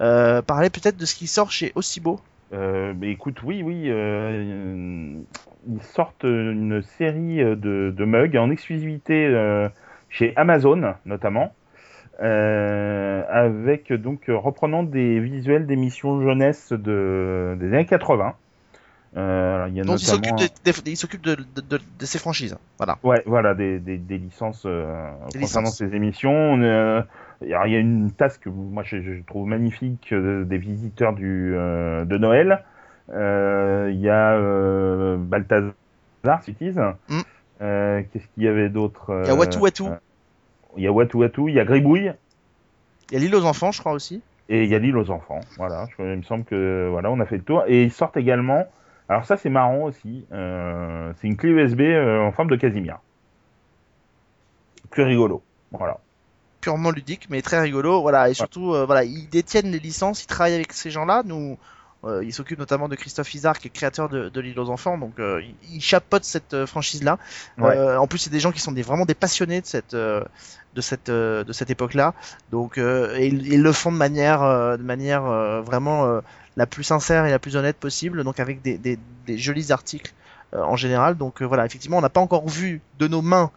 Euh, 0.00 0.42
parler 0.42 0.70
peut-être 0.70 0.96
de 0.96 1.04
ce 1.06 1.14
qui 1.14 1.26
sort 1.26 1.50
chez 1.50 1.72
Ocibo. 1.74 2.20
Euh, 2.52 2.94
mais 2.98 3.10
écoute, 3.10 3.42
oui, 3.42 3.62
oui, 3.62 3.84
euh, 3.88 5.12
ils 5.68 5.82
sortent 5.82 6.22
une 6.24 6.80
série 6.82 7.38
de, 7.38 7.92
de 7.94 8.04
mugs 8.04 8.36
en 8.36 8.50
exclusivité 8.50 9.26
euh, 9.26 9.68
chez 10.08 10.32
Amazon, 10.36 10.94
notamment, 11.04 11.52
euh, 12.22 13.22
avec 13.28 13.92
donc 13.92 14.28
euh, 14.28 14.36
reprenant 14.36 14.82
des 14.82 15.20
visuels 15.20 15.66
d'émissions 15.66 16.22
jeunesse 16.22 16.72
de, 16.72 17.56
des 17.60 17.68
années 17.74 17.86
80. 17.86 18.34
Euh, 19.16 19.68
il 19.74 19.98
s'occupe 19.98 20.32
notamment, 20.32 20.82
il 20.86 20.96
s'occupe 20.96 21.22
de, 21.22 21.34
de, 21.34 21.60
de, 21.62 21.80
de 21.98 22.06
ces 22.06 22.18
franchises. 22.18 22.56
Voilà. 22.76 22.98
ouais, 23.02 23.22
voilà, 23.26 23.54
des, 23.54 23.78
des, 23.78 23.96
des 23.96 24.18
licences 24.18 24.64
euh, 24.66 25.10
Des 25.32 25.40
concernant 25.40 25.68
licences. 25.68 25.78
ces 25.78 25.94
émissions. 25.96 26.60
Euh, 26.62 27.00
alors, 27.42 27.66
il 27.66 27.72
y 27.72 27.76
a 27.76 27.78
une 27.78 28.10
tasse 28.12 28.36
que 28.38 28.48
moi 28.50 28.82
je, 28.84 29.00
je 29.00 29.22
trouve 29.26 29.46
magnifique 29.48 30.12
des 30.12 30.58
visiteurs 30.58 31.14
du, 31.14 31.52
de 31.52 32.18
Noël. 32.18 32.64
Il 33.10 34.00
y 34.00 34.08
a 34.10 35.16
Balthazar, 35.16 35.72
utilises. 36.46 36.80
Mm. 37.08 37.20
Qu'est-ce 37.60 38.26
qu'il 38.34 38.42
y 38.42 38.48
avait 38.48 38.68
d'autre 38.68 39.22
Il 39.24 39.28
y 39.28 39.30
a 39.30 39.34
Watu 39.34 39.58
Watu. 39.58 39.84
Il 40.76 40.82
y 40.82 40.86
a 40.86 40.92
Watu 40.92 41.16
Watu, 41.16 41.48
il 41.48 41.54
y 41.54 41.60
a 41.60 41.64
Gribouille 41.64 42.12
Il 43.10 43.14
y 43.14 43.16
a 43.16 43.20
l'île 43.20 43.34
aux 43.34 43.44
enfants, 43.46 43.72
je 43.72 43.80
crois 43.80 43.92
aussi. 43.92 44.20
et 44.50 44.64
il 44.64 44.70
y 44.70 44.74
a 44.74 44.78
l'île 44.78 44.96
aux 44.96 45.10
enfants. 45.10 45.40
Voilà, 45.56 45.86
je, 45.96 46.02
il 46.02 46.18
me 46.18 46.22
semble 46.22 46.44
que 46.44 46.88
voilà, 46.90 47.10
on 47.10 47.18
a 47.20 47.24
fait 47.26 47.36
le 47.38 47.42
tour. 47.42 47.64
Et 47.66 47.84
ils 47.84 47.90
sortent 47.92 48.16
également. 48.16 48.66
Alors 49.08 49.24
ça 49.24 49.36
c'est 49.36 49.48
marrant 49.50 49.82
aussi. 49.84 50.26
euh, 50.32 51.12
c'est 51.20 51.26
une 51.28 51.36
clé 51.36 51.50
USB 51.50 51.80
euh, 51.80 52.20
en 52.20 52.32
forme 52.32 52.48
de 52.50 52.56
Casimir. 52.56 52.98
Plus 54.90 55.02
rigolo. 55.02 55.42
Voilà. 55.72 55.98
purement 56.60 56.90
ludique, 56.90 57.26
mais 57.30 57.42
très 57.42 57.60
rigolo. 57.60 58.00
Voilà, 58.00 58.28
et 58.30 58.34
surtout, 58.34 58.74
euh, 58.74 58.84
voilà, 58.86 59.04
ils 59.04 59.28
détiennent 59.28 59.70
les 59.70 59.78
licences, 59.78 60.24
ils 60.24 60.26
travaillent 60.26 60.54
avec 60.54 60.72
ces 60.72 60.90
gens-là. 60.90 61.22
Nous, 61.24 61.58
euh, 62.04 62.24
ils 62.24 62.32
s'occupent 62.32 62.58
notamment 62.58 62.88
de 62.88 62.96
Christophe 62.96 63.34
Isard, 63.34 63.58
qui 63.58 63.68
est 63.68 63.70
créateur 63.70 64.08
de, 64.08 64.28
de 64.28 64.40
l'île 64.40 64.58
aux 64.58 64.70
enfants, 64.70 64.98
donc 64.98 65.18
euh, 65.18 65.40
chapeautent 65.78 66.24
cette 66.24 66.54
euh, 66.54 66.66
franchise-là. 66.66 67.18
Ouais. 67.58 67.96
En 67.96 68.06
plus, 68.06 68.18
c'est 68.18 68.30
des 68.30 68.40
gens 68.40 68.52
qui 68.52 68.60
sont 68.60 68.72
des, 68.72 68.82
vraiment 68.82 69.04
des 69.04 69.14
passionnés 69.14 69.60
de 69.60 69.66
cette 69.66 69.94
de 69.94 70.80
cette 70.80 71.10
de 71.10 71.52
cette 71.52 71.70
époque-là. 71.70 72.14
Donc, 72.50 72.78
et 72.78 73.26
ils, 73.26 73.52
ils 73.52 73.62
le 73.62 73.72
font 73.72 73.92
de 73.92 73.96
manière 73.96 74.40
de 74.78 74.82
manière 74.82 75.22
vraiment 75.62 76.20
la 76.58 76.66
plus 76.66 76.82
sincère 76.82 77.24
et 77.24 77.30
la 77.30 77.38
plus 77.38 77.56
honnête 77.56 77.76
possible. 77.76 78.24
Donc, 78.24 78.40
avec 78.40 78.60
des, 78.62 78.98
jolis 79.28 79.70
articles 79.70 80.12
euh, 80.54 80.62
en 80.62 80.76
général. 80.76 81.16
Donc 81.16 81.40
euh, 81.40 81.44
voilà, 81.46 81.64
effectivement, 81.64 81.98
on 81.98 82.02
n'a 82.02 82.08
pas 82.08 82.20
encore 82.20 82.48
vu 82.48 82.82
de 82.98 83.06
nos 83.06 83.22
mains 83.22 83.50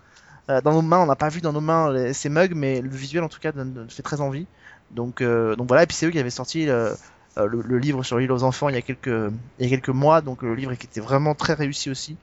euh, 0.49 0.62
dans 0.62 0.74
nos 0.74 0.82
mains, 0.82 0.99
on 0.99 1.08
n'a 1.08 1.16
pas 1.16 1.30
vu 1.30 1.41
dans 1.41 1.52
nos 1.52 1.62
mains 1.62 2.14
ces 2.14 2.30
mugs, 2.30 2.54
mais 2.54 2.80
le 2.80 2.89
visuel 2.89 3.24
en 3.24 3.30
tout 3.30 3.39
cas 3.39 3.52
donne, 3.52 3.88
fait 3.89 4.04
très 4.04 4.22
envie. 4.22 4.45
Donc, 4.91 5.22
voilà, 5.22 5.84
et 5.84 5.88
puis 5.88 5.95
c'est 5.95 6.06
eux 6.06 6.12
qui 6.12 6.20
avaient 6.20 6.30
sorti 6.30 6.66
le, 6.66 7.78
livre 7.78 8.04
sur 8.04 8.18
l'île 8.18 8.32
aux 8.32 8.43
enfants 8.43 8.68
il 8.68 8.76
y 8.76 8.78
a 8.78 8.82
quelques, 8.82 9.89
mois, 9.89 10.20
donc 10.20 10.41
le 10.41 10.54
livre 10.54 10.74
qui 10.76 10.86
était 10.86 10.99
vraiment 10.99 11.34
très 11.34 11.54
réussi 11.54 11.89
aussi. 11.89 12.18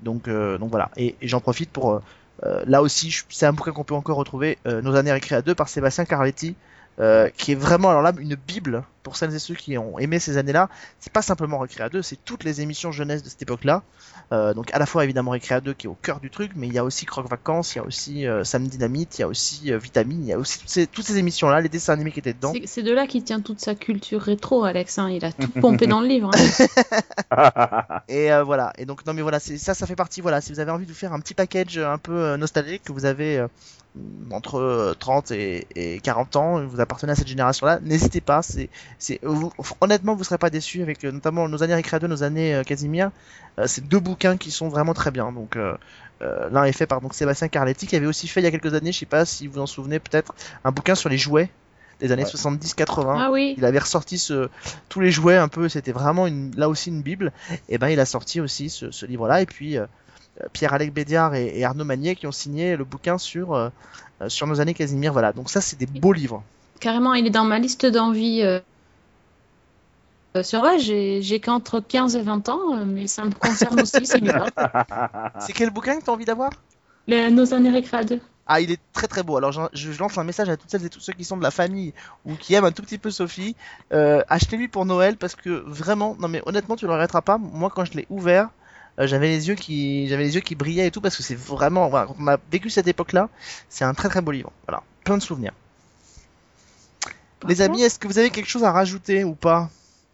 Donc, 0.00 0.28
voilà, 0.28 0.90
et, 0.96 1.16
j'en 1.22 1.40
profite 1.40 1.70
pour, 1.70 2.00
là 2.42 2.80
aussi, 2.80 3.24
c'est 3.28 3.46
un 3.46 3.52
bouquin 3.52 3.72
qu'on 3.72 3.82
peut 3.82 3.96
encore 3.96 4.18
retrouver, 4.18 4.58
Nos 4.64 4.94
années 4.94 5.10
à 5.10 5.42
deux 5.42 5.56
par 5.56 5.68
Sébastien 5.68 6.04
Carletti, 6.04 6.54
qui 7.36 7.52
est 7.52 7.56
vraiment 7.56 7.90
alors 7.90 8.02
là 8.02 8.12
une 8.16 8.36
bible 8.36 8.84
pour 9.02 9.16
celles 9.16 9.34
et 9.34 9.38
ceux 9.38 9.54
qui 9.54 9.76
ont 9.78 9.98
aimé 9.98 10.18
ces 10.18 10.36
années-là. 10.36 10.68
C'est 11.00 11.12
pas 11.12 11.22
simplement 11.22 11.62
à 11.62 11.88
deux, 11.88 12.02
c'est 12.02 12.16
toutes 12.24 12.44
les 12.44 12.60
émissions 12.60 12.92
jeunesse 12.92 13.22
de 13.22 13.28
cette 13.28 13.42
époque-là. 13.42 13.82
Euh, 14.32 14.54
donc 14.54 14.72
à 14.72 14.78
la 14.78 14.86
fois 14.86 15.04
évidemment 15.04 15.32
à 15.32 15.60
deux 15.60 15.74
qui 15.74 15.86
est 15.86 15.90
au 15.90 15.96
cœur 16.00 16.20
du 16.20 16.30
truc, 16.30 16.52
mais 16.56 16.66
il 16.66 16.72
y 16.72 16.78
a 16.78 16.84
aussi 16.84 17.04
Croque 17.04 17.28
Vacances, 17.28 17.74
il 17.74 17.78
y 17.78 17.80
a 17.80 17.84
aussi 17.84 18.26
euh, 18.26 18.44
Sam 18.44 18.66
Dynamite, 18.66 19.18
il 19.18 19.22
y 19.22 19.24
a 19.24 19.28
aussi 19.28 19.72
euh, 19.72 19.78
Vitamine, 19.78 20.22
il 20.24 20.28
y 20.28 20.32
a 20.32 20.38
aussi 20.38 20.58
toutes 20.60 20.68
ces, 20.68 20.86
toutes 20.86 21.04
ces 21.04 21.18
émissions-là, 21.18 21.60
les 21.60 21.68
dessins 21.68 21.92
animés 21.92 22.12
qui 22.12 22.20
étaient 22.20 22.32
dedans. 22.32 22.52
C'est- 22.54 22.66
C'est 22.66 22.82
de 22.82 22.92
là 22.92 23.06
qu'il 23.06 23.24
tient 23.24 23.40
toute 23.40 23.60
sa 23.60 23.74
culture 23.74 24.20
rétro, 24.22 24.64
Alex. 24.64 24.98
hein. 24.98 25.10
Il 25.10 25.24
a 25.24 25.32
tout 25.32 25.48
pompé 25.60 25.86
dans 25.86 26.00
le 26.00 26.06
livre. 26.06 26.30
hein. 26.34 28.00
Et 28.08 28.32
euh, 28.32 28.42
voilà. 28.42 28.72
Et 28.78 28.84
donc 28.86 29.04
non 29.06 29.12
mais 29.14 29.22
voilà, 29.22 29.40
c'est 29.40 29.58
ça, 29.58 29.74
ça 29.74 29.86
fait 29.86 29.96
partie. 29.96 30.20
Voilà, 30.20 30.40
si 30.40 30.52
vous 30.52 30.60
avez 30.60 30.70
envie 30.70 30.86
de 30.86 30.90
vous 30.90 30.96
faire 30.96 31.12
un 31.12 31.20
petit 31.20 31.34
package 31.34 31.78
un 31.78 31.98
peu 31.98 32.36
nostalgique, 32.36 32.82
que 32.84 32.92
vous 32.92 33.04
avez 33.04 33.38
euh, 33.38 33.48
entre 34.30 34.56
euh, 34.58 34.94
30 34.98 35.30
et, 35.32 35.66
et 35.74 36.00
40 36.00 36.36
ans, 36.36 36.64
vous 36.66 36.80
appartenez 36.80 37.12
à 37.12 37.14
cette 37.14 37.28
génération-là, 37.28 37.78
n'hésitez 37.82 38.20
pas. 38.20 38.42
C'est, 38.42 38.70
vous- 39.22 39.52
honnêtement, 39.80 40.14
vous 40.14 40.24
serez 40.24 40.38
pas 40.38 40.50
déçus 40.50 40.82
avec 40.82 41.04
euh, 41.04 41.12
notamment 41.12 41.48
nos 41.48 41.62
années 41.62 41.74
Récré 41.74 41.96
à 41.96 42.00
deux, 42.00 42.06
nos 42.08 42.22
années 42.22 42.54
euh, 42.54 42.62
Casimir. 42.62 43.10
Euh, 43.58 43.64
c'est 43.66 43.86
deux 43.86 44.00
bouquins 44.00 44.36
qui 44.36 44.50
sont 44.50 44.68
vraiment 44.68 44.94
très 44.94 45.10
bien. 45.10 45.32
Donc 45.32 45.56
euh, 45.56 45.74
euh, 46.22 46.48
l'un 46.50 46.64
est 46.64 46.72
fait 46.72 46.86
par 46.86 47.00
donc 47.00 47.14
Sébastien 47.14 47.48
Carletti 47.48 47.86
qui 47.86 47.96
avait 47.96 48.06
aussi 48.06 48.28
fait 48.28 48.40
il 48.40 48.44
y 48.44 48.46
a 48.46 48.50
quelques 48.50 48.74
années, 48.74 48.92
je 48.92 48.98
sais 49.00 49.06
pas 49.06 49.24
si 49.24 49.46
vous 49.46 49.58
en 49.60 49.66
souvenez 49.66 49.98
peut-être, 49.98 50.34
un 50.64 50.70
bouquin 50.72 50.94
sur 50.94 51.08
les 51.08 51.18
jouets 51.18 51.50
des 52.00 52.10
années 52.12 52.24
Ouais. 52.24 52.30
70-80 52.30 53.16
Ah 53.18 53.30
oui. 53.30 53.54
il 53.58 53.64
avait 53.64 53.78
ressorti 53.78 54.18
ce, 54.18 54.48
tous 54.88 55.00
les 55.00 55.10
jouets 55.12 55.36
un 55.36 55.48
peu, 55.48 55.68
c'était 55.68 55.92
vraiment 55.92 56.26
une, 56.26 56.52
là 56.56 56.68
aussi 56.68 56.90
une 56.90 57.02
bible. 57.02 57.32
Et 57.68 57.78
ben 57.78 57.88
il 57.88 58.00
a 58.00 58.06
sorti 58.06 58.40
aussi 58.40 58.70
ce, 58.70 58.90
ce 58.90 59.06
livre-là. 59.06 59.40
Et 59.42 59.46
puis 59.46 59.78
euh, 59.78 59.86
Pierre-Alec 60.52 60.92
Bédiard 60.92 61.34
et, 61.34 61.52
et 61.58 61.64
Arnaud 61.64 61.84
Magnier 61.84 62.16
qui 62.16 62.26
ont 62.26 62.32
signé 62.32 62.76
le 62.76 62.84
bouquin 62.84 63.18
sur, 63.18 63.54
euh, 63.54 63.68
euh, 64.20 64.28
sur 64.28 64.46
nos 64.46 64.60
années 64.60 64.74
Casimir. 64.74 65.12
Voilà, 65.12 65.32
donc 65.32 65.50
ça 65.50 65.60
c'est 65.60 65.78
des 65.78 65.86
beaux 65.86 66.12
livres. 66.12 66.42
Carrément, 66.80 67.14
il 67.14 67.26
est 67.26 67.30
dans 67.30 67.44
ma 67.44 67.58
liste 67.60 67.86
d'envie. 67.86 68.42
Euh... 68.42 68.58
euh, 70.36 70.42
sur 70.42 70.62
ouais, 70.62 70.78
j'ai 70.78 71.40
qu'entre 71.40 71.80
15 71.80 72.16
et 72.16 72.22
20 72.22 72.48
ans, 72.48 72.76
euh, 72.76 72.84
mais 72.86 73.06
ça 73.06 73.24
me 73.24 73.32
concerne 73.32 73.80
aussi, 73.80 74.06
c'est. 74.06 74.20
C'est 75.40 75.52
quel 75.52 75.70
bouquin 75.70 75.98
que 75.98 76.04
tu 76.04 76.10
as 76.10 76.12
envie 76.12 76.24
d'avoir? 76.24 76.50
Nos 77.08 77.52
années 77.52 77.70
récré 77.70 77.98
à 77.98 78.04
deux. 78.04 78.20
Ah, 78.46 78.60
il 78.60 78.70
est 78.70 78.80
très 78.92 79.06
très 79.06 79.22
beau. 79.22 79.36
Alors 79.36 79.52
je, 79.52 79.60
je 79.72 79.98
lance 79.98 80.18
un 80.18 80.24
message 80.24 80.48
à 80.48 80.56
toutes 80.56 80.70
celles 80.70 80.84
et 80.84 80.90
tous 80.90 81.00
ceux 81.00 81.12
qui 81.12 81.24
sont 81.24 81.36
de 81.36 81.42
la 81.42 81.50
famille 81.50 81.94
ou 82.24 82.34
qui 82.34 82.54
aiment 82.54 82.64
un 82.64 82.72
tout 82.72 82.82
petit 82.82 82.98
peu 82.98 83.10
Sophie. 83.10 83.54
Euh, 83.92 84.22
Achetez-lui 84.28 84.68
pour 84.68 84.84
Noël 84.84 85.16
parce 85.16 85.36
que 85.36 85.48
vraiment, 85.66 86.16
non 86.18 86.28
mais 86.28 86.42
honnêtement, 86.44 86.76
tu 86.76 86.86
le 86.86 86.92
regretteras 86.92 87.22
pas. 87.22 87.38
Moi, 87.38 87.70
quand 87.74 87.84
je 87.84 87.92
l'ai 87.92 88.06
ouvert, 88.10 88.50
euh, 88.98 89.06
j'avais 89.06 89.28
les 89.28 89.48
yeux 89.48 89.54
qui, 89.54 90.08
j'avais 90.08 90.24
les 90.24 90.34
yeux 90.34 90.40
qui 90.40 90.54
brillaient 90.54 90.88
et 90.88 90.90
tout 90.90 91.00
parce 91.00 91.16
que 91.16 91.22
c'est 91.22 91.38
vraiment, 91.38 91.88
voilà, 91.88 92.06
quand 92.06 92.16
on 92.18 92.26
a 92.26 92.36
vécu 92.50 92.68
cette 92.68 92.88
époque-là, 92.88 93.28
c'est 93.68 93.84
un 93.84 93.94
très 93.94 94.08
très 94.08 94.20
beau 94.20 94.32
livre. 94.32 94.52
Voilà, 94.66 94.82
plein 95.04 95.16
de 95.16 95.22
souvenirs. 95.22 95.52
Par 97.40 97.48
Les 97.48 97.62
amis, 97.62 97.82
est-ce 97.82 97.98
que 97.98 98.08
vous 98.08 98.18
avez 98.18 98.30
quelque 98.30 98.48
chose 98.48 98.64
à 98.64 98.72
rajouter 98.72 99.24
ou 99.24 99.34
pas? 99.34 99.70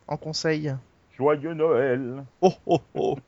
En 0.08 0.16
conseil 0.16 0.74
Joyeux 1.16 1.54
Noël. 1.54 2.24
Oh 2.40 2.52
oh 2.66 2.80
oh. 2.94 3.18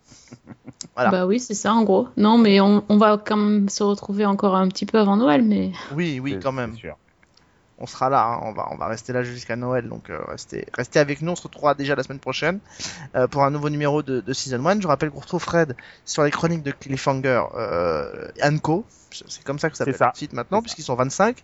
voilà. 0.94 1.10
Bah 1.10 1.26
oui, 1.26 1.40
c'est 1.40 1.54
ça 1.54 1.72
en 1.74 1.82
gros. 1.82 2.08
Non, 2.16 2.38
mais 2.38 2.60
on, 2.60 2.84
on 2.88 2.98
va 2.98 3.18
quand 3.18 3.36
même 3.36 3.68
se 3.68 3.82
retrouver 3.82 4.24
encore 4.26 4.54
un 4.54 4.68
petit 4.68 4.86
peu 4.86 4.98
avant 4.98 5.16
Noël, 5.16 5.42
mais 5.42 5.72
Oui, 5.94 6.20
oui, 6.22 6.38
quand 6.40 6.52
même. 6.52 6.76
sûr. 6.76 6.96
on 7.78 7.86
sera 7.86 8.08
là, 8.08 8.24
hein, 8.24 8.40
on 8.44 8.52
va 8.52 8.68
on 8.70 8.76
va 8.76 8.86
rester 8.86 9.12
là 9.12 9.24
jusqu'à 9.24 9.56
Noël, 9.56 9.88
donc 9.88 10.08
euh, 10.08 10.20
restez 10.28 10.66
restez 10.74 11.00
avec 11.00 11.20
nous, 11.20 11.32
on 11.32 11.36
se 11.36 11.42
retrouvera 11.42 11.74
déjà 11.74 11.96
la 11.96 12.04
semaine 12.04 12.20
prochaine 12.20 12.60
euh, 13.16 13.26
pour 13.26 13.42
un 13.42 13.50
nouveau 13.50 13.70
numéro 13.70 14.02
de, 14.04 14.20
de 14.20 14.32
Season 14.32 14.64
1. 14.64 14.80
Je 14.82 14.86
rappelle 14.86 15.10
qu'on 15.10 15.20
retrouve 15.20 15.42
Fred 15.42 15.74
sur 16.04 16.22
les 16.22 16.30
chroniques 16.30 16.62
de 16.62 16.70
Cliffhanger 16.70 17.42
euh, 17.56 18.28
Co. 18.62 18.84
C'est 19.10 19.42
comme 19.42 19.58
ça 19.58 19.68
que 19.68 19.76
ça 19.76 19.84
C'est 19.84 19.92
s'appelle 19.92 20.12
le 20.14 20.18
site 20.18 20.32
maintenant, 20.34 20.62
puisqu'ils 20.62 20.84
sont 20.84 20.94
25 20.94 21.42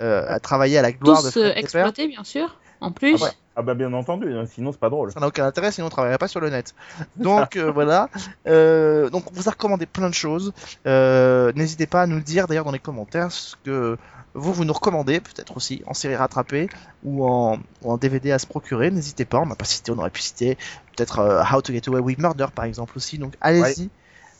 euh, 0.00 0.26
à 0.28 0.38
travailler 0.38 0.78
à 0.78 0.82
la 0.82 0.92
gloire 0.92 1.24
de 1.24 1.30
tous 1.30 1.40
Fred 1.40 1.58
exploités 1.58 2.06
bien 2.06 2.22
sûr. 2.22 2.59
En 2.80 2.92
plus, 2.92 3.16
Ah 3.20 3.24
ouais. 3.24 3.30
Ah 3.56 3.62
bah 3.62 3.74
bien 3.74 3.92
entendu, 3.92 4.34
hein, 4.38 4.44
sinon 4.46 4.72
c'est 4.72 4.78
pas 4.80 4.88
drôle. 4.88 5.12
Ça 5.12 5.20
n'a 5.20 5.26
aucun 5.26 5.44
intérêt, 5.44 5.70
sinon 5.70 5.88
on 5.88 5.90
travaillerait 5.90 6.18
pas 6.18 6.28
sur 6.28 6.40
le 6.40 6.48
net. 6.48 6.74
Donc 7.16 7.56
euh, 7.56 7.70
voilà. 7.70 8.08
Euh, 8.46 9.10
donc 9.10 9.30
on 9.30 9.34
vous 9.34 9.48
a 9.48 9.50
recommandé 9.50 9.84
plein 9.86 10.08
de 10.08 10.14
choses. 10.14 10.52
Euh, 10.86 11.52
N'hésitez 11.54 11.86
pas 11.86 12.02
à 12.02 12.06
nous 12.06 12.16
le 12.16 12.22
dire 12.22 12.46
d'ailleurs 12.46 12.64
dans 12.64 12.72
les 12.72 12.78
commentaires 12.78 13.30
ce 13.32 13.56
que 13.64 13.98
vous 14.32 14.52
vous 14.54 14.64
nous 14.64 14.72
recommandez, 14.72 15.20
peut-être 15.20 15.56
aussi 15.56 15.82
en 15.86 15.92
série 15.94 16.14
rattrapée 16.16 16.68
ou 17.04 17.26
en, 17.26 17.58
ou 17.82 17.92
en 17.92 17.96
DVD 17.98 18.30
à 18.32 18.38
se 18.38 18.46
procurer. 18.46 18.90
N'hésitez 18.90 19.24
pas. 19.26 19.38
On 19.40 19.46
n'a 19.46 19.56
pas 19.56 19.64
cité, 19.64 19.90
on 19.92 19.98
aurait 19.98 20.10
pu 20.10 20.22
citer 20.22 20.56
peut-être 20.96 21.18
euh, 21.18 21.42
How 21.42 21.60
to 21.60 21.72
Get 21.72 21.82
Away 21.88 22.00
with 22.00 22.18
Murder 22.18 22.46
par 22.54 22.64
exemple 22.64 22.92
aussi. 22.96 23.18
Donc 23.18 23.34
allez-y, 23.42 23.90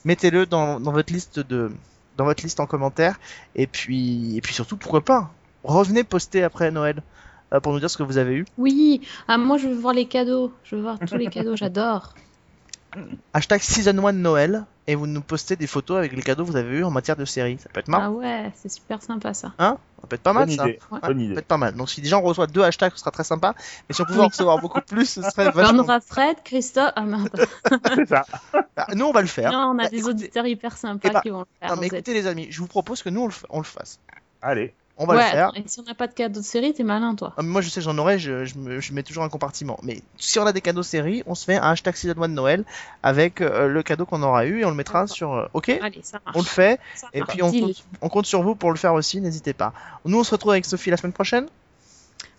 mettez-le 0.07 0.47
dans, 0.47 0.81
dans 0.81 0.93
votre 0.93 1.13
liste 1.13 1.41
de 1.41 1.71
dans 2.17 2.25
votre 2.25 2.43
liste 2.43 2.61
en 2.61 2.67
commentaire. 2.67 3.19
Et 3.55 3.67
puis 3.67 4.37
et 4.37 4.41
puis 4.41 4.55
surtout 4.55 4.77
pourquoi 4.79 5.03
pas? 5.03 5.31
Revenez 5.65 6.05
poster 6.05 6.43
après 6.43 6.71
Noël 6.71 7.03
pour 7.63 7.73
nous 7.73 7.81
dire 7.81 7.91
ce 7.91 7.97
que 7.99 8.05
vous 8.05 8.19
avez 8.19 8.35
eu. 8.35 8.45
oui. 8.59 9.01
Ah, 9.27 9.37
moi, 9.39 9.57
je 9.59 9.67
veux 9.67 9.75
voir 9.75 9.93
les 9.95 10.07
cadeaux. 10.07 10.53
Je 10.63 10.77
veux 10.77 10.83
voir 10.83 10.99
tous 11.01 11.17
les 11.17 11.27
cadeaux. 11.27 11.57
J'adore. 11.57 12.15
hashtag 13.35 13.61
season 13.61 14.05
1 14.07 14.13
Noël 14.13 14.65
et 14.89 14.97
vous 14.97 15.07
nous 15.07 15.21
postez 15.21 15.55
des 15.55 15.69
photos 15.69 15.97
avec 15.99 16.13
les 16.13 16.23
cadeaux 16.23 16.45
que 16.45 16.51
vous 16.51 16.57
avez 16.57 16.79
eu 16.79 16.85
en 16.85 16.91
matière 16.91 17.15
de 17.17 17.25
série. 17.25 17.57
Ça 17.61 17.69
peut 17.73 17.79
être 17.79 17.87
marrant, 17.89 18.07
Ah 18.07 18.11
ouais, 18.11 18.53
c'est 18.57 18.69
super 18.69 19.01
sympa 19.01 19.33
ça. 19.33 19.53
ça 19.59 19.77
peut 20.09 20.17
être 20.17 20.23
pas 20.23 20.33
mal 20.33 20.49
Bonne 20.49 20.57
ça. 20.57 20.65
idée. 20.69 20.79
Ouais. 20.91 20.99
Bonne 21.01 21.19
Ça 21.19 21.25
idée. 21.25 21.35
peut 21.35 21.39
être 21.41 21.47
pas 21.47 21.57
mal. 21.57 21.75
Donc 21.75 21.89
si 21.89 22.01
déjà 22.01 22.19
on 22.19 22.23
reçoit 22.23 22.49
deux 22.49 22.63
hashtags, 22.63 22.91
ce 22.95 22.99
sera 22.99 23.13
très 23.13 23.23
sympa. 23.23 23.55
Mais 23.89 23.95
si 23.95 24.03
on 24.03 24.05
pouvait 24.07 24.21
en 24.23 24.27
recevoir 24.29 24.59
beaucoup 24.59 24.81
plus, 24.81 25.07
ce 25.07 25.23
serait 25.23 25.43
Alors, 25.47 25.55
on 25.55 25.61
vachement. 25.61 25.83
aura 25.85 26.01
Fred, 26.01 26.39
Christophe. 26.43 26.93
Ah 26.97 27.03
merde. 27.03 27.47
C'est 27.95 28.09
ça. 28.09 28.25
Ah, 28.77 28.87
Nous 28.97 29.05
on 29.05 29.13
va 29.13 29.21
le 29.21 29.29
faire. 29.29 29.53
Non, 29.53 29.73
on 29.75 29.79
a 29.79 29.85
Bah, 29.85 29.89
des 29.89 29.99
écoutez- 29.99 30.11
auditeurs 30.11 30.47
hyper 30.47 30.77
sympas 30.77 31.11
bah, 31.11 31.21
qui 31.23 31.31
vont 31.31 31.41
le 31.41 31.47
faire. 31.61 31.77
Non 31.77 31.81
mais 31.81 31.87
êtes- 31.87 31.93
écoutez 31.93 32.15
les 32.15 32.27
amis, 32.27 32.49
je 32.51 32.59
vous 32.61 32.67
propose 32.67 33.03
que 33.05 33.09
nous 33.11 33.21
on 33.23 33.27
le, 33.29 33.33
on 33.51 33.59
le 33.59 33.65
fasse. 33.65 34.01
Allez. 34.43 34.75
On 35.03 35.07
va 35.07 35.15
ouais, 35.17 35.25
le 35.25 35.31
faire. 35.31 35.49
attends, 35.49 35.57
et 35.59 35.65
si 35.67 35.81
on 35.81 35.83
n'a 35.85 35.95
pas 35.95 36.07
de 36.07 36.13
cadeau 36.13 36.41
de 36.41 36.45
série, 36.45 36.75
t'es 36.75 36.83
malin 36.85 37.15
toi. 37.15 37.33
Ah, 37.37 37.43
Moi 37.43 37.63
je 37.63 37.71
sais 37.71 37.81
j'en 37.81 37.97
aurai, 37.99 38.19
je, 38.19 38.45
je, 38.45 38.57
me- 38.59 38.81
je 38.81 38.93
mets 38.93 39.03
toujours 39.03 39.25
un 39.25 39.29
compartiment. 39.31 39.79
Mais 39.83 40.03
si 40.19 40.39
on 40.39 40.47
a 40.47 40.53
des 40.53 40.61
cadeaux 40.61 40.83
série, 40.83 41.23
on 41.27 41.35
se 41.35 41.45
fait 41.47 41.57
un 41.57 41.71
hashtag 41.71 41.97
season 41.97 42.21
1 42.23 42.29
Noël 42.29 42.65
avec 43.03 43.41
euh, 43.41 43.67
le 43.67 43.83
cadeau 43.83 44.05
qu'on 44.05 44.23
aura 44.23 44.45
eu 44.47 44.61
et 44.61 44.65
on 44.67 44.71
le 44.71 44.77
mettra 44.77 45.07
sur. 45.07 45.33
euh, 45.33 45.47
ok? 45.55 45.71
Allez, 45.83 46.01
ça 46.03 46.21
marche. 46.25 46.37
On 46.37 46.41
le 46.41 46.45
fait 46.47 46.79
Ça 46.95 47.09
et 47.15 47.21
marche. 47.21 47.33
puis 47.33 47.43
on 47.43 47.51
compte, 47.51 47.85
on 48.03 48.09
compte 48.11 48.27
sur 48.27 48.43
vous 48.43 48.55
pour 48.55 48.71
le 48.71 48.77
faire 48.77 48.93
aussi, 48.95 49.21
n'hésitez 49.21 49.55
pas. 49.55 49.73
Nous 50.05 50.19
on 50.21 50.25
se 50.25 50.33
retrouve 50.33 50.53
avec 50.53 50.67
Sophie 50.67 50.91
la 50.91 50.99
semaine 50.99 51.15
prochaine. 51.15 51.47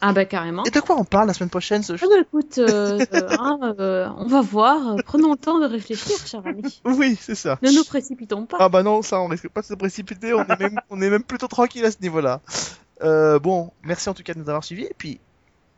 Ah 0.01 0.13
bah 0.13 0.25
carrément. 0.25 0.63
Et 0.63 0.71
de 0.71 0.79
quoi 0.79 0.99
on 0.99 1.03
parle 1.03 1.27
la 1.27 1.33
semaine 1.33 1.51
prochaine 1.51 1.83
Sophie 1.83 2.03
Ah 2.05 2.09
bah 2.09 2.21
écoute, 2.21 2.57
euh, 2.57 3.05
euh, 3.13 3.29
hein, 3.39 3.75
euh, 3.79 4.09
on 4.17 4.25
va 4.25 4.41
voir. 4.41 4.95
Prenons 5.05 5.31
le 5.31 5.37
temps 5.37 5.59
de 5.59 5.65
réfléchir, 5.65 6.17
cher 6.25 6.41
ami. 6.45 6.81
Oui, 6.85 7.15
c'est 7.19 7.35
ça. 7.35 7.59
Ne 7.61 7.71
nous 7.71 7.83
précipitons 7.83 8.45
pas. 8.47 8.57
Ah 8.59 8.69
bah 8.69 8.81
non, 8.81 9.03
ça, 9.03 9.21
on 9.21 9.27
risque 9.27 9.49
pas 9.49 9.61
de 9.61 9.67
se 9.67 9.75
précipiter, 9.75 10.33
on 10.33 10.43
est 10.43 10.59
même, 10.59 10.79
on 10.89 11.01
est 11.01 11.09
même 11.09 11.23
plutôt 11.23 11.47
tranquille 11.47 11.85
à 11.85 11.91
ce 11.91 11.97
niveau-là. 12.01 12.41
Euh, 13.03 13.39
bon, 13.39 13.71
merci 13.83 14.09
en 14.09 14.13
tout 14.13 14.23
cas 14.23 14.33
de 14.33 14.39
nous 14.39 14.49
avoir 14.49 14.63
suivis, 14.63 14.85
et 14.85 14.95
puis 14.97 15.19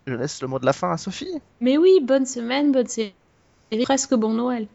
je 0.07 0.13
laisse 0.13 0.41
le 0.41 0.47
mot 0.47 0.59
de 0.59 0.65
la 0.65 0.74
fin 0.74 0.91
à 0.91 0.97
Sophie. 0.97 1.41
Mais 1.59 1.78
oui, 1.78 1.99
bonne 2.01 2.26
semaine, 2.26 2.71
bonne 2.71 2.88
série. 2.88 3.13
Presque 3.84 4.13
bon 4.13 4.34
Noël. 4.34 4.67